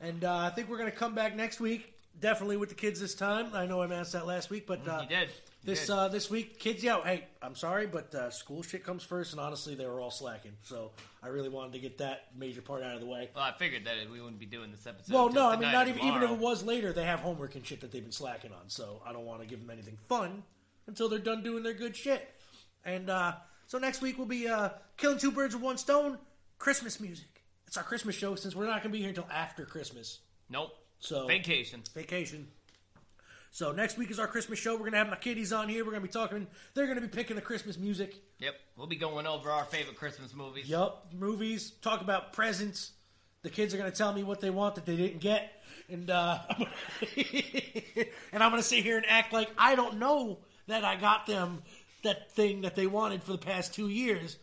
and 0.00 0.24
uh, 0.24 0.36
I 0.36 0.50
think 0.50 0.68
we're 0.70 0.78
gonna 0.78 0.90
come 0.90 1.14
back 1.14 1.36
next 1.36 1.60
week, 1.60 1.92
definitely 2.20 2.56
with 2.56 2.68
the 2.68 2.74
kids 2.74 3.00
this 3.00 3.14
time. 3.14 3.48
I 3.54 3.66
know 3.66 3.80
I 3.82 3.92
asked 3.92 4.12
that 4.12 4.26
last 4.26 4.50
week, 4.50 4.66
but 4.66 4.86
uh, 4.86 5.00
you 5.02 5.08
did. 5.08 5.28
You 5.28 5.34
this 5.62 5.86
did. 5.86 5.92
uh, 5.92 6.08
this 6.08 6.30
week, 6.30 6.58
kids, 6.58 6.82
yeah. 6.82 7.02
Hey, 7.02 7.24
I'm 7.42 7.54
sorry, 7.54 7.86
but 7.86 8.14
uh, 8.14 8.30
school 8.30 8.62
shit 8.62 8.84
comes 8.84 9.02
first, 9.02 9.32
and 9.32 9.40
honestly, 9.40 9.74
they 9.74 9.86
were 9.86 10.00
all 10.00 10.10
slacking. 10.10 10.52
So 10.62 10.92
I 11.22 11.28
really 11.28 11.48
wanted 11.48 11.72
to 11.72 11.78
get 11.78 11.98
that 11.98 12.28
major 12.36 12.62
part 12.62 12.82
out 12.82 12.94
of 12.94 13.00
the 13.00 13.06
way. 13.06 13.30
well, 13.34 13.44
I 13.44 13.52
figured 13.52 13.84
that 13.84 13.94
we 14.10 14.20
wouldn't 14.20 14.38
be 14.40 14.46
doing 14.46 14.70
this 14.70 14.86
episode. 14.86 15.12
Well, 15.14 15.30
no, 15.30 15.48
I 15.48 15.56
mean, 15.56 15.72
not 15.72 15.88
even 15.88 16.00
even 16.02 16.22
if 16.22 16.30
it 16.30 16.38
was 16.38 16.62
later, 16.62 16.92
they 16.92 17.04
have 17.04 17.20
homework 17.20 17.54
and 17.54 17.66
shit 17.66 17.80
that 17.80 17.92
they've 17.92 18.02
been 18.02 18.12
slacking 18.12 18.52
on. 18.52 18.68
So 18.68 19.02
I 19.06 19.12
don't 19.12 19.24
want 19.26 19.40
to 19.40 19.46
give 19.46 19.60
them 19.60 19.70
anything 19.70 19.98
fun 20.08 20.42
until 20.86 21.08
they're 21.08 21.18
done 21.18 21.42
doing 21.42 21.62
their 21.62 21.74
good 21.74 21.96
shit. 21.96 22.28
And 22.84 23.10
uh, 23.10 23.34
so 23.66 23.78
next 23.78 24.00
week 24.00 24.18
we'll 24.18 24.28
be 24.28 24.48
uh, 24.48 24.70
killing 24.96 25.18
two 25.18 25.32
birds 25.32 25.54
with 25.54 25.62
one 25.62 25.78
stone. 25.78 26.18
Christmas 26.58 27.00
music. 27.00 27.26
It's 27.66 27.76
our 27.76 27.82
Christmas 27.82 28.14
show 28.14 28.34
since 28.36 28.54
we're 28.54 28.66
not 28.66 28.82
going 28.82 28.92
to 28.92 28.96
be 28.96 29.00
here 29.00 29.08
until 29.08 29.26
after 29.30 29.66
Christmas. 29.66 30.20
Nope. 30.48 30.70
So 31.00 31.26
Vacation. 31.26 31.82
vacation. 31.94 32.48
So 33.50 33.72
next 33.72 33.96
week 33.96 34.10
is 34.10 34.18
our 34.18 34.26
Christmas 34.26 34.58
show. 34.58 34.76
We're 34.76 34.84
gonna 34.84 34.98
have 34.98 35.08
my 35.08 35.16
kiddies 35.16 35.52
on 35.52 35.68
here. 35.68 35.84
We're 35.84 35.92
gonna 35.92 36.02
be 36.02 36.08
talking. 36.08 36.46
They're 36.74 36.86
gonna 36.86 37.00
be 37.00 37.08
picking 37.08 37.36
the 37.36 37.42
Christmas 37.42 37.78
music. 37.78 38.14
Yep, 38.38 38.54
we'll 38.76 38.86
be 38.86 38.96
going 38.96 39.26
over 39.26 39.50
our 39.50 39.64
favorite 39.64 39.96
Christmas 39.96 40.34
movies. 40.34 40.68
Yup, 40.68 41.06
movies. 41.14 41.70
Talk 41.80 42.02
about 42.02 42.32
presents. 42.34 42.92
The 43.42 43.50
kids 43.50 43.72
are 43.72 43.78
gonna 43.78 43.90
tell 43.92 44.12
me 44.12 44.22
what 44.24 44.40
they 44.40 44.50
want 44.50 44.74
that 44.74 44.84
they 44.84 44.96
didn't 44.96 45.20
get, 45.20 45.62
and 45.88 46.10
uh, 46.10 46.38
and 48.32 48.42
I'm 48.42 48.50
gonna 48.50 48.62
sit 48.62 48.82
here 48.82 48.96
and 48.96 49.06
act 49.08 49.32
like 49.32 49.48
I 49.56 49.74
don't 49.74 49.98
know 49.98 50.38
that 50.66 50.84
I 50.84 50.96
got 50.96 51.26
them 51.26 51.62
that 52.02 52.32
thing 52.32 52.62
that 52.62 52.74
they 52.74 52.86
wanted 52.86 53.22
for 53.22 53.32
the 53.32 53.38
past 53.38 53.72
two 53.74 53.88
years. 53.88 54.36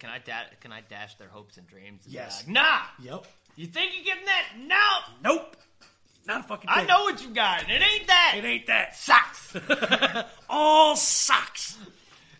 Can 0.00 0.10
I 0.10 0.18
da- 0.18 0.50
can 0.60 0.72
I 0.72 0.80
dash 0.82 1.14
their 1.16 1.28
hopes 1.28 1.56
and 1.56 1.66
dreams? 1.66 2.04
and 2.04 2.12
Yes. 2.14 2.42
like, 2.44 2.48
nah. 2.54 2.80
Yep. 3.02 3.26
You 3.56 3.66
think 3.66 3.92
you're 3.94 4.04
getting 4.04 4.26
that? 4.26 4.44
No. 4.66 5.30
Nope. 5.32 5.56
Not 6.26 6.40
a 6.40 6.42
fucking. 6.44 6.68
thing. 6.68 6.78
I 6.78 6.84
know 6.86 7.02
what 7.04 7.22
you 7.22 7.28
got. 7.30 7.62
It 7.62 7.82
ain't 7.82 8.06
that. 8.06 8.34
It 8.36 8.44
ain't 8.44 8.66
that. 8.66 8.96
Socks. 8.96 9.56
All 10.48 10.96
socks. 10.96 11.76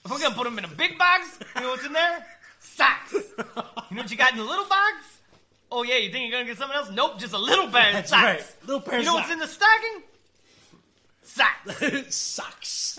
If 0.05 0.11
we're 0.11 0.19
gonna 0.19 0.35
put 0.35 0.45
them 0.45 0.59
in 0.59 0.65
a 0.65 0.69
big 0.69 0.99
box, 0.99 1.39
you 1.55 1.61
know 1.63 1.71
what's 1.71 1.85
in 1.85 1.93
there? 1.93 2.27
Socks. 2.61 3.13
You 3.13 3.97
know 3.97 4.03
what 4.03 4.11
you 4.11 4.17
got 4.17 4.33
in 4.33 4.39
the 4.39 4.45
little 4.45 4.65
box? 4.67 5.19
Oh 5.71 5.83
yeah, 5.83 5.97
you 5.97 6.11
think 6.11 6.23
you're 6.31 6.33
gonna 6.39 6.45
get 6.49 6.59
something 6.59 6.77
else? 6.77 6.91
Nope, 6.91 7.19
just 7.19 7.35
a 7.35 7.39
little 7.39 7.69
pair 7.69 7.89
of 7.89 7.93
That's 7.95 8.11
socks. 8.11 8.23
right. 8.23 8.67
Little 8.67 8.81
pair 8.81 8.99
of 9.01 9.05
socks. 9.05 9.07
You 9.07 9.11
know 9.11 9.15
what's 9.15 9.31
in 9.31 9.39
the 9.39 9.47
stocking? 9.47 10.03
Socks. 11.23 12.15
socks. 12.15 12.99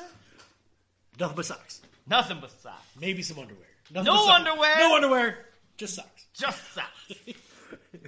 Nothing 1.20 1.36
but 1.36 1.46
socks. 1.46 1.82
Nothing 2.08 2.38
but 2.42 2.52
socks. 2.62 2.86
Maybe 3.00 3.22
some 3.24 3.40
underwear. 3.40 3.66
Nothing 3.92 4.06
No 4.14 4.30
underwear. 4.30 4.78
No 4.80 4.96
underwear. 4.96 5.46
Just 5.78 5.96
socks. 5.96 6.26
Just 6.34 6.74
socks. 6.74 7.14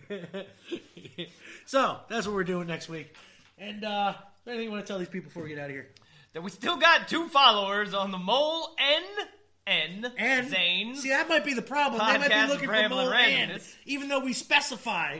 So 1.66 1.98
that's 2.08 2.26
what 2.26 2.34
we're 2.34 2.46
doing 2.46 2.66
next 2.68 2.88
week. 2.88 3.14
And 3.58 3.84
uh, 3.84 4.14
anything 4.46 4.66
you 4.66 4.72
want 4.72 4.86
to 4.86 4.88
tell 4.90 5.00
these 5.00 5.10
people 5.10 5.28
before 5.28 5.44
we 5.44 5.50
get 5.50 5.60
out 5.60 5.66
of 5.66 5.72
here? 5.72 5.88
that 6.34 6.42
we 6.44 6.50
still 6.52 6.78
got 6.78 7.08
two 7.08 7.28
followers 7.30 7.94
on 7.94 8.12
the 8.12 8.18
Mole 8.18 8.76
N 8.80 9.04
N 9.66 10.12
And 10.18 10.50
Zane's. 10.50 11.02
see, 11.02 11.10
that 11.10 11.28
might 11.28 11.44
be 11.44 11.54
the 11.54 11.62
problem. 11.62 12.00
they 12.06 12.18
might 12.20 12.30
be 12.30 12.54
looking 12.54 12.70
for 12.70 12.90
more 12.90 13.14
N, 13.14 13.60
even 13.86 14.08
though 14.08 14.20
we 14.20 14.34
specify 14.34 15.20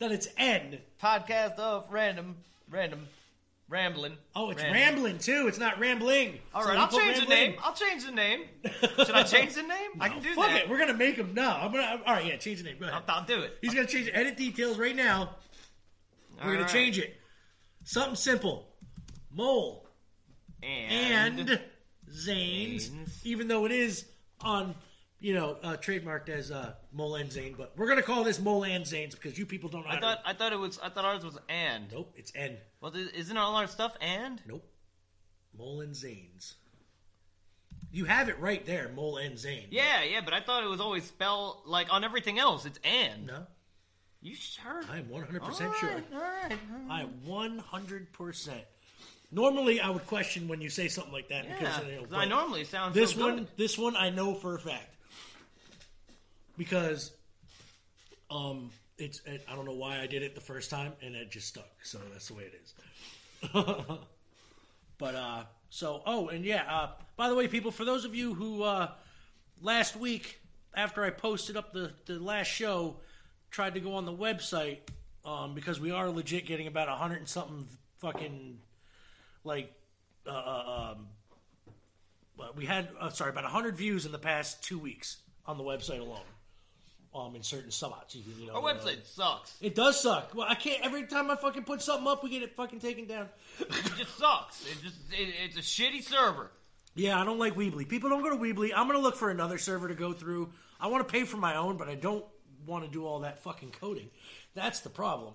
that 0.00 0.12
it's 0.12 0.28
N. 0.36 0.78
podcast 1.02 1.54
of 1.56 1.90
random, 1.90 2.36
random, 2.70 3.06
rambling. 3.68 4.16
Oh, 4.34 4.50
it's 4.50 4.62
rambling 4.62 5.18
too. 5.18 5.46
It's 5.48 5.58
not 5.58 5.78
rambling. 5.78 6.38
All 6.54 6.62
So 6.62 6.68
right, 6.68 6.78
I'll 6.78 6.88
put 6.88 7.00
change 7.02 7.20
the 7.20 7.26
name. 7.26 7.54
I'll 7.62 7.74
change 7.74 8.04
the 8.04 8.12
name. 8.12 8.44
Should 8.80 9.10
I 9.10 9.22
change 9.22 9.54
the 9.54 9.62
name? 9.62 9.90
I 10.00 10.08
can 10.08 10.22
do 10.22 10.34
Fuck 10.34 10.46
that. 10.48 10.62
it. 10.62 10.68
We're 10.68 10.78
gonna 10.78 10.94
make 10.94 11.16
him. 11.16 11.34
No, 11.34 11.48
I'm 11.50 11.72
gonna. 11.72 12.00
All 12.06 12.14
right, 12.14 12.24
yeah, 12.26 12.36
change 12.36 12.58
the 12.58 12.64
name. 12.64 12.78
Go 12.78 12.86
ahead. 12.86 13.02
I'll, 13.08 13.16
I'll 13.20 13.24
do 13.26 13.40
it. 13.40 13.58
He's 13.60 13.74
gonna 13.74 13.86
change 13.86 14.10
edit 14.12 14.36
details 14.36 14.78
right 14.78 14.94
now. 14.96 15.36
We're 16.44 16.52
gonna 16.52 16.62
All 16.62 16.68
change 16.68 16.98
it. 16.98 17.16
Something 17.84 18.16
simple. 18.16 18.68
Mole 19.32 19.86
And, 20.62 21.38
and 21.48 21.60
Zane's, 22.10 22.84
Zane's. 22.84 23.20
even 23.26 23.48
though 23.48 23.64
it 23.66 23.72
is 23.72 24.06
on, 24.40 24.74
you 25.20 25.34
know, 25.34 25.56
uh, 25.62 25.76
trademarked 25.76 26.28
as 26.28 26.50
uh, 26.50 26.72
Mole 26.92 27.16
and 27.16 27.30
Zane, 27.30 27.54
but 27.56 27.72
we're 27.76 27.86
gonna 27.88 28.02
call 28.02 28.24
this 28.24 28.40
Mole 28.40 28.64
and 28.64 28.86
Zane's 28.86 29.14
because 29.14 29.38
you 29.38 29.44
people 29.46 29.68
don't 29.68 29.84
know. 29.84 29.90
I 29.90 30.00
thought 30.00 30.18
I 30.24 30.32
thought 30.32 30.52
it 30.52 30.58
was 30.58 30.78
I 30.82 30.88
thought 30.88 31.04
ours 31.04 31.24
was 31.24 31.38
and. 31.48 31.90
nope, 31.92 32.12
it's 32.16 32.32
N. 32.34 32.56
Well, 32.86 33.02
isn't 33.14 33.36
all 33.36 33.56
our 33.56 33.66
stuff 33.66 33.96
and? 34.00 34.40
Nope, 34.46 34.64
Mole 35.58 35.80
and 35.80 35.96
Zane's. 35.96 36.54
You 37.90 38.04
have 38.04 38.28
it 38.28 38.38
right 38.38 38.64
there, 38.64 38.90
Mole 38.94 39.16
and 39.16 39.36
Zane. 39.36 39.66
Yeah, 39.70 40.04
yeah, 40.04 40.20
but 40.24 40.32
I 40.32 40.40
thought 40.40 40.62
it 40.62 40.68
was 40.68 40.80
always 40.80 41.02
spelled 41.02 41.62
like 41.66 41.92
on 41.92 42.04
everything 42.04 42.38
else. 42.38 42.64
It's 42.64 42.78
and. 42.84 43.26
No, 43.26 43.46
You 44.22 44.36
sure? 44.36 44.82
I 44.88 44.98
am 44.98 45.06
100% 45.06 45.74
sure. 45.74 46.02
all 46.14 46.20
right. 46.20 46.58
I 46.88 47.00
am 47.02 47.10
100%. 47.26 48.50
Normally, 49.32 49.80
I 49.80 49.90
would 49.90 50.06
question 50.06 50.46
when 50.46 50.60
you 50.60 50.70
say 50.70 50.86
something 50.86 51.12
like 51.12 51.28
that 51.30 51.44
Yeah, 51.44 51.58
because 51.58 51.78
you 51.88 52.06
know, 52.08 52.16
I 52.16 52.24
normally 52.24 52.62
sound 52.62 52.94
this 52.94 53.14
so 53.14 53.20
one, 53.20 53.48
this 53.56 53.76
one, 53.76 53.96
I 53.96 54.10
know 54.10 54.32
for 54.34 54.54
a 54.54 54.60
fact 54.60 54.94
because 56.56 57.10
um, 58.30 58.70
it's 58.98 59.20
it, 59.26 59.44
I 59.50 59.54
don't 59.54 59.64
know 59.64 59.72
why 59.72 60.00
I 60.00 60.06
did 60.06 60.22
it 60.22 60.34
the 60.34 60.40
first 60.40 60.70
time 60.70 60.92
and 61.02 61.14
it 61.14 61.30
just 61.30 61.48
stuck. 61.48 61.68
So 61.82 61.98
that's 62.12 62.28
the 62.28 62.34
way 62.34 62.44
it 62.44 62.60
is. 62.62 62.74
but 64.98 65.14
uh, 65.14 65.42
so 65.70 66.02
oh, 66.06 66.28
and 66.28 66.44
yeah. 66.44 66.64
Uh, 66.68 66.88
by 67.16 67.28
the 67.28 67.34
way, 67.34 67.48
people, 67.48 67.70
for 67.70 67.84
those 67.84 68.04
of 68.04 68.14
you 68.14 68.34
who 68.34 68.62
uh, 68.62 68.90
last 69.60 69.96
week 69.96 70.40
after 70.74 71.04
I 71.04 71.10
posted 71.10 71.56
up 71.56 71.72
the 71.72 71.92
the 72.06 72.18
last 72.18 72.48
show 72.48 72.96
tried 73.50 73.74
to 73.74 73.80
go 73.80 73.94
on 73.94 74.04
the 74.04 74.12
website 74.12 74.78
um, 75.24 75.54
because 75.54 75.80
we 75.80 75.90
are 75.90 76.08
legit 76.08 76.46
getting 76.46 76.66
about 76.66 76.88
a 76.88 76.94
hundred 76.94 77.18
and 77.18 77.28
something 77.28 77.66
fucking 77.98 78.58
like 79.44 79.72
uh, 80.26 80.30
uh, 80.30 80.94
um, 80.94 81.06
we 82.56 82.66
had 82.66 82.88
uh, 83.00 83.08
sorry 83.10 83.30
about 83.30 83.44
100 83.44 83.76
views 83.76 84.06
in 84.06 84.12
the 84.12 84.18
past 84.18 84.62
two 84.62 84.78
weeks 84.78 85.18
on 85.46 85.56
the 85.56 85.64
website 85.64 86.00
alone 86.00 86.20
um 87.16 87.34
in 87.36 87.42
certain 87.42 87.70
spots 87.70 88.14
you, 88.14 88.22
you 88.38 88.46
know 88.46 88.54
Our 88.54 88.74
website 88.74 89.04
sucks. 89.06 89.54
it 89.60 89.74
does 89.74 90.00
suck 90.00 90.34
well 90.34 90.46
i 90.48 90.54
can't 90.54 90.84
every 90.84 91.06
time 91.06 91.30
i 91.30 91.36
fucking 91.36 91.64
put 91.64 91.80
something 91.82 92.06
up 92.06 92.22
we 92.22 92.30
get 92.30 92.42
it 92.42 92.54
fucking 92.54 92.80
taken 92.80 93.06
down 93.06 93.28
It 93.60 93.68
just 93.96 94.18
sucks. 94.18 94.64
It 94.66 94.82
just 94.82 94.96
it, 95.12 95.34
it's 95.44 95.56
a 95.56 95.60
shitty 95.60 96.02
server. 96.02 96.50
yeah 96.94 97.20
i 97.20 97.24
don't 97.24 97.38
like 97.38 97.54
weebly 97.54 97.88
people 97.88 98.10
don't 98.10 98.22
go 98.22 98.30
to 98.30 98.36
weebly 98.36 98.70
i'm 98.74 98.86
gonna 98.86 98.98
look 98.98 99.16
for 99.16 99.30
another 99.30 99.58
server 99.58 99.88
to 99.88 99.94
go 99.94 100.12
through 100.12 100.50
i 100.80 100.86
want 100.88 101.06
to 101.06 101.10
pay 101.12 101.24
for 101.24 101.36
my 101.36 101.56
own 101.56 101.76
but 101.76 101.88
i 101.88 101.94
don't 101.94 102.24
want 102.66 102.84
to 102.84 102.90
do 102.90 103.06
all 103.06 103.20
that 103.20 103.42
fucking 103.42 103.70
coding 103.80 104.08
that's 104.54 104.80
the 104.80 104.90
problem 104.90 105.32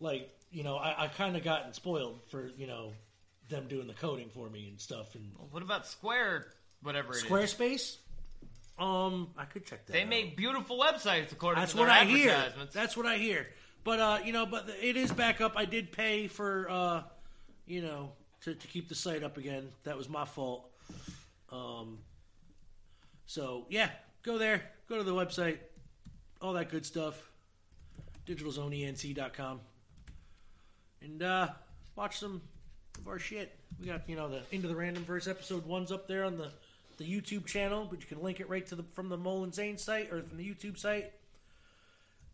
like 0.00 0.28
you 0.50 0.62
know 0.64 0.76
i, 0.76 1.04
I 1.04 1.08
kind 1.08 1.36
of 1.36 1.44
gotten 1.44 1.72
spoiled 1.72 2.20
for 2.30 2.50
you 2.58 2.66
know 2.66 2.92
them 3.48 3.66
doing 3.68 3.86
the 3.86 3.94
coding 3.94 4.28
for 4.32 4.48
me 4.48 4.68
and 4.68 4.80
stuff 4.80 5.14
and 5.14 5.30
What 5.50 5.62
about 5.62 5.86
Square? 5.86 6.46
Whatever 6.82 7.12
it 7.12 7.16
is. 7.16 7.24
squarespace 7.24 7.96
um 8.78 9.30
i 9.38 9.44
could 9.44 9.64
check 9.64 9.86
that 9.86 9.92
They 9.92 10.02
out. 10.02 10.08
make 10.08 10.36
beautiful 10.36 10.78
websites 10.78 11.30
according 11.32 11.60
That's 11.60 11.72
to 11.72 11.76
their 11.78 11.86
what 11.86 11.94
I 11.96 12.04
hear. 12.04 12.30
advertisements. 12.30 12.74
That's 12.74 12.96
what 12.96 13.06
I 13.06 13.16
hear. 13.18 13.46
But 13.84 14.00
uh, 14.00 14.18
you 14.24 14.32
know, 14.32 14.46
but 14.46 14.68
it 14.82 14.96
is 14.96 15.12
back 15.12 15.40
up. 15.40 15.52
I 15.56 15.64
did 15.66 15.92
pay 15.92 16.26
for 16.26 16.66
uh, 16.70 17.02
you 17.66 17.82
know, 17.82 18.12
to, 18.42 18.54
to 18.54 18.66
keep 18.66 18.88
the 18.88 18.94
site 18.94 19.22
up 19.22 19.36
again. 19.36 19.68
That 19.84 19.96
was 19.96 20.08
my 20.08 20.24
fault. 20.24 20.68
Um, 21.52 21.98
so 23.26 23.66
yeah, 23.68 23.90
go 24.22 24.38
there, 24.38 24.62
go 24.88 24.96
to 24.96 25.02
the 25.04 25.12
website, 25.14 25.58
all 26.40 26.54
that 26.54 26.70
good 26.70 26.84
stuff. 26.86 27.30
DigitalZoneENC.com, 28.26 29.60
and 31.02 31.22
uh, 31.22 31.48
watch 31.94 32.18
some 32.18 32.40
of 32.98 33.06
our 33.08 33.18
shit. 33.18 33.54
We 33.80 33.86
got 33.86 34.08
you 34.08 34.16
know 34.16 34.28
the 34.28 34.42
Into 34.50 34.66
the 34.68 34.74
Random 34.76 35.04
Verse 35.04 35.28
episode 35.28 35.66
one's 35.66 35.92
up 35.92 36.08
there 36.08 36.24
on 36.24 36.38
the 36.38 36.50
the 36.96 37.04
YouTube 37.04 37.46
channel, 37.46 37.86
but 37.88 38.00
you 38.00 38.06
can 38.06 38.22
link 38.22 38.40
it 38.40 38.48
right 38.48 38.66
to 38.66 38.76
the 38.76 38.84
from 38.92 39.08
the 39.08 39.16
Mole 39.16 39.44
and 39.44 39.54
Zane 39.54 39.78
site 39.78 40.12
or 40.12 40.22
from 40.22 40.36
the 40.36 40.48
YouTube 40.48 40.78
site. 40.78 41.12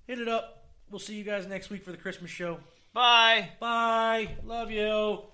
Hit 0.06 0.18
it 0.18 0.28
up. 0.28 0.64
We'll 0.90 0.98
see 0.98 1.14
you 1.14 1.24
guys 1.24 1.46
next 1.46 1.70
week 1.70 1.84
for 1.84 1.92
the 1.92 1.96
Christmas 1.96 2.30
show. 2.30 2.58
Bye. 2.92 3.50
Bye. 3.60 4.36
Love 4.44 4.70
you. 4.70 5.30